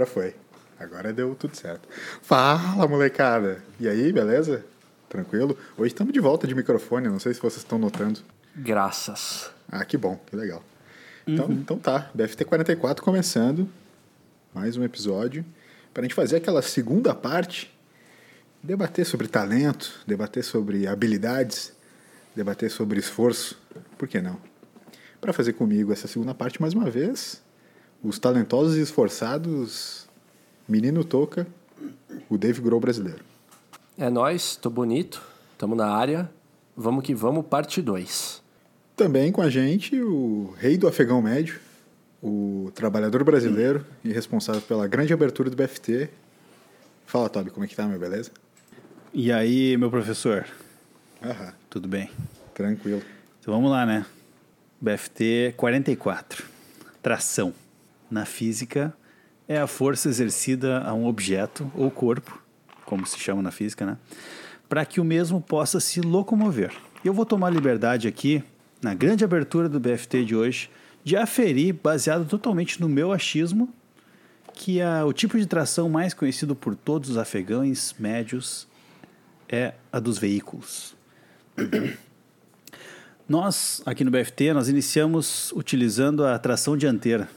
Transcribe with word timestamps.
Agora 0.00 0.06
foi. 0.06 0.34
Agora 0.78 1.12
deu 1.12 1.34
tudo 1.34 1.54
certo. 1.54 1.86
Fala, 2.22 2.88
molecada! 2.88 3.62
E 3.78 3.86
aí, 3.86 4.10
beleza? 4.10 4.64
Tranquilo? 5.10 5.58
Hoje 5.76 5.88
estamos 5.88 6.10
de 6.10 6.20
volta 6.20 6.46
de 6.46 6.54
microfone, 6.54 7.06
não 7.06 7.18
sei 7.18 7.34
se 7.34 7.40
vocês 7.40 7.58
estão 7.58 7.78
notando. 7.78 8.20
Graças. 8.56 9.50
Ah, 9.70 9.84
que 9.84 9.98
bom, 9.98 10.18
que 10.26 10.34
legal. 10.34 10.64
Então, 11.26 11.44
uhum. 11.44 11.52
então 11.52 11.78
tá, 11.78 12.10
BFT 12.14 12.46
44 12.46 13.04
começando. 13.04 13.68
Mais 14.54 14.74
um 14.78 14.84
episódio. 14.84 15.44
Para 15.92 16.00
a 16.00 16.04
gente 16.04 16.14
fazer 16.14 16.36
aquela 16.36 16.62
segunda 16.62 17.14
parte, 17.14 17.70
debater 18.62 19.04
sobre 19.04 19.28
talento, 19.28 20.00
debater 20.06 20.42
sobre 20.42 20.86
habilidades, 20.86 21.74
debater 22.34 22.70
sobre 22.70 22.98
esforço. 22.98 23.60
Por 23.98 24.08
que 24.08 24.18
não? 24.22 24.40
Para 25.20 25.34
fazer 25.34 25.52
comigo 25.52 25.92
essa 25.92 26.08
segunda 26.08 26.32
parte 26.32 26.58
mais 26.58 26.72
uma 26.72 26.88
vez, 26.88 27.42
os 28.02 28.18
talentosos 28.18 28.76
e 28.76 28.80
esforçados 28.80 30.08
Menino 30.68 31.04
Toca, 31.04 31.46
o 32.28 32.38
Dave 32.38 32.60
Grohl 32.60 32.80
brasileiro. 32.80 33.24
É 33.98 34.08
nós, 34.08 34.56
tô 34.56 34.70
bonito, 34.70 35.22
tamo 35.58 35.74
na 35.74 35.88
área. 35.88 36.30
Vamos 36.76 37.04
que 37.04 37.14
vamos, 37.14 37.44
parte 37.44 37.82
2. 37.82 38.42
Também 38.96 39.32
com 39.32 39.42
a 39.42 39.50
gente 39.50 40.00
o 40.00 40.54
rei 40.58 40.78
do 40.78 40.86
afegão 40.86 41.20
médio, 41.20 41.60
o 42.22 42.70
trabalhador 42.74 43.24
brasileiro 43.24 43.84
e 44.04 44.12
responsável 44.12 44.62
pela 44.62 44.86
grande 44.86 45.12
abertura 45.12 45.50
do 45.50 45.56
BFT. 45.56 46.08
Fala, 47.06 47.28
Toby, 47.28 47.50
como 47.50 47.64
é 47.64 47.68
que 47.68 47.74
tá, 47.74 47.86
meu 47.86 47.98
beleza? 47.98 48.30
E 49.12 49.32
aí, 49.32 49.76
meu 49.76 49.90
professor? 49.90 50.46
Aham. 51.22 51.52
Tudo 51.68 51.88
bem? 51.88 52.08
Tranquilo. 52.54 53.02
Então 53.40 53.52
vamos 53.52 53.70
lá, 53.70 53.84
né? 53.84 54.06
BFT 54.80 55.54
44. 55.56 56.44
Tração. 57.02 57.52
Na 58.10 58.24
física, 58.24 58.92
é 59.50 59.58
a 59.58 59.66
força 59.66 60.08
exercida 60.08 60.80
a 60.82 60.94
um 60.94 61.06
objeto 61.06 61.70
ou 61.74 61.90
corpo, 61.90 62.40
como 62.84 63.04
se 63.04 63.18
chama 63.18 63.42
na 63.42 63.50
física, 63.50 63.84
né? 63.84 63.98
Para 64.68 64.84
que 64.84 65.00
o 65.00 65.04
mesmo 65.04 65.40
possa 65.40 65.80
se 65.80 66.00
locomover. 66.00 66.72
Eu 67.04 67.12
vou 67.12 67.26
tomar 67.26 67.50
liberdade 67.50 68.06
aqui, 68.06 68.44
na 68.80 68.94
grande 68.94 69.24
abertura 69.24 69.68
do 69.68 69.80
BFT 69.80 70.24
de 70.24 70.36
hoje, 70.36 70.70
de 71.02 71.16
aferir, 71.16 71.74
baseado 71.82 72.28
totalmente 72.28 72.80
no 72.80 72.88
meu 72.88 73.12
achismo, 73.12 73.68
que 74.52 74.80
a, 74.80 75.04
o 75.04 75.12
tipo 75.12 75.36
de 75.36 75.46
tração 75.46 75.88
mais 75.88 76.14
conhecido 76.14 76.54
por 76.54 76.76
todos 76.76 77.10
os 77.10 77.16
afegães 77.16 77.92
médios 77.98 78.68
é 79.48 79.74
a 79.92 79.98
dos 79.98 80.16
veículos. 80.16 80.94
nós, 83.28 83.82
aqui 83.84 84.04
no 84.04 84.12
BFT, 84.12 84.52
nós 84.52 84.68
iniciamos 84.68 85.50
utilizando 85.56 86.24
a 86.24 86.38
tração 86.38 86.76
dianteira 86.76 87.28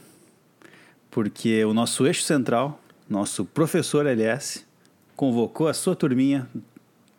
porque 1.14 1.64
o 1.64 1.72
nosso 1.72 2.04
eixo 2.08 2.24
central, 2.24 2.80
nosso 3.08 3.44
professor 3.44 4.04
LS, 4.04 4.64
convocou 5.14 5.68
a 5.68 5.72
sua 5.72 5.94
turminha 5.94 6.48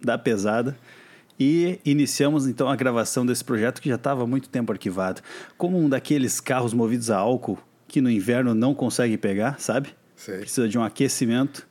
da 0.01 0.17
pesada 0.17 0.77
e 1.39 1.79
iniciamos 1.85 2.45
então 2.45 2.67
a 2.67 2.75
gravação 2.75 3.25
desse 3.25 3.41
projeto 3.41 3.81
que 3.81 3.87
já 3.87 3.95
estava 3.95 4.23
há 4.23 4.27
muito 4.27 4.49
tempo 4.49 4.73
arquivado. 4.73 5.21
Como 5.57 5.79
um 5.79 5.87
daqueles 5.87 6.41
carros 6.41 6.73
movidos 6.73 7.09
a 7.09 7.17
álcool 7.17 7.57
que 7.87 8.01
no 8.01 8.11
inverno 8.11 8.53
não 8.53 8.75
consegue 8.75 9.17
pegar, 9.17 9.61
sabe? 9.61 9.95
Sei. 10.13 10.39
Precisa 10.39 10.67
de 10.67 10.77
um 10.77 10.83
aquecimento. 10.83 11.65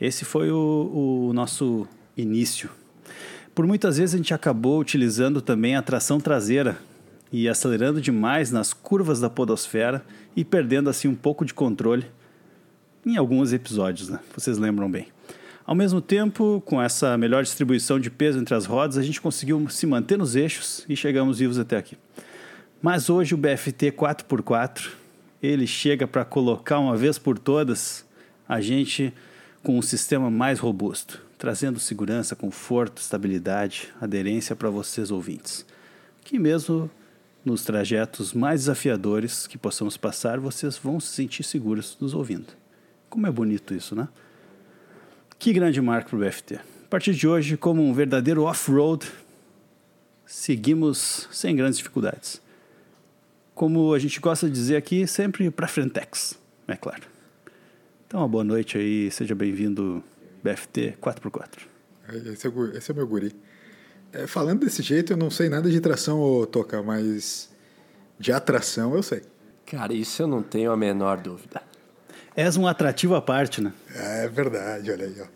Esse 0.00 0.24
foi 0.24 0.50
o, 0.50 1.28
o 1.28 1.32
nosso 1.32 1.86
início. 2.16 2.68
Por 3.54 3.64
muitas 3.64 3.96
vezes 3.96 4.12
a 4.12 4.18
gente 4.18 4.34
acabou 4.34 4.80
utilizando 4.80 5.40
também 5.40 5.76
a 5.76 5.82
tração 5.82 6.18
traseira 6.18 6.76
e 7.30 7.48
acelerando 7.48 8.00
demais 8.00 8.50
nas 8.50 8.72
curvas 8.72 9.20
da 9.20 9.30
podosfera 9.30 10.04
e 10.36 10.44
perdendo 10.44 10.88
assim 10.90 11.08
um 11.08 11.14
pouco 11.14 11.44
de 11.44 11.52
controle 11.54 12.06
em 13.04 13.16
alguns 13.16 13.52
episódios, 13.52 14.08
né? 14.08 14.20
Vocês 14.34 14.58
lembram 14.58 14.90
bem. 14.90 15.08
Ao 15.66 15.74
mesmo 15.74 16.00
tempo, 16.00 16.62
com 16.64 16.80
essa 16.80 17.18
melhor 17.18 17.42
distribuição 17.42 18.00
de 18.00 18.10
peso 18.10 18.38
entre 18.38 18.54
as 18.54 18.64
rodas, 18.64 18.96
a 18.96 19.02
gente 19.02 19.20
conseguiu 19.20 19.68
se 19.68 19.86
manter 19.86 20.16
nos 20.16 20.34
eixos 20.34 20.84
e 20.88 20.96
chegamos 20.96 21.38
vivos 21.38 21.58
até 21.58 21.76
aqui. 21.76 21.96
Mas 22.80 23.10
hoje 23.10 23.34
o 23.34 23.36
BFT 23.36 23.92
4x4, 23.92 24.88
ele 25.42 25.66
chega 25.66 26.06
para 26.06 26.24
colocar 26.24 26.78
uma 26.78 26.96
vez 26.96 27.18
por 27.18 27.38
todas 27.38 28.06
a 28.48 28.60
gente 28.60 29.12
com 29.62 29.76
um 29.76 29.82
sistema 29.82 30.30
mais 30.30 30.58
robusto, 30.58 31.20
trazendo 31.36 31.78
segurança, 31.78 32.34
conforto, 32.34 33.02
estabilidade, 33.02 33.88
aderência 34.00 34.56
para 34.56 34.70
vocês 34.70 35.10
ouvintes. 35.10 35.66
Que 36.24 36.38
mesmo 36.38 36.90
nos 37.48 37.64
trajetos 37.64 38.34
mais 38.34 38.60
desafiadores 38.60 39.46
que 39.46 39.56
possamos 39.56 39.96
passar, 39.96 40.38
vocês 40.38 40.76
vão 40.76 41.00
se 41.00 41.08
sentir 41.08 41.42
seguros 41.42 41.96
nos 41.98 42.12
ouvindo. 42.12 42.46
Como 43.08 43.26
é 43.26 43.30
bonito 43.30 43.74
isso, 43.74 43.96
né? 43.96 44.06
Que 45.38 45.52
grande 45.52 45.80
marco 45.80 46.10
para 46.10 46.18
o 46.18 46.20
BFT. 46.20 46.56
A 46.56 46.88
partir 46.90 47.14
de 47.14 47.26
hoje, 47.26 47.56
como 47.56 47.82
um 47.82 47.92
verdadeiro 47.92 48.42
off-road, 48.42 49.10
seguimos 50.26 51.26
sem 51.32 51.56
grandes 51.56 51.78
dificuldades. 51.78 52.40
Como 53.54 53.94
a 53.94 53.98
gente 53.98 54.20
gosta 54.20 54.46
de 54.46 54.52
dizer 54.52 54.76
aqui, 54.76 55.06
sempre 55.06 55.50
para 55.50 55.66
frentex, 55.66 56.38
é 56.66 56.76
claro. 56.76 57.04
Então, 58.06 58.20
uma 58.20 58.28
boa 58.28 58.44
noite 58.44 58.76
aí, 58.76 59.10
seja 59.10 59.34
bem-vindo 59.34 60.04
BFT 60.42 60.98
4x4. 61.00 61.60
Esse 62.32 62.46
é, 62.46 62.50
esse 62.76 62.90
é 62.90 62.94
meu 62.94 63.06
guri. 63.06 63.34
É, 64.12 64.26
falando 64.26 64.60
desse 64.60 64.82
jeito, 64.82 65.12
eu 65.12 65.16
não 65.16 65.30
sei 65.30 65.48
nada 65.48 65.70
de 65.70 65.80
tração 65.80 66.18
ou 66.18 66.46
toca, 66.46 66.82
mas 66.82 67.50
de 68.18 68.32
atração 68.32 68.94
eu 68.94 69.02
sei. 69.02 69.22
Cara, 69.66 69.92
isso 69.92 70.22
eu 70.22 70.26
não 70.26 70.42
tenho 70.42 70.72
a 70.72 70.76
menor 70.76 71.18
dúvida. 71.18 71.62
És 72.34 72.56
um 72.56 72.66
atrativo 72.66 73.14
à 73.14 73.20
parte, 73.20 73.60
né? 73.60 73.72
É 73.94 74.28
verdade, 74.28 74.90
olha 74.90 75.06
aí, 75.06 75.20
ó. 75.20 75.26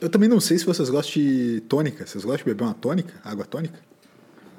Eu 0.00 0.08
também 0.08 0.28
não 0.28 0.38
sei 0.40 0.58
se 0.58 0.66
vocês 0.66 0.90
gostam 0.90 1.22
de 1.22 1.62
tônica. 1.68 2.06
Vocês 2.06 2.24
gostam 2.24 2.38
de 2.38 2.44
beber 2.44 2.64
uma 2.64 2.74
tônica? 2.74 3.14
Água 3.24 3.44
tônica? 3.44 3.78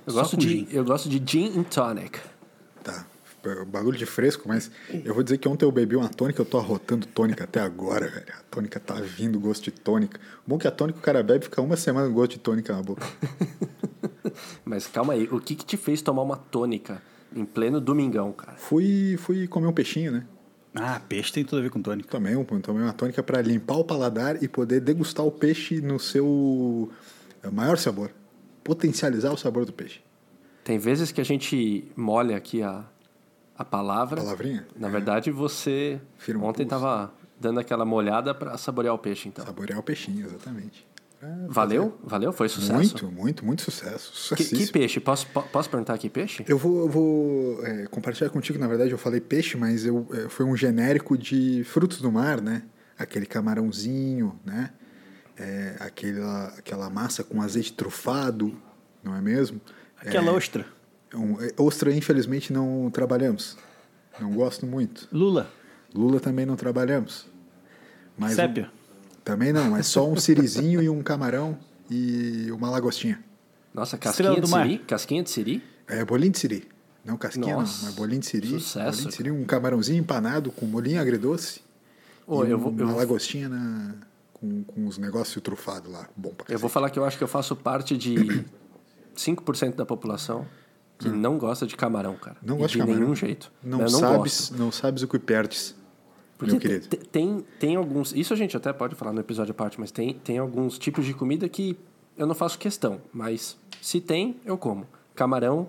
Eu 0.08 0.14
gosto, 0.14 0.38
de, 0.38 0.68
eu 0.72 0.84
gosto 0.84 1.08
de 1.08 1.22
gin 1.24 1.60
and 1.60 1.64
tonic. 1.64 2.20
Tá 2.84 3.06
bagulho 3.66 3.97
de 3.97 4.06
fresco, 4.06 4.47
mas 4.47 4.72
eu 5.03 5.13
vou 5.13 5.23
dizer 5.23 5.38
que 5.38 5.47
ontem 5.47 5.66
eu 5.66 5.72
bebi 5.72 5.95
uma 5.95 6.09
tônica, 6.09 6.41
eu 6.41 6.45
tô 6.45 6.57
arrotando 6.57 7.06
tônica 7.06 7.44
até 7.44 7.59
agora, 7.59 8.07
velho. 8.07 8.33
A 8.38 8.44
tônica 8.50 8.79
tá 8.79 8.95
vindo 8.95 9.39
gosto 9.39 9.66
de 9.66 9.72
tônica. 9.72 10.19
Bom 10.45 10.57
que 10.57 10.67
a 10.67 10.72
tônica 10.72 11.00
o 11.00 11.01
cara 11.01 11.22
bebe 11.22 11.45
fica 11.45 11.61
uma 11.61 11.75
semana 11.75 12.07
com 12.07 12.13
gosto 12.13 12.31
de 12.31 12.39
tônica 12.39 12.73
na 12.73 12.81
boca. 12.81 13.06
mas 14.66 14.88
calma 14.88 15.13
aí, 15.13 15.28
o 15.31 15.39
que 15.39 15.56
que 15.56 15.66
te 15.66 15.78
fez 15.78 16.01
tomar 16.01 16.23
uma 16.23 16.38
tônica 16.38 17.01
em 17.35 17.45
pleno 17.45 17.79
domingão, 17.81 18.31
cara? 18.31 18.57
Fui, 18.57 19.17
fui 19.17 19.47
comer 19.47 19.67
um 19.67 19.73
peixinho, 19.73 20.12
né? 20.12 20.25
Ah, 20.73 21.00
peixe 21.00 21.31
tem 21.31 21.45
tudo 21.45 21.59
a 21.59 21.62
ver 21.62 21.69
com 21.69 21.81
tônica. 21.81 22.09
Tomei, 22.09 22.35
um, 22.35 22.44
tomei 22.44 22.83
uma 22.83 22.94
tônica 22.94 23.23
para 23.23 23.41
limpar 23.41 23.77
o 23.77 23.83
paladar 23.83 24.44
e 24.44 24.47
poder 24.47 24.81
degustar 24.81 25.25
o 25.25 25.31
peixe 25.31 25.79
no 25.79 26.00
seu 26.00 26.91
maior 27.51 27.77
sabor. 27.77 28.12
Potencializar 28.63 29.31
o 29.31 29.38
sabor 29.38 29.66
do 29.66 29.72
peixe. 29.72 30.01
Tem 30.66 30.77
vezes 30.77 31.12
que 31.12 31.22
a 31.22 31.23
gente 31.23 31.85
molha 31.95 32.35
aqui 32.35 32.62
a, 32.62 32.83
a 33.58 33.66
palavra. 33.66 34.22
Palavrinha? 34.22 34.68
Na 34.76 34.90
verdade, 34.90 35.32
você 35.32 36.00
Firma 36.18 36.46
ontem 36.46 36.64
estava 36.64 37.14
dando 37.40 37.60
aquela 37.60 37.86
molhada 37.86 38.34
para 38.34 38.58
saborear 38.58 38.94
o 38.94 38.98
peixe, 38.98 39.30
então. 39.30 39.46
Saborear 39.46 39.80
o 39.80 39.84
peixinho, 39.84 40.26
exatamente. 40.26 40.86
É, 41.22 41.48
valeu? 41.48 41.98
Valeu? 42.04 42.34
Foi 42.34 42.50
sucesso? 42.50 42.74
Muito, 42.74 43.12
muito, 43.12 43.46
muito 43.46 43.62
sucesso. 43.62 44.36
Que, 44.36 44.44
que, 44.44 44.72
peixe? 44.72 45.00
Posso, 45.00 45.28
posso 45.28 45.70
perguntar 45.70 45.98
que 45.98 46.10
peixe? 46.10 46.44
Eu 46.48 46.58
vou, 46.58 46.82
eu 46.82 46.90
vou 46.90 47.66
é, 47.66 47.88
compartilhar 47.88 48.30
contigo, 48.30 48.60
na 48.60 48.68
verdade 48.68 48.92
eu 48.92 48.98
falei 48.98 49.22
peixe, 49.22 49.58
mas 49.58 49.86
eu, 49.86 50.08
é, 50.12 50.30
foi 50.30 50.46
um 50.46 50.56
genérico 50.56 51.18
de 51.18 51.64
frutos 51.64 52.02
do 52.02 52.12
mar, 52.12 52.42
né? 52.42 52.64
Aquele 52.98 53.26
camarãozinho, 53.26 54.40
né? 54.46 54.72
É, 55.38 55.76
aquela, 55.80 56.48
aquela 56.58 56.90
massa 56.90 57.24
com 57.24 57.42
azeite 57.42 57.74
trufado, 57.74 58.56
não 59.04 59.16
é 59.16 59.22
mesmo? 59.22 59.60
Aquela 59.98 60.31
é, 60.31 60.34
ostra. 60.34 60.66
Um, 61.13 61.42
é, 61.42 61.52
ostra, 61.57 61.94
infelizmente, 61.94 62.52
não 62.52 62.90
trabalhamos. 62.92 63.57
Não 64.19 64.31
gosto 64.34 64.66
muito. 64.66 65.07
Lula. 65.12 65.50
Lula 65.94 66.19
também 66.19 66.46
não 66.46 66.56
trabalhamos. 66.56 67.28
Mas 68.18 68.36
Sépia. 68.36 68.72
Um, 68.72 69.16
também 69.24 69.52
não, 69.52 69.75
é 69.75 69.84
só 69.84 70.07
um 70.07 70.16
sirizinho 70.16 70.81
e 70.81 70.90
um 70.90 71.02
camarão 71.02 71.57
e 71.90 72.50
uma 72.52 72.69
lagostinha. 72.69 73.24
Nossa, 73.74 73.98
casquinha 73.98 74.40
de 74.40 74.48
siri? 74.48 74.78
Casquinha 74.80 75.24
de 75.24 75.30
siri? 75.30 75.63
É, 75.88 76.06
bolinho 76.06 76.31
de 76.31 76.40
siri. 76.40 76.68
Não 77.04 77.18
casquinha 77.18 77.56
Nossa, 77.56 77.80
não, 77.80 77.86
mas 77.86 77.96
bolinho 77.96 78.19
de 78.19 78.25
siri. 78.25 78.48
Sucesso. 78.48 78.92
Bolinho 78.92 79.10
de 79.10 79.16
siri, 79.16 79.31
um 79.31 79.44
camarãozinho 79.44 80.00
empanado 80.00 80.51
com 80.51 80.66
molinho 80.66 81.01
agridoce. 81.01 81.62
Oh, 82.25 82.44
e 82.44 82.50
eu 82.50 82.58
vou, 82.58 82.72
uma 82.72 82.92
eu 82.92 82.98
lagostinha 82.98 83.50
na, 83.50 83.96
com, 84.34 84.63
com 84.63 84.88
os 84.88 84.98
negócios 84.98 85.42
trufados 85.44 85.92
lá. 85.92 86.08
Bom 86.16 86.34
pra 86.34 86.54
Eu 86.54 86.58
vou 86.58 86.69
falar 86.69 86.90
que 86.90 86.98
eu 86.98 87.06
acho 87.06 87.18
que 87.18 87.24
eu 87.24 87.28
faço 87.28 87.56
parte 87.56 87.98
de 87.98 88.46
5% 89.16 89.75
da 89.75 89.86
população 89.86 90.48
que 90.97 91.09
hum. 91.09 91.15
não 91.15 91.38
gosta 91.38 91.65
de 91.68 91.75
camarão, 91.75 92.15
cara. 92.15 92.38
Não 92.42 92.57
gosta 92.57 92.69
de, 92.69 92.74
de 92.74 92.80
camarão. 92.80 93.00
nenhum 93.01 93.15
jeito. 93.15 93.51
Não, 93.63 93.80
não 93.80 93.89
sabes, 93.89 94.51
não 94.51 94.71
sabes 94.71 95.03
o 95.03 95.07
que 95.07 95.19
perdes. 95.19 95.75
Porque 96.38 96.53
meu 96.53 96.62
querido. 96.62 96.88
Tem, 96.88 97.45
tem 97.59 97.75
alguns. 97.75 98.13
Isso 98.13 98.33
a 98.33 98.38
gente 98.38 98.56
até 98.57 98.71
pode 98.74 98.95
falar 98.95 99.13
no 99.13 99.19
episódio 99.19 99.51
à 99.51 99.53
parte, 99.53 99.80
mas 99.80 99.92
tem, 99.92 100.13
tem 100.13 100.38
alguns 100.38 100.77
tipos 100.77 101.06
de 101.06 101.13
comida 101.13 101.47
que 101.47 101.77
eu 102.18 102.27
não 102.27 102.36
faço 102.36 102.57
questão. 102.57 103.01
Mas 103.13 103.57
se 103.81 104.01
tem, 104.01 104.39
eu 104.45 104.57
como. 104.57 104.86
Camarão, 105.13 105.68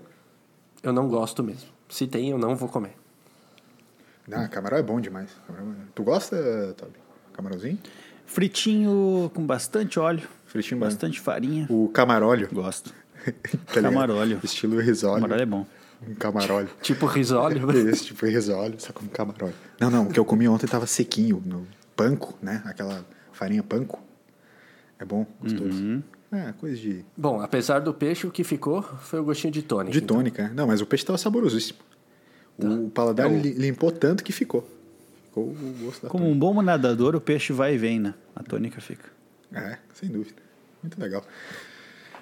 eu 0.82 0.92
não 0.92 1.08
gosto 1.08 1.42
mesmo. 1.42 1.68
Se 1.88 2.06
tem, 2.06 2.30
eu 2.30 2.38
não 2.38 2.56
vou 2.56 2.68
comer. 2.68 2.96
Não, 4.26 4.48
camarão 4.48 4.78
é 4.78 4.82
bom 4.82 5.00
demais. 5.00 5.30
É- 5.48 5.52
Tu 5.94 6.02
gosta, 6.02 6.74
Toby? 6.76 6.98
Camarãozinho? 7.32 7.78
Fritinho 8.24 9.30
com 9.32 9.46
bastante 9.46 10.00
óleo, 10.00 10.28
Fritinho 10.46 10.80
bastante 10.80 11.20
farinha. 11.20 11.66
O 11.70 11.88
camaróleo. 11.88 12.48
Gosto. 12.52 12.92
tá? 13.72 13.82
Camaróleo. 13.82 14.40
Estilo 14.42 14.80
risóleo. 14.80 15.22
Camarão 15.22 15.42
é 15.42 15.46
bom. 15.46 15.66
Um 16.06 16.14
camaróleo. 16.14 16.68
Tipo 16.82 17.06
risóleo. 17.06 17.70
Esse 17.88 18.04
tipo 18.12 18.26
risóleo, 18.26 18.74
só 18.78 18.92
como 18.92 19.08
camaróleo. 19.10 19.54
Não, 19.80 19.90
não, 19.90 20.06
o 20.06 20.10
que 20.10 20.20
eu 20.20 20.24
comi 20.24 20.46
ontem 20.48 20.66
tava 20.66 20.86
sequinho, 20.86 21.42
no 21.44 21.66
panko, 21.94 22.36
né? 22.42 22.62
Aquela 22.66 23.04
farinha 23.32 23.62
panko. 23.62 24.02
É 24.98 25.04
bom, 25.04 25.26
gostoso. 25.40 25.82
Uhum. 25.82 26.02
É, 26.32 26.52
coisa 26.58 26.76
de, 26.76 27.04
Bom, 27.16 27.40
apesar 27.40 27.78
do 27.78 27.94
peixe, 27.94 28.26
o 28.26 28.30
que 28.30 28.42
ficou 28.42 28.82
foi 28.82 29.20
o 29.20 29.24
gostinho 29.24 29.52
de 29.52 29.62
tônica. 29.62 29.92
de 29.92 30.00
tônica. 30.00 30.42
né? 30.42 30.52
Não, 30.54 30.66
mas 30.66 30.80
o 30.80 30.86
peixe 30.86 31.04
tava 31.04 31.18
saborosíssimo. 31.18 31.78
O 32.58 32.90
paladar 32.90 33.30
É 33.30 33.38
limpou 33.38 33.92
tanto 33.92 34.24
que 34.24 34.32
ficou. 34.32 34.66
Ficou 35.26 35.44
o 35.44 35.74
gosto 35.84 36.02
da 36.02 36.08
Como 36.08 36.28
um 36.28 36.36
bom 36.36 36.60
nadador, 36.62 37.14
o 37.14 37.20
peixe 37.20 37.52
vai 37.52 37.74
e 37.74 37.78
vem, 37.78 38.00
né? 38.00 38.14
A 38.34 38.42
tônica 38.42 38.80
fica. 38.80 39.08
É, 39.52 39.78
sem 39.94 40.08
dúvida. 40.08 40.42
Muito 40.82 41.00
legal. 41.00 41.22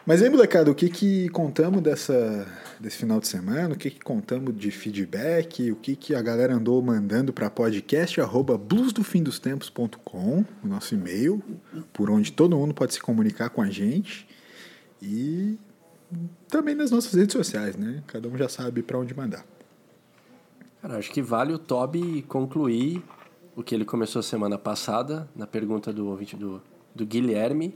Mas 0.07 0.23
aí, 0.23 0.29
molecada, 0.29 0.71
o 0.71 0.75
que 0.75 0.91
que 0.91 1.31
contamos 1.31 1.81
dessa, 1.81 2.47
desse 2.79 2.99
final 2.99 3.19
de 3.19 3.27
semana? 3.27 3.75
O 3.75 3.79
que 3.79 3.91
que 3.91 4.01
contamos 4.01 4.55
de 4.55 4.71
feedback? 4.71 5.73
O 5.73 5.77
que 5.77 5.97
que 5.97 6.15
a 6.15 6.21
galera 6.21 6.55
andou 6.55 6.83
mandando 6.83 7.33
para 7.33 7.49
podcast 7.49 8.21
arroba 8.21 8.59
bluesdofindostempos.com, 8.59 10.45
o 10.63 10.67
nosso 10.67 10.95
e-mail, 10.95 11.43
por 11.91 12.11
onde 12.11 12.33
todo 12.33 12.55
mundo 12.55 12.75
pode 12.75 12.93
se 12.93 13.01
comunicar 13.01 13.49
com 13.49 13.63
a 13.63 13.71
gente. 13.71 14.29
E 15.01 15.59
também 16.49 16.75
nas 16.75 16.91
nossas 16.91 17.15
redes 17.15 17.33
sociais, 17.33 17.75
né? 17.75 18.03
Cada 18.07 18.29
um 18.29 18.37
já 18.37 18.49
sabe 18.49 18.83
para 18.83 18.99
onde 18.99 19.17
mandar. 19.17 19.43
Cara, 20.83 20.99
acho 20.99 21.11
que 21.11 21.23
vale 21.23 21.55
o 21.55 21.59
Toby 21.59 22.21
concluir 22.29 23.03
o 23.57 23.63
que 23.63 23.75
ele 23.75 23.87
começou 23.87 24.23
semana 24.23 24.59
passada, 24.59 25.27
na 25.35 25.47
pergunta 25.47 25.91
do 25.95 26.09
ouvinte 26.09 26.37
do, 26.37 26.61
do 26.95 27.07
Guilherme. 27.07 27.75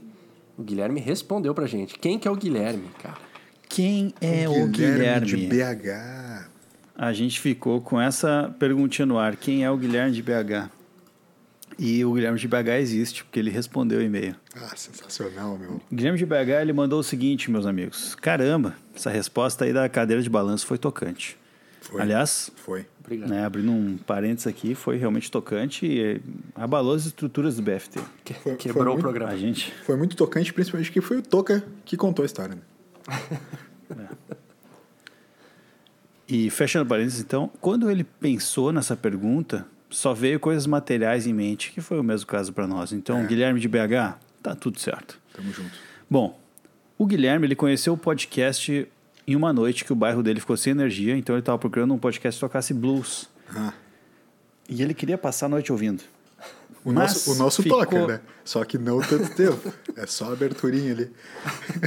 O 0.58 0.62
Guilherme 0.64 0.98
respondeu 0.98 1.54
pra 1.54 1.66
gente. 1.66 1.96
Quem 1.96 2.18
que 2.18 2.26
é 2.26 2.30
o 2.30 2.34
Guilherme, 2.34 2.88
cara? 3.00 3.16
Quem 3.68 4.12
é 4.20 4.48
o 4.48 4.66
Guilherme? 4.66 5.26
de 5.26 5.36
BH. 5.46 6.48
A 6.96 7.12
gente 7.12 7.38
ficou 7.38 7.80
com 7.80 8.00
essa 8.00 8.52
perguntinha 8.58 9.06
no 9.06 9.16
ar. 9.16 9.36
Quem 9.36 9.64
é 9.64 9.70
o 9.70 9.76
Guilherme 9.76 10.10
de 10.10 10.20
BH? 10.20 10.68
E 11.78 12.04
o 12.04 12.12
Guilherme 12.12 12.40
de 12.40 12.48
BH 12.48 12.80
existe, 12.80 13.22
porque 13.22 13.38
ele 13.38 13.50
respondeu 13.50 14.00
o 14.00 14.02
e-mail. 14.02 14.34
Ah, 14.56 14.74
sensacional, 14.74 15.56
meu. 15.56 15.80
O 15.88 15.94
Guilherme 15.94 16.18
de 16.18 16.26
BH 16.26 16.60
ele 16.60 16.72
mandou 16.72 16.98
o 16.98 17.04
seguinte, 17.04 17.48
meus 17.52 17.64
amigos. 17.64 18.16
Caramba, 18.16 18.74
essa 18.92 19.10
resposta 19.10 19.64
aí 19.64 19.72
da 19.72 19.88
cadeira 19.88 20.20
de 20.20 20.28
balanço 20.28 20.66
foi 20.66 20.76
tocante. 20.76 21.36
Foi. 21.80 22.02
Aliás, 22.02 22.50
Foi. 22.56 22.84
Obrigado. 23.08 23.30
né, 23.30 23.44
abrindo 23.44 23.70
um 23.72 23.96
parênteses 23.96 24.46
aqui, 24.46 24.74
foi 24.74 24.96
realmente 24.96 25.30
tocante 25.30 25.86
e 25.86 26.00
eh, 26.00 26.20
abalou 26.54 26.94
as 26.94 27.06
estruturas 27.06 27.56
do 27.56 27.62
BFT. 27.62 28.00
Que- 28.24 28.34
Foi- 28.34 28.56
Quebrou 28.56 28.74
foi 28.74 28.82
o 28.82 28.92
muito- 28.94 29.02
programa. 29.02 29.32
A 29.32 29.36
gente 29.36 29.72
Foi 29.84 29.96
muito 29.96 30.14
tocante, 30.16 30.52
principalmente 30.52 30.92
que 30.92 31.00
foi 31.00 31.18
o 31.18 31.22
Toca 31.22 31.64
que 31.84 31.96
contou 31.96 32.22
a 32.22 32.26
história. 32.26 32.54
Né? 32.54 32.62
E 36.30 36.50
fechando 36.50 36.86
parênteses, 36.86 37.20
então, 37.20 37.50
quando 37.60 37.90
ele 37.90 38.04
pensou 38.04 38.70
nessa 38.70 38.94
pergunta, 38.94 39.66
só 39.88 40.12
veio 40.12 40.38
coisas 40.38 40.66
materiais 40.66 41.26
em 41.26 41.32
mente, 41.32 41.72
que 41.72 41.80
foi 41.80 41.98
o 41.98 42.02
mesmo 42.04 42.26
caso 42.26 42.52
para 42.52 42.66
nós. 42.66 42.92
Então, 42.92 43.24
Guilherme 43.24 43.58
de 43.58 43.66
BH, 43.66 44.18
tá 44.42 44.54
tudo 44.54 44.78
certo. 44.78 45.18
Tamo 45.32 45.50
junto. 45.52 45.70
Bom, 46.10 46.38
o 46.98 47.06
Guilherme, 47.06 47.46
ele 47.46 47.56
conheceu 47.56 47.94
o 47.94 47.96
podcast 47.96 48.86
em 49.32 49.36
uma 49.36 49.52
noite 49.52 49.84
que 49.84 49.92
o 49.92 49.96
bairro 49.96 50.22
dele 50.22 50.40
ficou 50.40 50.56
sem 50.56 50.70
energia, 50.70 51.16
então 51.16 51.34
ele 51.34 51.40
estava 51.40 51.58
procurando 51.58 51.92
um 51.94 51.98
podcast 51.98 52.38
que 52.38 52.40
tocasse 52.46 52.72
blues. 52.74 53.28
Ah, 53.54 53.72
E 54.68 54.82
ele 54.82 54.94
queria 54.94 55.16
passar 55.18 55.46
a 55.46 55.48
noite 55.50 55.70
ouvindo. 55.72 56.02
o 56.84 56.92
Mas 56.92 57.12
nosso, 57.12 57.32
o 57.32 57.34
nosso 57.36 57.62
ficou- 57.62 57.78
toca, 57.84 58.06
né? 58.06 58.20
Só 58.44 58.64
que 58.64 58.78
não 58.78 59.00
tanto 59.00 59.28
tempo. 59.34 59.72
É 59.96 60.06
só 60.06 60.30
a 60.30 60.32
aberturinha 60.32 60.92
ali. 60.92 61.10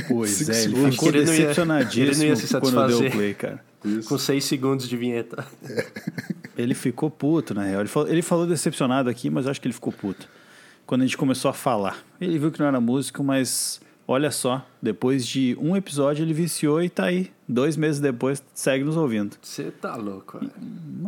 Pois 0.07 0.47
é, 0.49 0.63
ele 0.65 0.91
ficou 0.91 1.09
Ele 1.09 1.23
decepcionadíssimo 1.25 2.05
ele 2.05 2.15
não 2.17 2.25
ia 2.25 2.35
se 2.35 2.59
quando 2.59 2.87
deu 2.87 3.07
o 3.07 3.11
play, 3.11 3.33
cara. 3.33 3.63
Com 4.07 4.17
seis 4.17 4.45
segundos 4.45 4.87
de 4.87 4.95
vinheta. 4.95 5.43
Ele 6.57 6.75
ficou 6.75 7.09
puto, 7.09 7.53
na 7.55 7.63
real. 7.63 7.79
Ele 7.81 7.89
falou, 7.89 8.09
ele 8.09 8.21
falou 8.21 8.45
decepcionado 8.45 9.09
aqui, 9.09 9.29
mas 9.29 9.45
eu 9.45 9.51
acho 9.51 9.59
que 9.61 9.67
ele 9.67 9.73
ficou 9.73 9.91
puto. 9.91 10.27
Quando 10.85 11.01
a 11.01 11.05
gente 11.05 11.17
começou 11.17 11.49
a 11.49 11.53
falar. 11.53 11.97
Ele 12.19 12.37
viu 12.37 12.51
que 12.51 12.59
não 12.59 12.67
era 12.67 12.79
músico, 12.79 13.23
mas 13.23 13.79
olha 14.11 14.31
só, 14.31 14.67
depois 14.81 15.25
de 15.25 15.57
um 15.59 15.75
episódio 15.75 16.23
ele 16.23 16.33
viciou 16.33 16.81
e 16.81 16.89
tá 16.89 17.05
aí. 17.05 17.31
Dois 17.47 17.75
meses 17.75 17.99
depois, 17.99 18.43
segue 18.53 18.83
nos 18.83 18.95
ouvindo. 18.97 19.37
Você 19.41 19.71
tá 19.71 19.95
louco, 19.95 20.39
velho. 20.39 20.51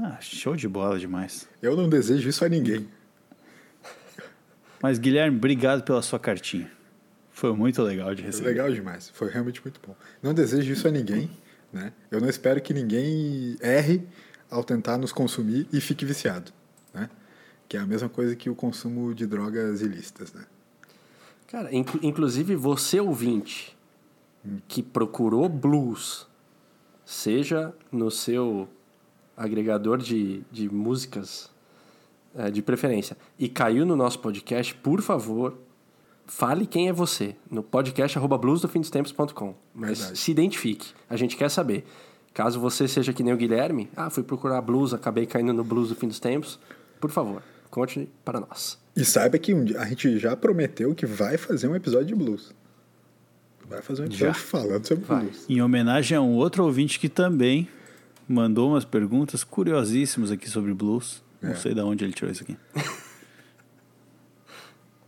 Ah, 0.03 0.17
show 0.21 0.55
de 0.55 0.67
bola 0.67 0.97
demais. 0.99 1.47
Eu 1.61 1.75
não 1.75 1.87
desejo 1.87 2.27
isso 2.27 2.43
a 2.43 2.49
ninguém. 2.49 2.87
Mas, 4.81 4.99
Guilherme, 4.99 5.37
obrigado 5.37 5.83
pela 5.83 6.01
sua 6.01 6.19
cartinha. 6.19 6.69
Foi 7.31 7.53
muito 7.53 7.81
legal 7.81 8.13
de 8.13 8.21
Foi 8.21 8.31
receber. 8.31 8.49
legal 8.49 8.71
demais. 8.71 9.09
Foi 9.09 9.29
realmente 9.29 9.61
muito 9.63 9.79
bom. 9.85 9.95
Não 10.21 10.33
desejo 10.33 10.71
isso 10.71 10.87
a 10.87 10.91
ninguém. 10.91 11.29
Né? 11.71 11.93
Eu 12.11 12.19
não 12.21 12.29
espero 12.29 12.61
que 12.61 12.73
ninguém 12.73 13.57
erre 13.61 14.05
ao 14.49 14.63
tentar 14.63 14.97
nos 14.97 15.11
consumir 15.11 15.67
e 15.71 15.79
fique 15.81 16.05
viciado. 16.05 16.51
Né? 16.93 17.09
Que 17.67 17.77
é 17.77 17.79
a 17.79 17.85
mesma 17.87 18.09
coisa 18.09 18.35
que 18.35 18.49
o 18.49 18.55
consumo 18.55 19.15
de 19.15 19.25
drogas 19.25 19.81
ilícitas. 19.81 20.33
Né? 20.33 20.43
Cara, 21.53 21.71
inclu- 21.73 21.99
inclusive 22.01 22.55
você 22.55 22.99
ouvinte 22.99 23.77
que 24.67 24.81
procurou 24.81 25.47
blues, 25.47 26.27
seja 27.05 27.71
no 27.91 28.09
seu 28.09 28.67
agregador 29.37 29.99
de, 29.99 30.41
de 30.51 30.67
músicas 30.67 31.51
eh, 32.35 32.49
de 32.49 32.59
preferência, 32.63 33.15
e 33.37 33.47
caiu 33.47 33.85
no 33.85 33.95
nosso 33.95 34.17
podcast, 34.17 34.73
por 34.73 34.99
favor, 35.03 35.55
fale 36.25 36.65
quem 36.65 36.89
é 36.89 36.91
você 36.93 37.35
no 37.51 37.61
podcast 37.61 38.17
arroba 38.17 38.35
bluesdofindostempos.com. 38.35 39.53
Mas 39.75 39.99
Verdade. 39.99 40.17
se 40.19 40.31
identifique, 40.31 40.91
a 41.07 41.15
gente 41.15 41.37
quer 41.37 41.49
saber. 41.49 41.85
Caso 42.33 42.59
você 42.59 42.87
seja 42.87 43.13
que 43.13 43.21
nem 43.21 43.31
o 43.31 43.37
Guilherme, 43.37 43.91
ah, 43.95 44.09
fui 44.09 44.23
procurar 44.23 44.59
blues, 44.59 44.91
acabei 44.91 45.27
caindo 45.27 45.53
no 45.53 45.63
blues 45.63 45.89
do 45.89 45.95
fim 45.95 46.07
dos 46.07 46.19
tempos, 46.19 46.59
por 46.99 47.11
favor, 47.11 47.43
conte 47.73 48.07
para 48.23 48.39
nós. 48.39 48.77
E 48.95 49.03
saiba 49.03 49.37
que 49.39 49.53
um 49.53 49.63
dia- 49.65 49.79
a 49.81 49.85
gente 49.85 50.19
já 50.19 50.35
prometeu 50.35 50.93
que 50.93 51.05
vai 51.05 51.37
fazer 51.37 51.67
um 51.67 51.75
episódio 51.75 52.07
de 52.07 52.15
blues. 52.15 52.53
Vai 53.67 53.81
fazer 53.81 54.03
um 54.03 54.05
episódio 54.05 54.27
Já. 54.27 54.39
falando 54.39 54.85
sobre 54.85 55.05
Vai. 55.05 55.21
blues. 55.21 55.45
Em 55.49 55.61
homenagem 55.61 56.15
a 56.17 56.21
um 56.21 56.35
outro 56.35 56.63
ouvinte 56.63 56.99
que 56.99 57.09
também 57.09 57.67
mandou 58.27 58.69
umas 58.69 58.85
perguntas 58.85 59.43
curiosíssimas 59.43 60.29
aqui 60.31 60.49
sobre 60.49 60.73
blues. 60.73 61.23
Não 61.41 61.51
É. 61.51 61.55
sei 61.55 61.73
de 61.73 61.81
onde 61.81 62.03
ele 62.03 62.13
tirou 62.13 62.31
isso 62.31 62.43
aqui. 62.43 62.55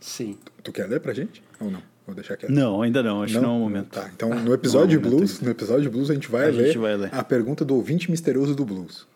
Sim. 0.00 0.36
Tu 0.62 0.72
quer 0.72 0.86
ler 0.88 1.00
pra 1.00 1.12
gente? 1.12 1.42
Ou 1.60 1.70
não? 1.70 1.82
Vou 2.06 2.14
deixar 2.14 2.36
quieto. 2.36 2.50
Não, 2.52 2.82
ainda 2.82 3.02
não. 3.02 3.22
Acho 3.22 3.34
que 3.34 3.40
não 3.40 3.54
é 3.54 3.56
o 3.56 3.60
momento. 3.60 3.88
Tá, 3.90 4.08
então 4.14 4.28
no 4.30 4.52
episódio 4.52 4.98
Não 5.00 5.06
é 5.08 5.10
de 5.10 5.10
momento 5.10 5.16
blues, 5.18 5.40
no 5.40 5.50
episódio 5.50 5.82
de 5.82 5.88
blues 5.88 6.10
a 6.10 6.14
gente 6.14 6.28
vai, 6.30 6.44
A 6.48 6.52
ler, 6.52 6.66
gente 6.66 6.78
vai 6.78 6.96
ler. 6.96 7.14
a 7.14 7.24
pergunta 7.24 7.64
do 7.64 7.74
ouvinte 7.74 8.10
misterioso 8.10 8.54
do 8.54 8.64
blues. 8.64 9.06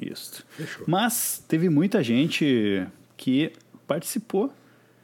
Isso. 0.00 0.44
Fechou. 0.50 0.84
Mas 0.88 1.42
teve 1.48 1.68
muita 1.68 2.02
gente 2.02 2.86
que 3.16 3.52
participou 3.86 4.52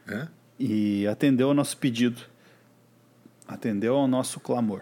É? 0.07 0.27
e 0.59 1.05
atendeu 1.07 1.49
ao 1.49 1.53
nosso 1.53 1.77
pedido, 1.77 2.21
atendeu 3.47 3.95
ao 3.95 4.07
nosso 4.07 4.39
clamor 4.39 4.81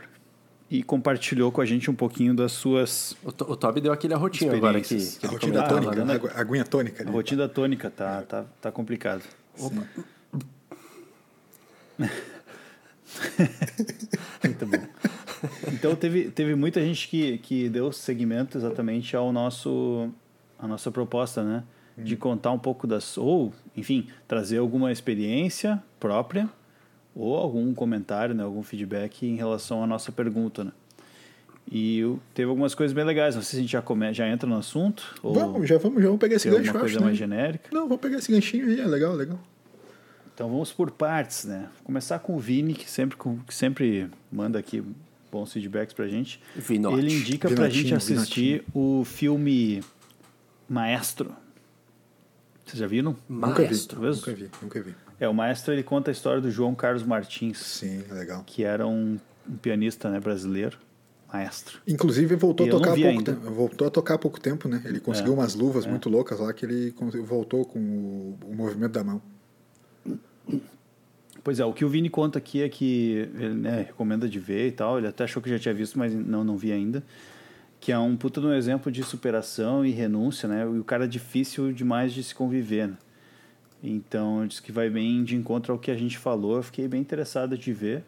e 0.72 0.82
compartilhou 0.84 1.52
com 1.52 1.62
a 1.62 1.66
gente 1.66 1.92
um 1.92 1.96
pouquinho 1.96 2.34
das 2.34 2.52
suas. 2.54 3.16
O, 3.24 3.32
To- 3.32 3.52
o 3.52 3.56
Toby 3.58 3.82
deu 3.82 3.92
aquele 3.94 4.14
arrotinho 4.14 4.56
agora 4.56 4.80
que, 4.80 4.96
Experiências. 4.96 5.18
que 5.20 5.26
A 5.26 5.30
rotina 5.30 5.64
comentava, 5.64 5.82
tônica, 5.82 6.06
né? 6.06 6.14
a 6.14 6.16
agu- 6.16 6.32
a 6.34 6.40
aguinha 6.42 6.66
tônica 6.66 7.04
A 7.04 7.06
ali. 7.06 7.12
rotina 7.12 7.48
tônica 7.50 7.90
tá, 7.90 8.22
tá, 8.24 8.46
tá 8.62 8.72
complicado. 8.72 9.24
Muito 14.44 14.66
bom. 14.66 14.88
Então 15.74 15.96
teve, 15.96 16.30
teve 16.30 16.56
muita 16.56 16.82
gente 16.82 17.08
que, 17.08 17.38
que 17.40 17.70
deu 17.70 17.92
seguimento 17.92 18.58
exatamente 18.58 19.16
ao 19.16 19.32
nosso 19.32 20.10
a 20.58 20.68
nossa 20.68 20.92
proposta, 20.92 21.44
né? 21.44 21.64
De 21.98 22.16
contar 22.16 22.52
um 22.52 22.60
pouco 22.60 22.86
das 22.86 23.18
ou, 23.18 23.54
enfim, 23.76 24.08
trazer 24.28 24.58
alguma 24.58 24.92
experiência 24.92 25.82
própria 26.00 26.50
ou 27.16 27.38
algum 27.38 27.74
comentário, 27.74 28.36
né, 28.36 28.44
algum 28.44 28.62
feedback 28.62 29.26
em 29.26 29.38
relação 29.38 29.82
à 29.82 29.88
nossa 29.88 30.12
pergunta, 30.12 30.66
né? 30.66 30.72
E 31.72 32.04
teve 32.34 32.50
algumas 32.50 32.76
coisas 32.76 32.94
bem 32.94 33.04
legais. 33.04 33.36
Não 33.36 33.42
sei 33.42 33.52
se 33.52 33.58
a 33.58 33.62
gente 33.62 33.72
já 33.72 33.82
come, 33.82 34.14
já 34.14 34.28
entra 34.28 34.48
no 34.48 34.58
assunto 34.58 35.16
ou 35.24 35.34
Vamos, 35.34 35.68
já 35.68 35.78
vamos, 35.78 36.02
já 36.02 36.08
vamos 36.08 36.20
pegar 36.20 36.36
esse 36.36 36.50
gancho, 36.50 36.60
alguma 36.60 36.78
eu 36.78 36.80
coisa 36.82 36.96
acho, 36.98 37.06
mais 37.06 37.20
né? 37.20 37.28
genérica. 37.28 37.70
Não, 37.72 37.84
vamos 37.84 38.02
pegar 38.02 38.18
esse 38.18 38.32
ganchinho 38.32 38.68
aí, 38.68 38.80
é 38.80 38.86
legal, 38.86 39.14
legal. 39.14 39.40
Então 40.34 40.50
vamos 40.50 40.72
por 40.74 40.92
partes, 40.92 41.46
né? 41.46 41.70
Vou 41.76 41.86
começar 41.86 42.20
com 42.20 42.36
o 42.36 42.40
Vini, 42.40 42.74
que 42.74 42.92
sempre, 42.92 43.18
que 43.18 43.56
sempre 43.56 44.10
manda 44.30 44.60
aqui 44.60 44.84
bons 45.36 45.52
feedbacks 45.52 45.94
pra 45.94 46.08
gente. 46.08 46.40
Vinote. 46.56 46.98
Ele 47.00 47.14
indica 47.14 47.48
pra 47.50 47.68
Vinotinho, 47.68 47.84
gente 47.84 47.94
assistir 47.94 48.64
o 48.74 49.04
filme 49.06 49.84
Maestro. 50.70 51.36
Vocês 52.66 52.80
já 52.80 52.88
viram? 52.88 53.16
Maestro. 53.28 54.02
Nunca 54.02 54.12
vi, 54.12 54.16
nunca 54.16 54.34
vi, 54.34 54.50
nunca 54.62 54.82
vi. 54.82 54.96
É, 55.20 55.28
o 55.30 55.34
Maestro 55.34 55.74
ele 55.74 55.84
conta 55.84 56.10
a 56.10 56.14
história 56.14 56.42
do 56.42 56.50
João 56.50 56.74
Carlos 56.74 57.04
Martins, 57.04 57.58
Sim, 57.60 58.04
é 58.10 58.14
legal. 58.14 58.44
que 58.46 58.64
era 58.64 58.86
um, 58.88 59.18
um 59.48 59.56
pianista 59.58 60.10
né, 60.10 60.20
brasileiro. 60.20 60.78
maestro. 61.32 61.80
Inclusive 61.88 62.36
voltou 62.36 62.66
a 62.68 62.70
tocar 62.70 62.94
pouco 62.96 63.08
ainda. 63.08 63.34
tempo. 63.34 63.52
Voltou 63.52 63.88
a 63.88 63.92
tocar 63.92 64.14
há 64.16 64.18
pouco 64.18 64.40
tempo, 64.40 64.68
né? 64.68 64.82
Ele 64.86 65.00
conseguiu 65.00 65.34
É, 65.34 65.36
umas 65.36 65.54
luvas 65.54 65.86
muito 65.86 66.10
loucas 66.10 66.40
lá 66.40 66.52
que 66.54 66.66
ele 66.66 66.94
voltou 67.24 67.64
com 67.66 67.80
o, 67.80 68.38
o 68.46 68.56
movimento 68.56 68.94
da 68.94 69.04
mão. 69.04 69.22
Pois 71.46 71.60
é, 71.60 71.64
o 71.64 71.72
que 71.72 71.86
o 71.86 71.88
Vini 71.88 72.10
conta 72.10 72.40
aqui 72.40 72.64
é 72.64 72.68
que 72.68 73.30
ele 73.36 73.54
né, 73.54 73.82
recomenda 73.84 74.28
de 74.28 74.40
ver 74.40 74.70
e 74.70 74.72
tal. 74.72 74.98
Ele 74.98 75.06
até 75.06 75.26
achou 75.26 75.44
que 75.44 75.48
já 75.48 75.60
tinha 75.60 75.76
visto, 75.76 75.96
mas 75.96 76.12
não, 76.12 76.44
não 76.44 76.58
vi 76.58 76.72
ainda. 76.72 77.04
Que 77.80 77.92
é 77.92 78.00
um 78.00 78.18
puta 78.18 78.42
de 78.42 78.48
um 78.48 78.54
exemplo 78.54 78.92
de 78.92 79.04
superação 79.04 79.86
e 79.86 79.92
renúncia, 79.92 80.50
né? 80.50 80.64
E 80.64 80.80
o 80.80 80.84
cara 80.84 81.04
é 81.04 81.08
difícil 81.08 81.72
demais 81.72 82.14
de 82.14 82.24
se 82.24 82.34
conviver, 82.34 82.88
né? 82.88 82.98
Então, 83.84 84.48
diz 84.48 84.60
que 84.60 84.72
vai 84.72 84.90
bem 84.90 85.24
de 85.24 85.36
encontro 85.36 85.72
ao 85.72 85.78
que 85.78 85.92
a 85.92 85.96
gente 85.96 86.18
falou. 86.18 86.56
Eu 86.56 86.64
fiquei 86.64 86.88
bem 86.88 87.00
interessado 87.00 87.56
de 87.56 87.72
ver. 87.72 88.04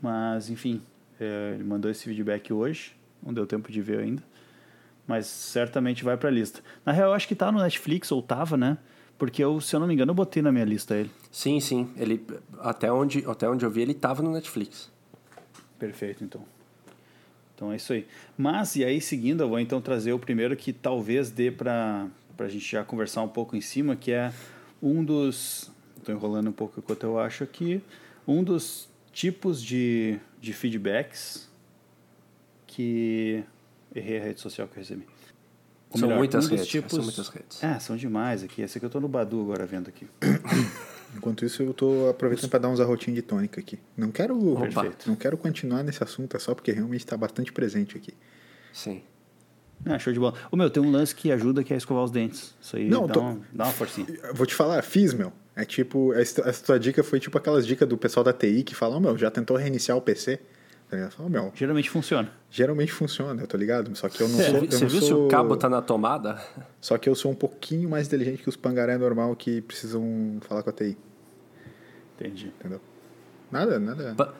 Mas, 0.00 0.48
enfim, 0.48 0.80
é, 1.18 1.54
ele 1.56 1.64
mandou 1.64 1.90
esse 1.90 2.04
feedback 2.04 2.52
hoje. 2.52 2.94
Não 3.24 3.34
deu 3.34 3.44
tempo 3.44 3.72
de 3.72 3.82
ver 3.82 3.98
ainda. 3.98 4.22
Mas 5.04 5.26
certamente 5.26 6.04
vai 6.04 6.16
pra 6.16 6.30
lista. 6.30 6.60
Na 6.84 6.92
real, 6.92 7.12
acho 7.12 7.26
que 7.26 7.34
tá 7.34 7.50
no 7.50 7.60
Netflix, 7.60 8.12
ou 8.12 8.22
tava, 8.22 8.56
né? 8.56 8.78
Porque 9.18 9.42
eu, 9.42 9.60
se 9.60 9.74
eu 9.74 9.80
não 9.80 9.86
me 9.86 9.94
engano, 9.94 10.10
eu 10.10 10.14
botei 10.14 10.42
na 10.42 10.52
minha 10.52 10.64
lista 10.64 10.94
ele. 10.94 11.10
Sim, 11.30 11.58
sim. 11.58 11.90
Ele, 11.96 12.24
até, 12.58 12.92
onde, 12.92 13.24
até 13.26 13.48
onde 13.48 13.64
eu 13.64 13.70
vi, 13.70 13.80
ele 13.82 13.94
tava 13.94 14.22
no 14.22 14.30
Netflix. 14.30 14.90
Perfeito, 15.78 16.22
então. 16.22 16.42
Então 17.54 17.72
é 17.72 17.76
isso 17.76 17.94
aí. 17.94 18.06
Mas, 18.36 18.76
e 18.76 18.84
aí, 18.84 19.00
seguindo, 19.00 19.42
eu 19.42 19.48
vou 19.48 19.58
então 19.58 19.80
trazer 19.80 20.12
o 20.12 20.18
primeiro 20.18 20.54
que 20.54 20.72
talvez 20.72 21.30
dê 21.30 21.50
para 21.50 22.08
a 22.38 22.48
gente 22.48 22.70
já 22.70 22.84
conversar 22.84 23.22
um 23.22 23.28
pouco 23.28 23.56
em 23.56 23.62
cima, 23.62 23.96
que 23.96 24.12
é 24.12 24.32
um 24.82 25.02
dos. 25.02 25.70
Estou 25.96 26.14
enrolando 26.14 26.48
um 26.48 26.52
pouco 26.52 26.78
enquanto 26.78 27.04
eu 27.04 27.18
acho 27.18 27.42
aqui. 27.42 27.80
Um 28.28 28.44
dos 28.44 28.88
tipos 29.12 29.62
de, 29.62 30.18
de 30.40 30.52
feedbacks 30.52 31.50
que. 32.66 33.42
Errei 33.94 34.18
a 34.18 34.22
rede 34.24 34.40
social 34.40 34.68
que 34.68 34.74
eu 34.74 34.82
recebi. 34.82 35.06
Ou 35.96 36.00
São 36.00 36.08
melhor, 36.08 36.18
muitas 36.18 36.46
um 36.46 36.50
redes, 36.50 36.66
tipos- 36.66 36.92
são 36.92 37.02
muitas 37.02 37.28
redes. 37.28 37.62
É, 37.62 37.78
são 37.78 37.96
demais 37.96 38.42
aqui. 38.44 38.62
Esse 38.62 38.78
aqui 38.78 38.86
eu 38.86 38.90
tô 38.90 39.00
no 39.00 39.08
Badu 39.08 39.40
agora 39.40 39.66
vendo 39.66 39.88
aqui. 39.88 40.06
Enquanto 41.16 41.44
isso, 41.44 41.62
eu 41.62 41.72
tô 41.72 42.08
aproveitando 42.10 42.50
para 42.50 42.58
dar 42.58 42.68
uns 42.68 42.80
arrotinhos 42.80 43.16
de 43.16 43.22
tônica 43.22 43.58
aqui. 43.60 43.78
Não 43.96 44.10
quero, 44.10 44.36
Perfeito. 44.56 45.08
não 45.08 45.16
quero 45.16 45.36
continuar 45.36 45.82
nesse 45.82 46.02
assunto, 46.02 46.36
é 46.36 46.40
só 46.40 46.54
porque 46.54 46.72
realmente 46.72 47.00
está 47.00 47.16
bastante 47.16 47.52
presente 47.52 47.96
aqui. 47.96 48.12
Sim. 48.72 49.02
Ah, 49.84 49.98
show 49.98 50.12
de 50.12 50.18
bola. 50.18 50.34
Ô 50.50 50.56
meu, 50.56 50.68
tem 50.68 50.82
um 50.82 50.90
lance 50.90 51.14
que 51.14 51.30
ajuda 51.32 51.62
que 51.62 51.72
é 51.72 51.76
escovar 51.76 52.04
os 52.04 52.10
dentes. 52.10 52.54
Isso 52.60 52.76
aí 52.76 52.88
Não, 52.88 53.06
dá, 53.06 53.14
tô- 53.14 53.20
uma, 53.20 53.40
dá 53.52 53.64
uma 53.64 53.72
forcinha. 53.72 54.06
Vou 54.34 54.46
te 54.46 54.54
falar, 54.54 54.82
fiz, 54.82 55.14
meu. 55.14 55.32
É 55.54 55.64
tipo, 55.64 56.12
essa 56.12 56.46
essa 56.48 56.62
tua 56.64 56.78
dica 56.78 57.02
foi 57.02 57.18
tipo 57.18 57.38
aquelas 57.38 57.66
dicas 57.66 57.88
do 57.88 57.96
pessoal 57.96 58.22
da 58.24 58.32
TI 58.32 58.62
que 58.62 58.74
falam, 58.74 58.98
"Ô, 58.98 59.00
meu, 59.00 59.16
já 59.16 59.30
tentou 59.30 59.56
reiniciar 59.56 59.96
o 59.96 60.02
PC? 60.02 60.38
Tá 60.88 60.96
ligado? 60.96 61.10
Fala, 61.12 61.26
"Ô, 61.26 61.30
meu, 61.30 61.52
Geralmente 61.54 61.90
funciona. 61.90 62.30
geralmente 62.50 62.92
funciona, 62.92 63.42
eu 63.42 63.46
tô 63.46 63.56
ligado? 63.56 63.94
Só 63.96 64.08
que 64.08 64.22
eu 64.22 64.28
não 64.28 64.36
Você 64.36 64.44
sou. 64.50 64.58
eu 64.64 64.70
Você 64.70 64.84
não 64.84 64.88
viu 64.90 65.00
se 65.02 65.08
sou- 65.08 65.26
o 65.26 65.28
cabo 65.28 65.56
tá 65.56 65.68
na 65.68 65.82
tomada? 65.82 66.40
Só 66.80 66.96
que 66.96 67.08
eu 67.08 67.14
sou 67.14 67.32
um 67.32 67.34
pouquinho 67.34 67.88
mais 67.90 68.06
inteligente 68.06 68.42
que 68.42 68.48
os 68.48 68.56
pangaré 68.56 68.96
normal 68.96 69.34
que 69.34 69.60
precisam 69.62 70.38
falar 70.42 70.62
com 70.62 70.70
a 70.70 70.72
TI, 70.72 70.96
Entendi. 72.18 72.52
entendeu? 72.60 72.80
Nada, 73.50 73.78
nada. 73.78 74.14
Pa- 74.16 74.32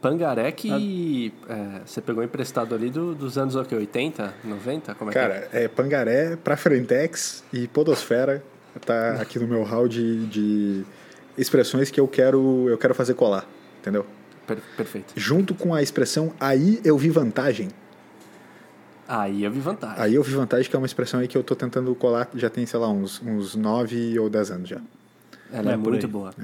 Pangaré 0.00 0.52
que 0.52 1.32
é, 1.48 1.80
você 1.84 2.00
pegou 2.00 2.22
emprestado 2.22 2.72
ali 2.72 2.88
do- 2.88 3.16
dos 3.16 3.36
anos 3.36 3.56
o 3.56 3.64
quê? 3.64 3.74
80, 3.74 4.32
90? 4.44 4.94
Como 4.94 5.10
é 5.10 5.12
que 5.12 5.18
é? 5.18 5.22
Cara, 5.22 5.48
é 5.52 5.66
pangaré 5.66 6.36
pra 6.36 6.56
Frentex 6.56 7.42
e 7.52 7.66
Podosfera 7.66 8.40
tá 8.86 9.14
aqui 9.20 9.40
no 9.40 9.48
meu 9.48 9.64
hall 9.64 9.88
de, 9.88 10.24
de 10.26 10.84
expressões 11.36 11.90
que 11.90 11.98
eu 11.98 12.06
quero, 12.06 12.68
eu 12.68 12.78
quero 12.78 12.94
fazer 12.94 13.14
colar, 13.14 13.44
entendeu? 13.80 14.06
Per- 14.48 14.62
perfeito. 14.76 15.12
Junto 15.16 15.54
com 15.54 15.74
a 15.74 15.82
expressão 15.82 16.32
aí 16.40 16.80
eu 16.84 16.96
vi 16.98 17.10
vantagem. 17.10 17.68
Aí 19.06 19.44
eu 19.44 19.50
vi 19.50 19.60
vantagem. 19.60 20.02
Aí 20.02 20.14
eu 20.14 20.22
vi 20.22 20.32
vantagem, 20.34 20.68
que 20.68 20.74
é 20.76 20.78
uma 20.78 20.86
expressão 20.86 21.20
aí 21.20 21.28
que 21.28 21.36
eu 21.38 21.42
tô 21.44 21.54
tentando 21.54 21.94
colar 21.94 22.28
já 22.34 22.50
tem, 22.50 22.66
sei 22.66 22.78
lá, 22.80 22.88
uns, 22.90 23.22
uns 23.22 23.54
9 23.54 24.18
ou 24.18 24.28
10 24.28 24.50
anos 24.50 24.68
já. 24.68 24.80
Ela 25.52 25.70
é, 25.70 25.74
É 25.74 25.76
muito 25.76 26.04
aí. 26.06 26.12
boa. 26.12 26.34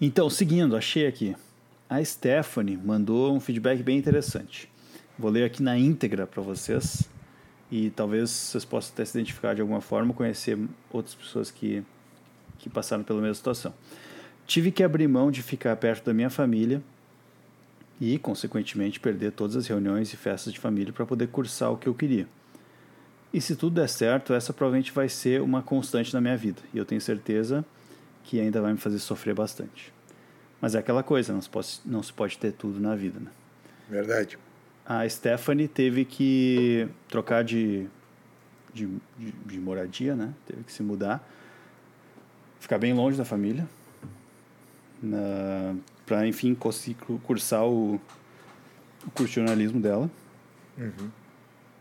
Então, 0.00 0.30
seguindo, 0.30 0.76
achei 0.76 1.06
aqui. 1.06 1.34
A 1.90 2.04
Stephanie 2.04 2.76
mandou 2.76 3.34
um 3.34 3.40
feedback 3.40 3.82
bem 3.82 3.98
interessante. 3.98 4.70
Vou 5.18 5.30
ler 5.30 5.44
aqui 5.44 5.62
na 5.62 5.76
íntegra 5.76 6.26
para 6.26 6.42
vocês 6.42 7.08
e 7.70 7.90
talvez 7.90 8.30
vocês 8.30 8.64
possam 8.64 8.92
até 8.94 9.04
se 9.04 9.18
identificar 9.18 9.54
de 9.54 9.60
alguma 9.60 9.80
forma, 9.80 10.14
conhecer 10.14 10.56
outras 10.92 11.14
pessoas 11.16 11.50
que, 11.50 11.82
que 12.58 12.68
passaram 12.70 13.02
pela 13.02 13.20
mesma 13.20 13.34
situação. 13.34 13.74
Tive 14.48 14.72
que 14.72 14.82
abrir 14.82 15.06
mão 15.06 15.30
de 15.30 15.42
ficar 15.42 15.76
perto 15.76 16.06
da 16.06 16.14
minha 16.14 16.30
família 16.30 16.82
e, 18.00 18.18
consequentemente, 18.18 18.98
perder 18.98 19.32
todas 19.32 19.54
as 19.54 19.66
reuniões 19.66 20.10
e 20.14 20.16
festas 20.16 20.54
de 20.54 20.58
família 20.58 20.90
para 20.90 21.04
poder 21.04 21.28
cursar 21.28 21.70
o 21.70 21.76
que 21.76 21.86
eu 21.86 21.94
queria. 21.94 22.26
E 23.30 23.42
se 23.42 23.54
tudo 23.54 23.74
der 23.74 23.90
certo, 23.90 24.32
essa 24.32 24.54
provavelmente 24.54 24.90
vai 24.90 25.06
ser 25.06 25.42
uma 25.42 25.62
constante 25.62 26.14
na 26.14 26.20
minha 26.22 26.34
vida. 26.34 26.62
E 26.72 26.78
eu 26.78 26.86
tenho 26.86 26.98
certeza 26.98 27.62
que 28.24 28.40
ainda 28.40 28.62
vai 28.62 28.72
me 28.72 28.78
fazer 28.78 28.98
sofrer 29.00 29.34
bastante. 29.34 29.92
Mas 30.62 30.74
é 30.74 30.78
aquela 30.78 31.02
coisa, 31.02 31.30
não 31.30 31.42
se 31.42 31.50
pode, 31.50 31.80
não 31.84 32.02
se 32.02 32.12
pode 32.14 32.38
ter 32.38 32.52
tudo 32.52 32.80
na 32.80 32.96
vida, 32.96 33.20
né? 33.20 33.30
Verdade. 33.86 34.38
A 34.86 35.06
Stephanie 35.06 35.68
teve 35.68 36.06
que 36.06 36.88
trocar 37.06 37.44
de, 37.44 37.86
de, 38.72 38.88
de, 39.18 39.32
de 39.44 39.60
moradia, 39.60 40.16
né? 40.16 40.32
Teve 40.46 40.64
que 40.64 40.72
se 40.72 40.82
mudar, 40.82 41.22
ficar 42.58 42.78
bem 42.78 42.94
longe 42.94 43.18
da 43.18 43.26
família, 43.26 43.68
para, 46.06 46.26
enfim, 46.26 46.54
conseguir 46.54 46.94
cu- 47.00 47.18
cursar 47.24 47.64
o, 47.64 47.94
o 49.06 49.10
curso 49.14 49.28
de 49.28 49.34
jornalismo 49.36 49.80
dela. 49.80 50.10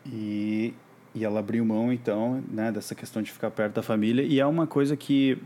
E, 0.06 0.74
e 1.14 1.24
ela 1.26 1.40
abriu 1.40 1.66
mão, 1.66 1.92
então, 1.92 2.44
né, 2.50 2.72
dessa 2.72 2.96
questão 2.96 3.22
de 3.22 3.32
ficar 3.32 3.52
perto 3.52 3.76
da 3.76 3.82
família. 3.84 4.24
E 4.24 4.40
é 4.40 4.46
uma 4.46 4.66
coisa 4.68 4.96
que 4.96 5.38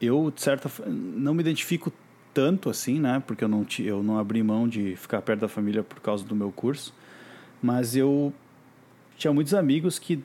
eu, 0.00 0.30
de 0.34 0.40
certa 0.40 0.70
não 0.86 1.34
me 1.34 1.40
identifico 1.40 1.92
tanto 2.32 2.70
assim, 2.70 3.00
né? 3.00 3.22
Porque 3.26 3.42
eu 3.42 3.48
não, 3.48 3.66
eu 3.80 4.02
não 4.02 4.18
abri 4.18 4.42
mão 4.42 4.68
de 4.68 4.94
ficar 4.96 5.20
perto 5.22 5.40
da 5.40 5.48
família 5.48 5.82
por 5.82 6.00
causa 6.00 6.24
do 6.24 6.34
meu 6.34 6.52
curso. 6.52 6.94
Mas 7.60 7.96
eu 7.96 8.32
tinha 9.16 9.32
muitos 9.32 9.54
amigos 9.54 9.98
que 9.98 10.22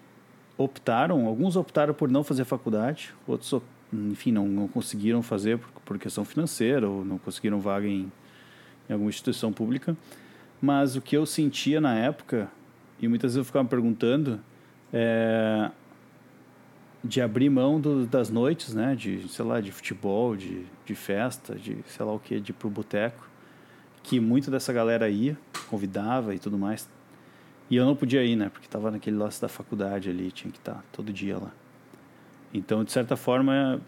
optaram, 0.56 1.26
alguns 1.26 1.56
optaram 1.56 1.94
por 1.94 2.10
não 2.10 2.24
fazer 2.24 2.46
faculdade, 2.46 3.14
outros, 3.28 3.52
op- 3.54 3.66
enfim, 3.94 4.32
não, 4.32 4.48
não 4.48 4.68
conseguiram 4.68 5.22
fazer 5.22 5.58
por, 5.58 5.70
por 5.86 6.00
questão 6.00 6.26
financeira 6.26 6.90
ou 6.90 7.06
não 7.06 7.18
conseguiram 7.18 7.60
vaga 7.60 7.88
em, 7.88 8.12
em 8.90 8.94
alguma 8.94 9.10
instituição 9.10 9.54
pública. 9.54 9.96
Mas 10.62 10.96
o 10.96 11.02
que 11.02 11.16
eu 11.16 11.26
sentia 11.26 11.80
na 11.80 11.94
época, 11.94 12.50
e 13.00 13.08
muitas 13.08 13.34
vezes 13.34 13.38
eu 13.38 13.46
ficava 13.46 13.64
me 13.64 13.70
perguntando, 13.70 14.40
é 14.92 15.72
de 17.04 17.22
abrir 17.22 17.50
mão 17.50 17.82
do, 17.82 18.06
das 18.06 18.30
noites, 18.30 18.74
né? 18.74 18.96
De, 18.96 19.28
sei 19.28 19.44
lá, 19.44 19.60
de 19.60 19.72
futebol, 19.72 20.36
de, 20.36 20.64
de 20.86 20.96
festa, 20.96 21.54
de 21.56 21.78
sei 21.88 22.06
lá 22.06 22.14
o 22.14 22.20
que, 22.20 22.40
de 22.40 22.52
ir 22.52 22.54
pro 22.54 22.70
boteco. 22.70 23.28
Que 24.02 24.20
muita 24.20 24.50
dessa 24.50 24.72
galera 24.72 25.10
ia, 25.10 25.38
convidava 25.70 26.34
e 26.34 26.40
tudo 26.40 26.58
mais. 26.58 26.90
E 27.70 27.76
eu 27.76 27.86
não 27.86 27.96
podia 27.96 28.24
ir, 28.24 28.36
né? 28.36 28.50
Porque 28.50 28.68
tava 28.68 28.90
naquele 28.90 29.18
lance 29.18 29.42
da 29.42 29.50
faculdade 29.50 30.10
ali, 30.10 30.32
tinha 30.32 30.52
que 30.52 30.60
estar 30.60 30.84
todo 30.92 31.12
dia 31.12 31.38
lá. 31.38 31.52
Então, 32.54 32.84
de 32.84 32.92
certa 32.92 33.16
forma, 33.18 33.82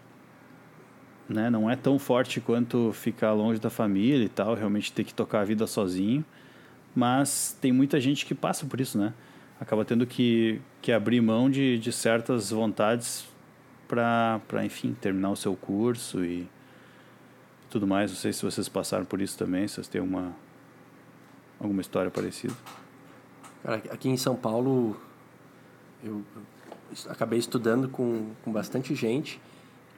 né? 1.28 1.50
Não 1.50 1.70
é 1.70 1.76
tão 1.76 1.98
forte 1.98 2.40
quanto 2.40 2.92
ficar 2.92 3.32
longe 3.32 3.60
da 3.60 3.70
família 3.70 4.24
e 4.24 4.28
tal, 4.28 4.54
realmente 4.54 4.92
ter 4.92 5.04
que 5.04 5.14
tocar 5.14 5.40
a 5.40 5.44
vida 5.44 5.66
sozinho. 5.66 6.24
Mas 6.94 7.56
tem 7.60 7.72
muita 7.72 8.00
gente 8.00 8.24
que 8.24 8.34
passa 8.34 8.64
por 8.64 8.80
isso, 8.80 8.96
né? 8.96 9.12
Acaba 9.60 9.84
tendo 9.84 10.06
que, 10.06 10.60
que 10.80 10.92
abrir 10.92 11.20
mão 11.20 11.50
de, 11.50 11.78
de 11.78 11.92
certas 11.92 12.50
vontades 12.50 13.26
para, 13.88 14.64
enfim, 14.64 14.94
terminar 15.00 15.30
o 15.30 15.36
seu 15.36 15.54
curso 15.54 16.24
e 16.24 16.48
tudo 17.70 17.86
mais. 17.86 18.10
Não 18.10 18.18
sei 18.18 18.32
se 18.32 18.44
vocês 18.44 18.68
passaram 18.68 19.04
por 19.04 19.20
isso 19.20 19.36
também, 19.36 19.66
se 19.66 19.74
vocês 19.74 19.88
têm 19.88 20.00
uma, 20.00 20.34
alguma 21.58 21.80
história 21.80 22.10
parecida. 22.10 22.54
Cara, 23.62 23.76
aqui 23.90 24.08
em 24.08 24.16
São 24.16 24.36
Paulo, 24.36 24.96
eu 26.04 26.22
acabei 27.08 27.38
estudando 27.38 27.88
com, 27.88 28.30
com 28.44 28.52
bastante 28.52 28.94
gente 28.94 29.40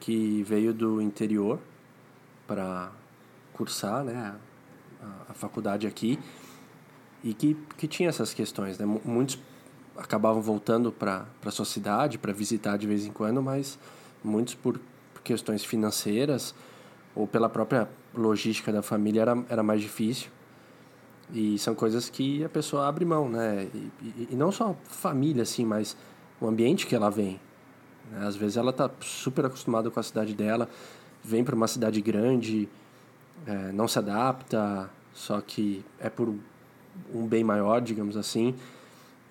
que 0.00 0.42
veio 0.44 0.72
do 0.72 1.00
interior 1.02 1.58
para 2.46 2.90
cursar 3.52 4.04
né, 4.04 4.34
a, 5.02 5.30
a 5.30 5.34
faculdade 5.34 5.86
aqui 5.86 6.18
e 7.22 7.34
que, 7.34 7.56
que 7.76 7.88
tinha 7.88 8.08
essas 8.08 8.32
questões. 8.32 8.78
Né? 8.78 8.86
Mu- 8.86 9.02
Muitos 9.04 9.38
acabavam 9.96 10.40
voltando 10.40 10.92
para 10.92 11.26
a 11.44 11.50
sua 11.50 11.64
cidade 11.64 12.16
para 12.18 12.32
visitar 12.32 12.76
de 12.76 12.86
vez 12.86 13.04
em 13.04 13.10
quando, 13.10 13.42
mas 13.42 13.78
muitos 14.22 14.54
por 14.54 14.78
por 15.12 15.22
questões 15.22 15.64
financeiras 15.64 16.54
ou 17.14 17.26
pela 17.26 17.48
própria 17.48 17.88
logística 18.14 18.70
da 18.72 18.82
família 18.82 19.22
era, 19.22 19.44
era 19.48 19.62
mais 19.64 19.80
difícil. 19.80 20.30
E 21.32 21.58
são 21.58 21.74
coisas 21.74 22.08
que 22.08 22.44
a 22.44 22.48
pessoa 22.48 22.86
abre 22.88 23.04
mão, 23.04 23.28
né? 23.28 23.68
E, 23.74 23.90
e, 24.00 24.28
e 24.30 24.36
não 24.36 24.52
só 24.52 24.76
família, 24.84 25.42
assim, 25.42 25.64
mas 25.64 25.96
o 26.40 26.46
ambiente 26.46 26.86
que 26.86 26.94
ela 26.94 27.10
vem. 27.10 27.40
né? 28.10 28.26
Às 28.26 28.36
vezes 28.36 28.56
ela 28.56 28.72
tá 28.72 28.90
super 29.00 29.46
acostumada 29.46 29.90
com 29.90 29.98
a 29.98 30.02
cidade 30.02 30.34
dela, 30.34 30.68
vem 31.22 31.44
para 31.44 31.54
uma 31.54 31.68
cidade 31.68 32.00
grande, 32.00 32.68
é, 33.46 33.72
não 33.72 33.88
se 33.88 33.98
adapta, 33.98 34.90
só 35.12 35.40
que 35.40 35.84
é 35.98 36.08
por 36.08 36.34
um 37.14 37.26
bem 37.26 37.44
maior, 37.44 37.80
digamos 37.80 38.16
assim, 38.16 38.54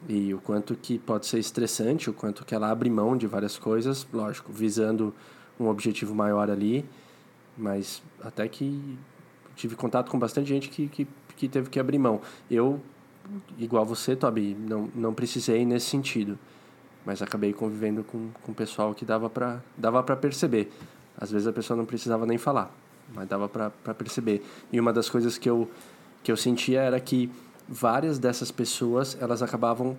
e 0.07 0.33
o 0.33 0.39
quanto 0.39 0.75
que 0.75 0.97
pode 0.99 1.25
ser 1.25 1.39
estressante, 1.39 2.09
o 2.09 2.13
quanto 2.13 2.45
que 2.45 2.53
ela 2.53 2.69
abre 2.69 2.89
mão 2.89 3.17
de 3.17 3.25
várias 3.25 3.57
coisas, 3.57 4.07
lógico, 4.13 4.51
visando 4.51 5.13
um 5.59 5.67
objetivo 5.67 6.13
maior 6.13 6.49
ali, 6.49 6.85
mas 7.57 8.01
até 8.21 8.47
que 8.47 8.97
tive 9.55 9.75
contato 9.75 10.11
com 10.11 10.19
bastante 10.19 10.47
gente 10.47 10.69
que, 10.69 10.87
que, 10.87 11.07
que 11.35 11.47
teve 11.47 11.69
que 11.69 11.79
abrir 11.79 11.97
mão. 11.97 12.21
Eu, 12.49 12.79
igual 13.57 13.83
você, 13.83 14.15
Toby, 14.15 14.55
não, 14.55 14.89
não 14.93 15.13
precisei 15.13 15.65
nesse 15.65 15.87
sentido, 15.87 16.37
mas 17.07 17.21
acabei 17.21 17.53
convivendo 17.53 18.03
com, 18.03 18.31
com 18.43 18.53
pessoal 18.53 18.93
que 18.93 19.05
dava 19.05 19.29
para 19.29 19.61
dava 19.77 20.03
perceber. 20.03 20.69
Às 21.17 21.31
vezes 21.31 21.47
a 21.47 21.53
pessoa 21.53 21.77
não 21.77 21.85
precisava 21.85 22.25
nem 22.25 22.37
falar, 22.37 22.69
mas 23.15 23.25
dava 23.29 23.47
para 23.47 23.93
perceber. 23.93 24.45
E 24.73 24.77
uma 24.77 24.91
das 24.91 25.09
coisas 25.09 25.37
que 25.37 25.49
eu, 25.49 25.71
que 26.21 26.29
eu 26.29 26.35
sentia 26.35 26.81
era 26.81 26.99
que 26.99 27.31
várias 27.65 28.19
dessas 28.19 28.51
pessoas, 28.51 29.17
elas 29.21 29.41
acabavam 29.41 29.95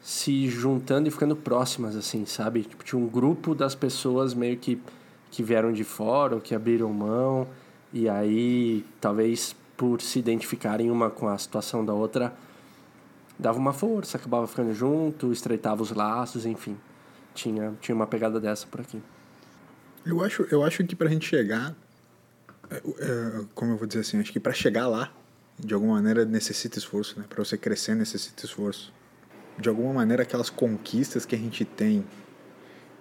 se 0.00 0.48
juntando 0.48 1.08
e 1.08 1.10
ficando 1.10 1.34
próximas, 1.34 1.96
assim, 1.96 2.24
sabe? 2.24 2.62
Tipo, 2.62 2.84
tinha 2.84 3.02
um 3.02 3.08
grupo 3.08 3.52
das 3.52 3.74
pessoas 3.74 4.32
meio 4.32 4.56
que, 4.56 4.80
que 5.28 5.42
vieram 5.42 5.72
de 5.72 5.82
fora 5.82 6.36
ou 6.36 6.40
que 6.40 6.54
abriram 6.54 6.92
mão, 6.92 7.48
e 7.92 8.08
aí, 8.08 8.86
talvez 9.00 9.56
por 9.76 10.00
se 10.00 10.20
identificarem 10.20 10.88
uma 10.88 11.10
com 11.10 11.26
a 11.26 11.36
situação 11.36 11.84
da 11.84 11.92
outra, 11.92 12.32
dava 13.42 13.58
uma 13.58 13.72
força, 13.72 14.16
acabava 14.16 14.46
ficando 14.46 14.72
junto, 14.72 15.32
estreitava 15.32 15.82
os 15.82 15.90
laços, 15.90 16.46
enfim. 16.46 16.78
Tinha, 17.34 17.74
tinha 17.80 17.94
uma 17.94 18.06
pegada 18.06 18.40
dessa 18.40 18.66
por 18.66 18.80
aqui. 18.80 19.02
Eu 20.06 20.22
acho, 20.22 20.46
eu 20.50 20.64
acho 20.64 20.84
que 20.84 20.94
pra 20.94 21.08
gente 21.08 21.26
chegar, 21.26 21.74
é, 22.70 22.76
é, 22.76 23.44
como 23.54 23.72
eu 23.72 23.76
vou 23.76 23.86
dizer 23.86 24.00
assim, 24.00 24.20
acho 24.20 24.32
que 24.32 24.40
para 24.40 24.52
chegar 24.52 24.86
lá, 24.86 25.12
de 25.58 25.74
alguma 25.74 25.94
maneira 25.94 26.24
necessita 26.24 26.78
esforço, 26.78 27.18
né? 27.18 27.26
Para 27.28 27.44
você 27.44 27.56
crescer 27.58 27.94
necessita 27.94 28.44
esforço. 28.44 28.92
De 29.58 29.68
alguma 29.68 29.92
maneira 29.92 30.22
aquelas 30.22 30.48
conquistas 30.48 31.26
que 31.26 31.34
a 31.34 31.38
gente 31.38 31.64
tem, 31.64 32.04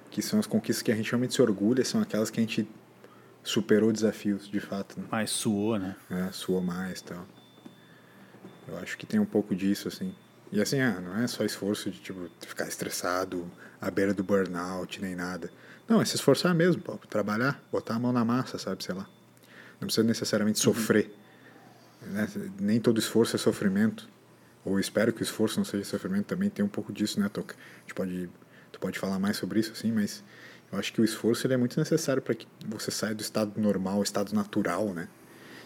que 0.09 0.21
são 0.21 0.39
as 0.39 0.47
conquistas 0.47 0.81
que 0.81 0.91
a 0.91 0.95
gente 0.95 1.09
realmente 1.09 1.33
se 1.33 1.41
orgulha, 1.41 1.85
são 1.85 2.01
aquelas 2.01 2.29
que 2.29 2.39
a 2.39 2.43
gente 2.43 2.67
superou 3.43 3.91
desafios, 3.91 4.47
de 4.49 4.59
fato. 4.59 4.99
Né? 4.99 5.05
Mais 5.09 5.29
suou, 5.29 5.79
né? 5.79 5.95
É, 6.09 6.31
suou 6.31 6.61
mais, 6.61 7.01
tal. 7.01 7.25
Eu 8.67 8.77
acho 8.77 8.97
que 8.97 9.05
tem 9.05 9.19
um 9.19 9.25
pouco 9.25 9.55
disso 9.55 9.87
assim. 9.87 10.13
E 10.51 10.61
assim, 10.61 10.79
ah, 10.79 10.99
não 10.99 11.17
é 11.17 11.27
só 11.27 11.45
esforço 11.45 11.89
de 11.89 11.99
tipo 11.99 12.29
ficar 12.41 12.67
estressado, 12.67 13.49
à 13.79 13.89
beira 13.89 14.13
do 14.13 14.23
burnout, 14.23 15.01
nem 15.01 15.15
nada. 15.15 15.49
Não, 15.87 16.01
é 16.01 16.05
se 16.05 16.15
esforçar 16.15 16.53
mesmo, 16.53 16.81
pô, 16.81 16.97
trabalhar, 17.09 17.63
botar 17.71 17.95
a 17.95 17.99
mão 17.99 18.11
na 18.11 18.25
massa, 18.25 18.57
sabe, 18.57 18.83
sei 18.83 18.95
lá. 18.95 19.07
Não 19.79 19.87
precisa 19.87 20.05
necessariamente 20.05 20.65
uhum. 20.67 20.73
sofrer 20.73 21.11
né? 22.01 22.27
Nem 22.59 22.79
todo 22.79 22.99
esforço 22.99 23.35
é 23.35 23.39
sofrimento. 23.39 24.09
Ou 24.63 24.79
espero 24.79 25.11
que 25.11 25.21
o 25.21 25.23
esforço 25.23 25.57
não 25.57 25.65
seja 25.65 25.83
sofrimento 25.83 26.25
também 26.25 26.49
tem 26.49 26.63
um 26.63 26.69
pouco 26.69 26.93
disso, 26.93 27.19
né, 27.19 27.29
Toca? 27.29 27.55
A 27.55 27.81
gente 27.81 27.93
pode, 27.93 28.29
tu 28.71 28.79
pode 28.79 28.99
falar 28.99 29.19
mais 29.19 29.37
sobre 29.37 29.59
isso, 29.59 29.71
assim, 29.71 29.91
mas 29.91 30.23
eu 30.71 30.77
acho 30.77 30.93
que 30.93 31.01
o 31.01 31.03
esforço 31.03 31.47
ele 31.47 31.55
é 31.55 31.57
muito 31.57 31.79
necessário 31.79 32.21
para 32.21 32.35
que 32.35 32.47
você 32.67 32.91
saia 32.91 33.15
do 33.15 33.21
estado 33.21 33.59
normal, 33.59 34.03
estado 34.03 34.33
natural, 34.33 34.93
né? 34.93 35.07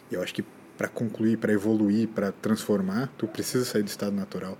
E 0.09 0.15
eu 0.15 0.23
acho 0.23 0.33
que 0.33 0.45
para 0.77 0.87
concluir, 0.87 1.37
para 1.37 1.51
evoluir, 1.51 2.07
para 2.07 2.31
transformar, 2.31 3.07
tu 3.17 3.27
precisa 3.27 3.65
sair 3.65 3.83
do 3.83 3.87
estado 3.87 4.15
natural. 4.15 4.57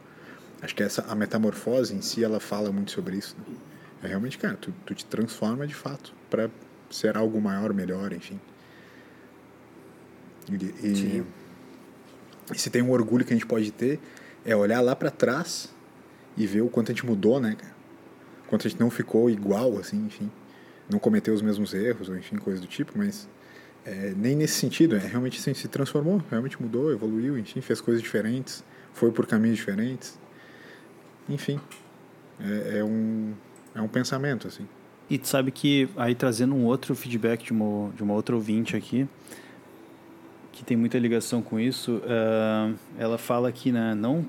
Acho 0.62 0.76
que 0.76 0.84
essa 0.84 1.04
a 1.04 1.16
metamorfose 1.16 1.94
em 1.94 2.02
si 2.02 2.24
ela 2.24 2.40
fala 2.40 2.72
muito 2.72 2.92
sobre 2.92 3.18
isso. 3.18 3.36
Né? 3.38 3.56
É 4.04 4.08
realmente, 4.08 4.38
cara, 4.38 4.56
tu, 4.56 4.74
tu 4.86 4.94
te 4.94 5.06
transforma 5.06 5.66
de 5.66 5.76
fato 5.76 6.14
para 6.30 6.50
ser 6.90 7.18
algo 7.18 7.40
maior, 7.42 7.74
melhor, 7.74 8.14
enfim. 8.14 8.40
E, 10.50 10.56
e 10.86 11.26
e 12.54 12.60
se 12.60 12.70
tem 12.70 12.82
um 12.82 12.92
orgulho 12.92 13.26
que 13.26 13.34
a 13.34 13.36
gente 13.36 13.46
pode 13.46 13.72
ter, 13.72 14.00
é 14.46 14.56
olhar 14.56 14.82
lá 14.82 14.96
para 14.96 15.10
trás 15.10 15.74
e 16.38 16.46
ver 16.46 16.62
o 16.62 16.70
quanto 16.70 16.92
a 16.92 16.94
gente 16.94 17.06
mudou, 17.06 17.40
né, 17.40 17.56
cara? 17.58 17.74
Quanto 18.48 18.68
a 18.68 18.70
gente 18.70 18.80
não 18.80 18.92
ficou 18.92 19.30
igual, 19.30 19.78
assim, 19.80 20.06
enfim. 20.06 20.30
Não 20.88 21.00
cometeu 21.00 21.34
os 21.34 21.42
mesmos 21.42 21.74
erros, 21.74 22.10
ou 22.10 22.18
enfim, 22.18 22.36
coisa 22.36 22.62
do 22.62 22.68
tipo, 22.68 22.94
mas 22.96 23.28
é, 23.84 24.14
nem 24.16 24.36
nesse 24.36 24.54
sentido, 24.54 24.96
é 24.96 25.00
realmente 25.00 25.40
assim, 25.40 25.54
se 25.56 25.68
transformou, 25.68 26.22
realmente 26.30 26.62
mudou, 26.62 26.92
evoluiu, 26.92 27.38
enfim, 27.40 27.62
fez 27.62 27.82
coisas 27.82 28.04
diferentes, 28.04 28.64
foi 28.94 29.12
por 29.12 29.26
caminhos 29.26 29.58
diferentes. 29.58 30.20
Enfim, 31.28 31.60
é, 32.40 32.80
é 32.80 32.84
um, 32.84 33.34
é 33.74 33.82
um 33.82 33.88
pensamento, 33.88 34.48
assim. 34.48 34.68
E 35.10 35.18
tu 35.18 35.28
sabe 35.28 35.52
que, 35.52 35.88
aí 35.96 36.16
trazendo 36.16 36.56
um 36.56 36.66
outro 36.66 36.96
feedback 36.96 37.46
de 37.46 37.52
uma, 37.52 37.92
de 37.92 38.04
uma 38.04 38.14
outra 38.14 38.36
ouvinte 38.36 38.76
aqui, 38.76 39.08
que 40.52 40.64
tem 40.64 40.76
muita 40.76 40.98
ligação 40.98 41.42
com 41.42 41.60
isso, 41.60 41.98
uh, 41.98 42.74
ela 42.98 43.18
fala 43.18 43.52
que 43.52 43.72
né, 43.72 43.94
não 43.94 44.26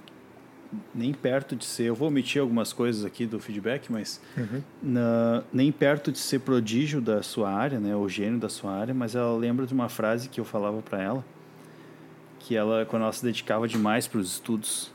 nem 0.94 1.12
perto 1.12 1.54
de 1.54 1.64
ser, 1.64 1.84
eu 1.84 1.94
vou 1.94 2.08
omitir 2.08 2.40
algumas 2.40 2.72
coisas 2.72 3.04
aqui 3.04 3.24
do 3.24 3.38
feedback, 3.38 3.90
mas 3.90 4.20
uhum. 4.36 4.60
na, 4.82 5.44
nem 5.52 5.70
perto 5.70 6.10
de 6.10 6.18
ser 6.18 6.40
prodígio 6.40 7.00
da 7.00 7.22
sua 7.22 7.50
área, 7.50 7.78
né, 7.78 7.94
ou 7.94 8.08
gênio 8.08 8.38
da 8.38 8.48
sua 8.48 8.72
área, 8.72 8.92
mas 8.92 9.14
ela 9.14 9.34
lembra 9.36 9.66
de 9.66 9.72
uma 9.72 9.88
frase 9.88 10.28
que 10.28 10.40
eu 10.40 10.44
falava 10.44 10.82
para 10.82 11.00
ela, 11.00 11.24
que 12.40 12.56
ela 12.56 12.84
quando 12.84 13.02
ela 13.02 13.12
se 13.12 13.24
dedicava 13.24 13.68
demais 13.68 14.08
para 14.08 14.18
os 14.18 14.32
estudos, 14.32 14.92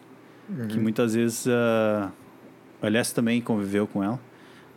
uhum. 0.49 0.67
que 0.67 0.79
muitas 0.79 1.13
vezes, 1.13 1.45
uh, 1.45 2.11
aliás 2.81 3.11
também 3.11 3.41
conviveu 3.41 3.87
com 3.87 4.03
ela, 4.03 4.19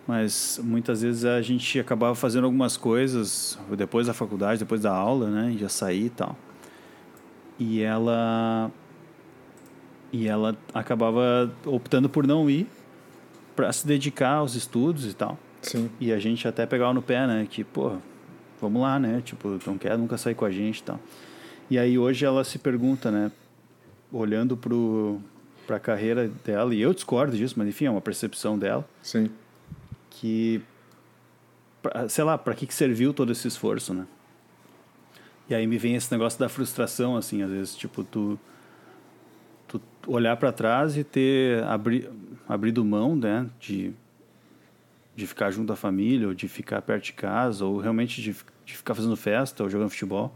mas 0.07 0.61
muitas 0.63 1.03
vezes 1.03 1.25
a 1.25 1.41
gente 1.41 1.79
acabava 1.79 2.15
fazendo 2.15 2.45
algumas 2.45 2.77
coisas 2.77 3.59
depois 3.77 4.07
da 4.07 4.15
faculdade, 4.15 4.59
depois 4.59 4.83
da 4.83 4.93
aula, 4.93 5.31
né, 5.31 5.57
já 5.59 5.69
sair 5.69 6.07
e 6.07 6.11
tal. 6.11 6.37
E 7.59 7.81
ela 7.81 8.71
e 10.13 10.29
ela 10.29 10.57
acabava 10.73 11.53
optando 11.67 12.09
por 12.09 12.27
não 12.27 12.49
ir 12.49 12.69
para 13.57 13.73
se 13.73 13.87
dedicar 13.87 14.35
aos 14.35 14.55
estudos 14.55 15.11
e 15.11 15.15
tal. 15.15 15.39
Sim. 15.63 15.91
E 15.99 16.13
a 16.13 16.19
gente 16.19 16.47
até 16.47 16.67
pegava 16.67 16.93
no 16.93 17.03
pé, 17.03 17.27
né, 17.27 17.47
que, 17.49 17.65
pô, 17.65 17.97
vamos 18.61 18.83
lá, 18.83 18.99
né? 18.99 19.23
Tipo, 19.25 19.59
não 19.67 19.79
quer 19.79 19.97
nunca 19.97 20.17
sair 20.19 20.35
com 20.35 20.45
a 20.45 20.51
gente 20.51 20.79
e 20.79 20.83
tal. 20.83 21.01
E 21.71 21.79
aí 21.79 21.99
hoje 21.99 22.25
ela 22.25 22.45
se 22.45 22.59
pergunta, 22.59 23.11
né, 23.11 23.33
olhando 24.13 24.57
pro 24.57 25.21
para 25.67 25.77
a 25.77 25.81
carreira 25.81 26.29
dela, 26.45 26.75
e 26.75 26.81
eu 26.81 26.93
discordo 26.93 27.37
disso, 27.37 27.55
mas 27.57 27.69
enfim, 27.69 27.87
é 27.87 27.91
uma 27.91 28.01
percepção 28.01 28.59
dela. 28.59 28.89
Sim 29.03 29.31
que 30.25 30.63
sei 32.09 32.25
lá, 32.25 32.39
para 32.39 32.55
que, 32.55 32.67
que 32.67 32.75
serviu 32.75 33.13
todo 33.13 33.31
esse 33.33 33.47
esforço, 33.47 33.93
né? 33.93 34.07
E 35.49 35.55
aí 35.55 35.67
me 35.67 35.77
vem 35.77 35.95
esse 35.95 36.11
negócio 36.11 36.39
da 36.39 36.49
frustração, 36.49 37.17
assim, 37.17 37.43
às 37.43 37.51
vezes, 37.51 37.77
tipo, 37.77 38.03
tu, 38.03 38.41
tu 39.69 39.81
olhar 40.07 40.37
para 40.39 40.51
trás 40.51 40.97
e 40.97 41.05
ter 41.05 41.63
abri, 41.65 42.09
abrido 42.49 42.83
mão, 42.83 43.15
né, 43.15 43.47
de, 43.61 43.93
de 45.15 45.27
ficar 45.27 45.51
junto 45.51 45.75
à 45.75 45.77
família, 45.77 46.29
ou 46.29 46.33
de 46.33 46.49
ficar 46.49 46.81
perto 46.81 47.05
de 47.05 47.13
casa, 47.13 47.67
ou 47.67 47.79
realmente 47.79 48.23
de, 48.23 48.35
de 48.65 48.77
ficar 48.77 48.95
fazendo 48.95 49.17
festa 49.17 49.63
ou 49.63 49.69
jogando 49.69 49.91
futebol 49.91 50.35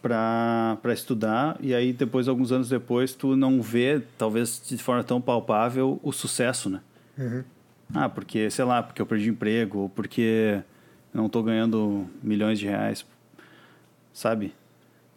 para 0.00 0.78
estudar, 0.92 1.56
e 1.60 1.74
aí 1.74 1.92
depois, 1.92 2.28
alguns 2.28 2.52
anos 2.52 2.68
depois, 2.68 3.14
tu 3.14 3.36
não 3.36 3.60
vê, 3.60 4.02
talvez 4.16 4.62
de 4.66 4.78
forma 4.78 5.02
tão 5.02 5.20
palpável, 5.20 5.98
o 6.02 6.12
sucesso, 6.12 6.70
né? 6.70 6.80
Uhum. 7.18 7.44
Ah, 7.94 8.08
porque, 8.08 8.50
sei 8.50 8.64
lá, 8.64 8.82
porque 8.82 9.00
eu 9.00 9.06
perdi 9.06 9.30
emprego, 9.30 9.78
ou 9.78 9.88
porque 9.88 10.60
não 11.12 11.26
estou 11.26 11.42
ganhando 11.42 12.06
milhões 12.22 12.58
de 12.58 12.66
reais, 12.66 13.04
sabe? 14.12 14.54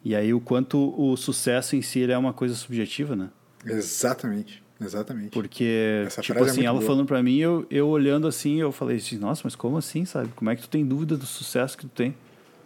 E 0.03 0.15
aí 0.15 0.33
o 0.33 0.39
quanto 0.39 0.93
o 0.99 1.15
sucesso 1.15 1.75
em 1.75 1.81
si 1.81 1.99
ele 1.99 2.11
é 2.11 2.17
uma 2.17 2.33
coisa 2.33 2.55
subjetiva, 2.55 3.15
né? 3.15 3.29
Exatamente, 3.63 4.63
exatamente. 4.79 5.29
Porque, 5.29 6.03
Essa 6.07 6.21
tipo 6.21 6.39
é 6.39 6.43
assim, 6.43 6.61
é 6.61 6.65
ela 6.65 6.79
boa. 6.79 6.87
falando 6.87 7.05
para 7.05 7.21
mim, 7.21 7.37
eu, 7.37 7.67
eu 7.69 7.87
olhando 7.87 8.27
assim, 8.27 8.59
eu 8.59 8.71
falei 8.71 8.97
assim, 8.97 9.17
nossa, 9.17 9.41
mas 9.43 9.55
como 9.55 9.77
assim, 9.77 10.05
sabe? 10.05 10.29
Como 10.35 10.49
é 10.49 10.55
que 10.55 10.63
tu 10.63 10.69
tem 10.69 10.83
dúvida 10.83 11.15
do 11.15 11.25
sucesso 11.25 11.77
que 11.77 11.85
tu 11.85 11.91
tem? 11.93 12.15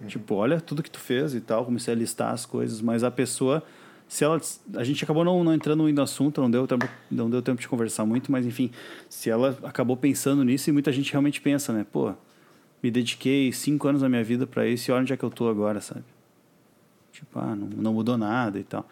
Uhum. 0.02 0.08
Tipo, 0.08 0.36
olha 0.36 0.60
tudo 0.60 0.84
que 0.84 0.92
tu 0.92 1.00
fez 1.00 1.34
e 1.34 1.42
tal, 1.42 1.66
comecei 1.66 1.94
a 1.94 1.98
listar 1.98 2.34
as 2.34 2.46
coisas, 2.46 2.82
mas 2.82 3.04
a 3.04 3.12
pessoa 3.12 3.64
se 4.08 4.24
ela 4.24 4.40
a 4.76 4.84
gente 4.84 5.04
acabou 5.04 5.24
não, 5.24 5.44
não 5.44 5.54
entrando 5.54 5.82
muito 5.82 5.96
no 5.96 6.04
assunto 6.04 6.40
não 6.40 6.52
deu 6.52 6.68
tempo 6.68 6.88
não 7.10 7.28
deu 7.28 7.42
tempo 7.42 7.60
de 7.60 7.68
conversar 7.68 8.06
muito 8.06 8.32
mas 8.32 8.46
enfim 8.46 8.70
se 9.10 9.32
ela 9.32 9.58
acabou 9.64 9.98
pensando 9.98 10.44
nisso 10.44 10.70
e 10.70 10.74
muita 10.74 10.92
gente 10.92 11.12
realmente 11.12 11.42
pensa 11.42 11.74
né 11.74 11.84
pô 11.92 12.14
me 12.84 12.92
dediquei 12.92 13.52
cinco 13.52 13.88
anos 13.88 14.02
da 14.02 14.08
minha 14.08 14.24
vida 14.24 14.46
para 14.46 14.68
isso 14.68 14.92
e 14.92 14.94
olha 14.94 15.02
onde 15.02 15.12
é 15.12 15.18
que 15.18 15.24
eu 15.24 15.32
tô 15.32 15.50
agora 15.50 15.82
sabe 15.82 16.04
tipo 17.12 17.40
ah 17.40 17.56
não, 17.56 17.68
não 17.68 17.94
mudou 17.94 18.16
nada 18.16 18.60
e 18.60 18.64
tal 18.64 18.88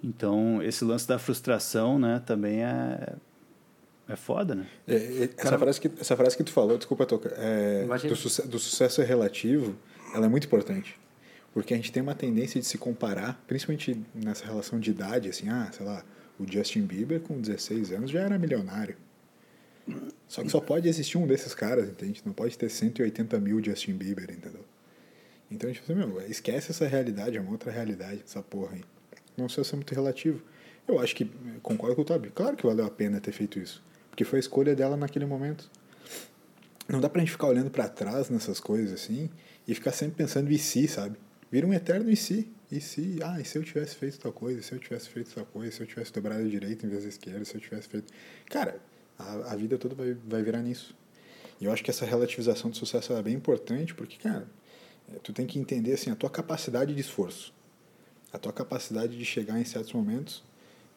então 0.00 0.62
esse 0.62 0.84
lance 0.84 1.08
da 1.08 1.18
frustração 1.18 1.98
né 1.98 2.22
também 2.24 2.62
é 2.62 3.16
é 4.08 4.16
foda, 4.16 4.54
né? 4.54 4.66
É, 4.86 4.94
é, 4.94 5.24
essa, 5.24 5.28
Cara, 5.28 5.58
frase 5.58 5.80
que, 5.80 5.90
essa 5.98 6.16
frase 6.16 6.36
que 6.36 6.44
tu 6.44 6.52
falou, 6.52 6.76
desculpa, 6.76 7.06
Toca, 7.06 7.32
é, 7.36 7.86
do, 8.08 8.16
su 8.16 8.48
do 8.48 8.58
sucesso 8.58 9.00
relativo, 9.02 9.76
ela 10.14 10.26
é 10.26 10.28
muito 10.28 10.46
importante. 10.46 10.98
Porque 11.52 11.74
a 11.74 11.76
gente 11.76 11.92
tem 11.92 12.02
uma 12.02 12.14
tendência 12.14 12.60
de 12.60 12.66
se 12.66 12.78
comparar, 12.78 13.42
principalmente 13.46 14.00
nessa 14.14 14.44
relação 14.44 14.80
de 14.80 14.90
idade, 14.90 15.28
assim, 15.28 15.48
ah, 15.48 15.70
sei 15.72 15.84
lá, 15.84 16.04
o 16.38 16.50
Justin 16.50 16.82
Bieber 16.82 17.20
com 17.20 17.40
16 17.40 17.92
anos 17.92 18.10
já 18.10 18.20
era 18.20 18.38
milionário. 18.38 18.96
Só 20.26 20.42
que 20.42 20.48
só 20.48 20.60
pode 20.60 20.88
existir 20.88 21.18
um 21.18 21.26
desses 21.26 21.54
caras, 21.54 21.88
entende? 21.88 22.22
Não 22.24 22.32
pode 22.32 22.56
ter 22.56 22.70
180 22.70 23.38
mil 23.40 23.62
Justin 23.62 23.94
Bieber, 23.94 24.30
entendeu? 24.30 24.64
Então, 25.50 25.70
tipo 25.70 25.84
assim, 25.84 25.94
meu, 25.94 26.20
esquece 26.22 26.70
essa 26.70 26.86
realidade, 26.86 27.36
é 27.36 27.40
uma 27.40 27.50
outra 27.50 27.70
realidade, 27.70 28.22
essa 28.24 28.42
porra 28.42 28.74
aí. 28.74 28.84
Não 29.36 29.46
precisa 29.46 29.64
ser 29.64 29.76
muito 29.76 29.94
relativo. 29.94 30.42
Eu 30.88 30.98
acho 30.98 31.14
que, 31.14 31.30
concordo 31.62 31.96
com 31.96 32.02
o 32.02 32.04
Toby, 32.04 32.30
claro 32.30 32.56
que 32.56 32.66
valeu 32.66 32.86
a 32.86 32.90
pena 32.90 33.20
ter 33.20 33.32
feito 33.32 33.58
isso. 33.58 33.82
Porque 34.08 34.24
foi 34.24 34.38
a 34.38 34.40
escolha 34.40 34.74
dela 34.74 34.96
naquele 34.96 35.26
momento. 35.26 35.70
Não 36.88 37.00
dá 37.00 37.08
pra 37.08 37.20
gente 37.20 37.32
ficar 37.32 37.48
olhando 37.48 37.70
para 37.70 37.88
trás 37.88 38.30
nessas 38.30 38.58
coisas 38.58 38.92
assim 38.92 39.30
e 39.66 39.74
ficar 39.74 39.92
sempre 39.92 40.16
pensando 40.16 40.50
em 40.50 40.58
si, 40.58 40.88
sabe? 40.88 41.16
Vira 41.50 41.66
um 41.66 41.72
eterno 41.72 42.10
e 42.10 42.16
se. 42.16 42.48
E 42.70 42.80
se, 42.80 43.18
ah, 43.22 43.38
e 43.38 43.44
se 43.44 43.58
eu 43.58 43.62
tivesse 43.62 43.94
feito 43.94 44.18
tal 44.18 44.32
coisa, 44.32 44.62
se 44.62 44.72
eu 44.72 44.78
tivesse 44.78 45.08
feito 45.08 45.34
tal 45.34 45.44
coisa, 45.44 45.70
se 45.70 45.82
eu 45.82 45.86
tivesse 45.86 46.10
dobrado 46.10 46.42
a 46.42 46.48
direita 46.48 46.86
em 46.86 46.88
vez 46.88 47.02
da 47.02 47.08
esquerda, 47.10 47.44
se 47.44 47.54
eu 47.54 47.60
tivesse 47.60 47.86
feito. 47.86 48.10
Cara, 48.46 48.80
a, 49.18 49.52
a 49.52 49.56
vida 49.56 49.76
toda 49.76 49.94
vai, 49.94 50.14
vai 50.26 50.42
virar 50.42 50.62
nisso. 50.62 50.94
E 51.60 51.66
eu 51.66 51.72
acho 51.72 51.84
que 51.84 51.90
essa 51.90 52.06
relativização 52.06 52.70
do 52.70 52.76
sucesso 52.76 53.12
é 53.12 53.22
bem 53.22 53.34
importante, 53.34 53.94
porque, 53.94 54.16
cara, 54.16 54.48
é, 55.14 55.18
tu 55.18 55.32
tem 55.32 55.46
que 55.46 55.58
entender 55.58 55.92
assim, 55.92 56.10
a 56.10 56.16
tua 56.16 56.30
capacidade 56.30 56.94
de 56.94 57.00
esforço, 57.00 57.52
a 58.32 58.38
tua 58.38 58.52
capacidade 58.52 59.16
de 59.16 59.24
chegar 59.24 59.60
em 59.60 59.64
certos 59.64 59.92
momentos 59.92 60.42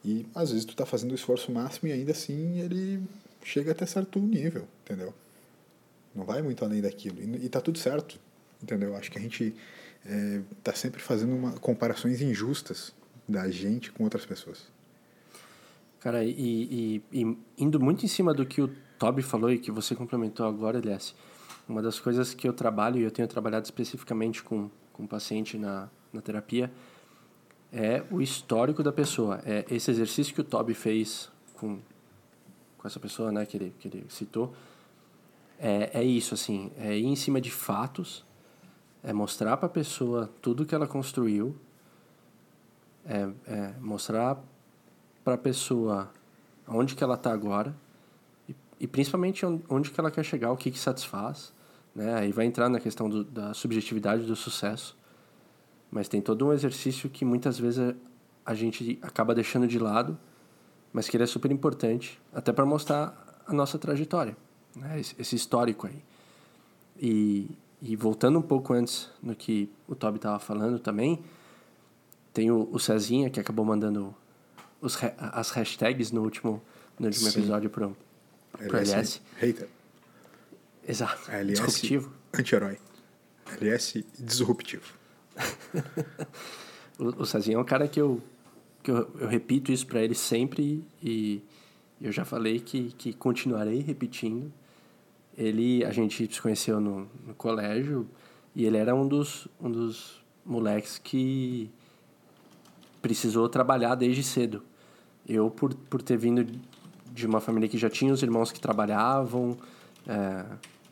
e 0.03 0.25
às 0.33 0.51
vezes 0.51 0.65
tu 0.65 0.75
tá 0.75 0.85
fazendo 0.85 1.11
o 1.11 1.15
esforço 1.15 1.51
máximo 1.51 1.89
e 1.89 1.91
ainda 1.91 2.11
assim 2.11 2.59
ele 2.59 3.03
chega 3.43 3.71
até 3.71 3.85
certo 3.85 4.19
nível, 4.19 4.67
entendeu? 4.83 5.13
Não 6.13 6.23
vai 6.23 6.41
muito 6.41 6.63
além 6.63 6.81
daquilo. 6.81 7.21
E, 7.21 7.45
e 7.45 7.49
tá 7.49 7.59
tudo 7.59 7.77
certo, 7.77 8.19
entendeu? 8.65 8.95
Acho 8.95 9.11
que 9.11 9.19
a 9.19 9.21
gente 9.21 9.55
é, 10.05 10.41
tá 10.63 10.73
sempre 10.73 11.01
fazendo 11.01 11.35
uma, 11.35 11.51
comparações 11.53 12.21
injustas 12.21 12.93
da 13.29 13.49
gente 13.49 13.91
com 13.91 14.03
outras 14.03 14.25
pessoas. 14.25 14.67
Cara, 15.99 16.23
e, 16.23 16.31
e, 16.31 17.03
e, 17.11 17.37
indo 17.57 17.79
muito 17.79 18.05
em 18.05 18.07
cima 18.07 18.33
do 18.33 18.45
que 18.45 18.61
o 18.61 18.69
Toby 18.99 19.21
falou 19.21 19.51
e 19.51 19.59
que 19.59 19.71
você 19.71 19.95
complementou 19.95 20.47
agora, 20.47 20.77
Elias, 20.77 21.15
uma 21.67 21.81
das 21.81 21.99
coisas 21.99 22.33
que 22.33 22.47
eu 22.47 22.53
trabalho, 22.53 22.99
e 22.99 23.03
eu 23.03 23.11
tenho 23.11 23.27
trabalhado 23.27 23.65
especificamente 23.65 24.43
com, 24.43 24.69
com 24.93 25.07
paciente 25.07 25.57
na, 25.57 25.89
na 26.11 26.21
terapia, 26.21 26.71
é 27.71 28.03
o 28.11 28.21
histórico 28.21 28.81
da 28.83 28.91
pessoa. 28.91 29.41
É 29.45 29.65
esse 29.69 29.89
exercício 29.91 30.33
que 30.33 30.41
o 30.41 30.43
Toby 30.43 30.73
fez 30.73 31.29
com, 31.55 31.79
com 32.77 32.87
essa 32.87 32.99
pessoa, 32.99 33.31
né, 33.31 33.45
que 33.45 33.57
ele, 33.57 33.73
que 33.79 33.87
ele 33.87 34.05
citou, 34.09 34.53
é, 35.59 35.89
é 35.93 36.03
isso, 36.03 36.33
assim, 36.33 36.71
é 36.77 36.97
ir 36.97 37.05
em 37.05 37.15
cima 37.15 37.39
de 37.39 37.49
fatos, 37.49 38.24
é 39.05 39.13
mostrar 39.13 39.55
para 39.57 39.67
a 39.67 39.69
pessoa 39.69 40.29
tudo 40.41 40.65
que 40.65 40.73
ela 40.73 40.87
construiu, 40.87 41.55
é, 43.05 43.29
é 43.45 43.73
mostrar 43.79 44.43
para 45.23 45.35
a 45.35 45.37
pessoa 45.37 46.11
onde 46.67 46.95
que 46.95 47.03
ela 47.03 47.13
está 47.13 47.31
agora 47.31 47.75
e, 48.49 48.55
e, 48.79 48.87
principalmente 48.87 49.45
onde 49.69 49.91
que 49.91 49.99
ela 49.99 50.09
quer 50.09 50.23
chegar, 50.23 50.51
o 50.51 50.57
que 50.57 50.71
que 50.71 50.79
satisfaz, 50.79 51.53
né? 51.93 52.15
Aí 52.15 52.31
vai 52.31 52.45
entrar 52.45 52.67
na 52.67 52.79
questão 52.79 53.07
do, 53.07 53.23
da 53.23 53.53
subjetividade 53.53 54.23
do 54.23 54.35
sucesso, 54.35 54.97
mas 55.91 56.07
tem 56.07 56.19
todo 56.19 56.47
um 56.47 56.51
exercício 56.51 57.07
que 57.07 57.23
muitas 57.23 57.59
vezes 57.59 57.95
a, 58.43 58.55
gente 58.55 58.97
acaba 59.03 59.35
deixando 59.35 59.67
de 59.67 59.77
lado, 59.77 60.17
mas 60.91 61.07
que 61.07 61.15
ele 61.15 61.23
é 61.23 61.27
super 61.27 61.51
importante, 61.51 62.19
até 62.33 62.51
para 62.51 62.65
mostrar 62.65 63.43
a 63.45 63.53
nossa 63.53 63.77
trajetória 63.77 64.35
né? 64.75 64.99
esse, 64.99 65.15
esse 65.19 65.35
histórico 65.35 65.85
aí. 65.85 66.03
E, 66.99 67.51
e 67.87 67.95
voltando 67.95 68.39
um 68.39 68.41
pouco 68.41 68.73
antes 68.73 69.11
no 69.21 69.35
que 69.35 69.71
o 69.87 69.93
Toby 69.93 70.17
estava 70.17 70.39
falando 70.39 70.79
também, 70.79 71.23
tem 72.33 72.49
o, 72.49 72.67
o 72.71 72.79
Cezinha 72.79 73.29
que 73.29 73.39
acabou 73.39 73.63
mandando 73.63 74.13
os, 74.81 74.97
as 75.19 75.51
hashtags 75.51 76.11
no 76.11 76.23
último, 76.23 76.59
no 76.99 77.05
último 77.05 77.29
episódio 77.29 77.69
pro, 77.69 77.95
pro 78.51 78.77
LS. 78.77 78.91
LS. 78.91 79.21
Hater. 79.37 79.69
Exato. 80.87 81.31
LS 81.31 81.61
disruptivo. 81.61 82.11
Anti-herói. 82.33 82.79
LS 83.61 84.03
disruptivo. 84.17 84.93
o, 86.97 87.21
o 87.21 87.25
Cezinha 87.25 87.57
é 87.57 87.59
um 87.59 87.63
cara 87.63 87.87
que 87.87 88.01
eu, 88.01 88.19
que 88.81 88.89
eu, 88.89 89.11
eu 89.19 89.27
repito 89.27 89.71
isso 89.71 89.85
para 89.85 90.01
ele 90.01 90.15
sempre 90.15 90.83
e 91.03 91.39
eu 92.01 92.11
já 92.11 92.25
falei 92.25 92.59
que, 92.59 92.93
que 92.93 93.13
continuarei 93.13 93.81
repetindo 93.81 94.51
ele 95.37 95.83
a 95.83 95.91
gente 95.91 96.33
se 96.33 96.41
conheceu 96.41 96.79
no, 96.79 97.07
no 97.25 97.33
colégio 97.35 98.07
e 98.55 98.65
ele 98.65 98.77
era 98.77 98.95
um 98.95 99.07
dos 99.07 99.47
um 99.61 99.69
dos 99.69 100.23
moleques 100.45 100.97
que 100.97 101.69
precisou 103.01 103.49
trabalhar 103.49 103.95
desde 103.95 104.23
cedo. 104.23 104.63
Eu 105.27 105.49
por 105.49 105.73
por 105.73 106.01
ter 106.01 106.17
vindo 106.17 106.45
de 107.11 107.25
uma 107.25 107.41
família 107.41 107.67
que 107.67 107.77
já 107.77 107.89
tinha 107.89 108.13
os 108.13 108.23
irmãos 108.23 108.51
que 108.51 108.59
trabalhavam 108.59 109.57
é, 110.07 110.45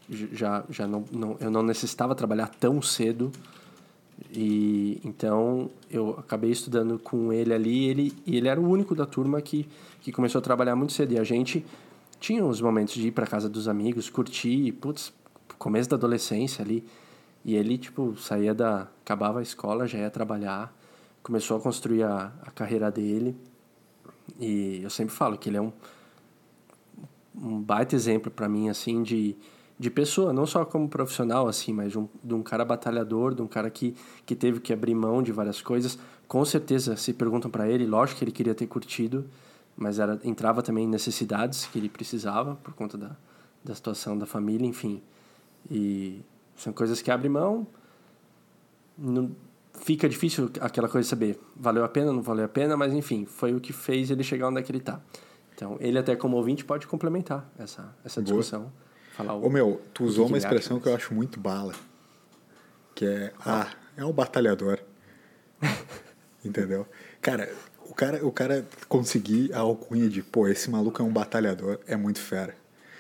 já 0.10 0.63
já 0.69 0.88
não, 0.88 1.06
não 1.12 1.38
eu 1.39 1.49
não 1.49 1.63
necessitava 1.63 2.13
trabalhar 2.13 2.47
tão 2.47 2.82
cedo. 2.82 3.32
E 4.32 4.99
então 5.03 5.69
eu 5.89 6.15
acabei 6.19 6.51
estudando 6.51 6.99
com 6.99 7.32
ele 7.32 7.53
ali 7.53 7.86
ele 7.86 8.13
e 8.25 8.38
ele 8.38 8.47
era 8.47 8.60
o 8.60 8.67
único 8.67 8.93
da 8.93 9.06
turma 9.06 9.41
que 9.41 9.67
que 10.01 10.12
começou 10.12 10.39
a 10.39 10.41
trabalhar 10.41 10.75
muito 10.75 10.91
cedo. 10.91 11.13
E 11.13 11.19
a 11.19 11.23
gente 11.23 11.65
tinha 12.23 12.41
uns 12.41 12.62
momentos 12.62 12.93
de 12.93 13.07
ir 13.07 13.12
para 13.12 13.27
casa 13.27 13.49
dos 13.49 13.67
amigos, 13.67 14.09
curtir, 14.09 14.71
putz, 14.71 15.12
começo 15.59 15.89
da 15.89 15.97
adolescência 15.97 16.63
ali. 16.63 16.81
E 17.43 17.53
ele, 17.53 17.77
tipo, 17.77 18.15
saía 18.15 18.53
da. 18.53 18.88
acabava 19.01 19.39
a 19.39 19.41
escola, 19.41 19.86
já 19.86 19.97
ia 19.97 20.09
trabalhar, 20.09 20.73
começou 21.21 21.57
a 21.57 21.59
construir 21.59 22.03
a, 22.03 22.31
a 22.41 22.51
carreira 22.51 22.89
dele. 22.89 23.36
E 24.39 24.79
eu 24.81 24.89
sempre 24.89 25.13
falo 25.13 25.38
que 25.38 25.49
ele 25.49 25.57
é 25.57 25.62
um, 25.62 25.73
um 27.36 27.62
baita 27.62 27.93
exemplo 27.93 28.31
para 28.31 28.47
mim, 28.47 28.69
assim, 28.69 29.03
de, 29.03 29.36
de 29.77 29.89
pessoa, 29.89 30.31
não 30.31 30.45
só 30.45 30.63
como 30.63 30.88
profissional, 30.88 31.49
assim, 31.49 31.73
mas 31.73 31.91
de 31.91 31.99
um, 31.99 32.07
de 32.23 32.33
um 32.33 32.41
cara 32.41 32.63
batalhador, 32.63 33.36
de 33.36 33.41
um 33.41 33.47
cara 33.47 33.69
que, 33.69 33.97
que 34.25 34.33
teve 34.33 34.62
que 34.62 34.71
abrir 34.71 34.95
mão 34.95 35.21
de 35.21 35.33
várias 35.33 35.62
coisas. 35.62 35.99
Com 36.25 36.45
certeza, 36.45 36.95
se 36.95 37.12
perguntam 37.12 37.51
para 37.51 37.67
ele, 37.67 37.86
lógico 37.86 38.19
que 38.19 38.23
ele 38.23 38.31
queria 38.31 38.55
ter 38.55 38.67
curtido, 38.67 39.25
mas 39.75 39.99
era 39.99 40.19
entrava 40.23 40.62
também 40.62 40.86
em 40.86 40.88
necessidades 40.88 41.65
que 41.65 41.79
ele 41.79 41.89
precisava 41.89 42.55
por 42.55 42.73
conta 42.73 42.97
da, 42.97 43.15
da 43.63 43.73
situação 43.73 44.17
da 44.17 44.25
família, 44.25 44.67
enfim. 44.67 45.01
E 45.69 46.21
são 46.55 46.71
coisas 46.73 47.01
que 47.01 47.09
abrem 47.09 47.31
mão. 47.31 47.67
Não, 48.97 49.31
fica 49.73 50.07
difícil 50.07 50.51
aquela 50.59 50.88
coisa 50.88 51.05
de 51.05 51.09
saber 51.09 51.39
valeu 51.55 51.83
a 51.83 51.89
pena, 51.89 52.12
não 52.12 52.21
valeu 52.21 52.45
a 52.45 52.49
pena, 52.49 52.77
mas 52.77 52.93
enfim, 52.93 53.25
foi 53.25 53.53
o 53.53 53.59
que 53.59 53.73
fez 53.73 54.12
ele 54.12 54.23
chegar 54.23 54.47
onde 54.49 54.59
é 54.59 54.63
que 54.63 54.71
ele 54.71 54.79
está. 54.79 55.01
Então, 55.55 55.77
ele 55.79 55.97
até 55.97 56.15
como 56.15 56.38
ouvinte 56.38 56.65
pode 56.65 56.88
complementar 56.88 57.49
essa, 57.57 57.95
essa 58.03 58.21
discussão. 58.21 58.71
Falar 59.13 59.36
o, 59.36 59.45
Ô 59.45 59.49
meu, 59.49 59.81
tu 59.93 60.03
usou 60.03 60.27
uma 60.27 60.38
expressão 60.38 60.79
que 60.79 60.88
eu 60.88 60.95
acho 60.95 61.13
muito 61.13 61.39
bala, 61.39 61.73
que 62.95 63.05
é, 63.05 63.33
ah, 63.45 63.69
é 63.95 64.03
um 64.03 64.12
batalhador. 64.12 64.79
Entendeu? 66.43 66.88
Cara, 67.21 67.49
o 67.89 67.93
cara, 67.93 68.25
o 68.25 68.31
cara 68.31 68.65
conseguir 68.87 69.53
a 69.53 69.59
alcunha 69.59 70.09
de, 70.09 70.21
pô, 70.21 70.47
esse 70.47 70.69
maluco 70.69 71.01
é 71.01 71.05
um 71.05 71.11
batalhador, 71.11 71.79
é 71.87 71.95
muito 71.95 72.19
fera. 72.19 72.55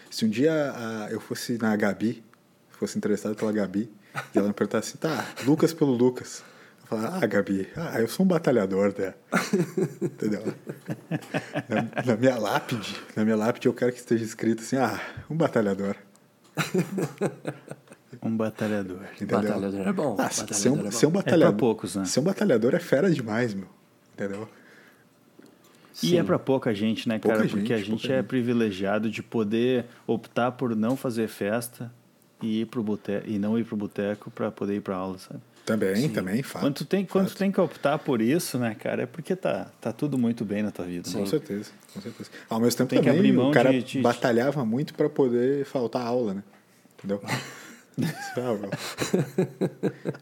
Se 0.09 0.25
um 0.25 0.29
dia 0.29 0.73
a, 0.75 1.11
eu 1.11 1.19
fosse 1.19 1.57
na 1.57 1.75
Gabi, 1.75 2.23
fosse 2.69 2.97
interessado 2.97 3.35
pela 3.35 3.51
Gabi, 3.51 3.89
e 4.33 4.37
ela 4.37 4.47
me 4.47 4.53
perguntasse, 4.53 4.97
tá, 4.97 5.25
Lucas 5.45 5.73
pelo 5.73 5.91
Lucas. 5.91 6.43
Eu 6.81 6.87
falar, 6.87 7.19
ah, 7.23 7.25
Gabi, 7.25 7.67
ah, 7.75 7.99
eu 7.99 8.07
sou 8.07 8.25
um 8.25 8.29
batalhador, 8.29 8.93
né? 8.97 9.13
Entendeu? 10.01 10.53
Na, 11.69 12.03
na, 12.05 12.15
minha 12.17 12.37
lápide, 12.37 12.95
na 13.15 13.23
minha 13.23 13.35
lápide 13.35 13.67
eu 13.67 13.73
quero 13.73 13.91
que 13.91 13.99
esteja 13.99 14.23
escrito 14.23 14.61
assim, 14.61 14.77
ah, 14.77 14.99
um 15.29 15.35
batalhador. 15.35 15.95
Um 18.21 18.37
batalhador. 18.37 19.01
Entendeu? 19.15 19.41
Batalhador 19.41 19.87
é 19.87 19.93
bom. 19.93 20.13
Ah, 20.13 20.23
batalhador 20.23 20.53
ser, 20.53 20.69
um, 20.69 20.79
é 20.79 20.83
bom. 20.83 20.91
ser 20.91 21.05
um 21.07 21.11
batalhador. 21.11 21.55
É 21.55 21.57
poucos, 21.57 21.95
né? 21.95 22.05
Ser 22.05 22.19
um 22.19 22.23
batalhador 22.23 22.75
é 22.75 22.79
fera 22.79 23.09
demais, 23.09 23.53
meu. 23.53 23.67
Entendeu? 24.13 24.47
Sim. 25.93 26.07
E 26.07 26.17
é 26.17 26.23
para 26.23 26.39
pouca 26.39 26.73
gente, 26.73 27.07
né, 27.07 27.19
cara? 27.19 27.35
Pouca 27.35 27.49
Porque 27.49 27.67
gente, 27.67 27.73
a 27.73 27.77
gente 27.77 28.11
é 28.11 28.17
gente. 28.17 28.25
privilegiado 28.25 29.11
de 29.11 29.21
poder 29.21 29.85
optar 30.07 30.51
por 30.51 30.75
não 30.75 30.97
fazer 30.97 31.27
festa 31.27 31.91
e 32.41 32.61
ir 32.61 32.65
pro 32.65 32.83
boteco, 32.83 33.29
e 33.29 33.37
não 33.37 33.57
ir 33.57 33.63
pro 33.63 33.77
boteco 33.77 34.31
para 34.31 34.51
poder 34.51 34.75
ir 34.75 34.81
para 34.81 34.95
aula, 34.95 35.19
sabe? 35.19 35.39
Também, 35.65 35.95
Sim. 35.95 36.09
também, 36.09 36.43
fato. 36.43 36.63
Quando 36.63 36.73
tu, 36.75 36.83
tem, 36.83 37.05
quando 37.05 37.29
tu 37.29 37.37
tem 37.37 37.49
que 37.49 37.61
optar 37.61 37.97
por 37.97 38.21
isso, 38.21 38.59
né, 38.59 38.75
cara, 38.75 39.03
é 39.03 39.05
porque 39.05 39.33
tá, 39.33 39.71
tá 39.79 39.93
tudo 39.93 40.17
muito 40.17 40.43
bem 40.43 40.61
na 40.61 40.71
tua 40.71 40.83
vida. 40.83 41.09
Né? 41.09 41.15
Com 41.15 41.25
certeza, 41.25 41.71
com 41.93 42.01
certeza. 42.01 42.29
Ao 42.49 42.59
mesmo 42.59 42.79
tempo 42.79 42.89
tem 42.89 42.99
também, 42.99 43.13
que 43.13 43.19
abrir 43.19 43.31
mão 43.31 43.49
o 43.49 43.53
cara 43.53 43.71
de, 43.71 43.81
de... 43.81 44.01
batalhava 44.01 44.65
muito 44.65 44.93
para 44.93 45.09
poder 45.09 45.63
faltar 45.63 46.05
aula, 46.05 46.33
né? 46.33 46.43
Entendeu? 46.97 47.21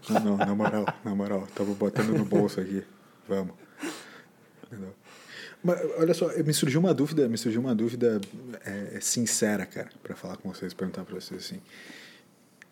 não, 0.10 0.20
não, 0.20 0.38
na 0.38 0.54
moral, 0.54 0.86
na 1.04 1.16
moral, 1.16 1.48
tava 1.56 1.74
botando 1.74 2.10
no 2.10 2.26
bolso 2.26 2.62
aqui. 2.62 2.84
Vamos. 3.28 3.56
Entendeu? 4.68 4.94
Mas, 5.64 5.80
olha 5.98 6.14
só, 6.14 6.28
me 6.44 6.54
surgiu 6.54 6.80
uma 6.80 6.94
dúvida, 6.94 7.28
me 7.30 7.38
surgiu 7.38 7.62
uma 7.62 7.76
dúvida 7.76 8.20
é, 8.66 9.00
sincera, 9.00 9.66
cara, 9.66 9.90
para 10.02 10.16
falar 10.16 10.38
com 10.38 10.52
vocês, 10.52 10.74
perguntar 10.74 11.04
para 11.04 11.16
vocês 11.16 11.46
assim. 11.46 11.62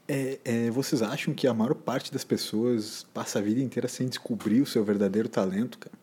É, 0.08 0.39
é, 0.43 0.71
vocês 0.71 1.04
acham 1.04 1.34
que 1.34 1.45
a 1.47 1.54
maior 1.54 1.75
parte 1.75 2.12
das 2.12 2.23
pessoas 2.23 3.06
passa 3.13 3.38
a 3.38 3.41
vida 3.41 3.62
inteira 3.62 3.88
sem 3.88 4.08
descobrir 4.08 4.62
o 4.62 4.65
seu 4.65 4.84
verdadeiro 4.84 5.30
talento, 5.30 5.78
cara? 5.78 5.95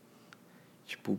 Tipo, 0.87 1.19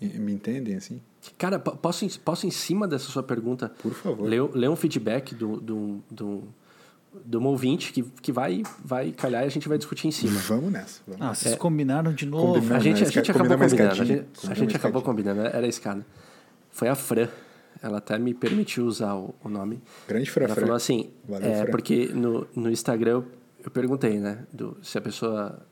me 0.00 0.32
entendem 0.32 0.74
assim? 0.74 1.00
Cara, 1.38 1.58
posso, 1.58 2.20
posso 2.20 2.46
em 2.46 2.50
cima 2.50 2.88
dessa 2.88 3.04
sua 3.04 3.22
pergunta? 3.22 3.68
Por 3.68 3.94
favor. 3.94 4.26
Ler, 4.26 4.42
ler 4.56 4.70
um 4.70 4.76
feedback 4.76 5.34
do, 5.34 5.60
do, 5.60 6.02
do 6.10 6.42
de 7.24 7.36
uma 7.36 7.48
ouvinte 7.48 7.92
que, 7.92 8.02
que 8.02 8.30
vai, 8.32 8.62
vai 8.84 9.12
calhar 9.12 9.42
e 9.42 9.46
a 9.46 9.50
gente 9.50 9.68
vai 9.68 9.76
discutir 9.76 10.06
em 10.08 10.10
cima. 10.12 10.38
Vamos 10.40 10.70
nessa. 10.72 11.00
Vamos. 11.06 11.20
Ah, 11.22 11.34
vocês 11.34 11.54
combinaram 11.56 12.12
de 12.12 12.26
novo. 12.26 12.54
Combinamos. 12.54 12.70
A 12.70 12.74
Não, 12.74 12.80
gente, 12.80 13.02
a 13.02 13.10
gente 13.10 13.32
combina 13.32 13.54
acabou 13.54 13.68
combinando. 13.68 13.90
A 13.90 14.04
gente, 14.04 14.26
a 14.48 14.54
gente 14.54 14.76
acabou 14.76 15.02
combinando. 15.02 15.40
Era 15.40 15.66
a 15.66 15.68
escada. 15.68 16.06
Foi 16.70 16.88
a 16.88 16.94
Fran. 16.94 17.28
Ela 17.82 17.98
até 17.98 18.18
me 18.18 18.34
permitiu 18.34 18.84
usar 18.84 19.14
o, 19.14 19.34
o 19.42 19.48
nome. 19.48 19.80
Grande 20.06 20.30
Fran 20.30 20.44
Ela 20.44 20.54
Fran. 20.54 20.62
falou 20.62 20.76
assim, 20.76 21.10
Valeu, 21.28 21.48
é, 21.50 21.56
Fran. 21.62 21.70
porque 21.70 22.10
no, 22.12 22.46
no 22.54 22.70
Instagram 22.70 23.10
eu, 23.12 23.26
eu 23.64 23.70
perguntei, 23.70 24.18
né, 24.18 24.44
do, 24.52 24.76
se 24.82 24.98
a 24.98 25.00
pessoa, 25.00 25.66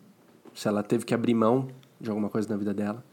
se 0.55 0.67
ela 0.67 0.83
teve 0.83 1.05
que 1.05 1.13
abrir 1.13 1.35
mão 1.35 1.69
de 2.01 2.09
alguma 2.09 2.29
coisa 2.29 2.49
na 2.49 2.57
vida 2.57 2.73
dela. 2.73 3.05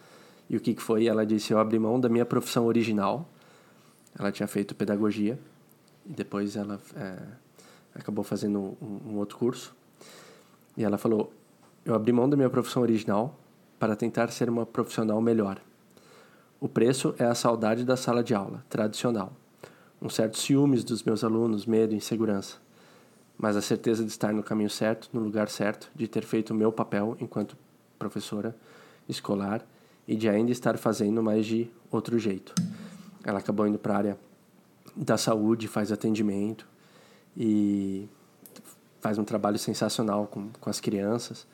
E 0.49 0.55
o 0.55 0.59
que, 0.59 0.73
que 0.73 0.81
foi? 0.81 1.07
Ela 1.07 1.25
disse, 1.25 1.51
eu 1.51 1.59
abri 1.59 1.77
mão 1.77 1.99
da 1.99 2.07
minha 2.07 2.25
profissão 2.25 2.65
original. 2.65 3.29
Ela 4.17 4.31
tinha 4.31 4.47
feito 4.47 4.73
pedagogia 4.73 5.37
e 6.05 6.13
depois 6.13 6.55
ela 6.55 6.79
é, 6.95 7.17
acabou 7.95 8.23
fazendo 8.23 8.77
um, 8.81 9.13
um 9.13 9.17
outro 9.17 9.37
curso. 9.37 9.73
E 10.75 10.83
ela 10.83 10.97
falou, 10.97 11.31
eu 11.85 11.95
abri 11.95 12.11
mão 12.11 12.29
da 12.29 12.35
minha 12.35 12.49
profissão 12.49 12.81
original 12.81 13.39
para 13.79 13.95
tentar 13.95 14.29
ser 14.31 14.49
uma 14.49 14.65
profissional 14.65 15.21
melhor. 15.21 15.59
O 16.59 16.67
preço 16.67 17.15
é 17.17 17.23
a 17.23 17.33
saudade 17.33 17.85
da 17.85 17.95
sala 17.95 18.23
de 18.23 18.35
aula, 18.35 18.63
tradicional. 18.69 19.31
Um 20.01 20.09
certo 20.09 20.37
ciúmes 20.37 20.83
dos 20.83 21.03
meus 21.03 21.23
alunos, 21.23 21.65
medo, 21.65 21.95
insegurança. 21.95 22.57
Mas 23.37 23.55
a 23.55 23.61
certeza 23.61 24.03
de 24.03 24.09
estar 24.09 24.33
no 24.33 24.43
caminho 24.43 24.69
certo, 24.69 25.09
no 25.13 25.21
lugar 25.21 25.49
certo, 25.49 25.89
de 25.95 26.07
ter 26.07 26.23
feito 26.23 26.51
o 26.51 26.53
meu 26.53 26.71
papel 26.71 27.17
enquanto 27.19 27.57
professora 27.97 28.55
escolar 29.07 29.65
e 30.07 30.15
de 30.15 30.27
ainda 30.29 30.51
estar 30.51 30.77
fazendo, 30.77 31.21
mas 31.23 31.45
de 31.45 31.69
outro 31.91 32.17
jeito. 32.19 32.53
Ela 33.23 33.39
acabou 33.39 33.67
indo 33.67 33.79
para 33.79 33.93
a 33.93 33.97
área 33.97 34.19
da 34.95 35.17
saúde, 35.17 35.67
faz 35.67 35.91
atendimento 35.91 36.67
e 37.37 38.07
faz 39.01 39.17
um 39.17 39.23
trabalho 39.23 39.59
sensacional 39.59 40.27
com, 40.27 40.49
com 40.59 40.69
as 40.69 40.79
crianças. 40.79 41.45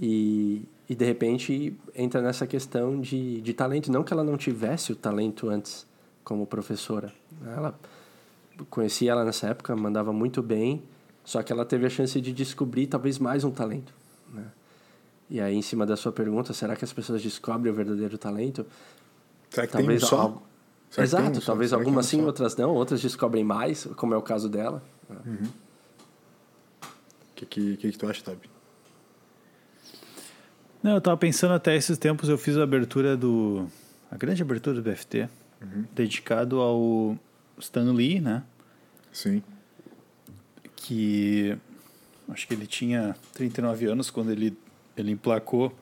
E, 0.00 0.64
e 0.88 0.94
de 0.94 1.04
repente 1.04 1.76
entra 1.94 2.22
nessa 2.22 2.46
questão 2.46 3.00
de, 3.00 3.40
de 3.40 3.52
talento. 3.52 3.90
Não 3.90 4.04
que 4.04 4.12
ela 4.12 4.24
não 4.24 4.36
tivesse 4.36 4.92
o 4.92 4.96
talento 4.96 5.48
antes 5.48 5.86
como 6.22 6.46
professora. 6.46 7.12
Ela 7.44 7.78
conheci 8.68 9.08
ela 9.08 9.24
nessa 9.24 9.48
época, 9.48 9.74
mandava 9.74 10.12
muito 10.12 10.42
bem, 10.42 10.82
só 11.24 11.42
que 11.42 11.52
ela 11.52 11.64
teve 11.64 11.86
a 11.86 11.90
chance 11.90 12.20
de 12.20 12.32
descobrir 12.32 12.86
talvez 12.86 13.18
mais 13.18 13.42
um 13.42 13.50
talento. 13.50 13.92
Né? 14.32 14.44
E 15.28 15.40
aí, 15.40 15.54
em 15.54 15.62
cima 15.62 15.86
da 15.86 15.96
sua 15.96 16.12
pergunta, 16.12 16.52
será 16.52 16.76
que 16.76 16.84
as 16.84 16.92
pessoas 16.92 17.22
descobrem 17.22 17.72
o 17.72 17.74
verdadeiro 17.74 18.18
talento? 18.18 18.66
Será 19.48 19.66
que 19.66 19.72
talvez 19.72 20.00
tem 20.00 20.06
um 20.06 20.10
só? 20.10 20.20
algo- 20.20 20.42
Será 20.90 21.06
tem 21.06 21.18
Exato, 21.20 21.38
um 21.38 21.42
talvez 21.42 21.72
algumas 21.72 22.06
sim, 22.06 22.22
outras 22.22 22.56
não. 22.56 22.70
Outras 22.70 23.00
descobrem 23.00 23.44
mais, 23.44 23.86
como 23.96 24.12
é 24.12 24.16
o 24.16 24.22
caso 24.22 24.48
dela. 24.48 24.82
O 25.08 25.46
que, 27.36 27.46
que, 27.46 27.76
que, 27.76 27.92
que 27.92 27.98
tu 27.98 28.08
acha, 28.08 28.22
Toby? 28.22 28.50
Não, 30.82 30.94
eu 30.94 31.00
tava 31.00 31.16
pensando 31.16 31.54
até 31.54 31.76
esses 31.76 31.96
tempos, 31.96 32.28
eu 32.28 32.36
fiz 32.36 32.56
a 32.56 32.64
abertura 32.64 33.16
do. 33.16 33.66
A 34.10 34.16
grande 34.16 34.42
abertura 34.42 34.80
do 34.80 34.82
BFT, 34.82 35.28
dedicado 35.92 36.58
ao 36.58 37.16
Stan 37.58 37.92
Lee, 37.92 38.20
né? 38.20 38.42
Sim. 39.12 39.42
Que 40.74 41.56
acho 42.28 42.48
que 42.48 42.54
ele 42.54 42.66
tinha 42.66 43.14
39 43.34 43.86
anos 43.86 44.10
quando 44.10 44.32
ele, 44.32 44.56
ele 44.96 45.12
emplacou 45.12 45.72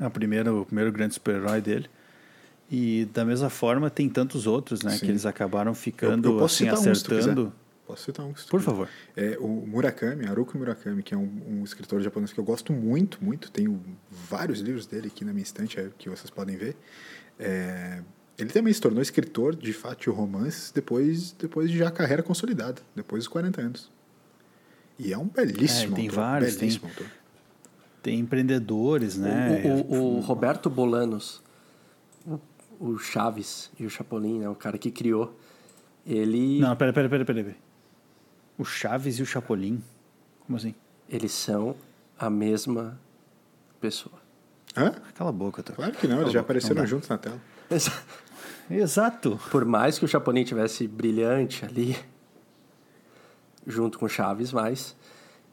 a 0.00 0.10
primeira, 0.10 0.52
o 0.52 0.64
primeiro 0.64 0.90
grande 0.90 1.14
super-herói 1.14 1.60
dele. 1.60 1.88
E 2.70 3.06
da 3.14 3.24
mesma 3.24 3.48
forma 3.48 3.88
tem 3.88 4.08
tantos 4.08 4.46
outros, 4.46 4.82
né? 4.82 4.90
Sim. 4.92 4.98
Que 5.06 5.06
eles 5.12 5.24
acabaram 5.24 5.74
ficando 5.74 6.28
Eu, 6.28 6.32
eu 6.34 6.38
posso 6.38 6.54
assim, 6.62 6.64
citar 6.76 6.78
um, 6.90 6.94
se 6.94 7.02
tu 7.02 7.08
quiser. 7.08 7.20
acertando. 7.20 7.52
Posso 7.86 8.04
citar 8.04 8.26
um, 8.26 8.36
se 8.36 8.44
tu 8.44 8.50
Por 8.50 8.60
favor. 8.60 8.88
É, 9.16 9.38
o 9.40 9.48
Murakami, 9.66 10.26
Haruki 10.26 10.58
Murakami, 10.58 11.02
que 11.02 11.14
é 11.14 11.16
um, 11.16 11.30
um 11.48 11.64
escritor 11.64 12.02
japonês 12.02 12.30
que 12.32 12.38
eu 12.38 12.44
gosto 12.44 12.70
muito, 12.72 13.18
muito. 13.24 13.50
Tenho 13.50 13.80
vários 14.10 14.60
livros 14.60 14.86
dele 14.86 15.06
aqui 15.06 15.24
na 15.24 15.32
minha 15.32 15.42
estante, 15.42 15.80
é, 15.80 15.88
que 15.96 16.10
vocês 16.10 16.28
podem 16.28 16.56
ver. 16.56 16.76
É, 17.38 18.02
ele 18.36 18.50
também 18.50 18.72
se 18.74 18.80
tornou 18.82 19.00
escritor 19.00 19.56
de 19.56 19.72
fato 19.72 20.02
de 20.02 20.10
romances 20.10 20.70
depois, 20.70 21.32
depois 21.32 21.70
de 21.70 21.78
já 21.78 21.88
a 21.88 21.90
carreira 21.90 22.22
consolidada, 22.22 22.82
depois 22.94 23.20
dos 23.24 23.28
40 23.28 23.60
anos. 23.62 23.90
E 24.98 25.10
é 25.12 25.16
um 25.16 25.26
belíssimo 25.26 25.94
É, 25.94 25.96
tem 25.96 26.06
autor, 26.08 26.16
vários, 26.16 26.50
tem- 26.50 26.58
belíssimo 26.68 26.88
autor. 26.88 27.06
Tem 28.02 28.18
empreendedores, 28.18 29.16
né? 29.16 29.62
O, 29.64 29.94
o- 29.94 30.16
o 30.18 30.20
Roberto 30.20 30.68
Bolanos, 30.68 31.42
o, 32.80 32.98
Chaves 32.98 33.70
e 33.78 33.84
o 33.86 33.90
Chapolin, 33.90 34.38
né, 34.40 34.48
o 34.48 34.54
cara 34.54 34.78
que 34.78 34.90
criou, 34.90 35.34
ele, 36.06 36.58
Não, 36.60 36.74
pera, 36.76 36.92
pera, 36.92 37.08
pera, 37.08 37.24
pera. 37.24 37.44
pera. 37.44 37.56
O 38.56 38.64
Chaves 38.64 39.18
e 39.18 39.22
o 39.22 39.26
Chapolin? 39.26 39.82
Como 40.46 40.56
assim? 40.56 40.74
eles 41.08 41.32
são 41.32 41.74
a 42.18 42.28
mesma 42.28 42.98
pessoa. 43.80 44.14
Hã? 44.76 44.92
Cala 45.14 45.30
a 45.30 45.32
boca, 45.32 45.62
tá? 45.62 45.72
Claro 45.72 45.92
que 45.92 46.06
não, 46.06 46.20
eles 46.20 46.32
já 46.32 46.40
boca, 46.40 46.52
apareceram 46.52 46.86
juntos 46.86 47.08
na 47.08 47.16
tela. 47.16 47.40
Exato. 48.70 49.40
Por 49.50 49.64
mais 49.64 49.98
que 49.98 50.04
o 50.04 50.08
Chapolin 50.08 50.44
tivesse 50.44 50.86
brilhante 50.86 51.64
ali, 51.64 51.96
junto 53.66 53.98
com 53.98 54.06
o 54.06 54.08
Chaves, 54.08 54.52
mas 54.52 54.94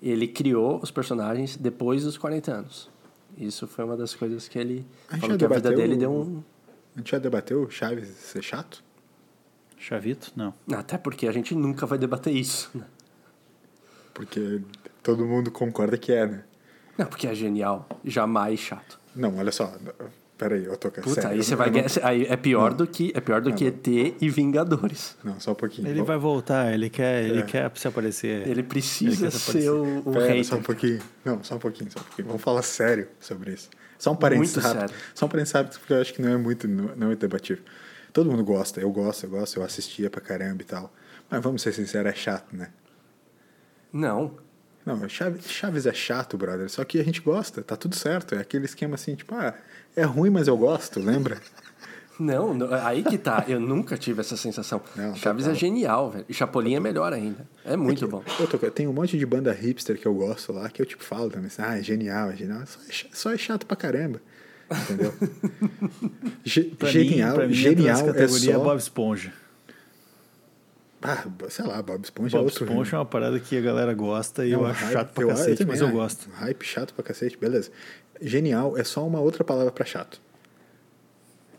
ele 0.02 0.28
criou 0.28 0.80
os 0.82 0.92
personagens 0.92 1.56
depois 1.56 2.04
dos 2.04 2.18
40 2.18 2.52
anos. 2.52 2.90
Isso 3.38 3.68
foi 3.68 3.84
uma 3.86 3.98
das 3.98 4.14
coisas 4.14 4.48
que 4.48 4.58
ele 4.60 4.86
falou 5.20 5.38
que 5.38 5.46
a 5.46 5.48
vida 5.50 5.72
dele 5.72 5.96
o- 5.96 5.98
deu 5.98 6.12
um... 6.12 6.44
A 6.96 7.00
gente 7.00 7.12
já 7.12 7.18
debateu 7.20 7.70
Chaves 7.70 8.08
ser 8.10 8.42
chato? 8.44 8.84
Chavito? 9.78 10.32
Não. 10.36 10.54
Até 10.74 10.98
porque 10.98 11.28
a 11.28 11.32
gente 11.32 11.54
nunca 11.54 11.86
vai 11.86 11.98
debater 11.98 12.34
isso. 12.34 12.72
né? 12.74 12.86
Porque 14.14 14.62
todo 15.04 15.26
mundo 15.26 15.52
concorda 15.52 15.98
que 15.98 16.12
é, 16.12 16.26
né? 16.26 16.44
Não, 16.98 17.06
porque 17.06 17.28
é 17.28 17.36
genial, 17.36 17.88
jamais 18.04 18.60
chato. 18.60 18.98
Não, 19.16 19.38
olha 19.38 19.52
só. 19.52 19.74
Peraí, 20.38 20.66
eu 20.66 20.76
tô 20.78 20.90
Puta, 20.90 21.10
sério, 21.14 21.30
aí 21.32 21.44
você 21.44 21.52
não- 21.52 21.58
vai 21.58 21.70
não-. 21.72 21.82
Aí 22.04 22.26
é 22.26 22.36
pior 22.36 22.74
do 22.74 22.86
que 22.88 23.12
é 23.16 23.22
pior 23.22 23.42
do 23.42 23.54
que 23.54 23.66
ET 23.66 23.88
e 24.20 24.30
Vingadores. 24.30 25.16
Não, 25.24 25.40
só 25.40 25.52
um 25.52 25.56
pouquinho. 25.56 25.88
Ele 25.88 25.96
Vamos- 25.96 26.08
vai 26.08 26.18
voltar, 26.18 26.74
ele 26.74 26.90
quer, 26.90 27.24
ele 27.26 27.40
É. 27.40 27.44
quer 27.44 27.72
se 27.76 27.88
aparecer. 27.88 28.46
Ele 28.48 28.62
precisa 28.64 29.26
Ele 29.28 29.32
ser 29.32 29.70
o, 29.70 30.00
o 30.00 30.12
Pera, 30.14 30.28
hater. 30.28 30.46
só 30.46 30.56
um 30.58 30.62
pouquinho. 30.62 31.02
Não, 31.24 31.42
só 31.44 31.56
um 31.56 31.60
pouquinho, 31.60 31.90
só 31.92 32.00
um 32.00 32.04
pouquinho. 32.04 32.28
Vamos 32.28 32.42
falar 32.42 32.62
sério 32.64 33.08
sobre 33.20 33.54
isso. 33.54 33.70
Só 33.98 34.12
um 34.12 34.16
parênteses 34.16 34.56
Muito 34.56 34.66
rápido. 34.66 34.90
sério. 34.90 35.04
Só 35.14 35.26
um 35.26 35.30
parênteses 35.30 35.54
rápido, 35.54 35.80
porque 35.80 35.94
eu 35.94 36.02
acho 36.02 36.14
que 36.14 36.22
não 36.22 36.30
é 36.30 36.38
muito, 36.38 36.68
não 36.68 37.12
é 37.12 37.16
debatível. 37.16 37.64
Todo 38.12 38.30
mundo 38.30 38.44
gosta, 38.44 38.80
eu 38.80 38.90
gosto, 38.92 39.26
eu 39.26 39.30
gosto, 39.30 39.58
eu 39.60 39.64
assistia 39.64 40.10
pra 40.10 40.22
caramba 40.22 40.62
e 40.62 40.66
tal. 40.66 40.94
Mas 41.30 41.42
vamos 41.44 41.62
ser 41.62 41.74
sinceros, 41.74 42.12
é 42.12 42.16
chato, 42.16 42.56
né? 42.56 42.70
Não. 43.92 44.38
Não, 44.86 45.10
Chaves, 45.10 45.50
Chaves 45.50 45.86
é 45.88 45.94
chato, 45.94 46.38
brother. 46.38 46.70
Só 46.70 46.84
que 46.84 47.00
a 47.00 47.04
gente 47.04 47.20
gosta, 47.20 47.64
tá 47.64 47.76
tudo 47.76 47.96
certo. 47.96 48.36
É 48.36 48.40
aquele 48.40 48.66
esquema 48.66 48.96
assim, 48.96 49.16
tipo, 49.16 49.34
ah, 49.34 49.56
é 49.96 50.04
ruim, 50.04 50.30
mas 50.30 50.48
eu 50.48 50.56
gosto, 50.56 51.00
lembra? 51.00 51.42
Não, 52.20 52.54
não, 52.54 52.74
aí 52.74 53.04
que 53.04 53.18
tá. 53.18 53.44
Eu 53.48 53.60
nunca 53.60 53.98
tive 53.98 54.22
essa 54.22 54.38
sensação. 54.38 54.82
Não, 54.96 55.16
Chaves 55.16 55.44
total. 55.44 55.56
é 55.56 55.60
genial, 55.60 56.12
velho. 56.12 56.26
E 56.30 56.34
Chapolin 56.34 56.76
é 56.76 56.80
melhor 56.80 57.12
ainda. 57.12 57.48
É 57.66 57.76
muito 57.76 58.08
bom. 58.08 58.24
Eu 58.40 58.48
tô- 58.48 58.58
tem 58.72 58.88
um 58.88 58.94
monte 58.94 59.18
de 59.18 59.26
banda 59.26 59.52
hipster 59.52 60.00
que 60.00 60.06
eu 60.08 60.14
gosto 60.14 60.54
lá, 60.54 60.70
que 60.70 60.82
eu 60.82 60.86
tipo 60.86 61.04
falo 61.04 61.30
também, 61.30 61.48
assim, 61.48 61.62
ah, 61.62 61.78
é 61.78 61.84
genial, 61.84 62.32
é 62.32 62.36
genial. 62.36 62.62
Só 62.66 62.80
é, 62.80 63.06
só 63.14 63.32
é 63.34 63.38
chato 63.38 63.66
pra 63.66 63.76
caramba. 63.76 64.22
Entendeu? 64.72 65.14
Ge- 66.44 66.64
Pra 66.78 66.90
genial, 66.90 67.32
mim, 67.32 67.36
pra 67.36 67.48
mim 67.48 67.54
genial 67.54 67.98
nessa 67.98 68.04
é 68.10 68.14
categoria 68.14 68.54
só... 68.56 68.64
Bob 68.64 68.78
Esponja. 68.80 69.34
Ah, 71.02 71.24
sei 71.50 71.66
lá, 71.66 71.82
Bob 71.84 72.04
Esponja 72.04 72.38
é 72.38 72.40
Bob 72.40 72.46
outro. 72.50 72.66
Esponja 72.66 72.96
é 72.96 73.00
uma 73.00 73.06
parada 73.06 73.40
que 73.40 73.58
a 73.58 73.62
galera 73.62 73.94
gosta 73.94 74.44
e 74.46 74.52
É 74.52 74.56
eu 74.56 74.66
acho 74.66 74.82
hype- 74.86 74.94
chato 74.94 75.14
pra 75.14 75.24
eu- 75.24 75.28
cacete, 75.28 75.58
também 75.58 75.68
mas 75.74 75.82
eu 75.82 75.92
gosto. 75.92 76.30
Hype 76.34 76.64
chato 76.66 76.94
pra 76.94 77.04
cacete, 77.04 77.38
beleza. 77.38 77.70
Genial 78.22 78.78
é 78.78 78.84
só 78.84 79.06
uma 79.06 79.20
outra 79.20 79.44
palavra 79.44 79.72
pra 79.72 79.86
chato. 79.86 80.20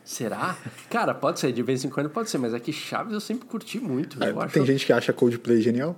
Será? 0.06 0.56
Cara, 0.88 1.12
pode 1.12 1.40
ser, 1.40 1.50
de 1.52 1.62
vez 1.64 1.84
em 1.84 1.90
quando 1.90 2.08
pode 2.08 2.30
ser, 2.30 2.38
mas 2.38 2.54
é 2.54 2.60
que 2.60 2.72
Chaves 2.72 3.12
eu 3.12 3.20
sempre 3.20 3.46
curti 3.48 3.80
muito. 3.80 4.22
Eu 4.22 4.40
Ah, 4.40 4.44
acho... 4.44 4.54
Tem 4.54 4.64
gente 4.64 4.86
que 4.86 4.92
acha 4.92 5.12
Coldplay 5.12 5.60
genial. 5.60 5.96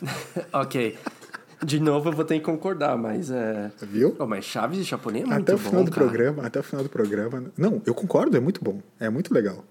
Ok. 0.52 0.98
De 1.64 1.80
novo 1.80 2.10
eu 2.10 2.12
vou 2.12 2.24
ter 2.24 2.34
que 2.38 2.44
concordar, 2.44 2.98
mas 2.98 3.30
é. 3.30 3.70
Viu? 3.80 4.14
Oh, 4.18 4.26
mas 4.26 4.44
Chaves 4.44 4.78
e 4.78 4.84
Chapolin 4.84 5.20
é 5.20 5.24
muito 5.24 5.40
até 5.40 5.54
o 5.54 5.58
bom, 5.58 5.64
final 5.70 5.84
do 5.84 5.90
cara. 5.90 6.04
programa, 6.06 6.46
até 6.46 6.60
o 6.60 6.62
final 6.62 6.82
do 6.82 6.90
programa. 6.90 7.44
Não, 7.56 7.80
eu 7.86 7.94
concordo, 7.94 8.36
é 8.36 8.40
muito 8.40 8.62
bom. 8.62 8.82
É 9.00 9.08
muito 9.08 9.32
legal. 9.32 9.64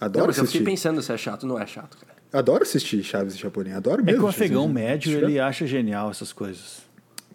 Adoro 0.00 0.20
Não, 0.22 0.26
mas 0.28 0.38
eu 0.38 0.44
assistir. 0.44 0.58
fiquei 0.60 0.72
pensando 0.72 1.02
se 1.02 1.12
é 1.12 1.16
chato. 1.18 1.46
Não 1.46 1.58
é 1.58 1.66
chato, 1.66 1.98
cara. 1.98 2.14
Adoro 2.32 2.62
assistir 2.62 3.02
Chaves 3.02 3.34
e 3.34 3.38
Chapolin, 3.38 3.72
adoro 3.72 4.00
É 4.00 4.04
mesmo. 4.04 4.20
que 4.20 4.24
o 4.24 4.28
afegão 4.28 4.66
médio, 4.68 5.12
ele 5.18 5.38
acha 5.38 5.66
genial 5.66 6.10
essas 6.10 6.32
coisas. 6.32 6.82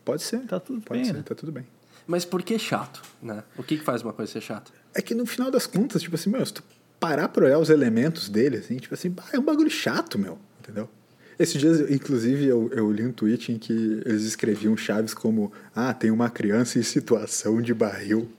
Pode 0.04 0.24
ser. 0.24 0.40
Tá 0.48 0.60
tudo 0.60 0.82
Pode 0.82 1.02
bem, 1.02 1.06
ser, 1.06 1.14
né? 1.18 1.24
tá 1.24 1.36
tudo 1.36 1.52
bem. 1.52 1.66
Mas 2.08 2.24
por 2.26 2.44
que 2.44 2.58
chato, 2.60 3.02
né? 3.22 3.44
O 3.58 3.64
que, 3.64 3.78
que 3.78 3.84
faz 3.84 4.02
uma 4.02 4.14
coisa 4.14 4.32
ser 4.32 4.42
chata? 4.42 4.72
É 4.94 5.02
que 5.02 5.16
no 5.16 5.26
final 5.26 5.50
das 5.50 5.66
contas, 5.68 6.02
tipo 6.02 6.16
assim, 6.16 6.30
meu, 6.30 6.46
se 6.46 6.54
tu 6.54 6.64
parar 7.00 7.28
pra 7.30 7.46
olhar 7.46 7.60
os 7.60 7.70
elementos 7.70 8.30
dele, 8.30 8.58
assim, 8.58 8.78
tipo 8.78 8.94
assim, 8.94 9.14
é 9.34 9.40
um 9.40 9.44
bagulho 9.44 9.70
chato, 9.70 10.18
meu, 10.20 10.38
entendeu? 10.60 10.90
Esses 11.38 11.60
dias, 11.60 11.92
inclusive, 11.92 12.46
eu, 12.46 12.70
eu 12.72 12.90
li 12.92 13.06
um 13.06 13.12
tweet 13.12 13.52
em 13.52 13.58
que 13.58 13.74
eles 14.06 14.24
escreviam 14.24 14.78
Chaves 14.78 15.14
como 15.14 15.52
Ah, 15.76 15.94
tem 15.94 16.10
uma 16.10 16.30
criança 16.30 16.80
em 16.80 16.84
situação 16.84 17.62
de 17.62 17.74
barril. 17.74 18.32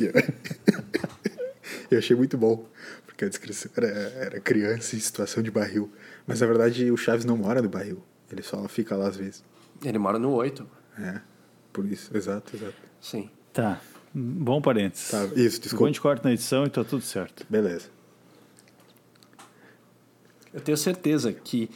Eu- 0.00 0.12
eu 1.90 1.98
achei 1.98 2.16
muito 2.16 2.36
bom. 2.36 2.66
Porque 3.06 3.24
a 3.24 3.28
descrição 3.28 3.70
era, 3.76 3.86
era 3.86 4.40
criança 4.40 4.96
em 4.96 4.98
situação 4.98 5.42
de 5.42 5.50
barril. 5.50 5.92
Mas 6.26 6.40
na 6.40 6.46
verdade 6.48 6.90
o 6.90 6.96
Chaves 6.96 7.24
não 7.24 7.36
mora 7.36 7.62
no 7.62 7.68
barril. 7.68 8.02
Ele 8.32 8.42
só 8.42 8.66
fica 8.66 8.96
lá 8.96 9.06
às 9.08 9.16
vezes. 9.16 9.44
Ele 9.84 9.98
mora 9.98 10.18
no 10.18 10.32
8. 10.32 10.66
É, 10.98 11.20
por 11.74 11.84
isso. 11.84 12.16
Exato, 12.16 12.56
exato. 12.56 12.74
Sim. 13.02 13.28
Tá. 13.52 13.80
Bom 14.14 14.62
parênteses. 14.62 15.10
Tá, 15.10 15.24
isso, 15.24 15.34
Depois 15.34 15.56
a 15.56 15.60
desculpa. 15.60 15.86
gente 15.88 16.00
corta 16.00 16.28
na 16.28 16.32
edição 16.32 16.64
e 16.64 16.70
tá 16.70 16.84
tudo 16.84 17.02
certo. 17.02 17.44
Beleza. 17.50 17.88
Eu 20.52 20.60
tenho 20.60 20.78
certeza 20.78 21.32
que 21.32 21.68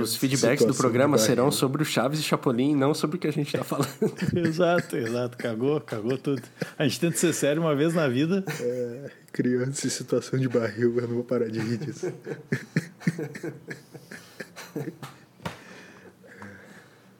os 0.00 0.16
feedbacks 0.16 0.66
do 0.66 0.74
programa 0.74 1.16
serão 1.16 1.50
sobre 1.52 1.80
o 1.80 1.86
Chaves 1.86 2.18
e 2.18 2.22
Chapolin, 2.24 2.74
não 2.74 2.92
sobre 2.92 3.16
o 3.16 3.20
que 3.20 3.28
a 3.28 3.32
gente 3.32 3.54
está 3.54 3.64
falando. 3.64 3.88
exato, 4.36 4.96
exato. 4.96 5.38
Cagou, 5.38 5.80
cagou 5.80 6.18
tudo. 6.18 6.42
A 6.76 6.86
gente 6.86 7.00
tenta 7.00 7.16
ser 7.16 7.32
sério 7.32 7.62
uma 7.62 7.74
vez 7.74 7.94
na 7.94 8.08
vida. 8.08 8.44
É, 8.60 9.10
criança 9.32 9.86
em 9.86 9.90
situação 9.90 10.38
de 10.38 10.48
barril, 10.48 10.98
eu 10.98 11.06
não 11.06 11.14
vou 11.14 11.24
parar 11.24 11.48
de 11.48 11.60
rir 11.60 11.78
disso. 11.78 12.12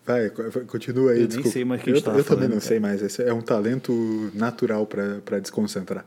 Vai, 0.07 0.31
co- 0.31 0.51
continua 0.67 1.11
aí, 1.13 1.17
Eu 1.17 1.21
nem 1.21 1.27
desculpa. 1.29 1.51
sei 1.51 1.65
mais 1.65 1.81
o 1.81 1.85
que 1.85 1.91
a 1.91 1.95
eu, 1.95 1.99
eu 2.17 2.25
também 2.25 2.45
não 2.49 2.57
cara. 2.57 2.61
sei 2.61 2.81
mais. 2.81 3.03
Esse 3.03 3.23
é 3.23 3.33
um 3.33 3.43
talento 3.43 4.31
natural 4.35 4.87
para 4.87 5.39
desconcentrar. 5.39 6.05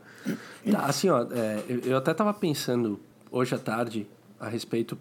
Tá, 0.70 0.86
assim, 0.86 1.08
ó, 1.08 1.26
é, 1.30 1.62
eu, 1.84 1.96
até 1.96 2.12
tava 2.12 2.34
pensando 2.34 2.98
hoje 3.30 3.54
à 3.54 3.58
tarde 3.58 4.06
a 4.40 4.48
respeito, 4.48 4.98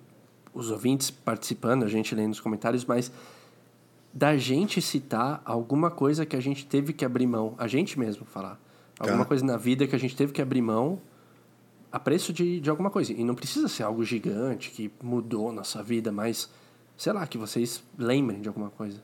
os 0.53 0.69
ouvintes 0.69 1.09
participando, 1.09 1.83
a 1.83 1.87
gente 1.87 2.13
lendo 2.13 2.29
nos 2.29 2.39
comentários, 2.39 2.85
mas 2.85 3.11
da 4.13 4.37
gente 4.37 4.79
citar 4.81 5.41
alguma 5.43 5.89
coisa 5.89 6.25
que 6.25 6.35
a 6.35 6.39
gente 6.39 6.65
teve 6.65 6.93
que 6.93 7.03
abrir 7.03 7.25
mão, 7.25 7.55
a 7.57 7.67
gente 7.67 7.99
mesmo 7.99 8.25
falar. 8.25 8.59
Alguma 8.99 9.19
Tá. 9.19 9.25
coisa 9.25 9.43
na 9.43 9.57
vida 9.57 9.87
que 9.87 9.95
a 9.95 9.99
gente 9.99 10.15
teve 10.15 10.31
que 10.31 10.41
abrir 10.41 10.61
mão 10.61 11.01
a 11.91 11.99
preço 11.99 12.31
de, 12.31 12.59
de 12.59 12.69
alguma 12.69 12.91
coisa. 12.91 13.11
E 13.11 13.23
não 13.23 13.33
precisa 13.33 13.67
ser 13.67 13.81
algo 13.83 14.03
gigante 14.03 14.69
que 14.69 14.91
mudou 15.01 15.51
nossa 15.51 15.81
vida, 15.81 16.11
mas, 16.11 16.47
sei 16.97 17.13
lá, 17.13 17.25
que 17.27 17.37
vocês 17.37 17.83
lembrem 17.97 18.41
de 18.41 18.47
alguma 18.47 18.69
coisa. 18.69 19.01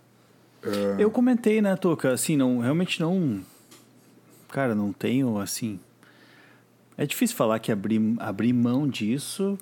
Eu 0.97 1.09
comentei, 1.09 1.61
né, 1.61 1.75
Toca? 1.75 2.11
Assim, 2.11 2.35
não, 2.35 2.59
realmente 2.59 2.99
não. 2.99 3.41
Cara, 4.49 4.75
não 4.75 4.91
tenho, 4.91 5.37
assim. 5.37 5.79
É 6.97 7.05
difícil 7.05 7.35
falar 7.35 7.59
que 7.59 7.71
abri, 7.71 8.15
abri 8.19 8.51
mão 8.51 8.87
disso, 8.87 9.57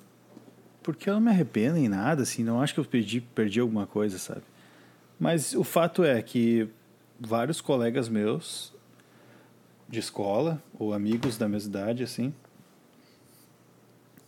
porque 0.81 1.09
eu 1.09 1.13
não 1.13 1.21
me 1.21 1.29
arrependo 1.29 1.77
em 1.77 1.87
nada, 1.87 2.23
assim. 2.23 2.43
Não 2.43 2.61
acho 2.61 2.73
que 2.73 2.79
eu 2.79 2.85
perdi, 2.85 3.21
perdi 3.21 3.59
alguma 3.59 3.85
coisa, 3.85 4.17
sabe? 4.17 4.41
Mas 5.19 5.53
o 5.53 5.63
fato 5.63 6.03
é 6.03 6.21
que 6.21 6.67
vários 7.19 7.61
colegas 7.61 8.09
meus 8.09 8.73
de 9.87 9.99
escola, 9.99 10.61
ou 10.77 10.93
amigos 10.93 11.37
da 11.37 11.47
mesma 11.47 11.69
idade, 11.69 12.03
assim, 12.03 12.33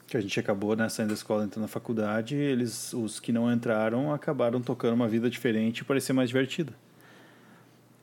que 0.10 0.18
a 0.18 0.22
gente 0.22 0.40
acabou 0.40 0.76
né, 0.76 0.90
saindo 0.90 1.10
da 1.10 1.14
escola 1.14 1.44
entrando 1.44 1.64
na 1.64 1.68
faculdade, 1.68 2.36
eles, 2.36 2.94
os 2.94 3.20
que 3.20 3.32
não 3.32 3.52
entraram, 3.52 4.14
acabaram 4.14 4.62
tocando 4.62 4.94
uma 4.94 5.08
vida 5.08 5.30
diferente 5.30 5.80
e 5.80 5.84
parecia 5.84 6.14
mais 6.14 6.30
divertida. 6.30 6.74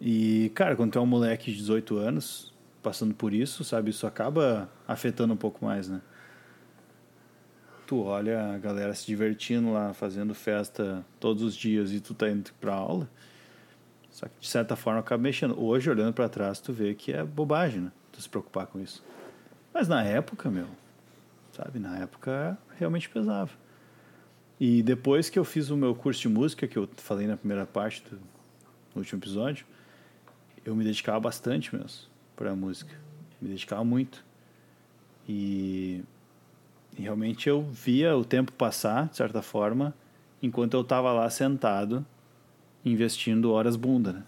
E, 0.01 0.51
cara, 0.55 0.77
quando 0.77 0.93
tu 0.93 0.99
é 0.99 1.03
um 1.03 1.07
moleque 1.07 1.51
de 1.51 1.57
18 1.57 1.97
anos, 1.97 2.53
passando 2.83 3.15
por 3.15 3.33
isso, 3.33 3.65
sabe, 3.65 3.91
isso 3.91 4.07
acaba 4.07 4.71
afetando 4.87 5.35
um 5.35 5.37
pouco 5.37 5.65
mais, 5.65 5.89
né? 5.89 6.01
Tu 7.87 8.01
olha 8.01 8.55
a 8.55 8.59
galera 8.59 8.95
se 8.95 9.07
divertindo 9.07 9.73
lá, 9.73 9.95
fazendo 9.95 10.35
festa 10.35 11.05
todos 11.21 11.43
os 11.43 11.55
dias 11.55 11.93
e 11.93 12.01
tu 12.01 12.15
tá 12.15 12.29
indo 12.29 12.51
pra 12.61 12.75
aula, 12.75 13.09
só 14.11 14.27
que 14.27 14.41
de 14.41 14.49
certa 14.49 14.75
forma 14.77 15.01
acaba 15.01 15.23
mexendo. 15.23 15.61
Hoje, 15.63 15.91
olhando 15.91 16.13
pra 16.13 16.29
trás, 16.29 16.59
tu 16.59 16.73
vê 16.73 16.95
que 16.95 17.13
é 17.13 17.23
bobagem, 17.23 17.83
né? 17.83 17.93
Tu 18.13 18.21
se 18.21 18.29
preocupar 18.29 18.67
com 18.67 18.81
isso. 18.81 19.05
Mas 19.75 19.89
na 19.89 20.03
época, 20.03 20.51
meu, 20.51 20.67
sabe? 21.57 21.79
Na 21.79 21.99
época 21.99 22.59
realmente 22.79 23.09
pesava. 23.09 23.51
E 24.61 24.83
depois 24.83 25.29
que 25.29 25.39
eu 25.39 25.45
fiz 25.45 25.71
o 25.71 25.77
meu 25.77 25.95
curso 25.95 26.23
de 26.23 26.29
música, 26.29 26.67
que 26.67 26.79
eu 26.79 26.89
falei 26.97 27.27
na 27.27 27.37
primeira 27.37 27.67
parte 27.67 28.03
do 28.11 28.19
último 28.95 29.21
episódio, 29.21 29.67
eu 30.65 30.75
me 30.75 30.85
dedicava 30.85 31.21
bastante 31.21 31.75
mesmo 31.75 32.09
para 32.35 32.51
a 32.51 32.57
música. 32.57 32.95
Me 33.41 33.49
dedicava 33.49 33.85
muito. 33.85 34.25
E, 35.29 36.03
e 36.97 37.03
realmente 37.03 37.49
eu 37.49 37.63
via 37.63 38.17
o 38.17 38.25
tempo 38.25 38.53
passar, 38.53 39.09
de 39.09 39.17
certa 39.17 39.43
forma, 39.43 39.95
enquanto 40.43 40.75
eu 40.75 40.81
estava 40.81 41.13
lá 41.13 41.29
sentado, 41.29 42.05
investindo 42.85 43.53
horas 43.53 43.77
bunda, 43.77 44.13
né? 44.13 44.25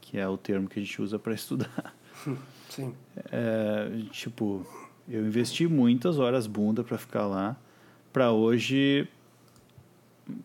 Que 0.00 0.18
é 0.18 0.26
o 0.26 0.36
termo 0.36 0.68
que 0.68 0.80
a 0.80 0.82
gente 0.82 1.00
usa 1.00 1.18
para 1.18 1.34
estudar. 1.34 1.94
Sim. 2.68 2.94
É, 3.30 3.88
tipo, 4.10 4.66
eu 5.10 5.26
investi 5.26 5.66
muitas 5.66 6.18
horas 6.18 6.46
bunda 6.46 6.84
para 6.84 6.96
ficar 6.96 7.26
lá, 7.26 7.56
para 8.12 8.30
hoje 8.32 9.08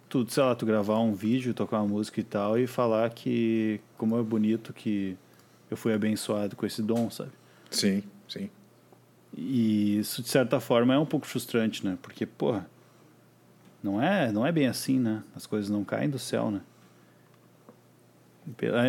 tu, 0.10 0.26
sei 0.30 0.44
lá, 0.44 0.56
tu 0.56 0.66
gravar 0.66 1.00
um 1.00 1.14
vídeo, 1.14 1.54
tocar 1.54 1.80
uma 1.80 1.88
música 1.88 2.20
e 2.20 2.24
tal 2.24 2.58
e 2.58 2.68
falar 2.68 3.10
que 3.12 3.80
como 3.98 4.18
é 4.18 4.24
bonito 4.24 4.74
que 4.74 5.16
eu 5.70 5.78
fui 5.78 5.94
abençoado 5.94 6.56
com 6.56 6.66
esse 6.66 6.82
dom, 6.82 7.10
sabe? 7.10 7.32
Sim, 7.70 8.04
sim. 8.28 8.50
E 9.38 10.00
isso 10.00 10.22
de 10.22 10.30
certa 10.30 10.60
forma 10.60 10.94
é 10.94 10.98
um 10.98 11.06
pouco 11.06 11.26
frustrante, 11.26 11.86
né? 11.86 11.98
Porque, 12.02 12.26
porra, 12.26 12.68
não 13.84 14.02
é, 14.02 14.32
não 14.32 14.46
é 14.46 14.52
bem 14.52 14.68
assim, 14.68 15.00
né? 15.00 15.24
As 15.36 15.46
coisas 15.46 15.70
não 15.70 15.84
caem 15.84 16.10
do 16.10 16.20
céu, 16.20 16.50
né? 16.50 16.62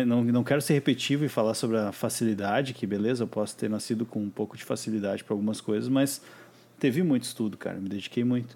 Não, 0.05 0.23
não 0.23 0.43
quero 0.43 0.61
ser 0.61 0.73
repetitivo 0.73 1.25
e 1.25 1.29
falar 1.29 1.53
sobre 1.55 1.77
a 1.77 1.91
facilidade, 1.91 2.73
que 2.73 2.85
beleza, 2.85 3.23
eu 3.23 3.27
posso 3.27 3.55
ter 3.57 3.67
nascido 3.69 4.05
com 4.05 4.21
um 4.21 4.29
pouco 4.29 4.55
de 4.55 4.63
facilidade 4.63 5.23
para 5.23 5.33
algumas 5.33 5.59
coisas, 5.59 5.89
mas 5.89 6.21
teve 6.79 7.01
muito 7.01 7.23
estudo, 7.23 7.57
cara, 7.57 7.79
me 7.79 7.89
dediquei 7.89 8.23
muito. 8.23 8.55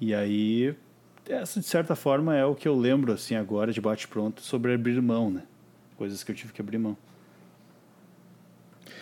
E 0.00 0.12
aí, 0.12 0.74
essa 1.28 1.60
de 1.60 1.66
certa 1.66 1.94
forma 1.94 2.34
é 2.36 2.44
o 2.44 2.54
que 2.54 2.66
eu 2.66 2.76
lembro, 2.76 3.12
assim, 3.12 3.36
agora 3.36 3.72
de 3.72 3.80
bate-pronto 3.80 4.40
sobre 4.42 4.74
abrir 4.74 5.00
mão, 5.00 5.30
né? 5.30 5.44
Coisas 5.96 6.24
que 6.24 6.32
eu 6.32 6.34
tive 6.34 6.52
que 6.52 6.60
abrir 6.60 6.78
mão. 6.78 6.96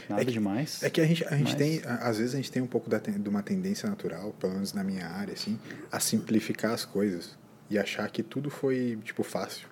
Nada 0.09 0.21
É 0.21 0.25
que- 0.27 0.33
demais. 0.33 0.83
É 0.83 0.91
que 0.91 1.01
a 1.01 1.07
gente, 1.07 1.25
a 1.25 1.31
gente 1.37 1.45
Mas- 1.45 1.55
tem, 1.55 1.81
às 1.85 2.19
vezes 2.19 2.35
a 2.35 2.37
gente 2.37 2.53
tem 2.53 2.63
um 2.63 2.67
pouco 2.67 2.91
da, 2.91 2.99
de 2.99 3.29
uma 3.29 3.43
tendência 3.43 3.89
natural, 3.89 4.33
pelo 4.39 4.53
menos 4.53 4.75
na 4.75 4.85
minha 4.85 5.07
área, 5.07 5.33
assim, 5.33 5.59
a 5.91 5.99
simplificar 5.99 6.73
as 6.73 6.85
coisas 6.85 7.37
e 7.71 7.79
achar 7.79 8.09
que 8.11 8.23
tudo 8.23 8.51
foi, 8.51 8.99
tipo, 9.03 9.23
fácil. 9.23 9.72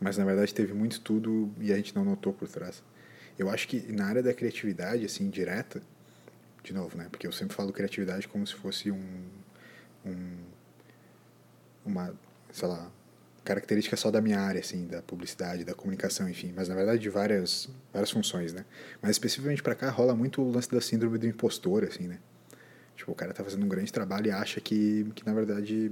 Mas 0.00 0.16
na 0.16 0.24
verdade 0.24 0.54
teve 0.54 0.72
muito 0.72 0.92
estudo 0.92 1.52
e 1.60 1.72
a 1.72 1.76
gente 1.76 1.94
não 1.94 2.04
notou 2.04 2.32
por 2.32 2.48
trás. 2.48 2.82
Eu 3.38 3.50
acho 3.50 3.68
que 3.68 3.92
na 3.92 4.06
área 4.06 4.22
da 4.22 4.32
criatividade, 4.34 5.04
assim, 5.04 5.28
direta, 5.28 5.82
de 6.62 6.72
novo, 6.72 6.96
né? 6.96 7.08
Porque 7.10 7.26
eu 7.26 7.32
sempre 7.32 7.54
falo 7.54 7.72
criatividade 7.72 8.28
como 8.28 8.46
se 8.46 8.54
fosse 8.54 8.90
um, 8.90 9.28
um 10.04 10.36
uma, 11.84 12.14
sei 12.52 12.68
lá, 12.68 12.90
característica 13.44 13.96
só 13.96 14.10
da 14.10 14.20
minha 14.20 14.38
área, 14.38 14.60
assim, 14.60 14.86
da 14.86 15.02
publicidade, 15.02 15.64
da 15.64 15.74
comunicação, 15.74 16.28
enfim, 16.28 16.52
mas 16.54 16.68
na 16.68 16.74
verdade 16.74 16.98
de 16.98 17.08
várias, 17.08 17.68
várias 17.92 18.10
funções, 18.10 18.52
né? 18.52 18.64
Mas 19.00 19.12
especificamente 19.12 19.62
para 19.62 19.74
cá 19.74 19.90
rola 19.90 20.14
muito 20.14 20.42
o 20.42 20.50
lance 20.50 20.70
da 20.70 20.80
síndrome 20.80 21.18
do 21.18 21.26
impostor, 21.26 21.84
assim, 21.84 22.06
né? 22.06 22.18
Tipo, 22.96 23.12
o 23.12 23.14
cara 23.14 23.32
tá 23.32 23.42
fazendo 23.42 23.64
um 23.64 23.68
grande 23.68 23.92
trabalho 23.92 24.26
e 24.26 24.30
acha 24.30 24.60
que, 24.60 25.10
que 25.14 25.24
na 25.24 25.32
verdade 25.32 25.90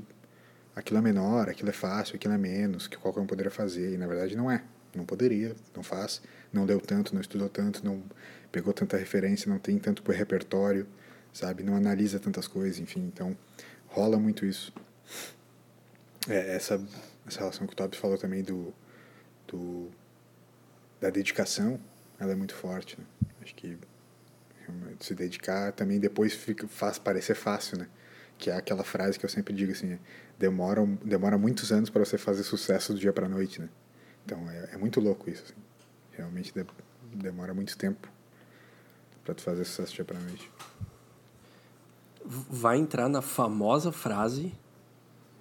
aquilo 0.79 0.99
é 0.99 1.03
menor, 1.03 1.49
aquilo 1.49 1.69
é 1.71 1.73
fácil, 1.73 2.17
aquilo 2.17 2.35
é 2.35 2.39
menos, 2.39 2.87
que 2.87 2.97
qualquer 2.97 3.21
um 3.21 3.27
poderia 3.27 3.51
fazer, 3.51 3.95
e 3.95 3.99
na 3.99 4.07
verdade 4.07 4.37
não 4.37 4.51
é. 4.51 4.63
Não 4.95 5.05
poderia, 5.05 5.55
não 5.77 5.83
faz, 5.83 6.23
não 6.53 6.65
deu 6.65 6.81
tanto, 6.81 7.15
não 7.15 7.21
estudou 7.21 7.49
tanto, 7.49 7.85
não 7.85 8.03
pegou 8.51 8.73
tanta 8.73 8.97
referência, 8.97 9.51
não 9.51 9.59
tem 9.59 9.79
tanto 9.79 10.03
repertório, 10.11 10.87
sabe? 11.33 11.63
Não 11.63 11.77
analisa 11.77 12.19
tantas 12.19 12.47
coisas, 12.47 12.79
enfim, 12.79 13.01
então 13.13 13.37
rola 13.89 14.19
muito 14.19 14.47
isso. 14.47 14.73
É, 16.29 16.57
essa, 16.57 16.81
essa 17.27 17.41
relação 17.41 17.67
que 17.67 17.73
o 17.73 17.77
Tobbs 17.77 17.99
falou 17.99 18.17
também 18.17 18.43
do, 18.43 18.73
do 19.47 19.91
da 21.01 21.11
dedicação, 21.11 21.79
ela 22.19 22.33
é 22.33 22.35
muito 22.35 22.55
forte, 22.55 22.99
né? 22.99 23.05
Acho 23.43 23.55
que 23.55 23.79
se 25.01 25.15
dedicar 25.15 25.73
também 25.73 25.99
depois 25.99 26.35
fica, 26.35 26.67
faz 26.69 26.99
parecer 26.99 27.35
fácil, 27.35 27.79
né? 27.79 27.89
Que 28.39 28.51
é 28.51 28.57
aquela 28.57 28.85
frase 28.85 29.19
que 29.19 29.27
eu 29.27 29.29
sempre 29.29 29.53
digo 29.53 29.73
assim, 29.73 29.93
é, 29.93 29.99
demora, 30.39 30.87
demora 31.05 31.37
muitos 31.37 31.73
anos 31.73 31.91
para 31.91 32.05
você 32.05 32.17
fazer 32.17 32.45
sucesso 32.45 32.95
do 32.95 32.99
dia 32.99 33.13
para 33.13 33.29
noite, 33.29 33.61
né? 33.61 33.69
Então 34.25 34.49
é, 34.49 34.71
é 34.73 34.77
muito 34.77 35.01
louco 35.01 35.29
isso, 35.29 35.43
assim. 35.43 35.55
Realmente 36.13 36.53
de, 36.53 36.65
demora 37.15 37.53
muito 37.53 37.77
tempo 37.77 38.09
para 39.25 39.35
tu 39.35 39.43
fazer 39.43 39.65
sucesso 39.65 39.93
do 39.93 39.97
dia 39.97 40.05
para 40.05 40.19
noite. 40.21 40.51
Vai 42.25 42.79
entrar 42.79 43.09
na 43.09 43.23
famosa 43.23 43.91
frase 43.91 44.53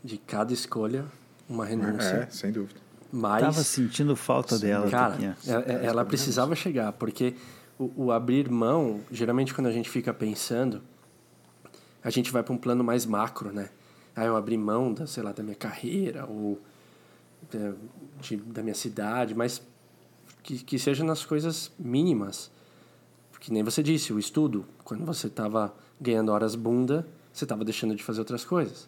de 0.03 0.17
cada 0.17 0.53
escolha 0.53 1.05
uma 1.47 1.65
renúncia. 1.65 2.27
É, 2.27 2.29
sem 2.29 2.51
dúvida. 2.51 2.79
Mas, 3.11 3.41
Tava 3.41 3.63
sentindo 3.63 4.15
falta 4.15 4.59
dela. 4.59 4.89
cara, 4.89 5.13
Toquinha. 5.13 5.37
ela, 5.45 5.63
ela 5.63 6.05
precisava 6.05 6.55
chegar, 6.55 6.91
porque 6.93 7.35
o, 7.79 8.05
o 8.05 8.11
abrir 8.11 8.49
mão, 8.49 9.01
geralmente 9.11 9.53
quando 9.53 9.67
a 9.67 9.71
gente 9.71 9.89
fica 9.89 10.13
pensando, 10.13 10.81
a 12.07 12.09
gente 12.09 12.31
vai 12.31 12.41
para 12.41 12.53
um 12.53 12.57
plano 12.57 12.85
mais 12.85 13.05
macro, 13.05 13.51
né? 13.51 13.69
Ah, 14.15 14.23
eu 14.23 14.37
abri 14.37 14.57
mão 14.57 14.93
da, 14.93 15.05
sei 15.05 15.21
lá, 15.21 15.33
da 15.33 15.43
minha 15.43 15.57
carreira 15.57 16.25
ou 16.25 16.57
da, 17.51 17.73
de, 18.21 18.37
da 18.37 18.63
minha 18.63 18.73
cidade, 18.73 19.35
mas 19.35 19.61
que, 20.41 20.63
que 20.63 20.79
seja 20.79 21.03
nas 21.03 21.25
coisas 21.25 21.69
mínimas. 21.77 22.49
Que 23.41 23.51
nem 23.51 23.61
você 23.61 23.83
disse, 23.83 24.13
o 24.13 24.19
estudo, 24.19 24.65
quando 24.85 25.03
você 25.03 25.27
estava 25.27 25.75
ganhando 25.99 26.31
horas 26.31 26.55
bunda, 26.55 27.05
você 27.33 27.43
estava 27.43 27.65
deixando 27.65 27.93
de 27.93 28.01
fazer 28.01 28.19
outras 28.19 28.45
coisas. 28.45 28.87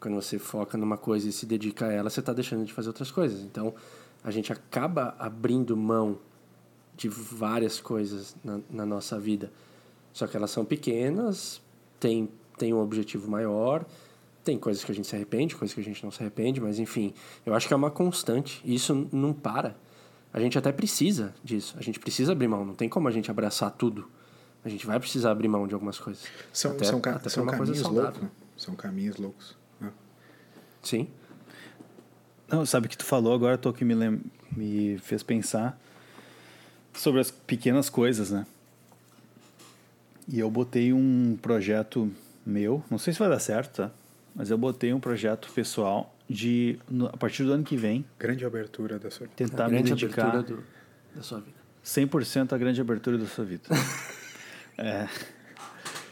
Quando 0.00 0.14
você 0.14 0.38
foca 0.38 0.78
numa 0.78 0.96
coisa 0.96 1.28
e 1.28 1.32
se 1.32 1.44
dedica 1.44 1.84
a 1.84 1.92
ela, 1.92 2.08
você 2.08 2.20
está 2.20 2.32
deixando 2.32 2.64
de 2.64 2.72
fazer 2.72 2.88
outras 2.88 3.10
coisas. 3.10 3.42
Então, 3.42 3.74
a 4.24 4.30
gente 4.30 4.50
acaba 4.50 5.14
abrindo 5.18 5.76
mão 5.76 6.18
de 6.96 7.10
várias 7.10 7.80
coisas 7.80 8.34
na, 8.42 8.60
na 8.70 8.86
nossa 8.86 9.20
vida. 9.20 9.52
Só 10.10 10.26
que 10.26 10.38
elas 10.38 10.50
são 10.50 10.64
pequenas, 10.64 11.60
tem, 11.98 12.28
tem 12.56 12.72
um 12.72 12.80
objetivo 12.80 13.30
maior, 13.30 13.84
tem 14.44 14.58
coisas 14.58 14.84
que 14.84 14.92
a 14.92 14.94
gente 14.94 15.08
se 15.08 15.14
arrepende, 15.16 15.56
coisas 15.56 15.74
que 15.74 15.80
a 15.80 15.84
gente 15.84 16.02
não 16.04 16.10
se 16.10 16.22
arrepende, 16.22 16.60
mas 16.60 16.78
enfim, 16.78 17.12
eu 17.44 17.54
acho 17.54 17.66
que 17.66 17.74
é 17.74 17.76
uma 17.76 17.90
constante 17.90 18.60
e 18.64 18.74
isso 18.74 19.08
não 19.12 19.32
para. 19.32 19.76
A 20.32 20.40
gente 20.40 20.58
até 20.58 20.70
precisa 20.70 21.34
disso, 21.42 21.74
a 21.78 21.82
gente 21.82 21.98
precisa 21.98 22.32
abrir 22.32 22.46
mão, 22.46 22.64
não 22.64 22.74
tem 22.74 22.88
como 22.88 23.08
a 23.08 23.10
gente 23.10 23.30
abraçar 23.30 23.70
tudo. 23.70 24.08
A 24.64 24.68
gente 24.68 24.84
vai 24.84 24.98
precisar 24.98 25.30
abrir 25.30 25.48
mão 25.48 25.66
de 25.66 25.74
algumas 25.74 25.98
coisas. 25.98 26.24
São, 26.52 26.72
até, 26.72 26.84
são, 26.84 26.98
até 26.98 27.28
são 27.28 27.46
caminhos 27.46 27.82
loucos. 27.82 28.20
né? 28.20 28.30
São 28.56 28.74
caminhos 28.74 29.16
loucos. 29.16 29.56
né? 29.80 29.92
Sim. 30.82 31.08
Não, 32.48 32.66
sabe 32.66 32.86
o 32.86 32.90
que 32.90 32.96
tu 32.96 33.04
falou 33.04 33.32
agora, 33.32 33.56
tô 33.56 33.72
que 33.72 33.84
me, 33.84 33.94
lem... 33.94 34.20
me 34.56 34.98
fez 34.98 35.22
pensar 35.22 35.80
sobre 36.92 37.20
as 37.20 37.30
pequenas 37.30 37.88
coisas, 37.88 38.30
né? 38.30 38.46
E 40.28 40.40
eu 40.40 40.50
botei 40.50 40.92
um 40.92 41.38
projeto 41.40 42.10
meu, 42.46 42.82
não 42.90 42.96
sei 42.98 43.12
se 43.12 43.18
vai 43.18 43.28
dar 43.28 43.40
certo, 43.40 43.76
tá? 43.76 43.90
Mas 44.34 44.50
eu 44.50 44.56
botei 44.58 44.92
um 44.92 45.00
projeto 45.00 45.50
pessoal 45.52 46.14
de, 46.28 46.78
no- 46.90 47.06
a 47.06 47.16
partir 47.16 47.42
do 47.44 47.52
ano 47.52 47.64
que 47.64 47.76
vem, 47.76 48.04
Grande 48.18 48.44
abertura 48.44 48.98
da 48.98 49.10
sua 49.10 49.26
vida. 49.26 49.36
tentar 49.36 49.64
a 49.64 49.68
me 49.68 49.74
grande 49.82 49.94
dedicar 49.94 50.26
abertura 50.28 50.56
do, 50.58 50.64
da 51.16 51.22
sua 51.22 51.40
vida. 51.40 51.56
100% 51.84 52.52
à 52.52 52.58
grande 52.58 52.80
abertura 52.80 53.16
da 53.18 53.26
sua 53.26 53.44
vida. 53.44 53.64
é, 54.76 55.08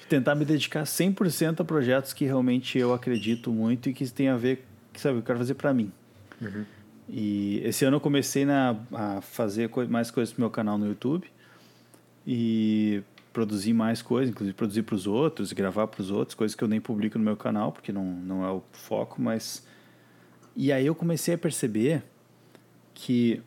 tentar 0.09 0.35
me 0.35 0.45
dedicar 0.45 0.85
100% 0.85 1.61
a 1.61 1.65
projetos 1.65 2.13
que 2.13 2.25
realmente 2.25 2.79
eu 2.79 2.93
acredito 2.95 3.51
muito 3.53 3.89
e 3.89 3.93
que 3.93 4.09
tem 4.11 4.29
a 4.29 4.37
ver, 4.37 4.65
que 4.93 5.01
sabe, 5.01 5.19
eu 5.19 5.23
quero 5.23 5.39
fazer 5.39 5.55
para 5.55 5.73
mim. 5.75 5.93
E 7.09 7.61
esse 7.65 7.85
ano 7.85 7.97
eu 7.97 8.01
comecei 8.01 8.45
na, 8.45 8.77
a 8.93 9.21
fazer 9.21 9.69
mais 9.91 10.11
coisas 10.11 10.33
pro 10.33 10.41
meu 10.43 10.51
canal 10.51 10.79
no 10.79 10.87
YouTube 10.87 11.27
e 12.27 13.03
produzir 13.35 13.75
mais 13.75 14.01
coisas, 14.01 14.31
inclusive 14.31 14.57
produzir 14.57 14.83
para 14.85 14.95
os 14.95 15.07
outros, 15.07 15.53
gravar 15.53 15.89
para 15.89 16.01
os 16.01 16.11
outros, 16.11 16.35
coisas 16.35 16.55
que 16.55 16.63
eu 16.63 16.69
nem 16.69 16.81
publico 16.81 17.19
no 17.19 17.25
meu 17.25 17.37
canal, 17.37 17.73
porque 17.73 17.93
não, 17.93 18.05
não 18.05 18.45
é 18.45 18.51
o 18.51 18.63
foco, 18.73 19.21
mas 19.21 19.67
e 20.57 20.73
aí 20.73 20.87
eu 20.87 20.95
comecei 20.95 21.35
a 21.35 21.39
perceber 21.39 22.03
que 22.95 23.43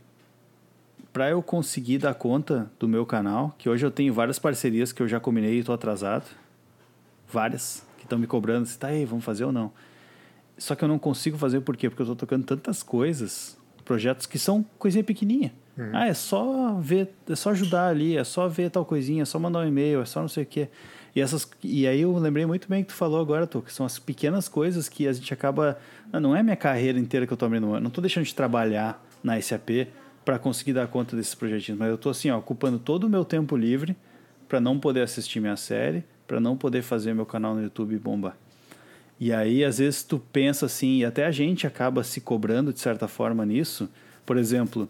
para 1.13 1.29
eu 1.29 1.41
conseguir 1.41 1.99
dar 1.99 2.13
conta 2.13 2.69
do 2.77 2.87
meu 2.87 3.05
canal, 3.05 3.55
que 3.57 3.69
hoje 3.69 3.85
eu 3.85 3.89
tenho 3.89 4.13
várias 4.13 4.37
parcerias 4.37 4.91
que 4.91 5.01
eu 5.01 5.07
já 5.07 5.19
combinei 5.19 5.55
e 5.55 5.59
estou 5.59 5.73
atrasado, 5.73 6.25
várias 7.31 7.83
que 7.97 8.03
estão 8.03 8.19
me 8.19 8.27
cobrando, 8.27 8.67
se 8.67 8.77
tá 8.77 8.87
aí, 8.87 9.05
vamos 9.05 9.23
fazer 9.23 9.45
ou 9.45 9.53
não. 9.53 9.71
Só 10.57 10.75
que 10.75 10.83
eu 10.83 10.87
não 10.87 10.99
consigo 10.99 11.37
fazer 11.37 11.61
por 11.61 11.77
quê? 11.77 11.89
Porque 11.89 12.01
eu 12.01 12.05
estou 12.05 12.15
tocando 12.15 12.45
tantas 12.45 12.83
coisas, 12.83 13.57
projetos 13.85 14.25
que 14.25 14.37
são 14.37 14.63
coisinha 14.77 15.03
pequenininha. 15.03 15.53
Ah, 15.93 16.07
é 16.07 16.13
só 16.13 16.73
ver, 16.81 17.09
é 17.29 17.35
só 17.35 17.51
ajudar 17.51 17.87
ali, 17.87 18.17
é 18.17 18.23
só 18.23 18.47
ver 18.47 18.71
tal 18.71 18.85
coisinha, 18.85 19.21
é 19.21 19.25
só 19.25 19.37
mandar 19.37 19.59
um 19.59 19.67
e-mail, 19.67 20.01
é 20.01 20.05
só 20.05 20.21
não 20.21 20.27
sei 20.27 20.43
o 20.43 20.45
quê. 20.45 20.69
E, 21.15 21.21
essas, 21.21 21.49
e 21.63 21.87
aí 21.87 22.01
eu 22.01 22.15
lembrei 22.17 22.45
muito 22.45 22.67
bem 22.67 22.83
que 22.83 22.89
tu 22.89 22.95
falou 22.95 23.19
agora, 23.19 23.47
Tu, 23.47 23.61
que 23.61 23.73
são 23.73 23.85
as 23.85 23.97
pequenas 23.97 24.47
coisas 24.47 24.89
que 24.89 25.07
a 25.07 25.13
gente 25.13 25.33
acaba. 25.33 25.77
Ah, 26.11 26.19
não 26.19 26.35
é 26.35 26.43
minha 26.43 26.55
carreira 26.55 26.99
inteira 26.99 27.25
que 27.25 27.33
eu 27.33 27.35
estou 27.35 27.47
abrindo, 27.47 27.75
eu 27.75 27.79
não 27.79 27.87
estou 27.87 28.01
deixando 28.01 28.25
de 28.25 28.33
trabalhar 28.33 29.03
na 29.23 29.39
SAP 29.41 29.87
para 30.23 30.37
conseguir 30.37 30.73
dar 30.73 30.87
conta 30.87 31.15
desses 31.15 31.33
projetinhos, 31.33 31.79
mas 31.79 31.89
eu 31.89 31.95
estou 31.95 32.11
assim, 32.11 32.29
ó, 32.29 32.37
ocupando 32.37 32.77
todo 32.77 33.05
o 33.05 33.09
meu 33.09 33.23
tempo 33.23 33.55
livre 33.55 33.95
para 34.47 34.59
não 34.59 34.79
poder 34.79 35.01
assistir 35.01 35.39
minha 35.39 35.55
série, 35.55 36.03
para 36.27 36.39
não 36.39 36.57
poder 36.57 36.81
fazer 36.81 37.13
meu 37.13 37.25
canal 37.25 37.55
no 37.55 37.63
YouTube 37.63 37.97
bombar. 37.97 38.35
E 39.19 39.33
aí, 39.33 39.63
às 39.63 39.79
vezes, 39.79 40.03
tu 40.03 40.19
pensa 40.19 40.65
assim, 40.67 40.97
e 40.97 41.05
até 41.05 41.25
a 41.25 41.31
gente 41.31 41.65
acaba 41.65 42.03
se 42.03 42.21
cobrando 42.21 42.71
de 42.71 42.79
certa 42.79 43.07
forma 43.07 43.45
nisso. 43.45 43.89
Por 44.25 44.37
exemplo, 44.37 44.87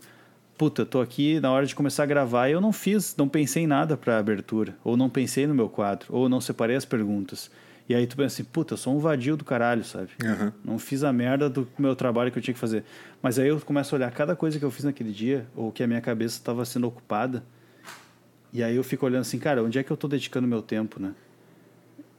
puta, 0.57 0.81
eu 0.81 0.85
tô 0.85 0.99
aqui 0.99 1.39
na 1.39 1.51
hora 1.51 1.65
de 1.65 1.75
começar 1.75 2.03
a 2.03 2.05
gravar 2.05 2.49
e 2.49 2.53
eu 2.53 2.61
não 2.61 2.73
fiz, 2.73 3.15
não 3.15 3.29
pensei 3.29 3.63
em 3.63 3.67
nada 3.67 3.95
para 3.95 4.17
abertura, 4.17 4.75
ou 4.83 4.97
não 4.97 5.09
pensei 5.09 5.45
no 5.45 5.53
meu 5.53 5.69
quadro, 5.69 6.07
ou 6.09 6.27
não 6.27 6.41
separei 6.41 6.75
as 6.75 6.85
perguntas. 6.85 7.51
E 7.87 7.95
aí 7.95 8.05
tu 8.05 8.17
pensa 8.17 8.41
assim, 8.41 8.43
puta, 8.43 8.73
eu 8.73 8.77
sou 8.77 8.93
um 8.93 8.99
vadio 8.99 9.37
do 9.37 9.45
caralho, 9.45 9.83
sabe? 9.83 10.09
Aham. 10.21 10.51
Não 10.65 10.77
fiz 10.77 11.03
a 11.03 11.13
merda 11.13 11.49
do 11.49 11.65
meu 11.77 11.95
trabalho 11.95 12.31
que 12.31 12.37
eu 12.37 12.43
tinha 12.43 12.53
que 12.53 12.59
fazer. 12.59 12.83
Mas 13.21 13.39
aí 13.39 13.47
eu 13.47 13.61
começo 13.61 13.95
a 13.95 13.97
olhar 13.97 14.11
cada 14.11 14.35
coisa 14.35 14.59
que 14.59 14.65
eu 14.65 14.71
fiz 14.71 14.83
naquele 14.83 15.11
dia, 15.11 15.47
ou 15.55 15.71
que 15.71 15.81
a 15.81 15.87
minha 15.87 16.01
cabeça 16.01 16.37
estava 16.37 16.65
sendo 16.65 16.87
ocupada. 16.87 17.43
E 18.51 18.61
aí 18.61 18.75
eu 18.75 18.83
fico 18.83 19.05
olhando 19.05 19.21
assim, 19.21 19.39
cara, 19.39 19.63
onde 19.63 19.79
é 19.79 19.83
que 19.83 19.91
eu 19.91 19.95
tô 19.95 20.07
dedicando 20.07 20.47
meu 20.47 20.61
tempo, 20.61 21.01
né? 21.01 21.13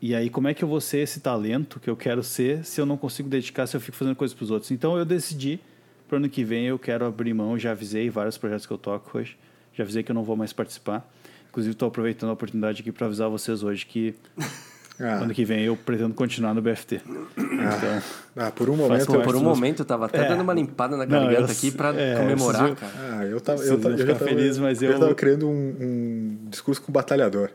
E 0.00 0.14
aí 0.14 0.30
como 0.30 0.48
é 0.48 0.54
que 0.54 0.62
eu 0.62 0.68
vou 0.68 0.80
ser 0.80 0.98
esse 0.98 1.20
talento 1.20 1.80
que 1.80 1.90
eu 1.90 1.96
quero 1.96 2.22
ser 2.22 2.64
se 2.64 2.80
eu 2.80 2.86
não 2.86 2.96
consigo 2.96 3.28
dedicar, 3.28 3.66
se 3.66 3.76
eu 3.76 3.80
fico 3.80 3.96
fazendo 3.96 4.14
coisas 4.14 4.34
pros 4.34 4.50
outros? 4.50 4.70
Então 4.70 4.96
eu 4.96 5.04
decidi, 5.04 5.60
pro 6.08 6.16
ano 6.16 6.28
que 6.28 6.42
vem 6.42 6.66
eu 6.66 6.78
quero 6.78 7.04
abrir 7.04 7.34
mão, 7.34 7.58
já 7.58 7.70
avisei 7.72 8.08
vários 8.10 8.36
projetos 8.38 8.66
que 8.66 8.72
eu 8.72 8.78
toco 8.78 9.18
hoje, 9.18 9.36
já 9.74 9.84
avisei 9.84 10.02
que 10.02 10.10
eu 10.10 10.14
não 10.14 10.24
vou 10.24 10.36
mais 10.36 10.52
participar. 10.52 11.08
Inclusive 11.50 11.72
estou 11.72 11.88
aproveitando 11.88 12.30
a 12.30 12.32
oportunidade 12.32 12.80
aqui 12.82 12.90
para 12.92 13.06
avisar 13.06 13.28
vocês 13.28 13.62
hoje 13.62 13.86
que 13.86 14.14
Ah, 15.00 15.22
ano 15.22 15.32
que 15.32 15.44
vem 15.44 15.60
eu 15.62 15.76
pretendo 15.76 16.12
continuar 16.12 16.52
no 16.52 16.60
BFT. 16.60 17.00
Então, 17.36 18.02
ah, 18.36 18.50
por 18.50 18.68
um 18.68 18.74
momento. 18.74 19.06
Por 19.22 19.36
um 19.36 19.40
momento 19.44 19.82
eu 19.82 19.84
tava 19.86 20.06
até 20.06 20.24
É. 20.24 20.28
dando 20.28 20.40
uma 20.40 20.52
limpada 20.52 20.96
na 20.96 21.06
Não, 21.06 21.20
garganta 21.24 21.52
eu- 21.52 21.56
aqui 21.56 21.70
pra 21.70 21.94
é, 21.94 22.16
comemorar, 22.16 22.68
eu 22.70 22.74
cara. 22.74 22.92
Ah, 23.20 23.24
eu 23.24 23.40
tava, 23.40 23.62
eu, 23.62 23.80
ta- 23.80 23.90
iam 23.90 23.96
eu 23.96 24.06
já 24.08 24.14
tava, 24.14 24.24
felizes, 24.24 24.58
mas 24.58 24.82
eu 24.82 24.90
eu- 24.90 24.98
tava 24.98 25.14
criando 25.14 25.48
um, 25.48 25.76
um 25.80 26.38
discurso 26.50 26.82
com 26.82 26.90
batalhador. 26.90 27.50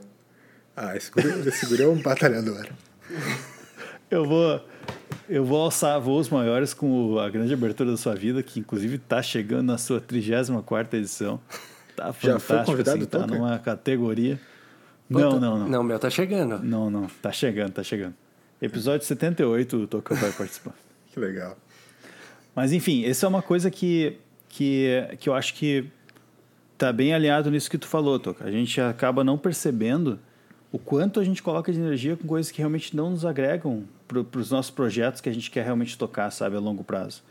Ah, 0.73 0.95
esse 0.95 1.11
guri, 1.11 1.27
esse 1.45 1.65
guri 1.65 1.83
é 1.83 1.87
um 1.87 2.01
batalhador. 2.01 2.65
Eu 4.09 4.25
vou, 4.25 4.61
eu 5.29 5.45
vou 5.45 5.61
alçar 5.61 5.99
voos 5.99 6.29
maiores 6.29 6.73
com 6.73 7.17
a 7.19 7.29
grande 7.29 7.53
abertura 7.53 7.91
da 7.91 7.97
sua 7.97 8.15
vida, 8.15 8.41
que 8.43 8.59
inclusive 8.59 8.95
está 8.95 9.21
chegando 9.21 9.67
na 9.67 9.77
sua 9.77 9.99
34 10.01 10.97
edição. 10.97 11.39
Tá 11.95 12.07
Já 12.07 12.11
foi 12.11 12.39
fantástico, 12.39 12.71
convidado, 12.71 12.97
assim, 12.99 13.07
tá 13.07 13.19
Toca? 13.19 13.35
numa 13.35 13.59
categoria. 13.59 14.39
Não, 15.09 15.39
não, 15.39 15.59
não. 15.59 15.69
Não, 15.69 15.81
o 15.81 15.83
meu 15.83 15.99
tá 15.99 16.09
chegando. 16.09 16.59
Não, 16.59 16.89
não. 16.89 17.07
Tá 17.21 17.31
chegando, 17.31 17.73
tá 17.73 17.83
chegando. 17.83 18.15
Episódio 18.61 19.05
78, 19.05 19.77
o 19.77 19.87
Toca 19.87 20.15
vai 20.15 20.31
participar. 20.31 20.73
Que 21.11 21.19
legal. 21.19 21.57
Mas 22.55 22.71
enfim, 22.71 23.05
essa 23.05 23.25
é 23.25 23.29
uma 23.29 23.41
coisa 23.41 23.69
que, 23.69 24.17
que, 24.49 25.07
que 25.19 25.29
eu 25.29 25.33
acho 25.33 25.53
que 25.53 25.85
tá 26.77 26.91
bem 26.91 27.13
alinhado 27.13 27.51
nisso 27.51 27.69
que 27.69 27.77
tu 27.77 27.87
falou, 27.87 28.19
Toca. 28.19 28.45
A 28.45 28.51
gente 28.51 28.79
acaba 28.81 29.23
não 29.23 29.37
percebendo 29.37 30.19
o 30.73 30.79
quanto 30.79 31.19
a 31.19 31.23
gente 31.23 31.43
coloca 31.43 31.71
de 31.71 31.79
energia 31.79 32.17
com 32.17 32.27
coisas 32.27 32.51
que 32.51 32.57
realmente 32.57 32.95
não 32.95 33.11
nos 33.11 33.23
agregam 33.23 33.83
para 34.07 34.39
os 34.39 34.49
nossos 34.49 34.71
projetos 34.71 35.21
que 35.21 35.29
a 35.29 35.31
gente 35.31 35.51
quer 35.51 35.63
realmente 35.63 35.95
tocar, 35.95 36.31
sabe, 36.31 36.55
a 36.55 36.59
longo 36.59 36.83
prazo. 36.83 37.21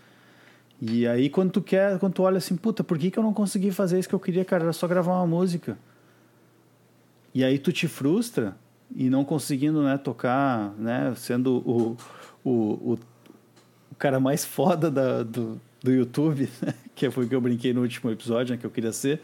E 0.81 1.09
aí 1.09 1.29
quando 1.29 1.51
tu 1.51 1.61
quer, 1.61 1.99
quando 1.99 2.13
tu 2.13 2.23
olha 2.23 2.39
assim, 2.39 2.57
puta, 2.57 2.85
por 2.85 2.97
que, 2.97 3.11
que 3.11 3.19
eu 3.19 3.23
não 3.23 3.33
consegui 3.33 3.73
fazer 3.73 3.99
isso 3.99 4.09
que 4.09 4.15
eu 4.15 4.21
queria, 4.21 4.45
cara? 4.45 4.63
Era 4.63 4.73
só 4.73 4.87
gravar 4.87 5.15
uma 5.15 5.27
música. 5.27 5.77
E 7.35 7.43
aí 7.43 7.59
tu 7.59 7.73
te 7.73 7.89
frustra 7.89 8.57
e 8.95 9.11
não 9.11 9.25
conseguindo, 9.25 9.83
né, 9.83 9.99
tocar, 9.99 10.73
né, 10.79 11.13
sendo 11.17 11.57
o, 11.69 11.97
o, 12.45 12.51
o, 12.51 12.99
o 13.91 13.95
cara 13.99 14.21
mais 14.21 14.45
foda 14.45 14.89
da, 14.89 15.25
do, 15.25 15.61
do 15.83 15.91
YouTube, 15.91 16.49
né, 16.63 16.75
que 16.95 17.11
foi 17.11 17.25
o 17.25 17.29
que 17.29 17.35
eu 17.35 17.41
brinquei 17.41 17.73
no 17.73 17.81
último 17.81 18.09
episódio, 18.09 18.55
né, 18.55 18.61
que 18.61 18.67
eu 18.67 18.71
queria 18.71 18.93
ser. 18.93 19.21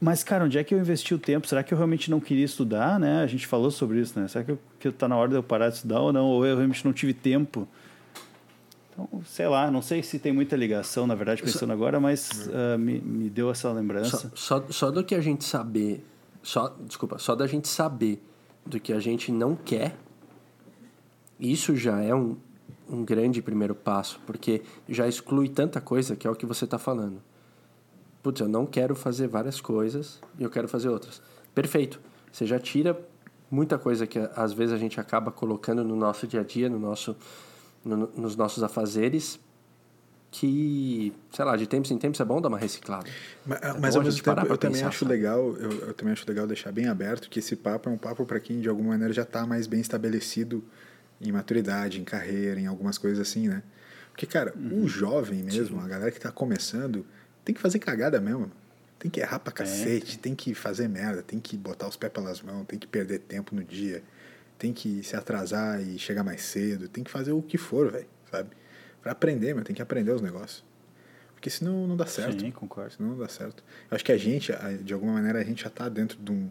Mas, 0.00 0.24
cara, 0.24 0.44
onde 0.44 0.56
é 0.56 0.64
que 0.64 0.74
eu 0.74 0.78
investi 0.78 1.14
o 1.14 1.18
tempo? 1.18 1.46
Será 1.46 1.62
que 1.62 1.74
eu 1.74 1.78
realmente 1.78 2.10
não 2.10 2.20
queria 2.20 2.44
estudar, 2.44 2.98
né? 2.98 3.22
A 3.22 3.26
gente 3.26 3.46
falou 3.46 3.70
sobre 3.70 4.00
isso, 4.00 4.18
né? 4.18 4.26
Será 4.28 4.42
que, 4.42 4.52
eu, 4.52 4.58
que 4.78 4.90
tá 4.90 5.06
na 5.06 5.16
hora 5.16 5.28
de 5.28 5.34
eu 5.34 5.42
parar 5.42 5.68
de 5.68 5.76
estudar 5.76 6.00
ou 6.00 6.12
não? 6.12 6.26
Ou 6.26 6.46
eu 6.46 6.56
realmente 6.56 6.84
não 6.84 6.92
tive 6.92 7.12
tempo? 7.12 7.68
Então, 8.90 9.22
sei 9.24 9.46
lá, 9.46 9.70
não 9.70 9.82
sei 9.82 10.02
se 10.02 10.18
tem 10.18 10.32
muita 10.32 10.56
ligação, 10.56 11.06
na 11.06 11.14
verdade, 11.14 11.42
pensando 11.42 11.72
agora, 11.72 12.00
mas 12.00 12.48
ah, 12.52 12.78
me, 12.78 12.98
me 12.98 13.28
deu 13.28 13.50
essa 13.50 13.70
lembrança. 13.72 14.30
Só, 14.34 14.60
só, 14.60 14.66
só 14.70 14.90
do 14.90 15.04
que 15.04 15.14
a 15.14 15.20
gente 15.20 15.44
saber, 15.44 16.04
só, 16.42 16.74
desculpa, 16.80 17.18
só 17.18 17.34
da 17.34 17.46
gente 17.46 17.68
saber 17.68 18.22
do 18.64 18.80
que 18.80 18.92
a 18.92 19.00
gente 19.00 19.30
não 19.30 19.54
quer, 19.54 19.96
isso 21.38 21.76
já 21.76 22.00
é 22.00 22.14
um, 22.14 22.36
um 22.88 23.04
grande 23.04 23.40
primeiro 23.40 23.74
passo, 23.74 24.20
porque 24.26 24.62
já 24.88 25.06
exclui 25.06 25.48
tanta 25.48 25.80
coisa 25.80 26.16
que 26.16 26.26
é 26.26 26.30
o 26.30 26.34
que 26.34 26.46
você 26.46 26.64
está 26.64 26.78
falando. 26.78 27.22
Putz, 28.22 28.40
eu 28.40 28.48
não 28.48 28.66
quero 28.66 28.94
fazer 28.94 29.26
várias 29.28 29.60
coisas 29.60 30.20
e 30.38 30.42
eu 30.42 30.50
quero 30.50 30.68
fazer 30.68 30.88
outras. 30.88 31.22
Perfeito. 31.54 32.00
Você 32.30 32.44
já 32.46 32.58
tira 32.58 32.98
muita 33.50 33.78
coisa 33.78 34.06
que 34.06 34.18
às 34.36 34.52
vezes 34.52 34.74
a 34.74 34.78
gente 34.78 35.00
acaba 35.00 35.30
colocando 35.30 35.82
no 35.82 35.96
nosso 35.96 36.26
dia 36.26 36.40
a 36.40 36.44
dia, 36.44 36.68
no 36.68 36.78
nosso, 36.78 37.16
no- 37.84 38.10
nos 38.16 38.36
nossos 38.36 38.62
afazeres, 38.62 39.40
que, 40.30 41.12
sei 41.32 41.44
lá, 41.44 41.56
de 41.56 41.66
tempos 41.66 41.90
em 41.90 41.98
tempos 41.98 42.20
é 42.20 42.24
bom 42.24 42.40
dar 42.40 42.48
uma 42.48 42.58
reciclada. 42.58 43.10
Mas, 43.44 43.60
É 43.62 43.72
mas 43.80 43.96
ao 43.96 44.02
mesmo 44.02 44.22
tempo, 44.22 44.46
eu 44.46 44.56
também 44.56 44.76
pensar, 44.76 44.88
acho 44.88 44.98
sabe? 45.00 45.10
legal, 45.12 45.56
eu, 45.56 45.70
eu 45.88 45.94
também 45.94 46.12
acho 46.12 46.24
legal 46.28 46.46
deixar 46.46 46.70
bem 46.70 46.86
aberto 46.86 47.28
que 47.28 47.40
esse 47.40 47.56
papo 47.56 47.88
é 47.88 47.92
um 47.92 47.98
papo 47.98 48.24
para 48.24 48.38
quem 48.38 48.60
de 48.60 48.68
alguma 48.68 48.90
maneira 48.90 49.12
já 49.12 49.22
está 49.22 49.44
mais 49.44 49.66
bem 49.66 49.80
estabelecido 49.80 50.62
em 51.20 51.32
maturidade, 51.32 52.00
em 52.00 52.04
carreira, 52.04 52.60
em 52.60 52.66
algumas 52.66 52.96
coisas 52.96 53.18
assim, 53.18 53.48
né? 53.48 53.62
Porque, 54.12 54.24
cara, 54.26 54.54
Uhum. 54.56 54.84
o 54.84 54.88
jovem 54.88 55.42
mesmo, 55.42 55.80
a 55.80 55.88
galera 55.88 56.10
que 56.12 56.18
está 56.18 56.30
começando, 56.30 57.04
tem 57.44 57.54
que 57.54 57.60
fazer 57.60 57.78
cagada 57.78 58.20
mesmo. 58.20 58.50
Tem 58.98 59.10
que 59.10 59.20
errar 59.20 59.38
pra 59.38 59.52
cacete, 59.52 60.18
tem 60.18 60.34
que 60.34 60.54
fazer 60.54 60.86
merda, 60.88 61.22
tem 61.22 61.40
que 61.40 61.56
botar 61.56 61.88
os 61.88 61.96
pés 61.96 62.12
pelas 62.12 62.42
mãos, 62.42 62.66
tem 62.66 62.78
que 62.78 62.86
perder 62.86 63.20
tempo 63.20 63.54
no 63.54 63.64
dia. 63.64 64.02
tem 64.60 64.74
que 64.74 65.02
se 65.02 65.16
atrasar 65.16 65.80
e 65.80 65.98
chegar 65.98 66.22
mais 66.22 66.42
cedo, 66.42 66.86
tem 66.86 67.02
que 67.02 67.10
fazer 67.10 67.32
o 67.32 67.40
que 67.40 67.56
for, 67.56 67.90
velho, 67.90 68.06
sabe? 68.30 68.50
Pra 69.02 69.12
aprender, 69.12 69.54
mas 69.54 69.64
tem 69.64 69.74
que 69.74 69.80
aprender 69.80 70.10
os 70.12 70.20
negócios. 70.20 70.62
Porque 71.32 71.48
senão 71.48 71.86
não 71.86 71.96
dá 71.96 72.04
certo. 72.04 72.42
Sim, 72.42 72.50
concordo. 72.50 72.92
Senão 72.92 73.12
não 73.12 73.18
dá 73.18 73.26
certo. 73.26 73.64
Eu 73.90 73.94
acho 73.94 74.04
que 74.04 74.12
a 74.12 74.18
gente, 74.18 74.52
de 74.84 74.92
alguma 74.92 75.14
maneira, 75.14 75.38
a 75.38 75.42
gente 75.42 75.64
já 75.64 75.70
tá 75.70 75.88
dentro 75.88 76.18
de 76.18 76.30
um, 76.30 76.50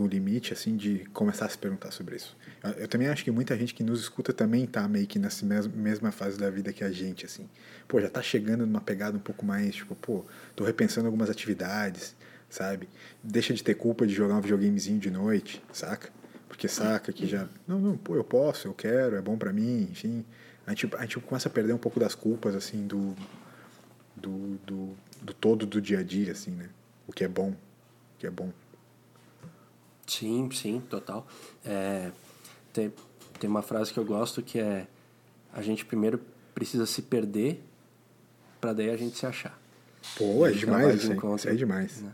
um 0.00 0.06
limite, 0.06 0.52
assim, 0.52 0.76
de 0.76 1.00
começar 1.12 1.46
a 1.46 1.48
se 1.48 1.58
perguntar 1.58 1.90
sobre 1.90 2.16
isso. 2.16 2.36
Eu, 2.62 2.70
eu 2.70 2.88
também 2.88 3.08
acho 3.08 3.22
que 3.22 3.30
muita 3.30 3.56
gente 3.56 3.74
que 3.74 3.82
nos 3.82 4.00
escuta 4.00 4.32
também 4.32 4.66
tá 4.66 4.88
meio 4.88 5.06
que 5.06 5.18
nessa 5.18 5.44
mes 5.44 5.66
mesma 5.66 6.10
fase 6.10 6.38
da 6.38 6.48
vida 6.48 6.72
que 6.72 6.82
a 6.82 6.90
gente, 6.90 7.26
assim. 7.26 7.48
Pô, 7.86 8.00
já 8.00 8.08
tá 8.08 8.22
chegando 8.22 8.66
numa 8.66 8.80
pegada 8.80 9.16
um 9.16 9.20
pouco 9.20 9.44
mais, 9.44 9.74
tipo, 9.74 9.94
pô, 9.94 10.24
tô 10.56 10.64
repensando 10.64 11.06
algumas 11.06 11.28
atividades, 11.28 12.16
sabe? 12.48 12.88
Deixa 13.22 13.52
de 13.52 13.62
ter 13.62 13.74
culpa 13.74 14.06
de 14.06 14.14
jogar 14.14 14.36
um 14.36 14.40
videogamezinho 14.40 14.98
de 14.98 15.10
noite, 15.10 15.62
saca? 15.72 16.10
Porque 16.48 16.68
saca 16.68 17.12
que 17.12 17.26
já, 17.26 17.48
não, 17.66 17.80
não, 17.80 17.96
pô, 17.96 18.14
eu 18.14 18.24
posso, 18.24 18.68
eu 18.68 18.74
quero, 18.74 19.16
é 19.16 19.20
bom 19.20 19.36
para 19.36 19.52
mim, 19.52 19.88
enfim. 19.90 20.24
A 20.66 20.70
gente, 20.70 20.88
a 20.96 21.02
gente 21.02 21.18
começa 21.20 21.48
a 21.48 21.52
perder 21.52 21.72
um 21.72 21.78
pouco 21.78 21.98
das 21.98 22.14
culpas, 22.14 22.54
assim, 22.54 22.86
do, 22.86 23.14
do, 24.14 24.58
do, 24.64 24.96
do 25.20 25.34
todo 25.34 25.66
do 25.66 25.80
dia 25.80 25.98
a 25.98 26.02
dia, 26.02 26.32
assim, 26.32 26.52
né? 26.52 26.68
O 27.06 27.12
que 27.12 27.24
é 27.24 27.28
bom, 27.28 27.50
o 27.50 28.18
que 28.18 28.26
é 28.26 28.30
bom. 28.30 28.52
Sim, 30.18 30.50
sim, 30.52 30.82
total. 30.90 31.26
É, 31.64 32.10
tem, 32.72 32.92
tem 33.38 33.48
uma 33.48 33.62
frase 33.62 33.92
que 33.92 33.98
eu 33.98 34.04
gosto 34.04 34.42
que 34.42 34.58
é 34.58 34.86
a 35.52 35.62
gente 35.62 35.84
primeiro 35.84 36.20
precisa 36.54 36.86
se 36.86 37.02
perder 37.02 37.62
para 38.60 38.72
daí 38.72 38.90
a 38.90 38.96
gente 38.96 39.16
se 39.18 39.26
achar. 39.26 39.58
Pô, 40.16 40.46
é 40.46 40.52
demais 40.52 41.00
de 41.00 41.12
encontro, 41.12 41.48
é 41.48 41.54
demais. 41.54 42.00
né? 42.00 42.12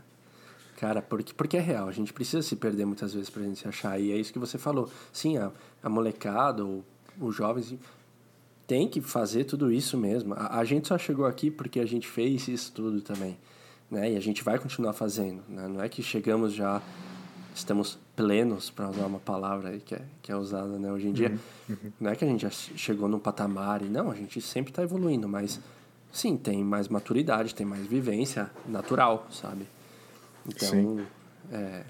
Cara, 0.77 1.01
porque, 1.01 1.33
porque 1.33 1.57
é 1.57 1.59
real, 1.59 1.89
a 1.89 1.91
gente 1.91 2.13
precisa 2.13 2.41
se 2.41 2.55
perder 2.55 2.85
muitas 2.85 3.13
vezes 3.13 3.29
pra 3.29 3.43
gente 3.43 3.59
se 3.59 3.67
achar. 3.67 3.99
E 3.99 4.11
é 4.11 4.17
isso 4.17 4.31
que 4.31 4.39
você 4.39 4.57
falou. 4.57 4.89
Sim, 5.11 5.37
a, 5.37 5.51
a 5.83 5.89
molecada, 5.89 6.63
ou 6.63 6.85
os 7.19 7.35
jovens, 7.35 7.75
tem 8.65 8.87
que 8.87 9.01
fazer 9.01 9.43
tudo 9.43 9.71
isso 9.71 9.97
mesmo. 9.97 10.33
A, 10.35 10.59
a 10.59 10.63
gente 10.63 10.87
só 10.87 10.97
chegou 10.97 11.25
aqui 11.25 11.51
porque 11.51 11.79
a 11.79 11.85
gente 11.85 12.07
fez 12.07 12.47
isso 12.47 12.71
tudo 12.71 13.01
também. 13.01 13.37
Né? 13.91 14.13
E 14.13 14.15
a 14.15 14.19
gente 14.21 14.43
vai 14.43 14.57
continuar 14.57 14.93
fazendo. 14.93 15.43
Né? 15.49 15.67
Não 15.67 15.81
é 15.81 15.89
que 15.89 16.01
chegamos 16.01 16.53
já, 16.53 16.81
estamos 17.59 17.99
plenos, 18.15 18.69
para 18.69 18.89
usar 18.89 19.05
uma 19.05 19.19
palavra 19.19 19.69
aí 19.69 19.79
que 19.79 19.95
é, 19.95 20.01
que 20.21 20.31
é 20.31 20.35
usada 20.35 20.77
né, 20.79 20.91
hoje 20.91 21.07
em 21.07 21.13
dia. 21.13 21.37
Não 21.99 22.09
é 22.09 22.15
que 22.15 22.25
a 22.25 22.27
gente 22.27 22.41
já 22.41 22.49
chegou 22.49 23.07
num 23.07 23.19
patamar 23.19 23.81
e 23.81 23.85
não, 23.85 24.09
a 24.11 24.15
gente 24.15 24.41
sempre 24.41 24.71
está 24.71 24.81
evoluindo, 24.81 25.27
mas 25.29 25.59
sim, 26.11 26.35
tem 26.35 26.63
mais 26.63 26.87
maturidade, 26.87 27.53
tem 27.53 27.65
mais 27.65 27.85
vivência 27.85 28.49
natural, 28.67 29.27
sabe? 29.31 29.67
Então, 30.47 31.05
é, 31.51 31.83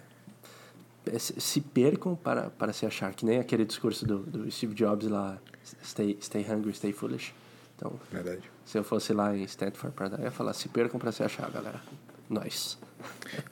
é, 1.06 1.20
se 1.20 1.40
se 1.40 1.62
percam 1.62 2.16
para, 2.16 2.50
para 2.50 2.74
se 2.74 2.86
achar, 2.86 3.14
que 3.14 3.26
nem 3.26 3.40
aquele 3.40 3.66
discurso 3.66 4.06
do, 4.06 4.20
do 4.20 4.52
Steve 4.52 4.74
Jobs 4.74 5.08
lá, 5.08 5.38
stay, 5.84 6.18
stay 6.22 6.46
hungry, 6.50 6.74
stay 6.74 6.92
foolish. 6.92 7.34
Então, 7.76 7.94
Verdade. 8.12 8.42
se 8.66 8.78
eu 8.78 8.84
fosse 8.84 9.14
lá 9.14 9.36
em 9.36 9.44
Stanford 9.44 9.96
para 9.96 10.10
dar, 10.10 10.20
eu 10.20 10.26
ia 10.26 10.32
falar, 10.32 10.54
se 10.54 10.68
percam 10.68 11.00
para 11.00 11.12
se 11.12 11.24
achar, 11.24 11.50
galera. 11.50 11.82
Nós. 12.30 12.78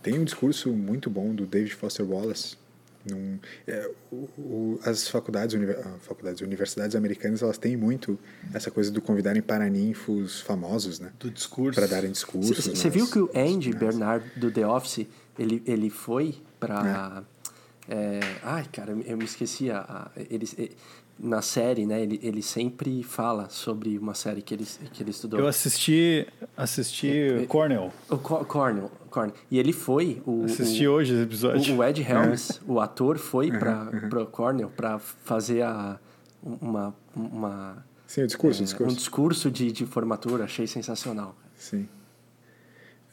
Tem 0.04 0.20
um 0.20 0.24
discurso 0.24 0.70
muito 0.72 1.10
bom 1.10 1.34
do 1.34 1.46
David 1.46 1.74
Foster 1.76 2.06
Wallace. 2.06 2.56
Num, 3.10 3.40
é, 3.66 3.90
o, 4.12 4.16
o- 4.38 4.80
as 4.84 5.08
faculdades, 5.08 5.56
uni- 5.56 5.72
ah, 5.72 5.96
faculdades, 6.02 6.42
universidades 6.42 6.94
americanas, 6.94 7.42
elas 7.42 7.58
têm 7.58 7.78
muito 7.78 8.20
essa 8.54 8.70
coisa 8.70 8.92
do 8.92 9.02
convidarem 9.02 9.42
paraninfos 9.42 10.42
famosos, 10.42 11.00
né? 11.00 11.12
Do 11.18 11.32
discurso. 11.32 11.80
Para 11.80 11.88
darem 11.88 12.12
discursos. 12.12 12.66
Você 12.66 12.70
nas- 12.88 12.94
viu 12.94 13.08
que 13.10 13.18
o 13.20 13.30
Andy 13.34 13.70
nas- 13.70 13.80
Bernard 13.80 14.30
do 14.36 14.52
The 14.52 14.68
Office, 14.68 15.08
ele, 15.40 15.64
ele 15.66 15.90
foi 15.90 16.36
pra... 16.60 17.24
é, 17.88 18.20
ai, 18.44 18.66
cara, 18.74 18.92
eu 19.06 19.16
me 19.18 19.24
esqueci. 19.24 19.72
A, 19.72 19.80
a- 19.80 20.12
ele, 20.30 20.46
na 21.20 21.42
série, 21.42 21.86
né, 21.86 22.02
ele, 22.02 22.20
ele 22.22 22.42
sempre 22.42 23.02
fala 23.04 23.50
sobre 23.50 23.98
uma 23.98 24.14
série 24.14 24.42
que 24.42 24.54
ele, 24.54 24.66
que 24.94 25.02
ele 25.04 25.12
estudou. 25.12 25.40
Eu 25.40 25.48
assisti, 25.48 26.28
assisti 26.56 27.46
Cornell. 27.48 27.92
O 28.10 28.18
Co- 28.18 28.46
Cornell, 28.46 28.92
Cornell. 29.10 29.36
E 29.50 29.58
ele 29.58 29.74
foi... 29.74 30.22
O, 30.26 30.46
Assisti 30.46 30.88
o, 30.88 30.92
hoje 30.94 31.14
esse 31.14 31.24
episódio. 31.24 31.74
o, 31.74 31.78
o 31.80 31.84
Ed 31.84 32.02
Helms, 32.02 32.62
o 32.68 32.80
ator, 32.80 33.18
foi 33.18 33.50
pra, 33.52 33.86
pra 34.10 34.26
Cornell 34.26 34.70
pra 34.70 35.00
fazer 35.00 35.64
a, 35.64 36.00
uma... 36.44 36.96
uma 37.16 37.86
Sim, 38.06 38.22
o 38.24 38.28
discurso, 38.28 38.60
o 38.60 38.64
é, 38.64 38.66
discurso. 38.66 38.94
um 38.94 38.96
discurso 38.96 39.52
de, 39.52 39.72
de 39.72 39.86
formatura. 39.86 40.44
Achei 40.46 40.66
sensacional. 40.68 41.36
Sim. 41.56 41.90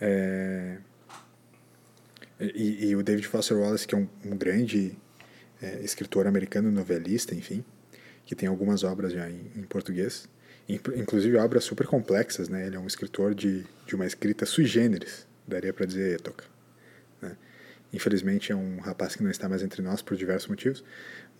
É, 0.00 0.78
E, 2.38 2.88
e 2.88 2.96
o 2.96 3.02
David 3.02 3.26
Foster 3.28 3.56
Wallace, 3.56 3.86
que 3.86 3.94
é 3.94 3.98
um, 3.98 4.06
um 4.24 4.36
grande 4.36 4.96
é, 5.62 5.80
escritor 5.82 6.26
americano, 6.26 6.70
novelista, 6.70 7.34
enfim, 7.34 7.64
que 8.24 8.34
tem 8.34 8.48
algumas 8.48 8.84
obras 8.84 9.12
já 9.12 9.28
em, 9.28 9.50
em 9.56 9.62
português, 9.62 10.28
Inclu- 10.66 10.96
inclusive 10.96 11.36
obras 11.36 11.62
super 11.62 11.86
complexas, 11.86 12.48
né? 12.48 12.66
Ele 12.66 12.76
é 12.76 12.78
um 12.78 12.86
escritor 12.86 13.34
de, 13.34 13.66
de 13.86 13.94
uma 13.94 14.06
escrita 14.06 14.46
sui 14.46 14.64
generis, 14.64 15.26
daria 15.46 15.74
para 15.74 15.84
dizer, 15.84 16.20
Toca. 16.22 16.46
Né? 17.20 17.36
Infelizmente 17.92 18.50
é 18.50 18.56
um 18.56 18.78
rapaz 18.78 19.14
que 19.14 19.22
não 19.22 19.30
está 19.30 19.46
mais 19.46 19.62
entre 19.62 19.82
nós 19.82 20.00
por 20.00 20.16
diversos 20.16 20.48
motivos, 20.48 20.82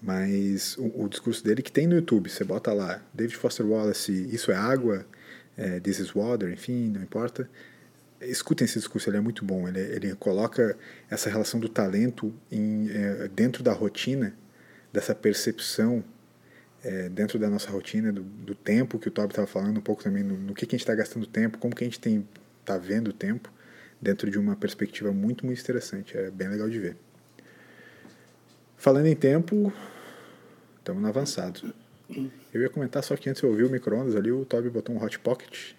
mas 0.03 0.77
o, 0.77 1.05
o 1.05 1.09
discurso 1.09 1.43
dele 1.43 1.63
que 1.63 1.73
tem 1.73 1.87
no 1.87 1.95
YouTube, 1.95 2.29
você 2.29 2.45
bota 2.45 2.71
lá, 2.75 3.03
David 3.15 3.37
Foster 3.39 3.65
Wallace, 3.65 4.13
isso 4.31 4.53
é 4.53 4.57
água, 4.57 5.07
é, 5.57 5.81
this 5.81 5.99
is 5.99 6.13
water, 6.15 6.53
enfim, 6.53 6.91
não 6.91 7.03
importa. 7.03 7.49
Escutem 8.21 8.67
esse 8.67 8.79
discurso, 8.79 9.09
ele 9.09 9.17
é 9.17 9.21
muito 9.21 9.43
bom. 9.43 9.67
Ele, 9.67 9.81
ele 9.81 10.15
coloca 10.17 10.77
essa 11.11 11.31
relação 11.31 11.59
do 11.59 11.69
talento 11.69 12.31
em, 12.53 12.91
é, 12.91 13.29
dentro 13.29 13.63
da 13.63 13.73
rotina, 13.73 14.35
dessa 14.93 15.15
percepção 15.15 16.05
é, 16.85 17.09
dentro 17.09 17.39
da 17.39 17.49
nossa 17.49 17.71
rotina, 17.71 18.13
do, 18.13 18.23
do 18.23 18.55
tempo 18.55 18.99
que 18.99 19.09
o 19.09 19.11
Toby 19.11 19.29
estava 19.29 19.47
falando, 19.47 19.79
um 19.79 19.83
pouco 19.83 20.05
também 20.05 20.23
no, 20.23 20.37
no 20.37 20.55
que, 20.55 20.67
que 20.67 20.75
a 20.75 20.79
gente 20.79 20.83
está 20.83 20.95
gastando 20.95 21.27
tempo, 21.27 21.59
como 21.59 21.75
que 21.75 21.83
a 21.83 21.87
gente 21.87 21.99
tem 21.99 22.27
tá 22.65 22.79
vendo 22.79 23.09
o 23.09 23.13
tempo, 23.13 23.51
dentro 24.01 24.31
de 24.31 24.39
uma 24.39 24.55
perspectiva 24.57 25.13
muito, 25.13 25.45
muito 25.45 25.61
interessante. 25.61 26.17
É 26.17 26.31
bem 26.31 26.49
legal 26.49 26.69
de 26.69 26.79
ver. 26.79 26.97
Falando 28.77 29.07
em 29.07 29.17
tempo, 29.17 29.73
estamos 30.79 31.03
no 31.03 31.09
avançado. 31.09 31.75
Eu 32.53 32.61
ia 32.61 32.69
comentar 32.69 33.03
só 33.03 33.17
que 33.17 33.29
antes 33.29 33.43
eu 33.43 33.49
ouvi 33.49 33.65
o 33.65 33.71
micro-ondas 33.71 34.15
ali, 34.15 34.31
o 34.31 34.45
Toby 34.45 34.69
botou 34.69 34.95
um 34.95 35.03
Hot 35.03 35.19
Pocket 35.19 35.73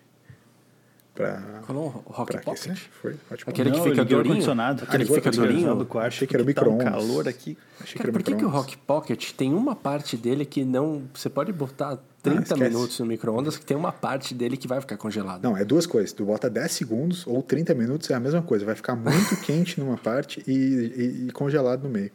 para 1.15 1.61
Falou 1.65 2.03
o 2.05 2.11
Rock 2.11 2.33
pra 2.33 2.41
aquecer. 2.41 2.73
Pocket? 2.73 2.87
Foi, 3.01 3.11
Hot 3.13 3.19
Pocket. 3.29 3.47
Aquele 3.47 3.71
que 3.71 3.81
fica 3.81 4.01
o 4.01 4.05
durinho? 4.05 4.19
ar-condicionado. 4.19 4.83
Aquele 4.83 5.05
que 5.05 5.13
fica 5.15 5.29
o 5.29 5.31
durinho? 5.31 5.75
do 5.75 5.85
quarto. 5.85 6.07
Achei 6.07 6.27
que 6.27 6.35
era 6.35 6.43
porque 6.43 6.53
tá 6.59 6.67
um 6.69 6.73
micro-ondas. 6.77 7.01
calor 7.07 7.27
aqui. 7.27 7.57
Achei 7.79 7.93
que 7.93 7.97
Cara, 7.97 8.09
era 8.09 8.13
por 8.13 8.23
que, 8.23 8.35
que 8.35 8.45
o. 8.45 8.49
Rock 8.49 8.77
Pocket 8.79 9.31
tem 9.31 9.53
uma 9.53 9.75
parte 9.75 10.15
dele 10.17 10.45
que 10.45 10.63
não. 10.65 11.03
Você 11.13 11.29
pode 11.29 11.51
botar 11.53 11.97
30 12.21 12.41
esquece. 12.41 12.61
minutos 12.61 12.99
no 12.99 13.05
micro-ondas, 13.05 13.57
que 13.57 13.65
tem 13.65 13.77
uma 13.77 13.91
parte 13.91 14.33
dele 14.35 14.57
que 14.57 14.67
vai 14.67 14.81
ficar 14.81 14.97
congelado. 14.97 15.41
Não, 15.41 15.55
é 15.57 15.63
duas 15.63 15.85
coisas. 15.85 16.11
Tu 16.11 16.25
bota 16.25 16.49
10 16.49 16.71
segundos 16.71 17.25
ou 17.25 17.41
30 17.41 17.73
minutos, 17.73 18.09
é 18.09 18.13
a 18.13 18.19
mesma 18.19 18.41
coisa. 18.41 18.65
Vai 18.65 18.75
ficar 18.75 18.95
muito 18.95 19.35
quente 19.41 19.79
numa 19.79 19.97
parte 19.97 20.43
e, 20.45 20.51
e- 20.51 21.27
e 21.27 21.31
congelado 21.31 21.83
no 21.83 21.89
meio. 21.89 22.11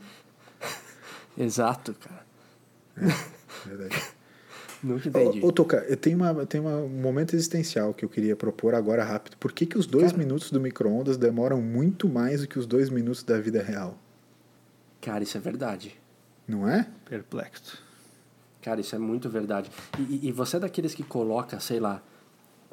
Exato, 1.38 1.94
cara. 1.94 3.16
Verdade. 3.66 3.96
Nunca 4.82 5.08
entendi. 5.08 5.40
Ô, 5.42 5.48
ô 5.48 5.52
Toca, 5.52 5.78
eu 5.88 5.96
tenho, 5.96 6.16
uma, 6.16 6.30
eu 6.30 6.46
tenho 6.46 6.64
uma- 6.64 6.78
um 6.78 6.88
momento 6.88 7.34
existencial 7.34 7.92
que 7.92 8.04
eu 8.04 8.08
queria 8.08 8.34
propor 8.34 8.74
agora 8.74 9.04
rápido. 9.04 9.36
Por 9.36 9.52
que, 9.52 9.66
que 9.66 9.76
os 9.78 9.86
dois 9.86 10.12
minutos 10.12 10.50
do 10.50 10.60
micro-ondas 10.60 11.16
demoram 11.16 11.60
muito 11.60 12.08
mais 12.08 12.40
do 12.40 12.48
que 12.48 12.58
os 12.58 12.66
dois 12.66 12.88
minutos 12.90 13.22
da 13.22 13.38
vida 13.40 13.62
real? 13.62 13.98
Cara, 15.00 15.22
isso 15.22 15.36
é 15.36 15.40
verdade. 15.40 15.98
Não 16.48 16.68
é? 16.68 16.86
Perplexo. 17.08 17.78
Cara, 18.62 18.80
isso 18.80 18.94
é 18.94 18.98
muito 18.98 19.28
verdade. 19.30 19.70
E, 19.98 20.02
e- 20.02 20.28
e 20.28 20.32
você 20.32 20.56
é 20.56 20.60
daqueles 20.60 20.94
que 20.94 21.02
coloca, 21.02 21.58
sei 21.60 21.80
lá, 21.80 22.02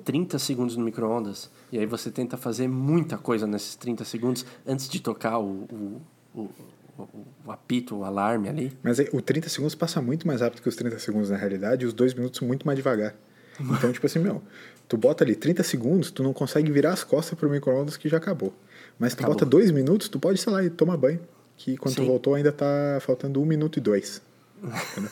30 0.03 0.37
segundos 0.37 0.75
no 0.77 0.83
micro-ondas, 0.85 1.49
e 1.71 1.79
aí 1.79 1.85
você 1.85 2.11
tenta 2.11 2.37
fazer 2.37 2.67
muita 2.67 3.17
coisa 3.17 3.47
nesses 3.47 3.75
30 3.75 4.03
segundos 4.05 4.45
antes 4.65 4.87
de 4.87 4.99
tocar 4.99 5.39
o, 5.39 5.63
o, 5.71 6.01
o, 6.35 6.49
o- 6.97 7.51
apito, 7.51 7.95
o 7.97 8.03
alarme 8.03 8.49
ali. 8.49 8.77
Mas 8.83 8.99
o 9.11 9.21
30 9.21 9.49
segundos 9.49 9.75
passa 9.75 10.01
muito 10.01 10.25
mais 10.27 10.41
rápido 10.41 10.61
que 10.61 10.69
os 10.69 10.75
30 10.75 10.97
segundos 10.99 11.29
na 11.29 11.37
realidade 11.37 11.83
e 11.83 11.87
os 11.87 11.93
dois 11.93 12.13
minutos 12.13 12.39
muito 12.41 12.65
mais 12.65 12.75
devagar. 12.77 13.15
Então, 13.59 13.91
tipo 13.91 14.05
assim, 14.05 14.19
meu, 14.19 14.41
tu 14.87 14.97
bota 14.97 15.23
ali 15.23 15.35
30 15.35 15.63
segundos, 15.63 16.11
tu 16.11 16.21
não 16.21 16.31
consegue 16.33 16.71
virar 16.71 16.93
as 16.93 17.03
costas 17.03 17.37
pro 17.37 17.49
micro-ondas 17.49 17.97
que 17.97 18.07
já 18.07 18.17
acabou. 18.17 18.53
Mas 18.99 19.13
tu 19.13 19.19
Acabou. 19.19 19.33
bota 19.35 19.45
dois 19.45 19.71
minutos, 19.71 20.09
tu 20.09 20.19
pode, 20.19 20.39
sei 20.39 20.51
lá, 20.53 20.63
ir 20.63 20.69
tomar 20.71 20.95
banho. 20.97 21.19
Que 21.55 21.75
quando 21.75 21.95
tu 21.95 22.01
Sim. 22.01 22.07
voltou 22.07 22.35
ainda 22.35 22.51
tá 22.51 22.99
faltando 23.01 23.41
um 23.41 23.45
minuto 23.45 23.77
e 23.77 23.81
dois. 23.81 24.21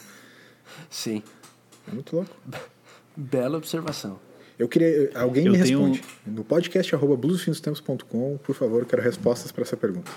Sim. 0.89 1.23
É 1.87 1.91
muito 1.93 2.15
louco. 2.15 2.31
Bela 3.15 3.57
observação. 3.57 4.19
Eu 4.57 4.67
queria. 4.69 5.11
Alguém 5.15 5.45
Eu 5.47 5.51
me 5.51 5.57
responde. 5.57 6.03
No 6.25 6.43
podcast 6.43 6.93
arroba 6.95 7.15
bluesfinostempos.com, 7.17 8.37
por 8.43 8.55
favor, 8.55 8.81
eu 8.81 8.85
quero 8.85 9.01
respostas 9.01 9.51
para 9.51 9.63
essa 9.63 9.75
pergunta. 9.75 10.11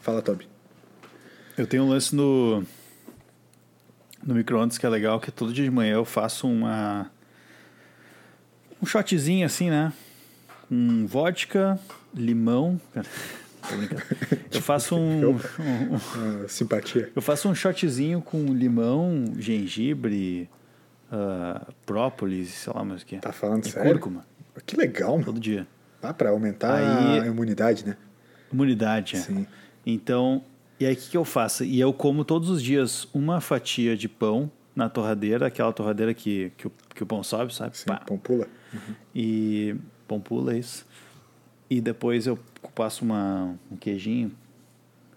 Fala, 0.00 0.20
Toby. 0.22 0.48
Eu 1.56 1.66
tenho 1.66 1.82
um 1.84 1.88
lance 1.88 2.14
no, 2.14 2.64
no 4.24 4.34
micro-ondas 4.34 4.78
que 4.78 4.86
é 4.86 4.88
legal, 4.88 5.20
que 5.20 5.30
todo 5.30 5.52
dia 5.52 5.64
de 5.64 5.70
manhã 5.70 5.94
eu 5.94 6.04
faço 6.04 6.48
uma 6.48 7.10
um 8.80 8.86
shotzinho 8.86 9.46
assim, 9.46 9.70
né? 9.70 9.92
Com 10.68 11.06
vodka, 11.06 11.78
limão. 12.14 12.80
Cara, 12.92 13.06
Tô 13.68 13.76
brincando. 13.76 14.02
Eu 14.52 14.60
faço 14.62 14.96
um, 14.96 15.30
um- 15.30 15.30
um- 15.34 15.96
Ah, 16.44 16.48
simpatia. 16.48 17.12
eu 17.14 17.22
faço 17.22 17.48
um 17.48 17.54
shotzinho 17.54 18.20
com 18.20 18.46
limão, 18.46 19.24
gengibre, 19.38 20.48
ah, 21.12 21.66
própolis, 21.86 22.48
sei 22.50 22.72
lá 22.74 22.84
mais 22.84 23.02
o 23.02 23.06
que. 23.06 23.18
Tá 23.18 23.32
falando 23.32 23.64
e 23.66 23.70
sério? 23.70 23.92
cúrcuma, 23.92 24.26
Que 24.66 24.74
legal, 24.76 25.12
mano. 25.12 25.24
todo 25.24 25.38
dia. 25.38 25.66
Dá 26.00 26.12
pra 26.12 26.30
aumentar 26.30 26.74
Aí- 26.74 27.20
a 27.20 27.26
imunidade, 27.26 27.86
né? 27.86 27.96
Imunidade, 28.52 29.14
é. 29.16 29.20
Sim. 29.20 29.46
Então, 29.86 30.42
e 30.82 30.86
aí 30.86 30.94
o 30.94 30.96
que, 30.96 31.10
que 31.10 31.16
eu 31.16 31.24
faço? 31.24 31.64
E 31.64 31.80
eu 31.80 31.92
como 31.92 32.24
todos 32.24 32.48
os 32.50 32.62
dias 32.62 33.06
uma 33.14 33.40
fatia 33.40 33.96
de 33.96 34.08
pão 34.08 34.50
na 34.74 34.88
torradeira, 34.88 35.46
aquela 35.46 35.72
torradeira 35.72 36.14
que, 36.14 36.50
que, 36.56 36.66
o, 36.66 36.72
que 36.94 37.02
o 37.02 37.06
pão 37.06 37.22
sobe, 37.22 37.54
sabe? 37.54 37.76
Sim, 37.76 37.86
Pá. 37.86 37.96
pão 38.06 38.16
pula. 38.18 38.46
E 39.14 39.76
pão 40.08 40.20
pula, 40.20 40.54
é 40.54 40.58
isso. 40.58 40.86
E 41.68 41.80
depois 41.80 42.26
eu 42.26 42.38
passo 42.74 43.04
uma, 43.04 43.54
um 43.70 43.76
queijinho, 43.76 44.32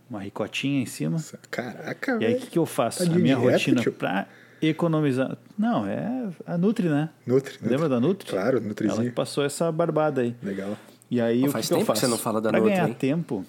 uma 0.09 0.19
ricotinha 0.21 0.81
em 0.81 0.85
cima. 0.85 1.17
Caraca, 1.49 2.17
E 2.21 2.25
aí 2.25 2.35
o 2.35 2.39
que, 2.39 2.47
que 2.47 2.59
eu 2.59 2.65
faço? 2.65 3.05
Tá 3.05 3.11
a 3.13 3.15
minha 3.17 3.35
dieta, 3.35 3.51
rotina 3.51 3.81
tio? 3.81 3.91
pra 3.93 4.27
economizar. 4.61 5.37
Não, 5.57 5.85
é 5.85 6.29
a 6.45 6.57
Nutri, 6.57 6.89
né? 6.89 7.09
Nutri, 7.25 7.53
Nutri. 7.53 7.69
Lembra 7.69 7.89
da 7.89 7.99
Nutri? 7.99 8.29
Claro, 8.29 8.49
Ela 8.57 8.61
que 8.61 8.67
Nutrizinho. 8.67 9.11
passou 9.13 9.43
essa 9.45 9.71
barbada 9.71 10.21
aí. 10.21 10.35
Legal. 10.41 10.77
E 11.09 11.21
aí 11.21 11.41
Pô, 11.41 11.47
o 11.47 11.51
faz 11.51 11.65
que, 11.65 11.69
que 11.69 11.73
eu 11.73 11.77
tempo 11.79 11.91
que 11.93 11.99
faço? 11.99 12.05
você 12.05 12.11
não 12.11 12.17
fala 12.17 12.41
da 12.41 12.49
pra 12.49 12.59
Nutri, 12.59 12.73
ganhar 12.73 12.87
hein? 12.87 12.95
tempo, 12.97 13.45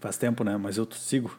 faz 0.00 0.16
tempo, 0.16 0.44
né? 0.44 0.56
Mas 0.56 0.76
eu 0.76 0.88
sigo. 0.92 1.38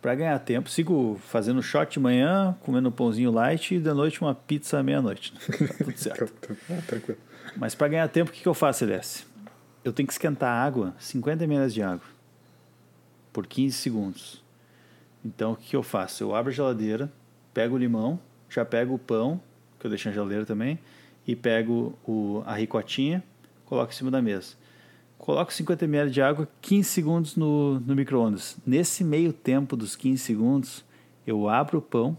Pra 0.00 0.14
ganhar 0.14 0.38
tempo, 0.38 0.68
sigo 0.68 1.18
fazendo 1.28 1.62
shot 1.62 1.94
de 1.94 1.98
manhã, 2.00 2.54
comendo 2.60 2.90
um 2.90 2.92
pãozinho 2.92 3.30
light 3.30 3.74
e 3.74 3.80
da 3.80 3.94
noite 3.94 4.20
uma 4.20 4.34
pizza 4.34 4.78
à 4.78 4.82
meia-noite. 4.82 5.32
Tá 5.32 5.74
tudo 5.82 5.96
certo. 5.96 6.56
Ah, 6.70 6.82
Tranquilo. 6.86 7.18
Mas 7.56 7.74
pra 7.74 7.88
ganhar 7.88 8.06
tempo, 8.08 8.30
o 8.30 8.34
que, 8.34 8.42
que 8.42 8.48
eu 8.48 8.52
faço, 8.52 8.84
LS? 8.84 9.24
Eu 9.82 9.92
tenho 9.94 10.06
que 10.06 10.12
esquentar 10.12 10.50
água, 10.50 10.94
50 10.98 11.44
ml 11.44 11.72
de 11.72 11.82
água, 11.82 12.06
por 13.32 13.46
15 13.46 13.76
segundos. 13.76 14.44
Então, 15.24 15.52
o 15.52 15.56
que, 15.56 15.70
que 15.70 15.76
eu 15.76 15.82
faço? 15.82 16.22
Eu 16.22 16.34
abro 16.34 16.50
a 16.50 16.54
geladeira, 16.54 17.10
pego 17.54 17.74
o 17.74 17.78
limão, 17.78 18.20
já 18.50 18.62
pego 18.64 18.94
o 18.94 18.98
pão, 18.98 19.40
que 19.80 19.86
eu 19.86 19.90
deixei 19.90 20.10
na 20.10 20.14
geladeira 20.14 20.44
também, 20.44 20.78
e 21.26 21.34
pego 21.34 21.98
o, 22.06 22.42
a 22.44 22.54
ricotinha, 22.54 23.22
coloco 23.64 23.90
em 23.90 23.96
cima 23.96 24.10
da 24.10 24.20
mesa. 24.20 24.54
Coloco 25.24 25.50
50 25.50 25.86
ml 25.86 26.10
de 26.10 26.20
água, 26.20 26.46
15 26.60 26.86
segundos 26.86 27.34
no, 27.34 27.80
no 27.80 27.96
micro-ondas. 27.96 28.58
Nesse 28.66 29.02
meio 29.02 29.32
tempo 29.32 29.74
dos 29.74 29.96
15 29.96 30.18
segundos, 30.22 30.84
eu 31.26 31.48
abro 31.48 31.78
o 31.78 31.80
pão, 31.80 32.14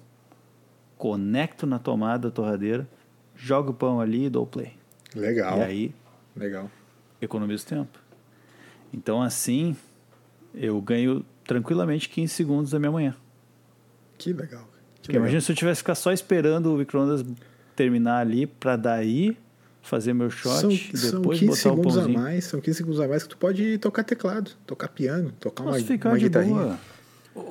conecto 0.97 1.67
na 1.67 1.77
tomada 1.77 2.29
da 2.29 2.33
torradeira, 2.33 2.89
jogo 3.35 3.69
o 3.69 3.73
pão 3.75 4.01
ali 4.01 4.25
e 4.25 4.29
dou 4.31 4.47
play. 4.47 4.73
Legal. 5.13 5.59
E 5.59 5.61
aí, 5.61 5.95
Legal. 6.35 6.67
economizo 7.21 7.67
tempo. 7.67 7.99
Então, 8.91 9.21
assim, 9.21 9.75
eu 10.51 10.81
ganho 10.81 11.23
tranquilamente 11.43 12.09
15 12.09 12.33
segundos 12.33 12.71
da 12.71 12.79
minha 12.79 12.91
manhã. 12.91 13.15
Que 14.17 14.33
legal. 14.33 14.63
Que 14.63 15.01
Porque 15.01 15.11
legal. 15.11 15.25
imagina 15.25 15.41
se 15.41 15.51
eu 15.51 15.55
tivesse 15.55 15.77
que 15.77 15.83
ficar 15.83 15.93
só 15.93 16.11
esperando 16.11 16.73
o 16.73 16.77
micro-ondas 16.79 17.23
terminar 17.75 18.21
ali 18.21 18.47
para 18.47 18.75
daí 18.75 19.37
fazer 19.85 20.13
meu 20.13 20.29
shot 20.29 20.59
São, 20.61 20.69
e 20.71 20.97
são 20.97 21.21
depois 21.21 21.39
15 21.39 21.45
botar 21.47 21.59
o 21.59 21.75
segundos 21.75 21.97
a 21.97 22.01
pãozinho. 22.01 22.19
mais, 22.19 22.45
são 22.45 22.59
15 22.61 22.77
segundos 22.77 22.99
a 22.99 23.07
mais 23.07 23.23
que 23.23 23.29
tu 23.29 23.37
pode 23.37 23.77
tocar 23.77 24.03
teclado, 24.03 24.51
tocar 24.65 24.87
piano, 24.89 25.31
tocar 25.39 25.63
uma, 25.63 25.73
Posso 25.73 25.85
ficar 25.85 26.09
uma 26.09 26.17
de 26.17 26.25
guitarrinha. 26.25 26.55
boa. 26.55 26.79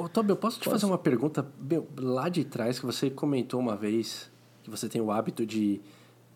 Ô, 0.04 0.08
Tobi, 0.08 0.30
eu 0.30 0.36
posso 0.36 0.58
te 0.60 0.68
fazer 0.68 0.86
uma 0.86 0.96
pergunta 0.98 1.46
meu, 1.60 1.86
lá 1.96 2.28
de 2.28 2.42
trás 2.44 2.78
que 2.78 2.86
você 2.86 3.10
comentou 3.10 3.60
uma 3.60 3.76
vez 3.76 4.30
que 4.62 4.70
você 4.70 4.88
tem 4.88 5.00
o 5.00 5.10
hábito 5.10 5.44
de 5.44 5.80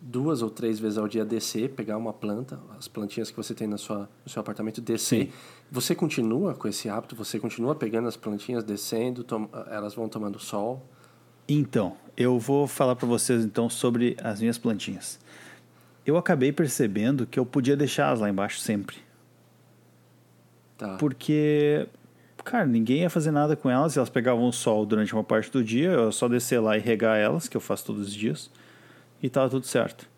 duas 0.00 0.42
ou 0.42 0.50
três 0.50 0.78
vezes 0.78 0.96
ao 0.98 1.08
dia 1.08 1.24
descer, 1.24 1.70
pegar 1.70 1.96
uma 1.96 2.12
planta, 2.12 2.60
as 2.78 2.86
plantinhas 2.86 3.30
que 3.30 3.36
você 3.36 3.52
tem 3.54 3.66
na 3.66 3.78
sua, 3.78 4.08
no 4.24 4.30
seu 4.30 4.38
apartamento, 4.40 4.80
descer. 4.80 5.24
Sim. 5.26 5.32
Você 5.72 5.94
continua 5.94 6.54
com 6.54 6.68
esse 6.68 6.88
hábito? 6.88 7.16
Você 7.16 7.40
continua 7.40 7.74
pegando 7.74 8.06
as 8.06 8.16
plantinhas, 8.16 8.62
descendo, 8.62 9.24
tom- 9.24 9.48
elas 9.70 9.94
vão 9.94 10.08
tomando 10.08 10.38
sol? 10.38 10.86
Então, 11.48 11.96
eu 12.16 12.38
vou 12.38 12.66
falar 12.68 12.94
para 12.94 13.08
vocês 13.08 13.42
então 13.44 13.68
sobre 13.70 14.14
as 14.22 14.40
minhas 14.40 14.58
plantinhas. 14.58 15.18
Eu 16.08 16.16
acabei 16.16 16.50
percebendo 16.50 17.26
que 17.26 17.38
eu 17.38 17.44
podia 17.44 17.76
deixá-las 17.76 18.20
lá 18.20 18.30
embaixo 18.30 18.60
sempre. 18.60 18.96
Tá. 20.78 20.96
Porque, 20.96 21.86
cara, 22.42 22.64
ninguém 22.64 23.02
ia 23.02 23.10
fazer 23.10 23.30
nada 23.30 23.54
com 23.54 23.68
elas. 23.68 23.94
Elas 23.94 24.08
pegavam 24.08 24.48
o 24.48 24.52
sol 24.52 24.86
durante 24.86 25.12
uma 25.12 25.22
parte 25.22 25.50
do 25.50 25.62
dia. 25.62 25.90
Eu 25.90 26.10
só 26.10 26.26
descer 26.26 26.60
lá 26.60 26.78
e 26.78 26.80
regar 26.80 27.18
elas, 27.18 27.46
que 27.46 27.54
eu 27.54 27.60
faço 27.60 27.84
todos 27.84 28.08
os 28.08 28.14
dias. 28.14 28.50
E 29.22 29.28
tava 29.28 29.50
tudo 29.50 29.66
certo. 29.66 30.08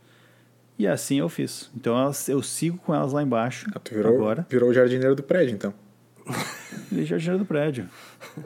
E 0.79 0.87
assim 0.87 1.19
eu 1.19 1.29
fiz. 1.29 1.69
Então 1.75 1.99
elas, 1.99 2.29
eu 2.29 2.41
sigo 2.41 2.79
com 2.79 2.95
elas 2.95 3.13
lá 3.13 3.21
embaixo. 3.21 3.69
Ah, 3.75 3.81
tu 3.81 3.93
virou, 3.93 4.15
agora. 4.15 4.47
virou 4.49 4.71
o 4.71 4.73
jardineiro 4.73 5.17
do 5.17 5.25
prédio, 5.25 5.57
então. 5.57 5.75
E 6.93 7.05
jardineiro 7.05 7.41
do 7.41 7.45
prédio. 7.45 7.89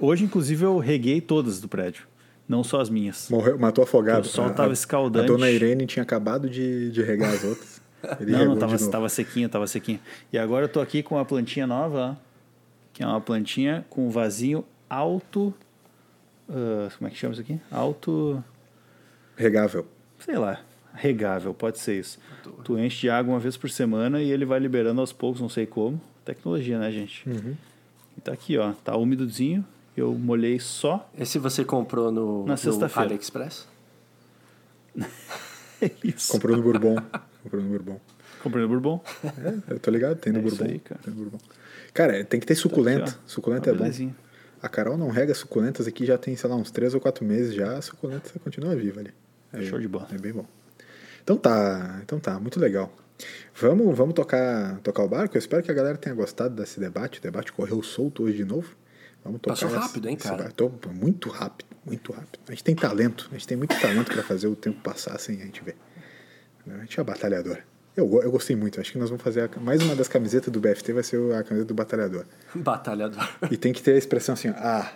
Hoje, 0.01 0.25
inclusive, 0.25 0.65
eu 0.65 0.79
reguei 0.79 1.21
todas 1.21 1.61
do 1.61 1.69
prédio. 1.69 2.07
Não 2.49 2.63
só 2.63 2.81
as 2.81 2.91
minhas. 2.91 3.29
Morreu, 3.31 3.59
matou 3.59 3.85
afogado. 3.85 4.27
O 4.27 4.29
sol 4.29 4.47
A- 4.47 4.51
tava 4.51 4.71
a- 4.71 4.73
escaldante. 4.73 5.25
A 5.25 5.27
dona 5.29 5.51
Irene 5.51 5.87
tinha 5.87 6.03
acabado 6.03 6.49
de, 6.49 6.91
de 6.91 7.03
regar 7.03 7.33
as 7.33 7.43
outras. 7.45 7.81
Ele 8.21 8.33
Não, 8.33 8.45
não, 8.47 8.57
tava, 8.59 8.77
tava 8.91 9.09
sequinho, 9.09 9.49
tava 9.49 9.67
sequinho. 9.67 9.99
E 10.31 10.37
agora 10.39 10.67
eu 10.67 10.69
tô 10.69 10.81
aqui 10.81 11.03
com 11.03 11.15
uma 11.15 11.25
plantinha 11.25 11.67
nova, 11.67 12.19
ó, 12.21 12.25
que 12.93 13.03
é 13.03 13.07
uma 13.07 13.21
plantinha 13.21 13.85
com 13.89 14.07
um 14.07 14.11
vasinho 14.11 14.63
alto. 14.91 15.55
ah, 16.51 16.91
como 16.99 17.09
é 17.09 17.11
que 17.11 17.17
chama 17.17 17.33
isso 17.33 17.41
aqui? 17.41 17.59
Alto. 17.71 18.45
Regável. 19.37 19.87
sei 20.19 20.37
lá, 20.37 20.61
regável, 20.95 21.55
pode 21.55 21.79
ser 21.79 21.99
isso. 21.99 22.19
Tu 22.63 22.79
enche 22.79 23.01
de 23.01 23.11
água 23.11 23.33
uma 23.33 23.41
vez 23.41 23.57
por 23.57 23.71
semana 23.71 24.21
e 24.23 24.31
ele 24.31 24.45
vai 24.45 24.59
liberando 24.61 25.01
aos 25.01 25.13
poucos, 25.13 25.41
não 25.41 25.49
sei 25.49 25.65
como. 25.67 25.99
Tecnologia, 26.27 26.79
né, 26.79 26.91
gente? 26.93 27.27
Uhum. 27.29 27.55
E 28.17 28.21
tá 28.21 28.33
aqui, 28.33 28.57
ó, 28.59 28.73
tá 28.85 28.95
úmidozinho. 28.97 29.65
Eu 29.97 30.13
molhei 30.15 30.59
só. 30.59 31.09
Esse 31.19 31.39
você 31.39 31.65
comprou 31.65 32.11
no, 32.11 32.45
Na 32.45 32.53
no 32.53 32.59
sexta-feira. 32.59 33.09
AliExpress? 33.11 33.67
Isso. 36.03 36.33
Comprou 36.33 36.57
no 36.57 36.63
Bourbon. 36.63 36.97
Comprou 37.43 37.63
no 37.63 37.69
Bourbon. 37.69 38.01
Comprei 38.43 38.63
no 38.63 38.69
Bourbon. 38.69 39.01
É, 39.69 39.75
eu 39.75 39.79
tô 39.81 39.91
ligado, 39.91 40.17
tem 40.19 40.33
no 40.33 40.41
É 40.41 40.43
isso 40.45 40.57
Bourbon. 40.57 40.73
aí, 40.73 40.79
cara. 40.81 41.01
Tem 41.03 41.13
no 41.15 41.21
Bourbon. 41.21 41.39
Cara, 41.93 42.25
tem 42.25 42.41
que 42.41 42.47
ter 42.47 42.55
suculenta. 42.55 43.05
Aqui, 43.11 43.19
ó. 43.25 43.29
suculenta 43.29 43.71
Ah, 43.71 43.73
é 43.73 43.75
bom. 43.77 43.83
belezinha. 43.83 44.17
A 44.63 44.69
Carol 44.69 44.97
não 44.97 45.11
rega 45.11 45.35
suculentas 45.35 45.87
aqui 45.87 46.07
já 46.07 46.17
tem, 46.17 46.35
sei 46.37 46.49
lá, 46.49 46.57
uns 46.57 46.71
3 46.71 46.95
ou 46.95 47.01
4 47.01 47.25
meses 47.25 47.55
já. 47.55 47.77
A 47.77 47.83
suculenta 47.83 48.31
continua 48.41 48.75
viva 48.75 49.01
ali. 49.01 49.13
É 49.53 49.63
show 49.63 49.79
de 49.79 49.87
bola. 49.87 50.09
É 50.13 50.19
bem 50.19 50.33
bom. 50.33 50.47
Então 51.23 51.37
tá, 51.37 52.01
então 52.03 52.19
tá, 52.19 52.39
muito 52.41 52.59
legal. 52.59 52.93
Vamos, 53.55 53.97
vamos 53.97 54.15
tocar, 54.15 54.79
tocar 54.81 55.05
o 55.05 55.09
barco? 55.09 55.37
Eu 55.37 55.39
espero 55.39 55.63
que 55.63 55.71
a 55.71 55.75
galera 55.75 55.97
tenha 55.97 56.15
gostado 56.15 56.55
desse 56.57 56.81
debate. 56.81 57.21
O 57.21 57.23
debate 57.23 57.53
correu 57.53 57.83
solto 57.83 58.25
hoje 58.25 58.39
de 58.39 58.45
novo. 58.45 58.75
Vamos 59.25 59.41
tocar 59.41 59.55
Passou 59.55 59.69
essa- 59.69 59.81
rápido, 59.81 60.09
hein, 60.09 60.17
cara? 60.17 60.51
Tô- 60.51 60.71
muito 60.93 61.31
rápido, 61.31 61.67
muito 61.85 62.13
rápido. 62.13 62.39
A 62.47 62.51
gente 62.51 62.63
tem 62.63 62.75
talento, 62.77 63.27
a 63.31 63.35
gente 63.35 63.47
tem 63.47 63.57
muito 63.57 63.75
talento 63.81 64.13
para 64.13 64.23
fazer 64.23 64.47
o 64.49 64.55
tempo 64.55 64.81
passar 64.83 65.19
sem 65.19 65.41
a 65.41 65.45
gente 65.47 65.65
ver. 65.65 65.77
A 66.69 66.79
gente 66.81 67.01
é 67.01 67.03
batalhador. 67.03 67.59
Eu, 67.97 68.23
eu 68.23 68.31
gostei 68.31 68.55
muito. 68.57 68.81
Acho 68.81 68.93
que 68.93 68.99
nós 68.99 69.09
vamos 69.09 69.23
fazer 69.23 69.43
a- 69.43 69.61
mais 69.61 69.83
uma 69.83 69.95
das 69.97 70.09
camisetas 70.09 70.53
do 70.53 70.61
BFT 70.61 70.93
vai 70.93 71.03
ser 71.03 71.17
a 71.35 71.43
camiseta 71.43 71.69
do 71.69 71.75
batalhador. 71.75 72.27
Batalhador. 72.55 73.29
E 73.51 73.57
tem 73.57 73.73
que 73.73 73.83
ter 73.83 73.93
a 73.95 73.99
expressão 73.99 74.35
assim, 74.35 74.49
ah, 74.49 74.93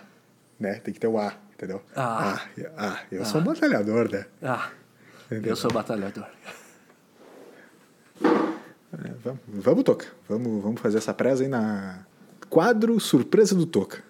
né? 0.59 0.75
Tem 0.75 0.93
que 0.93 0.99
ter 0.99 1.07
o 1.07 1.17
ah, 1.17 1.35
entendeu? 1.53 1.81
Ah. 1.95 2.41
ah, 2.45 2.71
ah 2.77 2.99
eu 3.11 3.25
sou 3.25 3.41
um 3.41 3.43
batalhador, 3.43 4.11
né? 4.11 4.25
Ah, 4.43 4.69
eu 5.31 5.55
sou 5.55 5.71
batalhador. 5.71 6.27
É, 8.21 9.11
vamos, 9.23 9.39
vamos, 9.47 9.83
Toca. 9.83 10.07
Vamos, 10.27 10.61
vamos 10.61 10.81
fazer 10.81 10.97
essa 10.97 11.13
presa 11.13 11.43
aí 11.43 11.49
na 11.49 12.05
quadro 12.49 12.99
Surpresa 12.99 13.55
do 13.55 13.65
Toca. 13.65 14.03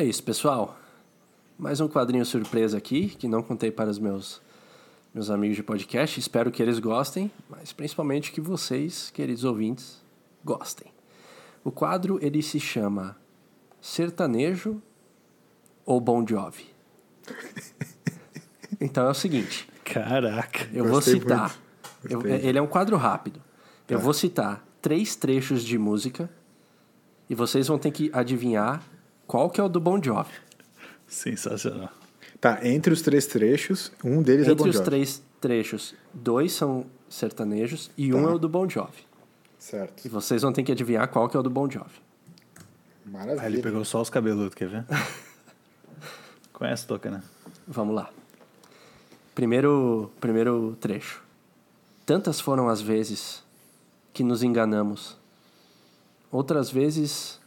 É 0.00 0.04
isso, 0.04 0.22
pessoal. 0.22 0.78
Mais 1.58 1.78
um 1.78 1.86
quadrinho 1.86 2.24
surpresa 2.24 2.78
aqui, 2.78 3.08
que 3.10 3.28
não 3.28 3.42
contei 3.42 3.70
para 3.70 3.90
os 3.90 3.98
meus, 3.98 4.40
meus 5.12 5.28
amigos 5.28 5.56
de 5.56 5.62
podcast. 5.62 6.18
Espero 6.18 6.50
que 6.50 6.62
eles 6.62 6.78
gostem, 6.78 7.30
mas 7.50 7.70
principalmente 7.74 8.32
que 8.32 8.40
vocês, 8.40 9.10
queridos 9.10 9.44
ouvintes, 9.44 10.00
gostem. 10.42 10.90
O 11.62 11.70
quadro, 11.70 12.18
ele 12.22 12.40
se 12.42 12.58
chama 12.58 13.14
Sertanejo 13.78 14.80
ou 15.84 16.00
Bon 16.00 16.26
Jovi? 16.26 16.64
Então 18.80 19.06
é 19.06 19.10
o 19.10 19.14
seguinte, 19.14 19.68
Caraca. 19.84 20.66
eu 20.72 20.86
vou 20.86 21.02
citar. 21.02 21.54
eu- 22.08 22.26
ele 22.26 22.58
é 22.58 22.62
um 22.62 22.66
quadro 22.66 22.96
rápido. 22.96 23.38
Eu 23.86 23.98
vou 23.98 24.14
citar 24.14 24.66
três 24.80 25.14
trechos 25.14 25.62
de 25.62 25.76
música 25.76 26.30
e 27.28 27.34
vocês 27.34 27.68
vão 27.68 27.78
ter 27.78 27.90
que 27.90 28.08
adivinhar 28.14 28.82
qual 29.30 29.48
que 29.48 29.60
é 29.60 29.64
o 29.64 29.68
do 29.68 29.80
Bon 29.80 30.02
Jovi. 30.02 30.32
Sensacional. 31.06 31.88
Tá, 32.40 32.66
entre 32.66 32.92
os 32.92 33.00
três 33.00 33.26
trechos, 33.26 33.92
um 34.02 34.22
deles 34.22 34.48
é 34.48 34.50
Entre 34.50 34.64
Bon 34.64 34.68
os 34.70 34.74
Jovi. 34.74 34.84
três 34.86 35.22
trechos, 35.40 35.94
dois 36.12 36.52
são 36.52 36.84
sertanejos 37.08 37.90
e 37.96 38.12
um 38.12 38.24
Tá. 38.24 38.30
é 38.30 38.34
o 38.34 38.38
do 38.38 38.48
Bon 38.48 38.68
Jovi. 38.68 39.04
Certo. 39.56 40.04
E 40.04 40.08
vocês 40.08 40.42
vão 40.42 40.52
ter 40.52 40.64
que 40.64 40.72
adivinhar 40.72 41.06
qual 41.08 41.28
que 41.28 41.36
é 41.36 41.40
o 41.40 41.42
do 41.44 41.50
Bon 41.50 41.70
Jovi. 41.70 41.90
Ah, 43.14 43.22
ele 43.22 43.34
Maravilha. 43.36 43.62
pegou 43.62 43.84
só 43.84 44.00
os 44.02 44.10
cabeludos, 44.10 44.54
quer 44.54 44.68
ver? 44.68 44.84
Conhece 46.52 46.86
Toca, 46.86 47.08
né? 47.10 47.22
Vamos 47.68 47.94
lá. 47.94 48.10
Primeiro, 49.34 50.10
primeiro 50.20 50.76
trecho. 50.80 51.22
Tantas 52.04 52.40
foram 52.40 52.68
as 52.68 52.80
vezes 52.80 53.44
que 54.12 54.24
nos 54.24 54.42
enganamos. 54.42 55.16
Outras 56.32 56.68
vezes 56.70 57.38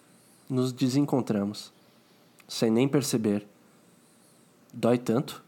nos 0.50 0.72
desencontramos, 0.72 1.73
sem 2.48 2.70
nem 2.72 2.88
perceber. 2.88 3.46
Dói 4.74 4.98
tanto? 4.98 5.44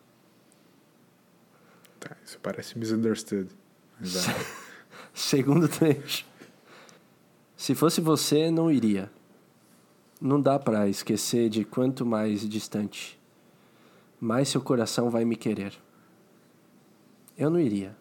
Tá, 2.00 2.16
isso 2.24 2.40
parece 2.42 2.78
misunderstood. 2.78 3.50
Segundo 5.14 5.68
trecho. 5.68 6.26
Se 7.56 7.74
fosse 7.74 8.02
você, 8.02 8.52
não 8.52 8.72
iria. 8.72 9.10
Não 10.22 10.40
dá 10.40 10.60
para 10.60 10.88
esquecer 10.88 11.50
de 11.50 11.66
quanto 11.66 12.06
mais 12.06 12.48
distante, 12.48 13.20
mais 14.20 14.50
seu 14.50 14.62
coração 14.62 15.10
vai 15.10 15.26
me 15.26 15.36
querer. 15.36 15.74
Eu 17.38 17.50
não 17.50 17.60
iria. 17.60 17.96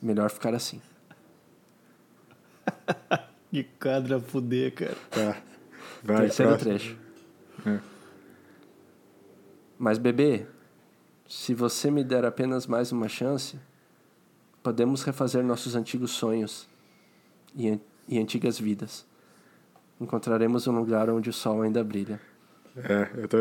Melhor 0.00 0.30
ficar 0.30 0.54
assim. 0.54 0.80
que 3.50 3.64
quadra 3.64 4.20
fuder, 4.20 4.74
cara. 4.74 4.96
Tá. 5.10 5.42
Vai, 6.02 6.22
Terceiro 6.22 6.52
próximo. 6.52 6.78
trecho. 6.78 7.07
É. 7.66 7.78
Mas, 9.78 9.98
bebê, 9.98 10.46
se 11.28 11.54
você 11.54 11.90
me 11.90 12.02
der 12.02 12.24
apenas 12.24 12.66
mais 12.66 12.90
uma 12.92 13.08
chance, 13.08 13.58
podemos 14.62 15.02
refazer 15.02 15.42
nossos 15.44 15.74
antigos 15.76 16.10
sonhos 16.10 16.68
e, 17.54 17.68
an- 17.68 17.80
e 18.08 18.18
antigas 18.18 18.58
vidas. 18.58 19.06
Encontraremos 20.00 20.66
um 20.66 20.72
lugar 20.78 21.08
onde 21.10 21.30
o 21.30 21.32
sol 21.32 21.62
ainda 21.62 21.82
brilha. 21.84 22.20
É, 22.76 23.08
eu 23.22 23.28
tô, 23.28 23.36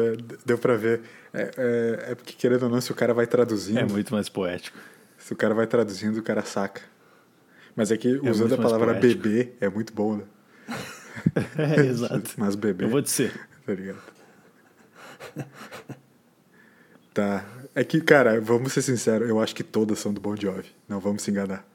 deu 0.45 0.57
pra 0.57 0.75
ver. 0.75 1.01
É, 1.33 1.51
é, 1.57 2.11
é 2.11 2.15
porque, 2.15 2.33
querendo 2.33 2.63
ou 2.63 2.69
não, 2.69 2.81
se 2.81 2.91
o 2.91 2.95
cara 2.95 3.13
vai 3.13 3.27
traduzindo, 3.27 3.79
É 3.79 3.83
muito 3.85 4.13
mais 4.13 4.29
poético. 4.29 4.77
se 5.17 5.33
o 5.33 5.35
cara 5.35 5.53
vai 5.53 5.67
traduzindo, 5.67 6.17
o 6.17 6.23
cara 6.23 6.43
saca. 6.43 6.81
Mas 7.75 7.91
é 7.91 7.97
que 7.97 8.15
usando 8.17 8.49
muito 8.49 8.53
a 8.55 8.63
palavra 8.63 8.93
poético. 8.93 9.21
bebê 9.21 9.53
é 9.61 9.69
muito 9.69 9.93
bom, 9.93 10.17
né? 10.17 10.23
É, 11.57 11.85
exato. 11.85 12.31
Mas 12.37 12.55
bebê. 12.55 12.85
Eu 12.85 12.89
vou 12.89 13.01
dizer. 13.01 13.33
Tá 13.67 13.73
ligado? 13.73 13.99
Tá. 17.13 17.43
É 17.75 17.83
que, 17.83 17.99
cara, 17.99 18.39
vamos 18.39 18.71
ser 18.71 18.81
sinceros, 18.81 19.27
eu 19.27 19.41
acho 19.41 19.53
que 19.53 19.63
todas 19.63 19.99
são 19.99 20.13
do 20.13 20.21
Bon 20.21 20.37
Jovi. 20.37 20.71
Não 20.87 21.01
vamos 21.01 21.23
se 21.23 21.31
enganar. 21.31 21.65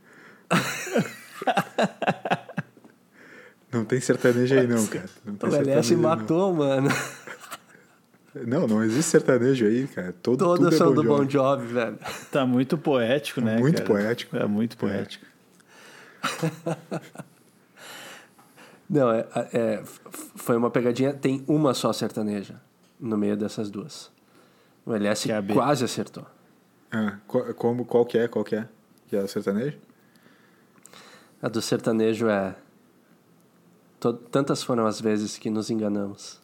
não 3.71 3.85
tem 3.85 4.01
sertanejo 4.01 4.55
aí, 4.59 4.67
não, 4.67 4.87
cara. 4.87 5.11
Não 5.23 5.35
tem 5.35 5.51
O 5.51 5.55
LS 5.55 5.65
sertanejo 5.89 5.95
aí, 5.95 6.01
matou, 6.01 6.55
mano. 6.55 6.89
Não. 8.35 8.61
não, 8.61 8.67
não 8.69 8.85
existe 8.85 9.11
sertanejo 9.11 9.67
aí, 9.67 9.87
cara. 9.89 10.15
Todo, 10.23 10.39
Todas 10.39 10.59
tudo 10.61 10.75
é 10.75 10.79
são 10.79 10.95
Bon 10.95 11.03
do. 11.03 11.09
Bon 11.09 11.29
Jovi, 11.29 11.67
velho. 11.67 11.99
Tá 12.31 12.47
muito 12.47 12.79
poético, 12.79 13.43
né? 13.43 13.59
Muito 13.59 13.83
cara? 13.83 13.95
poético. 13.95 14.37
É 14.37 14.47
muito 14.47 14.79
poético. 14.79 15.27
Não, 18.93 19.11
é, 19.11 19.27
é, 19.55 19.83
foi 20.37 20.57
uma 20.57 20.71
pegadinha. 20.71 21.15
Tem 21.15 21.43
uma 21.49 21.73
só 21.73 21.93
sertaneja 21.93 22.61
no 23.01 23.17
meio 23.17 23.37
dessas 23.37 23.71
duas. 23.71 24.11
O 24.85 24.93
LS 24.95 25.25
Que 25.27 25.33
é 25.33 25.39
a 25.39 25.43
quase 25.43 25.85
acertou. 25.85 26.27
Ah, 26.91 27.17
qual, 27.27 27.55
como, 27.55 27.85
qual 27.87 28.05
que 28.05 28.19
é? 28.19 28.29
Qual 28.29 28.45
que 28.45 28.55
é? 28.55 28.69
Que 29.09 29.17
é 29.17 29.23
o 29.23 29.27
sertanejo? 29.29 29.79
A 31.41 31.49
do 31.49 31.63
sertanejo 31.63 32.29
é. 32.29 32.55
"To- 33.99 34.13
Tantas 34.13 34.63
foram 34.63 34.87
as 34.87 35.01
vezes 35.01 35.39
que 35.39 35.49
nos 35.49 35.71
enganamos. 35.71 36.41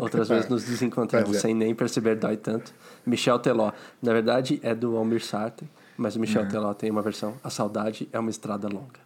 Outras 0.00 0.28
vezes 0.28 0.48
nos 0.48 0.64
desencontramos 0.64 1.36
é. 1.36 1.40
sem 1.40 1.54
nem 1.54 1.72
perceber 1.74 2.16
dói 2.16 2.36
tanto. 2.36 2.74
Michel 3.06 3.38
Teló. 3.38 3.70
Na 4.02 4.12
verdade 4.12 4.58
é 4.64 4.74
do 4.74 4.96
Almir 4.96 5.24
Sartre, 5.24 5.70
mas 5.96 6.16
o 6.16 6.20
Michel 6.20 6.48
Teló 6.48 6.74
tem 6.74 6.90
uma 6.90 7.02
versão. 7.02 7.36
A 7.44 7.48
saudade 7.50 8.08
é 8.12 8.18
uma 8.18 8.30
estrada 8.30 8.66
longa. 8.66 8.98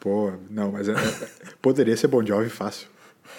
Pô, 0.00 0.32
não, 0.48 0.72
mas 0.72 0.88
é- 0.88 0.92
é- 0.92 1.28
poderia 1.60 1.96
ser 1.96 2.08
Bon 2.08 2.24
Jovi 2.24 2.48
fácil. 2.50 2.88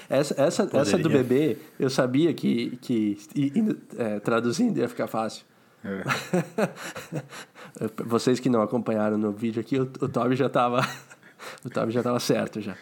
Essa, 0.09 0.33
essa, 0.41 0.69
essa 0.73 0.97
do 0.97 1.09
bebê, 1.09 1.57
eu 1.79 1.89
sabia 1.89 2.33
que, 2.33 2.77
que 2.77 3.17
é, 3.97 4.19
traduzindo 4.19 4.77
ia 4.77 4.87
ficar 4.87 5.07
fácil. 5.07 5.43
É. 5.83 6.03
Vocês 8.05 8.39
que 8.39 8.49
não 8.49 8.61
acompanharam 8.61 9.17
no 9.17 9.31
vídeo 9.31 9.59
aqui, 9.59 9.79
o, 9.79 9.83
o 9.83 10.07
Toby 10.09 10.35
já 10.35 10.49
tava. 10.49 10.81
o 11.65 11.69
Toby 11.69 11.91
já 11.91 12.03
tava 12.03 12.19
certo 12.19 12.61
já. 12.61 12.77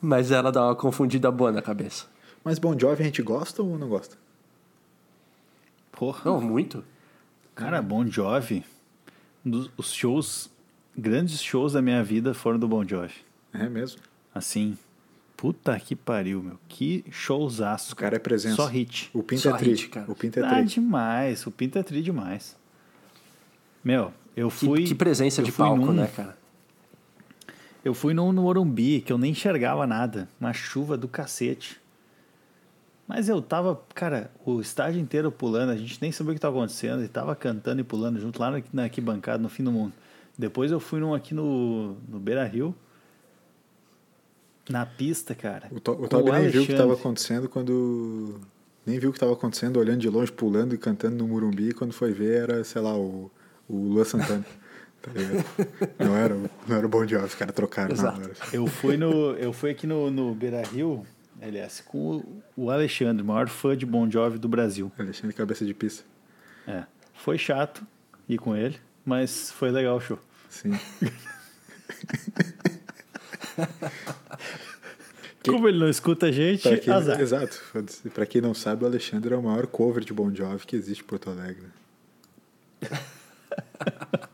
Mas 0.00 0.30
ela 0.30 0.50
dá 0.52 0.64
uma 0.66 0.76
confundida 0.76 1.30
boa 1.30 1.50
na 1.50 1.60
cabeça. 1.60 2.06
Mas 2.44 2.58
Bon 2.58 2.78
Jovi 2.78 3.02
a 3.02 3.06
gente 3.06 3.22
gosta 3.22 3.62
ou 3.62 3.76
não 3.78 3.88
gosta? 3.88 4.16
Porra. 5.92 6.22
Não, 6.24 6.40
muito. 6.40 6.84
Cara, 7.54 7.82
Bon 7.82 8.06
Jovi. 8.06 8.64
um 9.44 9.50
dos- 9.50 9.70
os 9.76 9.92
shows, 9.92 10.50
grandes 11.00 11.42
shows 11.42 11.72
da 11.72 11.82
minha 11.82 12.02
vida 12.04 12.32
foram 12.34 12.58
do 12.58 12.68
Bon 12.68 12.86
Jovi. 12.86 13.14
É 13.52 13.68
mesmo. 13.68 14.00
Assim, 14.34 14.76
puta 15.36 15.78
que 15.80 15.96
pariu, 15.96 16.42
meu. 16.42 16.58
Que 16.68 17.04
showzaço. 17.10 17.92
O 17.94 17.96
cara 17.96 18.16
é 18.16 18.18
presença. 18.18 18.56
Só 18.56 18.66
hit. 18.66 19.10
O 19.12 19.22
Pinto 19.22 19.42
Só 19.42 19.54
é 19.54 19.58
tri. 19.58 19.70
hit, 19.70 19.88
cara. 19.88 20.10
O 20.10 20.14
Pinto 20.14 20.38
é 20.38 20.42
Ah, 20.44 20.54
tri. 20.56 20.64
demais. 20.66 21.46
O 21.46 21.50
Pinto 21.50 21.78
é 21.78 21.82
tri 21.82 22.02
demais. 22.02 22.56
Meu, 23.82 24.12
eu 24.36 24.48
Que, 24.48 24.54
fui... 24.66 24.84
que 24.84 24.94
presença 24.94 25.40
eu 25.40 25.44
de 25.44 25.52
palco, 25.52 25.86
num- 25.86 25.92
né, 25.92 26.06
cara? 26.14 26.38
Eu 27.84 27.94
fui 27.94 28.12
num 28.12 28.30
no 28.30 28.42
Morumbi, 28.42 29.00
que 29.00 29.10
eu 29.12 29.16
nem 29.18 29.30
enxergava 29.32 29.86
nada. 29.86 30.28
Uma 30.38 30.52
chuva 30.52 30.96
do 30.98 31.08
cacete. 31.08 31.80
Mas 33.08 33.28
eu 33.28 33.40
tava, 33.42 33.82
cara, 33.94 34.30
o 34.44 34.60
estádio 34.60 35.00
inteiro 35.00 35.32
pulando, 35.32 35.70
a 35.70 35.76
gente 35.76 35.98
nem 36.00 36.12
sabia 36.12 36.30
o 36.30 36.34
que 36.34 36.38
estava 36.38 36.56
acontecendo, 36.56 37.02
e 37.02 37.08
tava 37.08 37.34
cantando 37.34 37.80
e 37.80 37.84
pulando 37.84 38.20
junto 38.20 38.38
lá 38.38 38.50
na, 38.52 38.62
na 38.72 38.82
arquibancada, 38.84 39.42
no 39.42 39.48
fim 39.48 39.64
do 39.64 39.72
mundo. 39.72 39.92
Depois 40.40 40.72
eu 40.72 40.80
fui 40.80 41.00
num 41.00 41.12
aqui 41.12 41.34
no, 41.34 41.96
no 42.08 42.18
Beira 42.18 42.44
Rio, 42.46 42.74
na 44.68 44.86
pista, 44.86 45.34
cara. 45.34 45.68
O, 45.70 45.78
to, 45.78 45.92
o 45.92 46.08
Toby 46.08 46.30
nem 46.32 46.48
viu 46.48 46.62
o 46.62 46.66
que 46.66 46.72
estava 46.72 46.94
acontecendo 46.94 47.46
quando. 47.48 48.40
Nem 48.86 48.98
viu 48.98 49.10
o 49.10 49.12
que 49.12 49.18
estava 49.18 49.34
acontecendo, 49.34 49.78
olhando 49.78 49.98
de 50.00 50.08
longe, 50.08 50.32
pulando 50.32 50.74
e 50.74 50.78
cantando 50.78 51.16
no 51.16 51.28
Murumbi. 51.28 51.74
Quando 51.74 51.92
foi 51.92 52.12
ver, 52.12 52.42
era, 52.44 52.64
sei 52.64 52.80
lá, 52.80 52.96
o, 52.96 53.30
o 53.68 53.76
Lua 53.76 54.04
Santana. 54.04 54.44
Tá 55.02 55.10
ligado? 55.12 55.46
Não 55.98 56.14
era, 56.14 56.34
o- 56.34 56.50
não 56.68 56.76
era 56.76 56.84
o 56.84 56.88
Bon 56.90 57.06
Jovi, 57.06 57.24
os 57.24 57.34
caras 57.34 57.54
trocaram 57.54 57.88
na 57.88 57.94
Exato. 57.94 58.20
hora. 58.20 58.32
Eu 58.52 58.66
fui, 58.66 58.98
no, 58.98 59.30
eu 59.32 59.50
fui 59.50 59.70
aqui 59.70 59.86
no, 59.86 60.10
no 60.10 60.34
Beira 60.34 60.60
Rio, 60.62 61.06
aliás, 61.40 61.80
com 61.80 62.18
o, 62.18 62.42
o 62.64 62.70
Alexandre, 62.70 63.24
maior 63.24 63.48
fã 63.48 63.74
de 63.74 63.86
Bon 63.86 64.10
Jovi 64.10 64.36
do 64.36 64.46
Brasil. 64.46 64.92
Alexandre 64.98 65.34
Cabeça 65.34 65.64
de 65.64 65.72
Pista. 65.72 66.04
É. 66.68 66.84
Foi 67.14 67.38
chato 67.38 67.82
ir 68.28 68.36
com 68.36 68.54
ele, 68.54 68.76
mas 69.02 69.50
foi 69.50 69.70
legal 69.70 69.96
o 69.96 70.00
show. 70.02 70.18
Sim. 70.50 70.72
Que- 75.42 75.50
Como 75.50 75.66
ele 75.68 75.78
não 75.78 75.88
escuta 75.88 76.26
a 76.26 76.32
gente, 76.32 76.62
Pra 76.68 76.76
quem, 76.76 76.92
azar. 76.92 77.18
exato. 77.20 77.58
Pra 78.12 78.26
quem 78.26 78.42
não 78.42 78.52
sabe, 78.52 78.84
o 78.84 78.86
Alexandre 78.86 79.32
é 79.32 79.36
o 79.36 79.42
maior 79.42 79.66
cover 79.66 80.04
de 80.04 80.12
Bon 80.12 80.34
Jovi 80.34 80.66
que 80.66 80.76
existe 80.76 81.02
em 81.02 81.06
Porto 81.06 81.30
Alegre. 81.30 81.64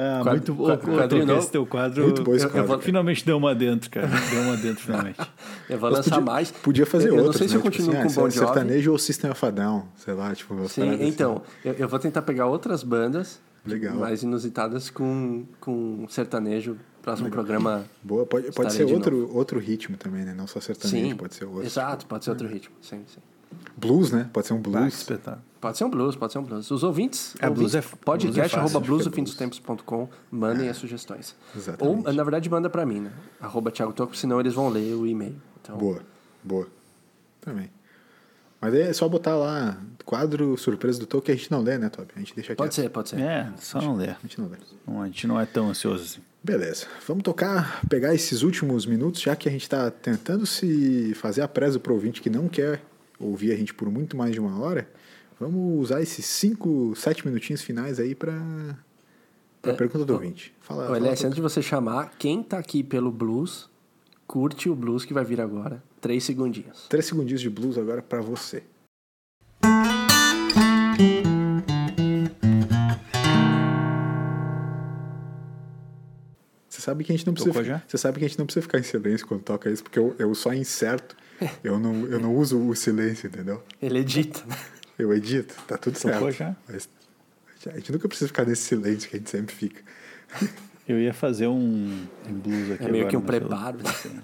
Ah, 0.00 0.20
Quadro- 0.22 0.30
muito 0.30 0.54
bom. 0.54 0.64
quadro- 0.94 1.38
esse 1.38 1.50
teu 1.50 1.66
quadro. 1.66 2.04
Muito 2.04 2.22
bom 2.22 2.32
esse 2.32 2.44
eu- 2.44 2.48
eu 2.48 2.52
quadro. 2.52 2.68
vou- 2.68 2.76
cara. 2.76 2.86
Finalmente 2.86 3.26
deu 3.26 3.36
uma 3.36 3.52
dentro, 3.52 3.90
cara. 3.90 4.06
Deu 4.06 4.42
uma 4.42 4.56
dentro, 4.56 4.84
finalmente. 4.84 5.18
Eu 5.68 5.76
vou 5.76 5.90
Mas 5.90 5.98
lançar 5.98 6.16
podia, 6.20 6.32
mais. 6.32 6.50
Podia 6.52 6.86
fazer 6.86 7.08
eu, 7.08 7.16
eu 7.16 7.24
não 7.24 7.32
sei 7.32 7.48
se 7.48 7.54
né? 7.54 7.58
eu 7.58 7.62
continuo 7.64 7.90
tipo 7.90 8.02
assim, 8.06 8.14
com 8.14 8.20
ah, 8.20 8.24
Bon 8.24 8.30
Jovi. 8.30 8.46
sertanejo 8.46 8.92
ou 8.92 8.98
System 8.98 9.30
of 9.32 9.44
a 9.44 9.50
Down, 9.50 9.88
sei 9.96 10.14
lá, 10.14 10.32
tipo, 10.36 10.54
Sim, 10.68 10.88
assim. 10.88 11.04
então, 11.04 11.42
eu, 11.64 11.72
eu 11.74 11.88
vou 11.88 11.98
tentar 11.98 12.22
pegar 12.22 12.46
outras 12.46 12.84
bandas 12.84 13.40
Legal. 13.66 13.96
mais 13.96 14.22
inusitadas 14.22 14.90
com, 14.90 15.44
com 15.60 16.06
sertanejo. 16.08 16.76
Próximo 17.02 17.30
programa. 17.30 17.86
Boa, 18.02 18.26
pode, 18.26 18.52
pode 18.52 18.72
ser 18.72 18.84
outro, 18.84 19.30
outro 19.34 19.58
ritmo 19.58 19.96
também, 19.96 20.24
né? 20.24 20.34
Não 20.34 20.46
só 20.46 20.60
sertanejo, 20.60 21.08
Sim, 21.10 21.16
pode 21.16 21.34
ser 21.34 21.44
outro. 21.46 21.64
exato, 21.64 22.04
pode 22.06 22.24
ser 22.24 22.30
outro 22.30 22.46
ritmo. 22.46 22.74
Sim, 22.82 23.02
sim. 23.06 23.20
Blues, 23.76 24.12
né? 24.12 24.28
Pode 24.30 24.46
ser 24.46 24.52
um 24.52 24.56
Ah, 24.58 24.60
blues. 24.60 24.94
espetáculo. 24.98 25.42
Pode 25.58 25.78
ser 25.78 25.84
um 25.84 25.90
blues, 25.90 26.16
pode 26.16 26.32
ser 26.32 26.38
um 26.38 26.42
blues. 26.42 26.70
Os 26.70 26.82
ouvintes, 26.82 27.34
É, 27.40 27.48
ouvintes 27.48 27.72
blues 27.72 27.74
é- 27.74 27.96
podcast 28.04 28.56
blues 28.56 29.06
é 29.06 29.10
que 29.10 29.20
é 29.20 30.08
mandem 30.30 30.68
as 30.68 30.76
sugestões. 30.76 31.34
Exatamente. 31.56 32.06
Ou, 32.06 32.12
na 32.12 32.22
verdade, 32.22 32.50
manda 32.50 32.68
pra 32.68 32.84
mim, 32.84 33.00
né? 33.00 33.12
Arroba 33.40 33.70
Thiago 33.70 33.92
Toco, 33.94 34.14
senão 34.14 34.38
eles 34.38 34.52
vão 34.52 34.68
ler 34.68 34.94
o 34.94 35.06
e-mail. 35.06 35.36
Então, 35.62 35.78
Boa, 35.78 36.02
boa. 36.44 36.66
Também. 37.40 37.70
Mas 38.60 38.74
é 38.74 38.92
só 38.92 39.08
botar 39.08 39.36
lá 39.36 39.78
quadro 40.04 40.56
surpresa 40.56 41.04
do 41.04 41.22
que 41.22 41.30
a 41.30 41.34
gente 41.36 41.50
não 41.50 41.60
lê, 41.62 41.78
né, 41.78 41.88
Toby? 41.88 42.08
A 42.16 42.18
gente 42.18 42.34
deixa 42.34 42.54
Pode 42.56 42.74
quieto. 42.74 42.84
ser, 42.84 42.90
pode 42.90 43.08
ser. 43.10 43.20
É, 43.20 43.52
só 43.58 43.80
não 43.80 43.94
ler. 43.94 44.10
A 44.10 44.18
gente 44.22 44.40
não 44.40 44.48
lê. 44.48 44.56
Não, 44.86 45.02
a 45.02 45.06
gente 45.06 45.26
não 45.26 45.38
é 45.40 45.46
tão 45.46 45.68
ansioso 45.68 46.02
assim. 46.04 46.20
Beleza. 46.42 46.86
Vamos 47.06 47.22
tocar, 47.22 47.80
pegar 47.88 48.14
esses 48.14 48.42
últimos 48.42 48.86
minutos, 48.86 49.20
já 49.20 49.36
que 49.36 49.48
a 49.48 49.52
gente 49.52 49.62
está 49.62 49.90
tentando 49.90 50.46
se 50.46 51.12
fazer 51.14 51.42
a 51.42 51.48
presa 51.48 51.78
pro 51.78 51.94
ouvinte 51.94 52.20
que 52.22 52.30
não 52.30 52.48
quer 52.48 52.82
ouvir 53.20 53.52
a 53.52 53.56
gente 53.56 53.74
por 53.74 53.90
muito 53.90 54.16
mais 54.16 54.32
de 54.32 54.40
uma 54.40 54.58
hora. 54.60 54.88
Vamos 55.38 55.80
usar 55.80 56.00
esses 56.00 56.24
cinco, 56.26 56.94
sete 56.96 57.26
minutinhos 57.26 57.62
finais 57.62 58.00
aí 58.00 58.14
para 58.14 58.32
a 59.62 59.68
É, 59.70 59.72
pergunta 59.72 60.04
do 60.04 60.12
o- 60.12 60.16
ouvinte. 60.16 60.54
Fala, 60.60 60.84
Ô, 60.84 60.94
fala 60.94 61.10
antes 61.10 61.34
de 61.34 61.40
você 61.40 61.60
chamar, 61.62 62.12
quem 62.18 62.42
tá 62.42 62.58
aqui 62.58 62.82
pelo 62.82 63.10
blues, 63.12 63.67
curte 64.28 64.68
o 64.68 64.76
blues 64.76 65.06
que 65.06 65.14
vai 65.14 65.24
vir 65.24 65.40
agora. 65.40 65.82
Três 66.02 66.22
segundinhos. 66.22 66.86
Três 66.88 67.06
segundinhos 67.06 67.40
de 67.40 67.48
blues 67.48 67.78
agora 67.78 68.02
para 68.02 68.20
você. 68.20 68.62
Você 76.68 76.82
sabe 76.82 77.04
que 77.04 77.10
a 77.10 77.16
gente 77.16 77.26
não 77.26 77.32
precisa. 77.32 77.54
Ficar, 77.54 77.84
você 77.88 77.98
sabe 77.98 78.18
que 78.18 78.24
a 78.26 78.28
gente 78.28 78.38
não 78.38 78.44
precisa 78.44 78.62
ficar 78.62 78.78
em 78.78 78.82
silêncio 78.82 79.26
quando 79.26 79.42
toca 79.42 79.70
isso, 79.70 79.82
porque 79.82 79.98
eu, 79.98 80.14
eu 80.18 80.34
só 80.34 80.52
inserto. 80.52 81.16
eu 81.64 81.78
não, 81.78 82.06
eu 82.06 82.20
não 82.20 82.36
uso 82.36 82.60
o 82.60 82.76
silêncio, 82.76 83.28
entendeu? 83.28 83.64
Ele 83.80 84.00
edita. 84.00 84.44
Eu 84.98 85.14
edito, 85.14 85.54
tá 85.66 85.78
tudo 85.78 85.96
certo. 85.96 86.30
Já? 86.32 86.54
Mas 86.68 86.88
a 87.66 87.76
gente 87.76 87.92
nunca 87.92 88.06
precisa 88.06 88.28
ficar 88.28 88.44
nesse 88.44 88.62
silêncio 88.62 89.08
que 89.08 89.16
a 89.16 89.18
gente 89.18 89.30
sempre 89.30 89.54
fica. 89.54 89.82
Eu 90.88 90.98
ia 90.98 91.12
fazer 91.12 91.46
um, 91.46 92.06
um 92.28 92.32
blues 92.32 92.70
aqui 92.72 92.84
É 92.84 92.88
meio 92.90 93.06
agora, 93.06 93.10
que 93.10 93.16
um 93.16 93.20
mas 93.20 93.34
eu- 93.34 93.40
preparo. 93.40 93.76
né? 93.78 94.22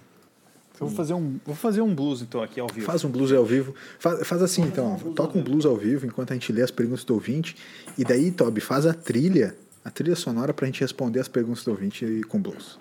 Eu 0.81 0.89
vou 0.89 0.97
fazer 0.97 1.15
um, 1.15 1.39
vou 1.45 1.55
fazer 1.55 1.81
um 1.83 1.95
blues 1.95 2.21
então 2.21 2.43
aqui 2.43 2.59
ao 2.59 2.67
vivo. 2.67 2.85
Faz 2.85 3.05
um 3.05 3.09
blues 3.11 3.31
ao 3.33 3.45
vivo. 3.45 3.75
Faz, 3.99 4.27
faz 4.27 4.43
assim, 4.43 4.63
então. 4.63 4.95
ó, 5.07 5.11
Toca 5.13 5.39
um 5.39 5.43
blues 5.43 5.65
ao 5.65 5.77
vivo 5.77 6.05
enquanto 6.05 6.33
a 6.33 6.35
gente 6.35 6.51
lê 6.53 6.63
as 6.63 6.71
perguntas 6.73 7.05
do 7.05 7.15
ouvinte. 7.15 7.55
E 7.97 8.05
daí, 8.05 8.33
Toby, 8.33 8.61
faz 8.61 8.85
a 8.85 8.93
trilha, 8.93 9.55
a 9.85 9.91
trilha 9.91 10.17
sonora 10.17 10.53
pra 10.53 10.67
gente 10.67 10.81
responder 10.81 11.21
as 11.21 11.29
perguntas 11.29 11.63
do 11.63 11.71
ouvinte 11.71 12.23
com 12.29 12.41
blues. 12.43 12.81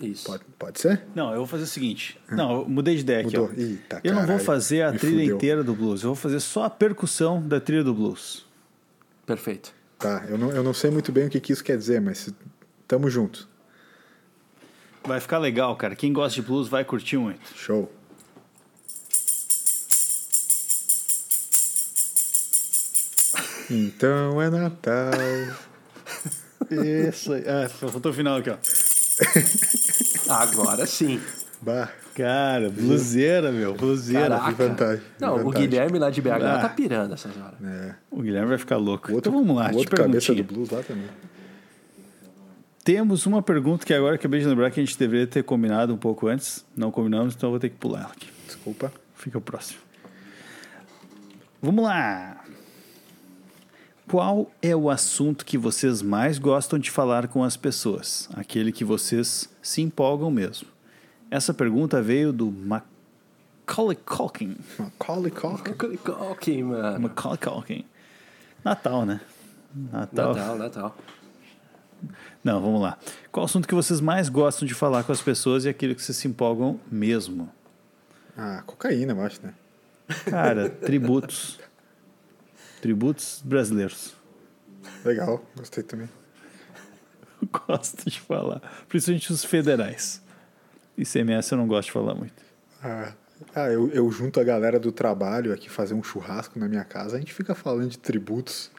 Isso. 0.00 0.24
Pode, 0.24 0.42
pode 0.58 0.80
ser? 0.80 1.02
Não, 1.14 1.32
eu 1.32 1.38
vou 1.38 1.46
fazer 1.46 1.64
o 1.64 1.66
seguinte. 1.66 2.18
Não, 2.30 2.60
eu 2.62 2.68
mudei 2.68 2.94
de 2.94 3.02
ideia 3.02 3.20
aqui. 3.26 3.38
Hum. 3.38 3.48
Ó. 3.54 3.60
Eita, 3.60 4.00
eu 4.02 4.14
não 4.14 4.26
vou 4.26 4.38
fazer 4.38 4.80
a 4.82 4.92
trilha 4.92 5.20
fudeu. 5.20 5.36
inteira 5.36 5.62
do 5.62 5.74
blues. 5.74 6.02
Eu 6.02 6.08
vou 6.10 6.16
fazer 6.16 6.40
só 6.40 6.64
a 6.64 6.70
percussão 6.70 7.42
da 7.46 7.60
trilha 7.60 7.84
do 7.84 7.92
blues. 7.92 8.46
Perfeito. 9.26 9.72
Tá, 9.98 10.24
eu 10.28 10.36
não, 10.36 10.50
eu 10.50 10.62
não 10.62 10.74
sei 10.74 10.90
muito 10.90 11.12
bem 11.12 11.26
o 11.26 11.30
que, 11.30 11.38
que 11.40 11.52
isso 11.52 11.62
quer 11.62 11.76
dizer, 11.78 12.00
mas 12.00 12.28
tamo 12.94 13.10
junto. 13.10 13.48
Vai 15.04 15.18
ficar 15.20 15.38
legal, 15.38 15.74
cara. 15.76 15.96
Quem 15.96 16.12
gosta 16.12 16.40
de 16.40 16.46
blues 16.46 16.68
vai 16.68 16.84
curtir 16.84 17.16
muito. 17.18 17.42
Show. 17.56 17.90
Então 23.70 24.40
é 24.40 24.50
Natal. 24.50 25.10
Isso 26.70 27.32
aí. 27.32 27.44
Ah, 27.46 27.68
só 27.68 27.88
faltou 27.88 28.12
o 28.12 28.14
final 28.14 28.36
aqui, 28.38 28.50
ó. 28.50 28.56
Agora 30.32 30.86
sim. 30.86 31.20
Bah, 31.60 31.88
Cara, 32.14 32.70
bluseira, 32.70 33.50
meu. 33.50 33.74
Bluseira. 33.74 34.38
Que 34.40 34.52
vantagem. 34.52 35.02
Não, 35.18 35.34
o 35.34 35.38
vantagem. 35.44 35.68
Guilherme 35.68 35.98
lá 35.98 36.10
de 36.10 36.22
BH 36.22 36.28
Ah. 36.28 36.58
tá 36.60 36.68
pirando 36.68 37.12
essas 37.14 37.36
horas. 37.36 37.54
É. 37.64 37.94
O 38.10 38.22
Guilherme 38.22 38.48
vai 38.48 38.58
ficar 38.58 38.76
louco. 38.76 39.10
O 39.10 39.14
outro, 39.16 39.30
então 39.30 39.42
vamos 39.42 39.56
lá, 39.56 39.70
o 39.72 39.76
outro 39.76 39.96
cabeça 39.96 40.32
do 40.34 40.44
blues 40.44 40.70
lá 40.70 40.82
também. 40.82 41.08
Temos 42.84 43.24
uma 43.24 43.40
pergunta 43.40 43.86
que 43.86 43.94
agora 43.94 44.16
acabei 44.16 44.40
de 44.40 44.46
lembrar 44.46 44.70
que 44.70 44.78
a 44.78 44.84
gente 44.84 44.98
deveria 44.98 45.26
ter 45.26 45.42
combinado 45.42 45.94
um 45.94 45.96
pouco 45.96 46.26
antes. 46.26 46.62
Não 46.76 46.90
combinamos, 46.90 47.34
então 47.34 47.46
eu 47.46 47.52
vou 47.52 47.58
ter 47.58 47.70
que 47.70 47.76
pular 47.76 48.00
ela 48.00 48.10
aqui. 48.10 48.28
Desculpa. 48.46 48.92
Fica 49.14 49.38
o 49.38 49.40
próximo. 49.40 49.80
Vamos 51.62 51.82
lá. 51.82 52.44
Qual 54.06 54.52
é 54.60 54.76
o 54.76 54.90
assunto 54.90 55.46
que 55.46 55.56
vocês 55.56 56.02
mais 56.02 56.38
gostam 56.38 56.78
de 56.78 56.90
falar 56.90 57.26
com 57.26 57.42
as 57.42 57.56
pessoas? 57.56 58.28
Aquele 58.34 58.70
que 58.70 58.84
vocês 58.84 59.48
se 59.62 59.80
empolgam 59.80 60.30
mesmo. 60.30 60.68
Essa 61.30 61.54
pergunta 61.54 62.02
veio 62.02 62.34
do 62.34 62.52
Macaulay 62.52 63.96
Culkin. 63.96 64.58
Macaulay 64.78 65.30
Culkin. 65.30 65.98
Ok, 66.30 66.62
mano. 66.62 67.00
Macaulay 67.00 67.38
Culkin. 67.38 67.84
Natal, 68.62 69.06
né? 69.06 69.22
Natal. 69.74 70.34
Natal, 70.34 70.58
Natal. 70.58 70.96
Não, 72.42 72.60
vamos 72.60 72.80
lá. 72.80 72.98
Qual 73.30 73.44
o 73.44 73.46
assunto 73.46 73.66
que 73.66 73.74
vocês 73.74 74.00
mais 74.00 74.28
gostam 74.28 74.66
de 74.66 74.74
falar 74.74 75.04
com 75.04 75.12
as 75.12 75.20
pessoas 75.20 75.64
e 75.64 75.68
aquele 75.68 75.94
que 75.94 76.02
vocês 76.02 76.16
se 76.16 76.28
empolgam 76.28 76.80
mesmo? 76.90 77.50
Ah, 78.36 78.62
cocaína, 78.66 79.12
eu 79.12 79.22
acho, 79.22 79.40
né? 79.42 79.54
Cara, 80.26 80.68
tributos. 80.68 81.58
Tributos 82.80 83.40
brasileiros. 83.44 84.14
Legal, 85.04 85.44
gostei 85.56 85.82
também. 85.82 86.08
Gosto 87.66 88.10
de 88.10 88.20
falar. 88.20 88.60
Principalmente 88.88 89.32
os 89.32 89.44
federais. 89.44 90.22
ICMS 90.96 91.52
eu 91.52 91.58
não 91.58 91.66
gosto 91.66 91.86
de 91.86 91.92
falar 91.92 92.14
muito. 92.14 92.42
Ah, 92.82 93.12
ah, 93.54 93.70
eu, 93.70 93.88
eu 93.90 94.10
junto 94.10 94.40
a 94.40 94.44
galera 94.44 94.78
do 94.78 94.92
trabalho 94.92 95.52
aqui 95.52 95.68
fazer 95.68 95.94
um 95.94 96.02
churrasco 96.02 96.58
na 96.58 96.68
minha 96.68 96.84
casa, 96.84 97.16
a 97.16 97.18
gente 97.18 97.32
fica 97.32 97.54
falando 97.54 97.88
de 97.88 97.98
tributos. 97.98 98.70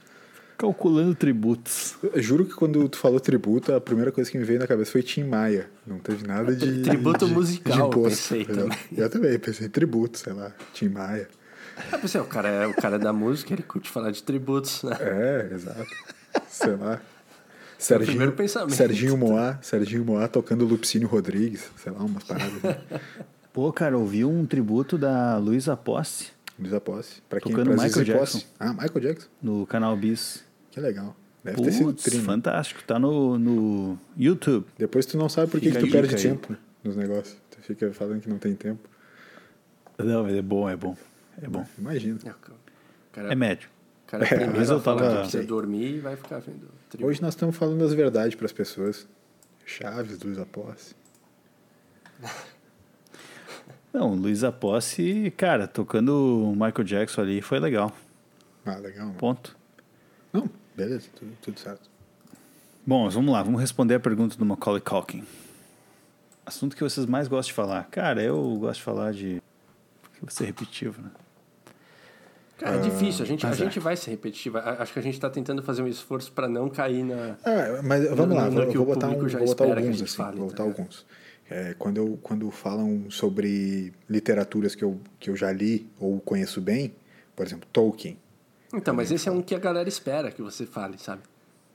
Calculando 0.58 1.14
tributos. 1.14 1.96
Eu 2.02 2.22
juro 2.22 2.46
que 2.46 2.54
quando 2.54 2.88
tu 2.88 2.98
falou 2.98 3.20
tributo, 3.20 3.74
a 3.74 3.82
primeira 3.82 4.12
coisa 4.12 4.32
que 4.32 4.38
me 4.38 4.44
veio 4.46 4.60
na 4.60 4.68
cabeça 4.68 4.92
foi 4.92 5.04
Tim 5.04 5.24
Maia. 5.26 5.70
Não 5.86 6.00
teve 6.00 6.26
nada 6.26 6.56
de. 6.56 6.82
Tributo 6.82 7.26
de- 7.28 7.34
musical, 7.34 7.74
de 7.74 7.80
eu 7.80 7.88
imposto, 7.88 8.10
pensei 8.36 8.46
também. 8.46 8.78
Eu 8.96 9.10
também 9.10 9.38
pensei 9.40 9.68
em 9.68 9.70
tributo, 9.70 10.18
sei 10.18 10.34
lá, 10.34 10.52
Tim 10.74 10.90
Maia. 10.90 11.28
Ah, 11.92 11.98
pensei, 11.98 12.22
o 12.22 12.26
cara, 12.26 12.48
é, 12.48 12.68
o 12.68 12.74
cara 12.74 12.96
é 12.96 13.00
da 13.00 13.12
música, 13.12 13.54
ele 13.54 13.64
curte 13.64 13.90
falar 13.90 14.12
de 14.12 14.24
tributos, 14.24 14.82
né? 14.84 14.96
É, 15.02 15.50
exato. 15.54 15.86
sei 16.48 16.76
lá. 16.76 17.02
primeiro 17.78 18.06
Serginho, 18.06 18.32
pensamento. 18.32 18.74
Serginho 18.76 19.18
Moá, 19.18 19.60
Serginho 19.62 20.06
Moá 20.06 20.28
tocando 20.30 20.64
Lupicínio 20.66 21.08
Rodrigues, 21.10 21.70
sei 21.76 21.92
lá, 21.92 22.00
umas 22.00 22.24
paradas. 22.24 22.64
assim. 22.64 23.02
Pô, 23.52 23.72
cara, 23.74 23.98
ouvi 23.98 24.24
um 24.24 24.46
tributo 24.46 24.98
da 24.98 25.38
Luísa 25.38 25.76
Posse 25.78 26.28
Luísa 26.58 26.80
Posse. 26.80 27.22
Pra 27.28 27.42
quem 27.42 27.52
Tocando 27.52 27.76
pra 27.76 27.84
Michael 27.84 28.06
Jackson. 28.06 28.38
Posse. 28.40 28.48
Ah, 28.58 28.72
Michael 28.72 29.00
Jackson. 29.02 29.28
no 29.42 29.66
canal 29.66 29.98
Bis. 29.98 30.45
Que 30.76 30.82
legal. 30.82 31.16
Deve 31.42 31.62
ter 31.62 31.72
sido 31.72 31.94
trino. 31.94 32.22
fantástico. 32.26 32.84
Tá 32.84 33.00
no, 33.00 33.40
no 33.40 33.98
YouTube. 34.18 34.66
Depois 34.78 35.06
tu 35.06 35.18
não 35.18 35.30
sabe 35.30 35.50
por 35.50 35.62
que, 35.62 35.72
que 35.72 35.80
tu 35.80 35.90
perde 35.90 36.14
aí. 36.16 36.22
tempo 36.22 36.54
nos 36.84 36.98
negócios. 36.98 37.38
Tu 37.50 37.62
fica 37.62 37.94
falando 37.94 38.20
que 38.20 38.28
não 38.28 38.38
tem 38.38 38.54
tempo. 38.54 38.90
Não, 39.98 40.24
mas 40.24 40.34
é 40.36 40.42
bom, 40.42 40.70
é 40.70 40.76
bom. 40.76 40.98
É 41.42 41.48
bom. 41.48 41.66
Imagina. 41.80 42.20
É, 42.26 42.34
cara, 43.14 43.32
É 43.32 43.36
médio. 43.36 43.70
o 44.06 44.12
cara 44.12 44.26
primeiro 44.26 44.52
mas 44.58 44.70
eu 44.70 44.76
vai 44.80 44.84
falar 44.84 45.02
tava- 45.02 45.14
que 45.16 45.22
precisa 45.22 45.44
dormir 45.46 45.96
e 45.96 46.00
vai 46.02 46.18
ficar 46.18 46.40
vendo 46.40 46.68
tributo. 46.90 47.10
Hoje 47.10 47.22
nós 47.22 47.34
estamos 47.36 47.56
falando 47.56 47.82
as 47.86 47.94
verdades 47.94 48.36
para 48.36 48.46
as 48.48 48.52
pessoas. 48.52 49.08
Chaves, 49.66 50.20
Luísa 50.20 50.46
Posse. 50.46 50.94
Não, 53.94 54.14
Luísa 54.14 54.52
Posse, 54.52 55.32
cara, 55.38 55.68
tocando 55.68 56.50
o 56.50 56.52
Michael 56.52 56.84
Jackson 56.84 57.22
ali 57.22 57.42
foi 57.42 57.60
legal. 57.60 57.96
Ah, 58.66 58.76
legal. 58.76 59.06
mano. 59.08 59.18
Ponto. 59.18 59.56
Não, 60.34 60.50
beleza, 60.76 61.08
tudo, 61.16 61.32
tudo 61.42 61.60
certo. 61.60 61.90
Bom, 62.86 63.10
vamos 63.10 63.34
lá, 63.34 63.42
vamos 63.42 63.60
responder 63.60 63.96
a 63.96 64.00
pergunta 64.00 64.38
do 64.38 64.46
Macaulay 64.46 64.82
Culkin. 64.82 65.24
Assunto 66.46 66.76
que 66.76 66.84
vocês 66.84 67.06
mais 67.08 67.28
gostam 67.28 67.50
de 67.50 67.54
falar? 67.54 67.86
Cara, 67.90 68.22
eu 68.22 68.40
gosto 68.58 68.76
de 68.80 68.84
falar 68.84 69.12
de. 69.12 69.42
Vou 70.22 70.30
ser 70.30 70.46
repetitivo, 70.46 71.02
né? 71.02 71.10
Cara, 72.58 72.78
é 72.78 72.80
difícil, 72.80 73.24
a 73.24 73.28
gente, 73.28 73.46
a 73.46 73.50
mas 73.50 73.60
é. 73.60 73.64
gente 73.66 73.80
vai 73.80 73.98
ser 73.98 74.12
repetitivo. 74.12 74.58
A- 74.60 74.78
Acho 74.82 74.94
que 74.94 75.00
a 75.00 75.02
gente 75.02 75.20
tá 75.20 75.30
tentando 75.30 75.62
fazer 75.64 75.82
um 75.82 75.88
esforço 75.88 76.32
pra 76.32 76.48
não 76.48 76.70
cair 76.70 77.04
na. 77.04 77.36
Ah, 77.44 77.82
mas 77.84 78.08
vamos 78.12 78.30
No- 78.30 78.36
lá, 78.36 78.48
vou, 78.50 78.72
vou 78.72 78.86
botar, 78.86 79.08
um, 79.10 79.18
vou 79.18 79.46
botar 79.46 79.66
a 79.66 79.68
alguns, 79.70 80.02
assim, 80.02 80.16
fale, 80.16 80.38
vou 80.38 80.48
tá 80.48 80.52
botar 80.52 80.64
ligado? 80.64 80.80
alguns. 80.80 81.06
É, 81.50 81.76
quando, 81.78 81.98
eu, 81.98 82.20
quando 82.24 82.50
falam 82.52 83.10
sobre 83.12 83.92
literaturas 84.10 84.74
que 84.74 84.84
eu, 84.84 85.00
que 85.20 85.30
eu 85.30 85.36
já 85.36 85.52
li 85.52 85.88
ou 86.00 86.20
conheço 86.20 86.62
bem, 86.62 86.96
por 87.36 87.46
exemplo, 87.46 87.68
Tolkien. 87.74 88.18
Então, 88.74 88.94
mas 88.94 89.12
esse 89.12 89.28
é 89.30 89.32
um 89.32 89.42
que 89.42 89.56
a 89.56 89.60
galera 89.60 89.88
espera 89.88 90.32
que 90.32 90.42
você 90.42 90.66
fale, 90.66 90.98
sabe? 90.98 91.22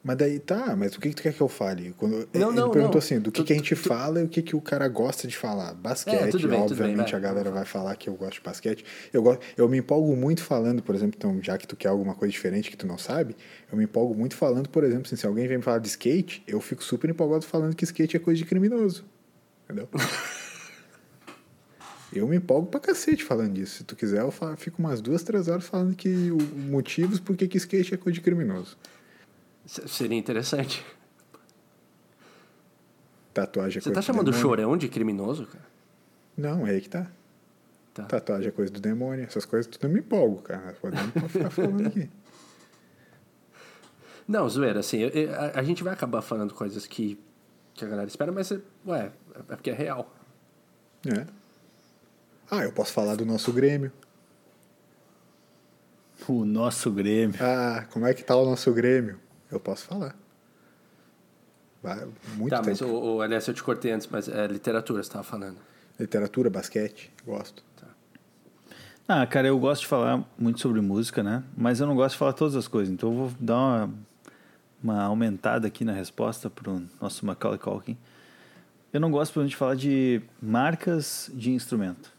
Mas 0.03 0.17
daí, 0.17 0.39
tá, 0.39 0.75
mas 0.75 0.95
o 0.97 1.01
que, 1.01 1.11
que 1.11 1.15
tu 1.17 1.23
quer 1.23 1.35
que 1.35 1.41
eu 1.43 1.49
fale? 1.49 1.93
Quando, 1.99 2.27
Não, 2.33 2.49
ele 2.49 2.57
não, 2.61 2.71
perguntou 2.71 2.93
não. 2.93 2.99
assim, 2.99 3.21
do 3.21 3.31
que, 3.31 3.43
Tu- 3.43 3.47
que 3.47 3.53
a 3.53 3.57
gente 3.57 3.75
tu- 3.77 3.83
fala 3.87 4.21
e 4.23 4.25
o 4.25 4.29
que, 4.29 4.41
que 4.41 4.57
o 4.57 4.61
cara 4.61 4.89
gosta 4.89 5.29
de 5.29 5.37
falar. 5.37 5.75
Basquete, 5.75 6.17
É, 6.43 6.49
bem, 6.49 6.59
obviamente 6.59 7.11
bem, 7.13 7.15
a 7.17 7.19
galera 7.19 7.51
vai 7.51 7.67
falar 7.67 7.95
que 7.97 8.09
eu 8.09 8.15
gosto 8.15 8.35
de 8.37 8.41
basquete. 8.41 8.83
Eu, 9.13 9.23
gosto, 9.23 9.45
eu 9.59 9.69
me 9.69 9.77
empolgo 9.77 10.17
muito 10.17 10.43
falando, 10.43 10.83
por 10.83 10.95
exemplo, 10.95 11.17
então, 11.19 11.39
já 11.43 11.59
que 11.59 11.67
tu 11.67 11.77
quer 11.77 11.89
alguma 11.89 12.15
coisa 12.15 12.33
diferente 12.33 12.71
que 12.71 12.79
tu 12.79 12.87
não 12.87 12.97
sabe, 12.97 13.37
eu 13.71 13.77
me 13.77 13.85
empolgo 13.85 14.15
muito 14.15 14.35
falando, 14.37 14.71
por 14.71 14.85
exemplo, 14.85 15.03
assim, 15.05 15.17
se 15.17 15.27
alguém 15.27 15.47
vem 15.47 15.59
me 15.59 15.63
falar 15.63 15.79
de 15.81 15.89
skate, 15.89 16.43
eu 16.47 16.63
fico 16.63 16.83
super 16.83 17.11
empolgado 17.11 17.45
falando 17.45 17.77
que 17.77 17.85
skate 17.85 18.17
é 18.17 18.21
coisa 18.21 18.39
de 18.39 18.47
criminoso. 18.47 19.05
Entendeu? 19.67 19.87
Eu 22.13 22.27
me 22.27 22.37
empolgo 22.37 22.67
pra 22.69 22.81
cacete 22.81 23.23
falando 23.25 23.53
disso. 23.55 23.77
Se 23.79 23.85
tu 23.85 23.95
quiser, 23.95 24.21
eu 24.23 24.31
fa- 24.31 24.57
fico 24.57 24.81
umas 24.83 25.01
duas, 25.01 25.23
três 25.23 25.47
horas 25.49 25.65
falando 25.67 25.95
que 25.95 26.31
o 26.31 26.39
motivos 26.71 27.21
por 27.21 27.37
que 27.37 27.57
skate 27.57 27.95
é 27.95 27.97
coisa 27.97 28.15
de 28.15 28.21
criminoso. 28.21 28.77
Seria 29.67 30.19
interessante. 30.19 30.85
Tatuagem 33.33 33.79
é 33.79 33.81
Você 33.81 33.93
tá 33.93 34.01
do 34.01 34.03
chamando 34.03 34.29
o 34.29 34.33
chorão 34.33 34.77
de 34.77 34.89
criminoso, 34.89 35.47
cara? 35.47 35.65
Não, 36.37 36.67
é 36.67 36.71
aí 36.71 36.81
que 36.81 36.89
tá. 36.89 37.07
Tá. 37.95 38.05
Tatuagem 38.05 38.49
é 38.49 38.51
coisa 38.51 38.73
do 38.73 38.81
demônio, 38.81 39.25
essas 39.25 39.45
coisas 39.45 39.71
tudo 39.71 39.85
eu 39.87 39.91
me 39.91 40.01
empolgo, 40.01 40.43
cara. 40.43 40.77
Podemos 40.81 41.13
ficar 41.31 41.51
falando 41.51 41.87
aqui. 41.87 42.11
Não, 44.27 44.49
zoeira, 44.49 44.81
assim, 44.81 44.99
eu- 44.99 45.09
eu- 45.11 45.35
a, 45.35 45.61
a 45.61 45.63
gente 45.63 45.83
vai 45.85 45.93
acabar 45.93 46.23
falando 46.23 46.55
coisas 46.55 46.87
que, 46.87 47.19
que 47.75 47.85
a 47.85 47.89
galera 47.89 48.09
espera, 48.09 48.31
mas, 48.33 48.51
é- 48.51 48.61
ué, 48.87 49.13
é 49.49 49.55
porque 49.57 49.71
é 49.71 49.75
real. 49.75 50.13
É. 51.07 51.27
Ah, 52.51 52.65
eu 52.65 52.73
posso 52.73 52.93
falar 52.93 53.15
do 53.17 53.25
nosso 53.25 53.53
Grêmio. 53.53 53.93
O 56.29 56.45
nosso 56.45 56.91
Grêmio. 56.91 57.37
Ah, 57.41 57.87
como 57.93 58.07
é 58.07 58.15
que 58.15 58.25
tá 58.25 58.37
o 58.37 58.45
nosso 58.45 58.73
Grêmio? 58.73 59.19
Eu 59.51 59.61
posso 59.61 59.85
falar. 59.85 60.15
Vai, 61.83 62.07
muito 62.35 62.51
tá, 62.51 62.59
tempo. 62.59 62.71
mas, 62.71 62.81
o, 62.81 62.89
o, 62.89 63.23
aliás, 63.23 63.47
eu 63.49 63.55
te 63.55 63.63
cortei 63.63 63.93
antes, 63.93 64.07
mas 64.07 64.29
é 64.29 64.47
literatura, 64.47 65.03
você 65.03 65.11
tava 65.11 65.25
falando. 65.25 65.57
Literatura, 65.99 66.51
basquete, 66.51 67.11
gosto. 67.25 67.63
Ah, 69.13 69.27
cara, 69.27 69.49
eu 69.49 69.59
gosto 69.59 69.81
de 69.81 69.89
falar 69.89 70.25
muito 70.39 70.61
sobre 70.61 70.81
música, 70.81 71.21
né? 71.21 71.43
Mas 71.57 71.81
eu 71.81 71.87
não 71.89 71.97
gosto 71.97 72.13
de 72.13 72.19
falar 72.19 72.33
todas 72.33 72.55
as 72.55 72.69
coisas. 72.69 72.95
Então 72.95 73.11
eu 73.11 73.17
vou 73.17 73.33
dar 73.41 73.57
uma, 73.57 73.95
uma 74.81 75.03
aumentada 75.03 75.67
aqui 75.67 75.85
na 75.85 75.93
resposta 75.93 76.49
pro 76.49 76.81
nosso 77.01 77.27
Macaulay 77.27 77.59
Culkin. 77.59 77.99
Eu 78.93 79.01
não 79.01 79.11
gosto, 79.11 79.33
por 79.33 79.41
exemplo, 79.41 79.51
de 79.51 79.57
falar 79.57 79.75
de 79.75 80.23
marcas 80.41 81.29
de 81.35 81.51
instrumento. 81.51 82.13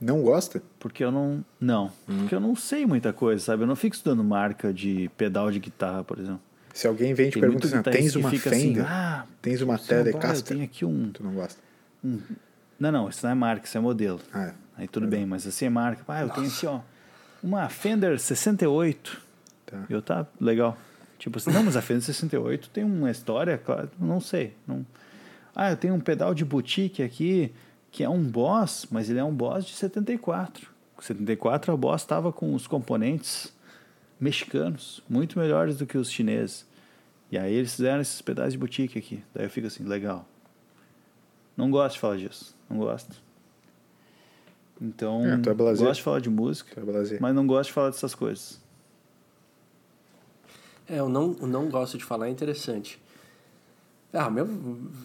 Não 0.00 0.22
gosta? 0.22 0.62
Porque 0.78 1.04
eu 1.04 1.12
não. 1.12 1.44
Não. 1.60 1.92
Porque 2.06 2.34
eu 2.34 2.40
não 2.40 2.56
sei 2.56 2.86
muita 2.86 3.12
coisa, 3.12 3.44
sabe? 3.44 3.64
Eu 3.64 3.66
não 3.66 3.76
fico 3.76 3.94
estudando 3.94 4.24
marca 4.24 4.72
de 4.72 5.10
pedal 5.16 5.50
de 5.50 5.58
guitarra, 5.58 6.02
por 6.02 6.18
exemplo. 6.18 6.40
Se 6.72 6.86
alguém 6.86 7.12
vem 7.12 7.26
e 7.26 7.30
te 7.30 7.34
Tem 7.34 7.40
pergunta 7.42 7.66
assim, 7.66 7.82
tens 7.82 8.16
uma 8.16 8.30
fica 8.30 8.50
Fender, 8.50 8.82
assim, 8.84 8.92
ah, 8.92 9.26
tens 9.42 9.60
uma 9.60 9.74
eu 9.74 9.78
Telecaster, 9.78 10.56
tenho 10.56 10.64
aqui 10.64 10.84
um. 10.84 11.10
tu 11.10 11.22
não 11.22 11.34
gosta. 11.34 11.60
Não, 12.02 12.90
não, 12.92 13.08
isso 13.08 13.24
não 13.26 13.32
é 13.32 13.34
marca, 13.34 13.66
isso 13.66 13.76
é 13.76 13.80
modelo. 13.80 14.20
Ah, 14.32 14.44
é. 14.44 14.54
Aí 14.78 14.88
tudo 14.88 15.06
bem, 15.06 15.26
mas 15.26 15.46
assim 15.46 15.66
é 15.66 15.70
marca. 15.70 16.02
Ah, 16.08 16.22
eu 16.22 16.30
tenho 16.30 16.46
aqui, 16.46 16.66
ó, 16.66 16.80
uma 17.42 17.68
Fender 17.68 18.18
68. 18.18 19.20
Tá. 19.66 19.84
E 19.88 19.92
eu 19.92 20.00
tá 20.00 20.26
legal. 20.40 20.78
Tipo 21.18 21.36
assim, 21.36 21.50
não, 21.50 21.62
mas 21.62 21.76
a 21.76 21.82
Fender 21.82 22.02
68 22.02 22.70
tem 22.70 22.84
uma 22.84 23.10
história, 23.10 23.58
claro, 23.58 23.90
não 23.98 24.20
sei. 24.20 24.54
Não... 24.66 24.86
Ah, 25.54 25.70
eu 25.70 25.76
tenho 25.76 25.92
um 25.92 26.00
pedal 26.00 26.32
de 26.32 26.44
boutique 26.44 27.02
aqui, 27.02 27.52
que 27.90 28.04
é 28.04 28.08
um 28.08 28.22
Boss, 28.22 28.86
mas 28.90 29.10
ele 29.10 29.18
é 29.18 29.24
um 29.24 29.34
Boss 29.34 29.64
de 29.64 29.72
74. 29.72 30.68
74 30.98 31.72
a 31.72 31.76
Boss 31.76 32.02
estava 32.02 32.32
com 32.32 32.54
os 32.54 32.66
componentes 32.66 33.52
mexicanos, 34.18 35.02
muito 35.08 35.38
melhores 35.38 35.78
do 35.78 35.86
que 35.86 35.96
os 35.96 36.10
chineses. 36.10 36.66
E 37.30 37.38
aí 37.38 37.54
eles 37.54 37.74
fizeram 37.74 38.00
esses 38.00 38.20
pedais 38.20 38.52
de 38.52 38.58
boutique 38.58 38.98
aqui. 38.98 39.22
Daí 39.34 39.46
eu 39.46 39.50
fico 39.50 39.66
assim, 39.66 39.84
legal. 39.84 40.26
Não 41.56 41.70
gosto 41.70 41.94
de 41.94 42.00
falar 42.00 42.16
disso. 42.16 42.54
Não 42.68 42.78
gosto. 42.78 43.16
Então, 44.80 45.22
É, 45.26 45.34
é 45.34 45.54
gosto 45.54 45.94
de 45.94 46.02
falar 46.02 46.20
de 46.20 46.30
música, 46.30 46.80
é 46.80 47.18
mas 47.20 47.34
não 47.34 47.46
gosto 47.46 47.68
de 47.68 47.74
falar 47.74 47.90
dessas 47.90 48.14
coisas. 48.14 48.60
É, 50.88 50.98
eu 50.98 51.08
não, 51.08 51.36
eu 51.40 51.46
não 51.46 51.68
gosto 51.68 51.98
de 51.98 52.04
falar, 52.04 52.26
é 52.26 52.30
interessante. 52.30 53.00
Ah, 54.12 54.28
meu. 54.28 54.46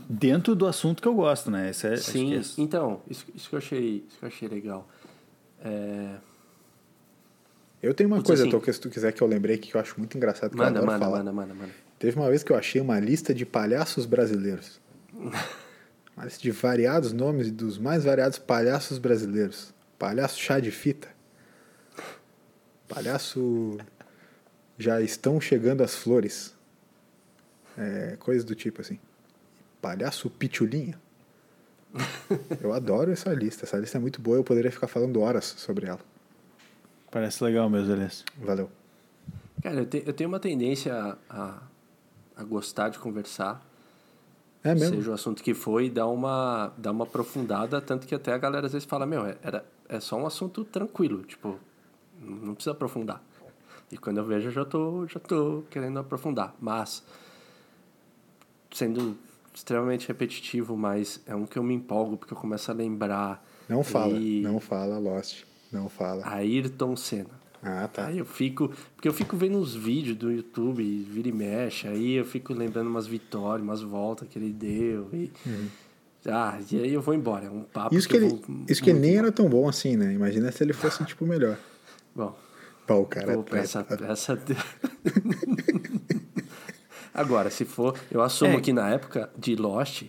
Dentro 0.09 0.55
do 0.55 0.65
assunto 0.65 1.01
que 1.01 1.07
eu 1.07 1.13
gosto, 1.13 1.51
né? 1.51 1.69
Esse 1.69 1.87
é, 1.87 1.93
acho 1.93 2.11
Sim, 2.11 2.29
que 2.29 2.35
é- 2.37 2.63
então, 2.63 3.01
isso, 3.09 3.25
isso, 3.35 3.49
que 3.49 3.55
eu 3.55 3.59
achei, 3.59 4.05
isso 4.07 4.17
que 4.17 4.25
eu 4.25 4.27
achei 4.27 4.47
legal. 4.47 4.87
É, 5.63 6.15
Eu 7.83 7.93
tenho 7.93 8.09
uma 8.09 8.15
Putz, 8.17 8.27
coisa, 8.27 8.43
assim- 8.43 8.51
Tô, 8.51 8.59
que 8.59 8.73
se 8.73 8.79
tu 8.81 8.89
quiser 8.89 9.11
que 9.11 9.21
eu 9.21 9.27
lembrei 9.27 9.57
aqui, 9.57 9.69
que 9.69 9.77
eu 9.77 9.81
acho 9.81 9.93
muito 9.99 10.17
engraçado, 10.17 10.49
que 10.51 10.55
eu 10.55 10.65
manda, 10.65 10.79
adoro 10.79 10.91
manda, 10.91 11.05
falar. 11.05 11.17
manda, 11.19 11.31
manda, 11.31 11.53
manda. 11.53 11.69
Teve 11.99 12.17
uma 12.17 12.27
vez 12.29 12.41
que 12.41 12.51
eu 12.51 12.55
achei 12.57 12.81
uma 12.81 12.99
lista 12.99 13.31
de 13.33 13.45
palhaços 13.45 14.05
brasileiros. 14.07 14.79
Uma 16.17 16.23
lista 16.23 16.41
de 16.41 16.49
variados 16.49 17.11
nomes 17.11 17.51
dos 17.51 17.77
mais 17.77 18.05
variados 18.05 18.39
palhaços 18.39 18.97
brasileiros. 18.97 19.73
Palhaço 19.99 20.39
chá 20.39 20.61
de 20.61 20.71
fita. 20.71 21.09
Palhaço 22.87 23.77
já 24.77 25.01
estão 25.01 25.41
chegando 25.41 25.81
as 25.83 25.93
flores. 25.93 26.54
É, 27.77 28.15
coisas 28.19 28.43
do 28.43 28.55
tipo 28.55 28.81
assim. 28.81 28.99
Palhaço 29.81 30.29
pitulinha. 30.29 30.99
Eu 32.61 32.73
adoro 32.73 33.11
essa 33.11 33.33
lista. 33.33 33.65
Essa 33.65 33.77
lista 33.77 33.97
é 33.97 34.01
muito 34.01 34.21
boa. 34.21 34.37
Eu 34.37 34.43
poderia 34.43 34.71
ficar 34.71 34.87
falando 34.87 35.21
horas 35.21 35.45
sobre 35.45 35.87
ela. 35.87 35.99
Parece 37.11 37.43
legal 37.43 37.69
mesmo, 37.69 37.93
Elias. 37.93 38.23
Valeu. 38.37 38.69
Cara, 39.61 39.75
eu, 39.77 39.85
te- 39.85 40.03
eu 40.05 40.13
tenho 40.13 40.27
uma 40.29 40.39
tendência 40.39 40.93
a, 40.93 41.17
a, 41.29 41.61
a 42.37 42.43
gostar 42.43 42.89
de 42.89 42.99
conversar, 42.99 43.65
É 44.63 44.73
mesmo? 44.75 44.95
seja 44.97 45.11
o 45.11 45.13
assunto 45.13 45.41
que 45.41 45.53
for, 45.53 45.81
e 45.81 45.89
dar 45.89 46.07
uma, 46.07 46.73
dar 46.77 46.91
uma 46.91 47.05
aprofundada, 47.05 47.81
tanto 47.81 48.05
que 48.05 48.13
até 48.13 48.33
a 48.33 48.37
galera 48.37 48.67
às 48.67 48.73
vezes 48.73 48.85
fala, 48.87 49.05
meu, 49.05 49.25
é- 49.25 49.37
era, 49.41 49.65
é 49.87 49.99
só 49.99 50.17
um 50.17 50.25
assunto 50.27 50.63
tranquilo, 50.65 51.23
tipo, 51.23 51.57
não 52.21 52.53
precisa 52.53 52.71
aprofundar. 52.73 53.23
E 53.91 53.97
quando 53.97 54.17
eu 54.17 54.25
vejo, 54.25 54.49
eu 54.49 54.51
já 54.51 54.65
tô, 54.65 55.07
já 55.07 55.19
tô 55.19 55.63
querendo 55.69 55.97
aprofundar. 55.99 56.53
Mas, 56.59 57.01
sendo 58.71 59.17
extremamente 59.53 60.07
repetitivo, 60.07 60.75
mas 60.75 61.21
é 61.25 61.35
um 61.35 61.45
que 61.45 61.57
eu 61.57 61.63
me 61.63 61.73
empolgo, 61.73 62.17
porque 62.17 62.33
eu 62.33 62.37
começo 62.37 62.69
a 62.69 62.73
lembrar. 62.73 63.45
Não 63.69 63.83
fala. 63.83 64.13
e- 64.17 64.41
Não 64.41 64.59
fala, 64.59 64.97
Lost. 64.99 65.43
Não 65.71 65.89
fala. 65.89 66.25
Ayrton 66.27 66.95
Senna. 66.95 67.29
Ah, 67.63 67.87
tá. 67.91 68.07
Aí 68.07 68.19
eu 68.19 68.25
fico. 68.25 68.69
Porque 68.95 69.07
eu 69.07 69.13
fico 69.13 69.35
vendo 69.35 69.57
uns 69.57 69.73
vídeos 69.73 70.15
do 70.17 70.31
YouTube, 70.31 70.83
vira 71.09 71.27
e 71.29 71.31
mexe, 71.31 71.87
aí 71.87 72.13
eu 72.13 72.23
fico 72.25 72.53
lembrando 72.53 72.87
umas 72.87 73.07
vitórias, 73.07 73.63
umas 73.65 73.81
voltas 73.81 74.27
que 74.27 74.37
ele 74.37 74.51
deu. 74.51 75.09
E, 75.13 75.31
Ah, 76.27 76.59
e 76.71 76.79
aí 76.81 76.93
eu 76.93 77.01
vou 77.01 77.13
embora. 77.13 77.45
É 77.45 77.49
um 77.49 77.61
papo 77.63 77.93
Uhum. 77.93 77.99
Isso 77.99 78.07
que, 78.09 78.17
eu 78.17 78.23
ele, 78.23 78.41
isso 78.69 78.83
que 78.83 78.91
nem 78.93 79.11
embora. 79.13 79.27
era 79.27 79.31
tão 79.31 79.47
bom 79.49 79.67
assim, 79.69 79.95
né? 79.95 80.13
Imagina 80.13 80.51
se 80.51 80.63
ele 80.63 80.73
fosse, 80.73 81.03
tipo, 81.05 81.25
melhor. 81.25 81.57
Bom, 82.15 82.35
Pô, 82.87 82.95
o 82.99 83.05
cara 83.05 83.33
vou 83.33 83.45
é 83.51 83.57
essa, 83.59 83.85
essa... 84.07 84.39
Agora, 87.15 87.49
se 87.49 87.65
for. 87.65 87.95
Eu 88.11 88.21
assumo 88.21 88.57
É. 88.57 88.61
que 88.61 88.73
na 88.73 88.89
época 88.89 89.29
de 89.37 89.55
Lost, 89.55 90.03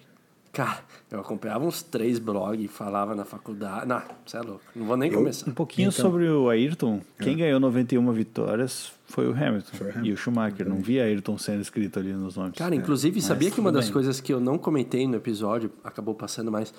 cara, 0.52 0.80
eu 1.10 1.20
acompanhava 1.20 1.64
uns 1.64 1.82
três 1.82 2.18
blogs, 2.18 2.68
falava 2.70 3.14
na 3.14 3.24
faculdade. 3.24 3.86
Não, 3.86 4.02
você 4.26 4.36
é 4.36 4.40
louco. 4.40 4.62
Não 4.74 4.86
vou 4.86 4.96
nem 4.96 5.10
começar. 5.12 5.48
Um 5.48 5.54
pouquinho 5.54 5.88
Então- 5.90 6.04
sobre 6.04 6.28
o 6.28 6.48
Ayrton. 6.50 7.00
Quem 7.20 7.36
ganhou 7.36 7.60
91 7.60 8.10
vitórias 8.12 8.92
foi 9.06 9.28
o 9.28 9.30
Hamilton. 9.32 9.70
Foi 9.76 9.86
o 9.86 9.90
Hamilton, 9.90 10.08
E 10.08 10.12
o 10.12 10.16
Schumacher. 10.16 10.68
Não 10.68 10.80
vi 10.80 11.00
Ayrton 11.00 11.38
sendo 11.38 11.60
escrito 11.62 11.98
ali 11.98 12.12
nos 12.12 12.36
nomes. 12.36 12.56
Cara, 12.58 12.74
inclusive, 12.74 13.22
sabia 13.22 13.50
que 13.50 13.60
uma 13.60 13.70
das 13.70 13.84
bem. 13.86 13.92
coisas 13.92 14.20
que 14.20 14.32
eu 14.34 14.40
não 14.40 14.58
comentei 14.58 15.06
no 15.06 15.14
episódio, 15.16 15.70
acabou 15.84 16.14
passando 16.14 16.50
mais, 16.50 16.74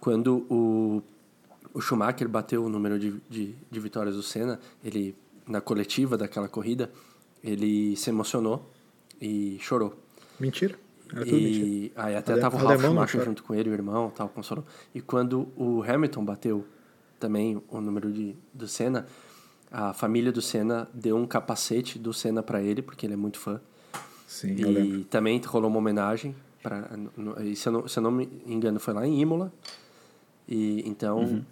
quando 0.00 0.44
o, 0.50 1.02
o 1.72 1.80
Schumacher 1.80 2.28
bateu 2.28 2.64
o 2.64 2.68
número 2.68 2.98
de, 2.98 3.14
de, 3.30 3.54
de 3.70 3.80
vitórias 3.80 4.16
do 4.16 4.22
Senna, 4.22 4.58
ele, 4.84 5.14
na 5.48 5.60
coletiva 5.60 6.18
daquela 6.18 6.48
corrida, 6.48 6.90
ele 7.42 7.96
se 7.96 8.10
emocionou 8.10 8.70
e 9.22 9.58
chorou. 9.60 9.94
Mentira. 10.40 10.74
Era 11.14 11.24
tudo 11.24 11.36
mentira. 11.40 11.66
E 11.66 11.92
aí 11.94 12.16
até 12.16 12.32
Ale- 12.32 12.40
tava 12.40 12.56
o 12.56 12.58
Ralf 12.66 12.80
Schumacher 12.82 13.24
junto 13.24 13.42
com 13.44 13.54
ele, 13.54 13.70
o 13.70 13.72
irmão, 13.72 14.10
tal, 14.10 14.28
consolou. 14.28 14.64
E 14.94 15.00
quando 15.00 15.48
o 15.56 15.82
Hamilton 15.82 16.24
bateu 16.24 16.66
também 17.20 17.62
o 17.68 17.80
número 17.80 18.10
de, 18.12 18.34
do 18.52 18.66
Senna, 18.66 19.06
a 19.70 19.92
família 19.92 20.32
do 20.32 20.42
Senna 20.42 20.88
deu 20.92 21.16
um 21.16 21.26
capacete 21.26 21.98
do 21.98 22.12
Senna 22.12 22.42
para 22.42 22.60
ele, 22.60 22.82
porque 22.82 23.06
ele 23.06 23.12
é 23.12 23.16
muito 23.16 23.38
fã. 23.38 23.60
Sim, 24.26 24.56
eu 24.58 24.70
lembro. 24.70 24.98
E 25.00 25.04
também 25.04 25.38
rolou 25.46 25.70
uma 25.70 25.78
homenagem. 25.78 26.34
E 27.44 27.54
se, 27.56 27.68
eu 27.68 27.72
não, 27.72 27.88
se 27.88 27.98
eu 27.98 28.02
não 28.02 28.10
me 28.10 28.28
engano, 28.46 28.80
foi 28.80 28.94
lá 28.94 29.06
em 29.06 29.20
Imola. 29.20 29.52
E, 30.48 30.82
então, 30.88 31.18
Uhum. 31.20 31.44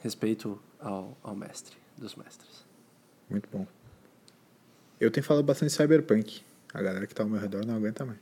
respeito 0.00 0.58
ao, 0.78 1.16
ao 1.22 1.34
mestre, 1.36 1.76
dos 1.98 2.14
mestres. 2.14 2.64
Muito 3.28 3.48
bom. 3.52 3.66
Eu 5.00 5.10
tenho 5.10 5.24
falado 5.24 5.44
bastante 5.44 5.72
Cyberpunk. 5.72 6.42
A 6.72 6.82
galera 6.82 7.06
que 7.06 7.14
tá 7.14 7.22
ao 7.22 7.28
meu 7.28 7.40
redor 7.40 7.64
não 7.66 7.76
aguenta 7.76 8.04
mais. 8.04 8.18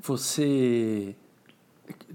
Você. 0.00 1.14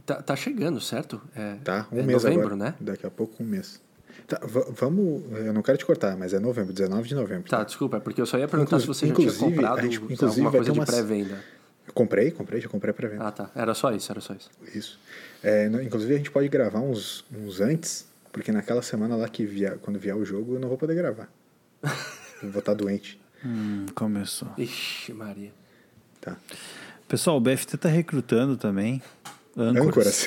Tá, 0.05 0.21
tá 0.21 0.36
chegando, 0.36 0.80
certo? 0.80 1.21
É, 1.36 1.55
Tá? 1.63 1.88
Um 1.91 1.99
é 1.99 2.03
mês 2.03 2.24
novembro, 2.24 2.45
agora. 2.47 2.55
né? 2.55 2.76
Daqui 2.80 3.05
a 3.05 3.11
pouco 3.11 3.41
um 3.41 3.45
mês. 3.45 3.82
Tá, 4.28 4.39
va- 4.43 4.67
vamos... 4.69 5.24
Eu 5.32 5.51
não 5.51 5.61
quero 5.63 5.78
te 5.78 5.86
cortar, 5.86 6.15
mas 6.15 6.34
é 6.34 6.39
novembro, 6.39 6.71
19 6.71 7.07
de 7.09 7.15
novembro. 7.15 7.49
Tá, 7.49 7.63
desculpa, 7.63 7.97
é 7.97 7.99
porque 7.99 8.21
eu 8.21 8.26
só 8.26 8.38
ia 8.38 8.47
perguntar 8.47 8.80
se 8.80 8.86
você 8.86 9.07
já 9.07 9.13
tinha 9.15 9.26
inclusive, 9.28 9.55
comprado 9.55 9.80
a 9.80 9.82
gente- 9.82 9.95
alguma 9.97 10.13
inclusive, 10.13 10.41
vai 10.43 10.51
coisa 10.51 10.71
ter 10.74 10.80
de 10.80 10.86
pré-venda. 10.86 11.43
Eu 11.88 11.93
comprei, 11.93 12.32
comprei, 12.32 12.61
já 12.61 12.69
comprei 12.69 12.93
pra 12.93 13.09
venda. 13.09 13.28
Ah, 13.28 13.32
tá. 13.32 13.49
Era 13.55 13.74
só 13.74 13.91
isso, 13.91 14.11
era 14.11 14.21
só 14.21 14.34
isso. 14.34 14.49
Isso. 14.74 14.99
É, 15.43 15.65
inclusive, 15.84 16.13
a 16.13 16.17
gente 16.17 16.32
pode 16.32 16.47
gravar 16.47 16.80
uns, 16.80 17.26
uns 17.36 17.59
antes, 17.59 18.05
porque 18.32 18.51
naquela 18.51 18.82
semana 18.82 19.15
lá 19.15 19.28
que 19.28 19.43
vier, 19.45 19.78
quando 19.80 19.99
vier 19.99 20.15
o 20.15 20.24
jogo, 20.24 20.53
eu 20.55 20.59
não 20.59 20.69
vou 20.69 20.78
poder 20.78 20.95
gravar. 20.95 21.28
Eu 22.41 22.49
vou 22.51 22.59
estar 22.59 22.74
doente. 22.76 23.19
Hum, 23.43 23.88
começou. 23.95 24.49
Ixi, 24.57 25.11
Maria. 25.13 25.51
Tá. 26.24 26.38
Pessoal, 27.07 27.38
o 27.38 27.39
BFT 27.41 27.78
tá 27.78 27.89
recrutando 27.89 28.55
também. 28.55 29.01
Âncoras. 29.55 30.26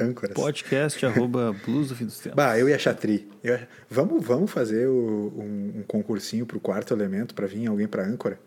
Âncoras. 0.00 0.34
Podcast 0.36 1.06
arroba 1.06 1.54
blues 1.64 1.88
do 1.88 1.96
fim 1.96 2.04
dos 2.04 2.18
tempos. 2.18 2.36
Bah, 2.36 2.58
eu 2.58 2.68
e 2.68 2.74
a 2.74 2.78
Chatri. 2.78 3.28
Eu 3.42 3.58
Vamos, 3.88 4.24
vamos 4.26 4.50
fazer 4.50 4.86
o- 4.88 5.32
um, 5.36 5.78
um 5.78 5.82
concursinho 5.86 6.44
pro 6.44 6.60
quarto 6.60 6.92
elemento 6.92 7.34
pra 7.34 7.46
vir 7.46 7.66
alguém 7.68 7.86
pra 7.86 8.04
âncora? 8.04 8.38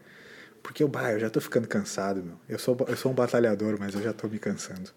Porque 0.62 0.84
eu, 0.84 0.88
bah, 0.88 1.14
eu 1.14 1.20
já 1.20 1.30
tô 1.30 1.40
ficando 1.42 1.68
cansado, 1.68 2.22
meu. 2.22 2.36
Eu 2.48 2.60
sou, 2.60 2.78
eu 2.88 2.98
sou 2.98 3.12
um 3.12 3.16
batalhador, 3.16 3.78
mas 3.80 3.96
eu 3.96 4.02
já 4.04 4.14
tô 4.14 4.28
me 4.28 4.38
cansando. 4.38 4.92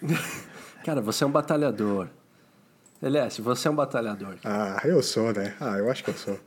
Cara, 0.84 1.00
você 1.00 1.24
é 1.24 1.26
um 1.26 1.30
batalhador. 1.32 2.08
Elias, 3.02 3.38
você 3.38 3.66
é 3.66 3.70
um 3.70 3.74
batalhador. 3.74 4.36
Ah, 4.44 4.80
eu 4.84 5.02
sou, 5.02 5.32
né? 5.32 5.54
Ah, 5.58 5.78
eu 5.78 5.90
acho 5.90 6.04
que 6.04 6.10
eu 6.10 6.14
sou. 6.14 6.38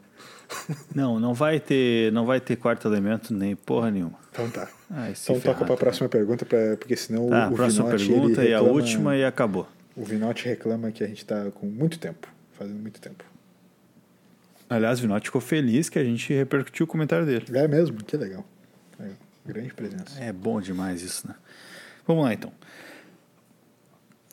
Não, 0.95 1.19
não 1.19 1.33
vai 1.33 1.59
ter, 1.59 2.11
não 2.11 2.25
vai 2.25 2.39
ter 2.41 2.55
quarto 2.55 2.87
elemento 2.87 3.33
nem 3.33 3.55
porra 3.55 3.91
nenhuma. 3.91 4.17
Então 4.31 4.49
tá. 4.49 4.65
Se 5.13 5.31
então 5.31 5.35
toca 5.35 5.53
ferrar, 5.53 5.65
pra 5.67 5.77
próxima 5.77 6.09
pergunta, 6.09 6.45
pra, 6.45 6.75
porque 6.77 6.95
senão 6.95 7.29
Tá, 7.29 7.49
o, 7.49 7.53
o 7.53 7.55
próxima 7.55 7.85
Vinote, 7.85 8.07
pergunta 8.07 8.41
ele 8.41 8.49
e 8.49 8.53
a 8.53 8.57
reclama- 8.57 8.75
última 8.75 9.15
e 9.15 9.23
acabou. 9.25 9.67
O 9.95 10.03
Vinote 10.03 10.45
reclama 10.45 10.91
que 10.91 11.03
a 11.03 11.07
gente 11.07 11.23
tá 11.25 11.51
com 11.51 11.67
muito 11.67 11.99
tempo. 11.99 12.27
Fazendo 12.57 12.79
muito 12.79 12.99
tempo. 12.99 13.23
Aliás, 14.69 14.99
o 14.99 15.01
Vinote 15.03 15.27
ficou 15.27 15.41
feliz 15.41 15.89
que 15.89 15.99
a 15.99 16.03
gente 16.03 16.33
repercutiu 16.33 16.83
o 16.85 16.87
comentário 16.87 17.25
dele. 17.25 17.45
É 17.53 17.67
mesmo? 17.67 18.03
Que 18.03 18.17
legal. 18.17 18.43
É, 18.99 19.09
grande 19.45 19.73
presença. 19.73 20.19
É 20.19 20.31
bom 20.33 20.59
demais 20.61 21.01
isso, 21.01 21.27
né? 21.27 21.35
Vamos 22.07 22.23
lá 22.23 22.33
então. 22.33 22.51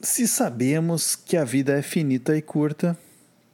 Se 0.00 0.26
sabemos 0.28 1.16
que 1.16 1.36
a 1.36 1.44
vida 1.44 1.76
é 1.78 1.82
finita 1.82 2.36
e 2.36 2.42
curta, 2.42 2.96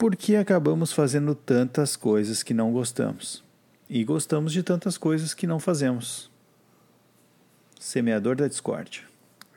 por 0.03 0.17
que 0.17 0.35
acabamos 0.35 0.93
fazendo 0.93 1.33
tantas 1.33 1.95
coisas 1.95 2.43
que 2.43 2.53
não 2.53 2.73
gostamos? 2.73 3.45
E 3.89 4.03
gostamos 4.03 4.53
de 4.53 4.61
tantas 4.61 4.99
coisas 4.99 5.33
que 5.33 5.47
não 5.47 5.61
fazemos? 5.61 6.29
Semeador 7.79 8.35
da 8.35 8.49
discórdia. 8.49 9.03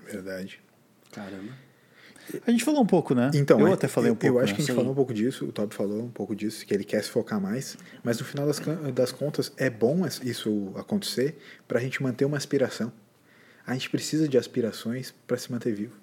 Verdade. 0.05 0.61
Caramba. 1.11 1.51
A 2.45 2.51
gente 2.51 2.63
falou 2.63 2.83
um 2.83 2.85
pouco, 2.85 3.15
né? 3.15 3.31
Então, 3.33 3.59
eu 3.59 3.69
é- 3.69 3.73
até 3.73 3.87
falei 3.87 4.11
um 4.11 4.15
pouco. 4.15 4.37
Eu 4.37 4.39
acho 4.39 4.51
né? 4.51 4.55
que 4.57 4.61
a 4.61 4.65
gente 4.65 4.71
Sim. 4.71 4.75
falou 4.75 4.91
um 4.91 4.95
pouco 4.95 5.15
disso, 5.15 5.45
o 5.47 5.51
Toby 5.51 5.73
falou 5.73 6.03
um 6.03 6.11
pouco 6.11 6.35
disso, 6.35 6.63
que 6.63 6.71
ele 6.71 6.83
quer 6.83 7.03
se 7.03 7.09
focar 7.09 7.41
mais, 7.41 7.75
mas 8.03 8.19
no 8.19 8.25
final 8.25 8.45
das, 8.45 8.61
das 8.93 9.11
contas 9.11 9.51
é 9.57 9.67
bom 9.67 10.05
isso 10.21 10.71
acontecer 10.75 11.39
para 11.67 11.79
a 11.79 11.81
gente 11.81 12.03
manter 12.03 12.23
uma 12.23 12.37
aspiração. 12.37 12.93
A 13.65 13.73
gente 13.73 13.89
precisa 13.89 14.27
de 14.27 14.37
aspirações 14.37 15.11
para 15.25 15.37
se 15.37 15.51
manter 15.51 15.73
vivo. 15.73 15.97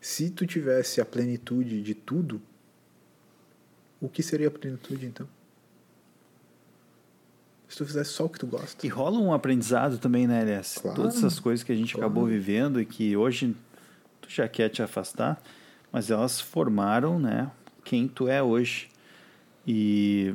Se 0.00 0.30
tu 0.30 0.46
tivesse 0.46 1.00
a 1.00 1.04
plenitude 1.04 1.82
de 1.82 1.94
tudo, 1.96 2.40
o 4.00 4.08
que 4.08 4.22
seria 4.22 4.48
a 4.48 4.50
plenitude 4.50 5.06
então? 5.06 5.28
Se 7.68 7.78
tu 7.78 7.86
fizesse 7.86 8.10
só 8.10 8.26
o 8.26 8.28
que 8.28 8.38
tu 8.38 8.46
gosta. 8.46 8.86
E 8.86 8.88
rola 8.88 9.18
um 9.18 9.32
aprendizado 9.32 9.98
também, 9.98 10.26
né, 10.26 10.42
Elias? 10.42 10.78
Claro, 10.80 10.96
Todas 10.96 11.16
essas 11.16 11.40
coisas 11.40 11.64
que 11.64 11.72
a 11.72 11.74
gente 11.74 11.94
claro. 11.94 12.06
acabou 12.06 12.26
vivendo 12.26 12.80
e 12.80 12.86
que 12.86 13.16
hoje 13.16 13.56
tu 14.20 14.30
já 14.30 14.48
quer 14.48 14.68
te 14.68 14.82
afastar, 14.82 15.42
mas 15.90 16.10
elas 16.10 16.40
formaram, 16.40 17.18
né, 17.18 17.50
quem 17.84 18.06
tu 18.06 18.28
é 18.28 18.42
hoje. 18.42 18.88
E 19.66 20.34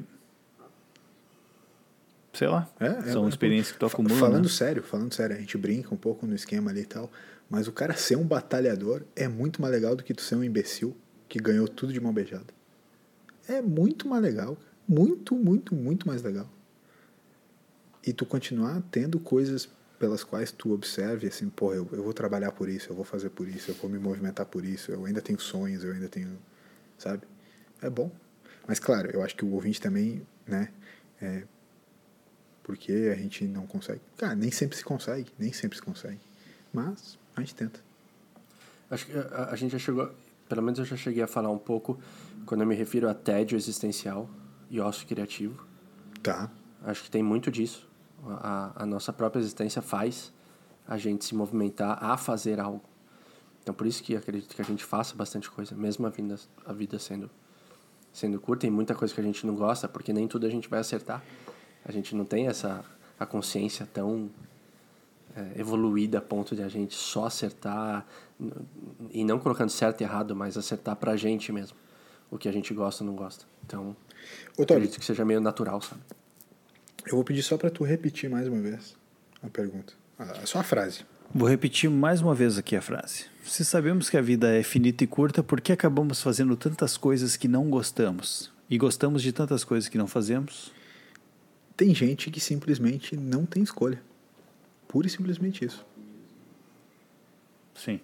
sei 2.34 2.48
lá, 2.48 2.68
É, 2.80 2.88
é, 2.88 3.02
são 3.12 3.26
é, 3.26 3.30
experiências 3.30 3.72
que 3.72 3.80
tu 3.80 3.86
acumula. 3.86 4.16
Falando 4.16 4.44
né? 4.44 4.50
sério, 4.50 4.84
falando 4.84 5.14
sério, 5.14 5.36
a 5.36 5.40
gente 5.40 5.58
brinca 5.58 5.94
um 5.94 5.98
pouco 5.98 6.26
no 6.26 6.36
esquema 6.36 6.72
ali 6.72 6.82
e 6.82 6.86
tal, 6.86 7.10
mas 7.50 7.68
o 7.68 7.72
cara 7.72 7.94
ser 7.94 8.18
um 8.18 8.26
batalhador 8.26 9.04
é 9.16 9.28
muito 9.28 9.62
mais 9.62 9.74
legal 9.74 9.96
do 9.96 10.04
que 10.04 10.14
tu 10.14 10.22
ser 10.22 10.36
um 10.36 10.44
imbecil 10.44 10.96
que 11.30 11.40
ganhou 11.40 11.68
tudo 11.68 11.94
de 11.94 12.00
mão 12.00 12.12
beijada. 12.14 12.61
É 13.52 13.62
muito 13.62 14.08
mais 14.08 14.24
legal. 14.24 14.58
Muito, 14.88 15.36
muito, 15.36 15.76
muito 15.76 16.08
mais 16.08 16.22
legal. 16.22 16.50
E 18.06 18.14
tu 18.14 18.26
continuar 18.26 18.82
tendo 18.90 19.20
coisas 19.20 19.70
pelas 20.00 20.24
quais 20.24 20.52
tu 20.52 20.74
observe 20.74 21.28
assim, 21.28 21.50
pô, 21.50 21.74
eu, 21.74 21.88
eu 21.92 22.02
vou 22.04 22.14
trabalhar 22.14 22.52
por 22.52 22.68
isso, 22.68 22.90
eu 22.90 22.96
vou 22.96 23.06
fazer 23.06 23.30
por 23.30 23.48
isso, 23.48 23.70
eu 23.70 23.76
vou 23.76 23.90
me 23.90 24.00
movimentar 24.00 24.48
por 24.48 24.66
isso, 24.66 24.92
eu 24.92 25.06
ainda 25.06 25.22
tenho 25.22 25.40
sonhos, 25.40 25.84
eu 25.84 25.92
ainda 25.94 26.10
tenho, 26.10 26.40
sabe? 26.98 27.28
É 27.82 27.90
bom. 27.90 28.12
Mas 28.68 28.80
claro, 28.80 29.12
eu 29.12 29.22
acho 29.22 29.36
que 29.36 29.46
o 29.46 29.52
ouvinte 29.52 29.80
também, 29.80 30.26
né, 30.48 30.70
é, 31.22 31.44
porque 32.64 33.12
a 33.14 33.16
gente 33.16 33.44
não 33.46 33.68
consegue. 33.68 34.02
Cara, 34.18 34.34
nem 34.34 34.50
sempre 34.50 34.78
se 34.78 34.84
consegue, 34.84 35.32
nem 35.38 35.54
sempre 35.54 35.78
se 35.78 35.84
consegue. 35.84 36.20
Mas 36.74 37.20
a 37.36 37.42
gente 37.42 37.54
tenta. 37.54 37.80
Acho 38.90 39.06
que 39.06 39.14
a, 39.14 39.50
a 39.52 39.56
gente 39.56 39.72
já 39.72 39.80
chegou, 39.80 40.12
pelo 40.52 40.62
menos 40.62 40.80
eu 40.80 40.84
já 40.84 40.98
cheguei 40.98 41.24
a 41.24 41.28
falar 41.28 41.50
um 41.50 41.58
pouco 41.58 41.98
quando 42.46 42.60
eu 42.60 42.68
me 42.68 42.76
refiro 42.76 43.10
a 43.10 43.14
tédio 43.14 43.56
existencial 43.56 44.30
e 44.70 44.82
ócio 44.82 45.08
criativo. 45.08 45.66
Tá. 46.22 46.52
Acho 46.84 47.04
que 47.04 47.10
tem 47.10 47.24
muito 47.24 47.50
disso. 47.50 47.88
A, 48.28 48.84
a 48.84 48.86
nossa 48.86 49.14
própria 49.14 49.40
existência 49.40 49.82
faz 49.82 50.34
a 50.86 50.98
gente 50.98 51.24
se 51.24 51.34
movimentar 51.34 52.04
a 52.04 52.18
fazer 52.18 52.60
algo. 52.60 52.84
Então, 53.64 53.74
por 53.74 53.88
isso 53.88 54.04
que 54.04 54.14
acredito 54.14 54.54
que 54.54 54.62
a 54.62 54.66
gente 54.66 54.84
faça 54.84 55.16
bastante 55.16 55.50
coisa, 55.50 55.74
mesmo 55.74 56.06
a 56.06 56.10
vida, 56.10 56.36
a 56.66 56.74
vida 56.74 57.00
sendo, 57.00 57.32
sendo 58.12 58.38
curta. 58.38 58.64
Tem 58.64 58.72
muita 58.72 58.94
coisa 58.94 59.14
que 59.14 59.22
a 59.22 59.24
gente 59.24 59.48
não 59.48 59.56
gosta, 59.56 59.88
porque 59.88 60.12
nem 60.12 60.28
tudo 60.28 60.46
a 60.46 60.50
gente 60.50 60.68
vai 60.68 60.82
acertar. 60.82 61.24
A 61.86 61.94
gente 61.94 62.14
não 62.14 62.26
tem 62.26 62.48
essa 62.48 62.84
a 63.18 63.26
consciência 63.26 63.88
tão 63.94 64.30
é, 65.36 65.60
evoluída 65.60 66.18
a 66.18 66.22
ponto 66.22 66.56
de 66.56 66.64
a 66.64 66.68
gente 66.68 66.96
só 66.96 67.26
acertar, 67.26 68.06
e 69.12 69.24
não 69.24 69.40
colocando 69.40 69.70
certo 69.70 70.02
e 70.02 70.04
errado, 70.04 70.36
mas 70.36 70.58
acertar 70.58 70.96
pra 70.96 71.16
gente 71.16 71.52
mesmo. 71.52 71.78
O 72.30 72.38
que 72.38 72.48
a 72.48 72.52
gente 72.52 72.74
gosta 72.74 73.04
ou 73.04 73.10
não 73.10 73.16
gosta. 73.16 73.46
Então, 73.66 73.96
Ô, 74.58 74.66
Toby, 74.66 74.74
acredito 74.74 75.00
que 75.00 75.06
seja 75.06 75.26
meio 75.26 75.42
natural, 75.42 75.82
sabe? 75.82 76.02
eu 77.08 77.16
vou 77.16 77.24
pedir 77.24 77.44
só 77.44 77.58
pra 77.58 77.70
tu 77.70 77.84
repetir 77.84 78.30
mais 78.30 78.48
uma 78.48 78.62
vez 78.62 78.96
a 79.42 79.50
pergunta. 79.50 79.94
Ah, 80.18 80.46
só 80.46 80.60
a 80.60 80.64
frase. 80.64 81.04
Vou 81.34 81.48
repetir 81.48 81.90
mais 81.90 82.22
uma 82.22 82.36
vez 82.36 82.58
aqui 82.58 82.76
a 82.76 82.82
frase. 82.82 83.26
Se 83.44 83.66
sabemos 83.66 84.10
que 84.10 84.18
a 84.18 84.22
vida 84.22 84.54
é 84.54 84.62
finita 84.62 85.04
e 85.04 85.08
curta, 85.08 85.42
por 85.42 85.60
que 85.60 85.72
acabamos 85.72 86.22
fazendo 86.22 86.56
tantas 86.56 86.98
coisas 86.98 87.36
que 87.36 87.48
não 87.48 87.70
gostamos? 87.70 88.52
E 88.70 88.78
gostamos 88.78 89.22
de 89.24 89.32
tantas 89.32 89.64
coisas 89.64 89.90
que 89.90 89.98
não 89.98 90.08
fazemos? 90.08 90.72
Tem 91.76 91.96
gente 91.96 92.30
que 92.30 92.40
simplesmente 92.40 93.18
não 93.18 93.46
tem 93.46 93.64
escolha. 93.64 94.02
Pura 94.92 95.08
e 95.08 95.10
simplesmente 95.10 95.64
isso. 95.64 95.86
Sim. 97.74 98.02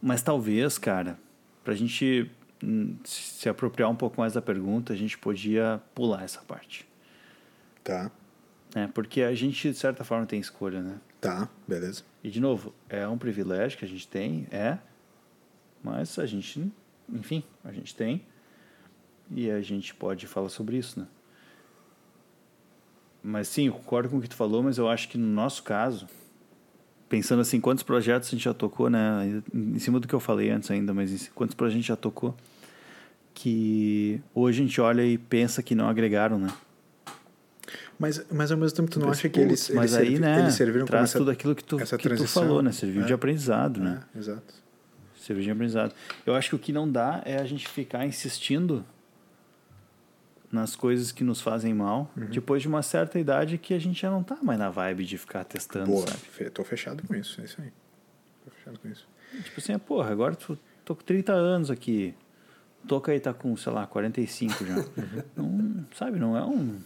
Mas 0.00 0.22
talvez, 0.22 0.78
cara, 0.78 1.18
pra 1.64 1.74
gente 1.74 2.30
hum, 2.62 2.94
se 3.02 3.48
apropriar 3.48 3.90
um 3.90 3.96
pouco 3.96 4.20
mais 4.20 4.34
da 4.34 4.40
pergunta, 4.40 4.92
a 4.92 4.96
gente 4.96 5.18
podia 5.18 5.82
pular 5.96 6.22
essa 6.22 6.40
parte. 6.42 6.88
Tá. 7.82 8.08
Né? 8.72 8.88
Porque 8.94 9.20
a 9.20 9.34
gente, 9.34 9.72
de 9.72 9.76
certa 9.76 10.04
forma, 10.04 10.26
tem 10.26 10.38
escolha, 10.38 10.80
né? 10.80 11.00
Tá, 11.20 11.48
beleza. 11.66 12.04
E, 12.22 12.30
de 12.30 12.38
novo, 12.38 12.72
é 12.88 13.08
um 13.08 13.18
privilégio 13.18 13.76
que 13.80 13.84
a 13.84 13.88
gente 13.88 14.06
tem, 14.06 14.46
é, 14.52 14.78
mas 15.82 16.20
a 16.20 16.26
gente, 16.26 16.72
enfim, 17.08 17.42
a 17.64 17.72
gente 17.72 17.96
tem 17.96 18.24
e 19.28 19.50
a 19.50 19.60
gente 19.60 19.92
pode 19.92 20.24
falar 20.28 20.50
sobre 20.50 20.76
isso, 20.76 21.00
né? 21.00 21.08
Mas 23.22 23.48
sim, 23.48 23.66
eu 23.66 23.72
concordo 23.72 24.08
com 24.08 24.18
o 24.18 24.20
que 24.20 24.28
tu 24.28 24.36
falou, 24.36 24.62
mas 24.62 24.78
eu 24.78 24.88
acho 24.88 25.08
que 25.08 25.18
no 25.18 25.26
nosso 25.26 25.62
caso, 25.62 26.06
pensando 27.08 27.40
assim, 27.40 27.60
quantos 27.60 27.82
projetos 27.82 28.28
a 28.28 28.30
gente 28.32 28.44
já 28.44 28.54
tocou, 28.54 28.88
né? 28.88 29.42
Em 29.52 29.78
cima 29.78 29.98
do 30.00 30.06
que 30.06 30.14
eu 30.14 30.20
falei 30.20 30.50
antes 30.50 30.70
ainda, 30.70 30.94
mas 30.94 31.28
quantos 31.34 31.54
projetos 31.54 31.74
a 31.76 31.78
gente 31.80 31.88
já 31.88 31.96
tocou, 31.96 32.34
que 33.34 34.20
hoje 34.34 34.62
a 34.62 34.66
gente 34.66 34.80
olha 34.80 35.04
e 35.04 35.18
pensa 35.18 35.62
que 35.62 35.74
não 35.74 35.88
agregaram, 35.88 36.38
né? 36.38 36.48
Mas, 37.98 38.24
mas 38.30 38.50
ao 38.52 38.56
mesmo 38.58 38.76
tempo 38.76 38.90
tu 38.90 39.00
não 39.00 39.10
acha 39.10 39.28
que 39.28 39.40
eles, 39.40 39.62
"Putz, 39.66 39.70
eles, 39.70 39.76
mas 39.80 39.94
aí, 39.94 40.06
servi- 40.06 40.20
né, 40.20 40.38
eles 40.40 40.54
serviram 40.54 40.86
traz 40.86 41.10
essa, 41.10 41.18
tudo 41.18 41.30
aquilo 41.32 41.54
que 41.54 41.64
tu, 41.64 41.76
que 41.98 42.08
tu 42.16 42.26
falou, 42.26 42.62
né? 42.62 42.70
Serviu 42.72 43.04
de 43.04 43.12
É. 43.12 43.14
aprendizado, 43.14 43.80
né? 43.80 44.00
É, 44.14 44.18
exato. 44.18 44.54
Serviu 45.20 45.42
de 45.44 45.50
aprendizado. 45.50 45.92
Eu 46.24 46.34
acho 46.34 46.50
que 46.50 46.54
o 46.54 46.58
que 46.58 46.72
não 46.72 46.90
dá 46.90 47.20
é 47.24 47.36
a 47.40 47.44
gente 47.44 47.66
ficar 47.68 48.06
insistindo 48.06 48.84
nas 50.50 50.74
coisas 50.74 51.12
que 51.12 51.22
nos 51.22 51.40
fazem 51.40 51.74
mal, 51.74 52.10
Uhum. 52.16 52.26
depois 52.26 52.62
de 52.62 52.68
uma 52.68 52.82
certa 52.82 53.18
idade 53.18 53.58
que 53.58 53.74
a 53.74 53.78
gente 53.78 54.00
já 54.02 54.10
não 54.10 54.22
tá 54.22 54.38
mais 54.42 54.58
na 54.58 54.70
vibe 54.70 55.04
de 55.04 55.18
ficar 55.18 55.44
testando, 55.44 55.86
Boa, 55.90 56.06
sabe? 56.06 56.50
tô 56.50 56.64
fechado 56.64 57.02
com 57.06 57.14
isso, 57.14 57.40
é 57.40 57.44
isso 57.44 57.60
aí. 57.60 57.70
Tô 58.44 58.50
fechado 58.50 58.78
com 58.78 58.88
isso. 58.88 59.06
Tipo 59.44 59.60
assim, 59.60 59.78
porra, 59.78 60.10
agora 60.10 60.34
tu, 60.34 60.58
tô 60.84 60.94
com 60.96 61.02
30 61.04 61.32
anos 61.32 61.70
aqui. 61.70 62.14
Toca 62.86 63.12
aí 63.12 63.20
tá 63.20 63.34
com, 63.34 63.54
sei 63.56 63.72
lá, 63.72 63.86
45 63.86 64.64
já. 64.64 64.76
Não, 65.36 65.84
sabe, 65.94 66.18
não 66.18 66.36
é 66.36 66.42
um... 66.44 66.78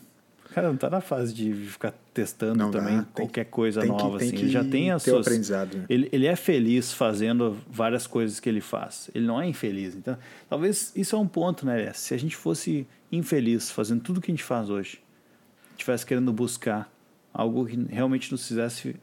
Cara, 0.52 0.68
não 0.68 0.76
tá 0.76 0.90
na 0.90 1.00
fase 1.00 1.32
de 1.32 1.52
ficar 1.54 1.94
testando 2.12 2.56
Não 2.58 2.70
dá, 2.70 2.78
também 2.80 2.96
tem- 2.98 3.06
qualquer 3.14 3.44
coisa 3.46 3.80
tem 3.80 3.88
nova, 3.88 4.18
tem 4.18 4.28
assim. 4.28 4.36
que 4.36 4.42
Ele 4.42 4.50
já 4.50 4.62
tem 4.64 4.90
as 4.90 5.02
suas... 5.02 5.26
aprendizado, 5.26 5.78
né? 5.78 5.86
Ele, 5.88 6.08
ele 6.12 6.26
é 6.26 6.34
feliz 6.36 6.92
fazendo 6.92 7.56
várias 7.70 8.06
coisas 8.06 8.38
que 8.38 8.48
ele 8.50 8.60
faz. 8.60 9.08
Ele 9.14 9.26
não 9.26 9.40
é 9.40 9.46
infeliz. 9.46 9.94
Então, 9.94 10.18
talvez 10.50 10.92
isso 10.94 11.14
é 11.16 11.18
um 11.18 11.26
ponto, 11.28 11.64
né? 11.64 11.90
Se 11.94 12.12
a 12.12 12.18
gente 12.18 12.36
fosse 12.36 12.86
infeliz 13.12 13.70
fazendo 13.70 14.02
tudo 14.02 14.20
que 14.20 14.30
a 14.30 14.34
gente 14.34 14.42
faz 14.42 14.70
hoje, 14.70 15.02
estivesse 15.70 16.04
querendo 16.04 16.32
buscar 16.32 16.90
algo 17.32 17.66
que 17.66 17.76
realmente 17.90 18.32
nos 18.32 18.46
fizesse 18.48 18.96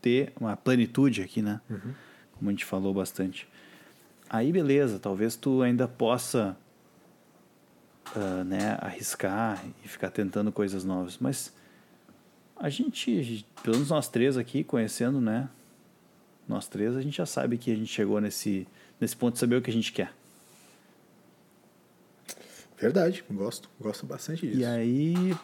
ter 0.00 0.32
uma 0.40 0.56
plenitude 0.56 1.22
aqui, 1.22 1.42
né? 1.42 1.60
Como 2.38 2.48
a 2.48 2.52
gente 2.52 2.64
falou 2.64 2.94
bastante. 2.94 3.46
Aí, 4.28 4.52
beleza, 4.52 4.98
talvez 4.98 5.36
tu 5.36 5.60
ainda 5.60 5.86
possa 5.88 6.56
ah, 8.14 8.44
né, 8.44 8.76
arriscar 8.80 9.62
e 9.84 9.88
ficar 9.88 10.10
tentando 10.10 10.50
coisas 10.50 10.84
novas. 10.84 11.18
Mas 11.18 11.52
a 12.56 12.68
gente, 12.68 13.46
pelo 13.62 13.76
menos 13.76 13.90
nós 13.90 14.08
três 14.08 14.36
aqui, 14.36 14.64
conhecendo, 14.64 15.20
né? 15.20 15.48
Nós 16.48 16.66
três, 16.66 16.96
a 16.96 17.00
gente 17.00 17.16
já 17.16 17.26
sabe 17.26 17.56
que 17.56 17.70
a 17.70 17.76
gente 17.76 17.92
chegou 17.92 18.20
nesse, 18.20 18.66
nesse 19.00 19.16
ponto 19.16 19.34
de 19.34 19.40
saber 19.40 19.56
o 19.56 19.62
que 19.62 19.70
a 19.70 19.72
gente 19.72 19.92
quer. 19.92 20.12
Verdade, 22.80 23.24
gosto. 23.30 23.68
Gosto 23.80 24.06
bastante 24.06 24.46
disso. 24.46 24.60
E 24.60 24.64
aí, 24.64 25.36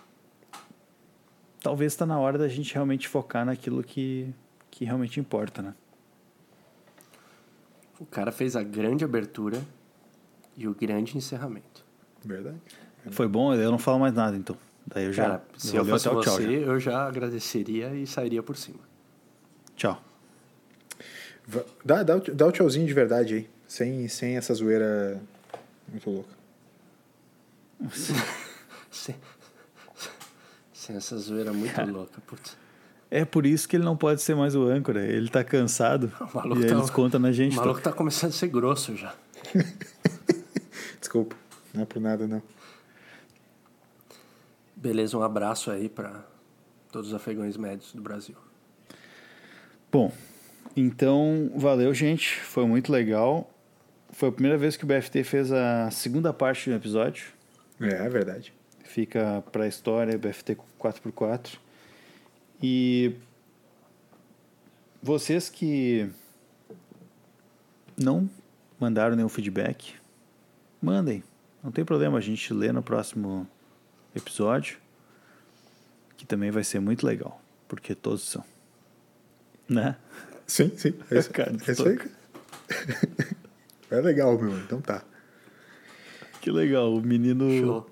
talvez 1.60 1.92
está 1.92 2.06
na 2.06 2.18
hora 2.18 2.38
da 2.38 2.48
gente 2.48 2.72
realmente 2.72 3.06
focar 3.08 3.44
naquilo 3.44 3.82
que, 3.82 4.32
que 4.70 4.84
realmente 4.84 5.20
importa, 5.20 5.60
né? 5.62 5.74
O 8.00 8.06
cara 8.06 8.30
fez 8.32 8.56
a 8.56 8.62
grande 8.62 9.04
abertura 9.04 9.60
e 10.56 10.66
o 10.68 10.74
grande 10.74 11.16
encerramento. 11.16 11.84
Verdade. 12.24 12.58
Foi 13.10 13.28
bom, 13.28 13.54
eu 13.54 13.70
não 13.70 13.78
falo 13.78 13.98
mais 14.00 14.12
nada, 14.14 14.36
então. 14.36 14.56
Daí 14.86 15.04
eu 15.06 15.12
já. 15.12 15.22
Cara, 15.24 15.44
se 15.56 15.76
eu 15.76 15.84
fosse 15.84 16.08
você, 16.08 16.30
tchau, 16.30 16.42
já. 16.42 16.50
eu 16.50 16.80
já 16.80 17.06
agradeceria 17.06 17.94
e 17.94 18.06
sairia 18.06 18.42
por 18.42 18.56
cima. 18.56 18.80
Tchau. 19.74 20.02
Dá, 21.84 22.02
dá, 22.02 22.16
o- 22.16 22.20
dá 22.34 22.46
o 22.46 22.52
tchauzinho 22.52 22.86
de 22.86 22.92
verdade 22.94 23.34
aí. 23.34 23.50
Sem, 23.68 24.08
sem 24.08 24.36
essa 24.36 24.54
zoeira 24.54 25.20
muito 25.88 26.08
louca. 26.10 26.35
Sem, 28.90 29.15
sem 30.73 30.97
essa 30.97 31.16
zoeira 31.19 31.53
muito 31.53 31.81
louca, 31.90 32.20
putz. 32.27 32.57
É 33.11 33.24
por 33.24 33.47
isso 33.47 33.69
que 33.69 33.77
ele 33.77 33.85
não 33.85 33.97
pode 33.97 34.20
ser 34.23 34.35
mais 34.35 34.55
o 34.57 34.65
âncora. 34.65 35.05
Ele 35.05 35.28
tá 35.28 35.44
cansado. 35.44 36.12
O 36.20 36.36
maluco 36.36 36.61
e 36.62 36.66
tá- 36.66 36.74
eles 36.74 36.90
contam 36.90 37.20
na 37.20 37.31
gente. 37.32 37.53
O 37.53 37.57
maluco 37.61 37.81
tá 37.81 37.93
começando 37.93 38.31
a 38.31 38.35
ser 38.35 38.48
grosso 38.48 38.97
já. 38.97 39.15
Desculpa, 40.98 41.36
não 41.73 41.82
é 41.82 41.86
por 41.86 42.01
nada 42.01 42.27
não. 42.27 42.43
Beleza, 44.74 45.16
um 45.16 45.23
abraço 45.23 45.70
aí 45.70 45.89
pra 45.89 46.24
todos 46.90 47.09
os 47.09 47.15
afegãos 47.15 47.57
médios 47.57 47.93
do 47.93 48.03
Brasil. 48.03 48.36
Bom, 49.90 50.12
Então, 50.77 51.51
valeu, 51.57 51.94
gente. 51.94 52.39
Foi 52.40 52.66
muito 52.66 52.93
legal. 52.93 53.51
Foi 54.11 54.28
a 54.28 54.32
primeira 54.32 54.59
vez 54.59 54.77
que 54.77 54.85
o 54.85 54.86
BFT 54.86 55.24
fez 55.24 55.51
a 55.53 55.90
segunda 55.90 56.32
parte 56.32 56.69
do 56.69 56.77
episódio. 56.77 57.28
É, 57.81 57.89
é 57.89 58.09
verdade. 58.09 58.53
Fica 58.85 59.43
pra 59.53 59.66
história, 59.66 60.16
BFT 60.16 60.57
4x4. 60.78 61.59
E 62.62 63.15
vocês 65.03 65.48
que 65.48 66.09
não 67.97 68.28
mandaram 68.78 69.16
nenhum 69.16 69.28
feedback, 69.28 69.94
mandem. 70.81 71.23
Não 71.62 71.70
tem 71.73 71.85
problema, 71.85 72.19
a 72.19 72.20
gente 72.20 72.53
lê 72.55 72.70
no 72.73 72.82
próximo 72.82 73.47
episódio, 74.15 74.78
que 76.16 76.24
também 76.24 76.51
vai 76.51 76.62
ser 76.62 76.81
muito 76.81 77.05
legal, 77.07 77.40
porque 77.66 77.94
todos 77.94 78.23
são. 78.23 78.44
Né? 79.69 79.97
Sim, 80.47 80.77
sim. 80.77 80.94
É 81.11 81.19
isso, 81.19 81.31
Cara, 81.31 81.53
é 81.66 81.73
isso 81.73 81.89
aí. 81.89 81.98
É 83.89 84.01
legal, 84.01 84.36
meu. 84.36 84.59
Então 84.59 84.81
tá. 84.81 85.05
Que 86.47 86.52
legal, 86.52 86.94
o 86.94 87.02
menino. 87.02 87.51
Show. 87.51 87.90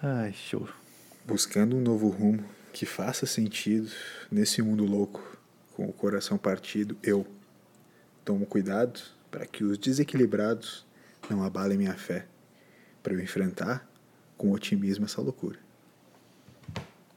Ai, 0.00 0.32
show. 0.32 0.68
Buscando 1.26 1.74
um 1.74 1.80
novo 1.80 2.06
rumo 2.08 2.48
que 2.72 2.86
faça 2.86 3.26
sentido 3.26 3.90
nesse 4.30 4.62
mundo 4.62 4.84
louco, 4.84 5.40
com 5.74 5.86
o 5.86 5.92
coração 5.92 6.38
partido, 6.38 6.96
eu 7.02 7.26
tomo 8.24 8.46
cuidado 8.46 9.00
para 9.28 9.44
que 9.44 9.64
os 9.64 9.76
desequilibrados 9.76 10.86
não 11.28 11.42
abalem 11.42 11.76
minha 11.76 11.94
fé, 11.94 12.28
para 13.02 13.12
eu 13.12 13.18
enfrentar 13.18 13.84
com 14.38 14.52
otimismo 14.52 15.04
essa 15.04 15.20
loucura. 15.20 15.58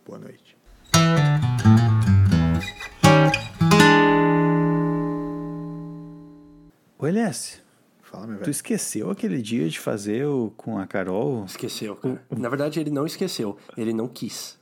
Boa 0.03 0.17
noite. 0.17 0.57
Ô, 6.97 7.05
LS, 7.05 7.63
Fala, 8.15 8.27
meu 8.27 8.37
tu 8.37 8.39
velho. 8.41 8.51
esqueceu 8.51 9.09
aquele 9.09 9.41
dia 9.41 9.69
de 9.69 9.79
fazer 9.79 10.25
o 10.25 10.51
com 10.55 10.77
a 10.77 10.85
Carol? 10.85 11.45
Esqueceu, 11.45 11.95
cara. 11.95 12.21
Na 12.29 12.49
verdade, 12.49 12.79
ele 12.79 12.89
não 12.89 13.05
esqueceu. 13.05 13.57
Ele 13.77 13.93
não 13.93 14.07
quis. 14.07 14.57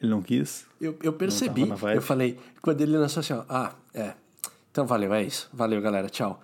Ele 0.00 0.10
não 0.10 0.22
quis? 0.22 0.66
Eu, 0.80 0.96
eu 1.02 1.12
percebi. 1.12 1.68
Eu 1.94 2.02
falei, 2.02 2.38
quando 2.62 2.80
ele 2.80 2.96
lançou 2.96 3.20
assim, 3.20 3.32
ó, 3.32 3.44
ah, 3.48 3.74
é. 3.94 4.14
Então 4.70 4.86
valeu, 4.86 5.12
é 5.12 5.22
isso. 5.22 5.48
Valeu, 5.52 5.80
galera. 5.80 6.08
Tchau. 6.08 6.38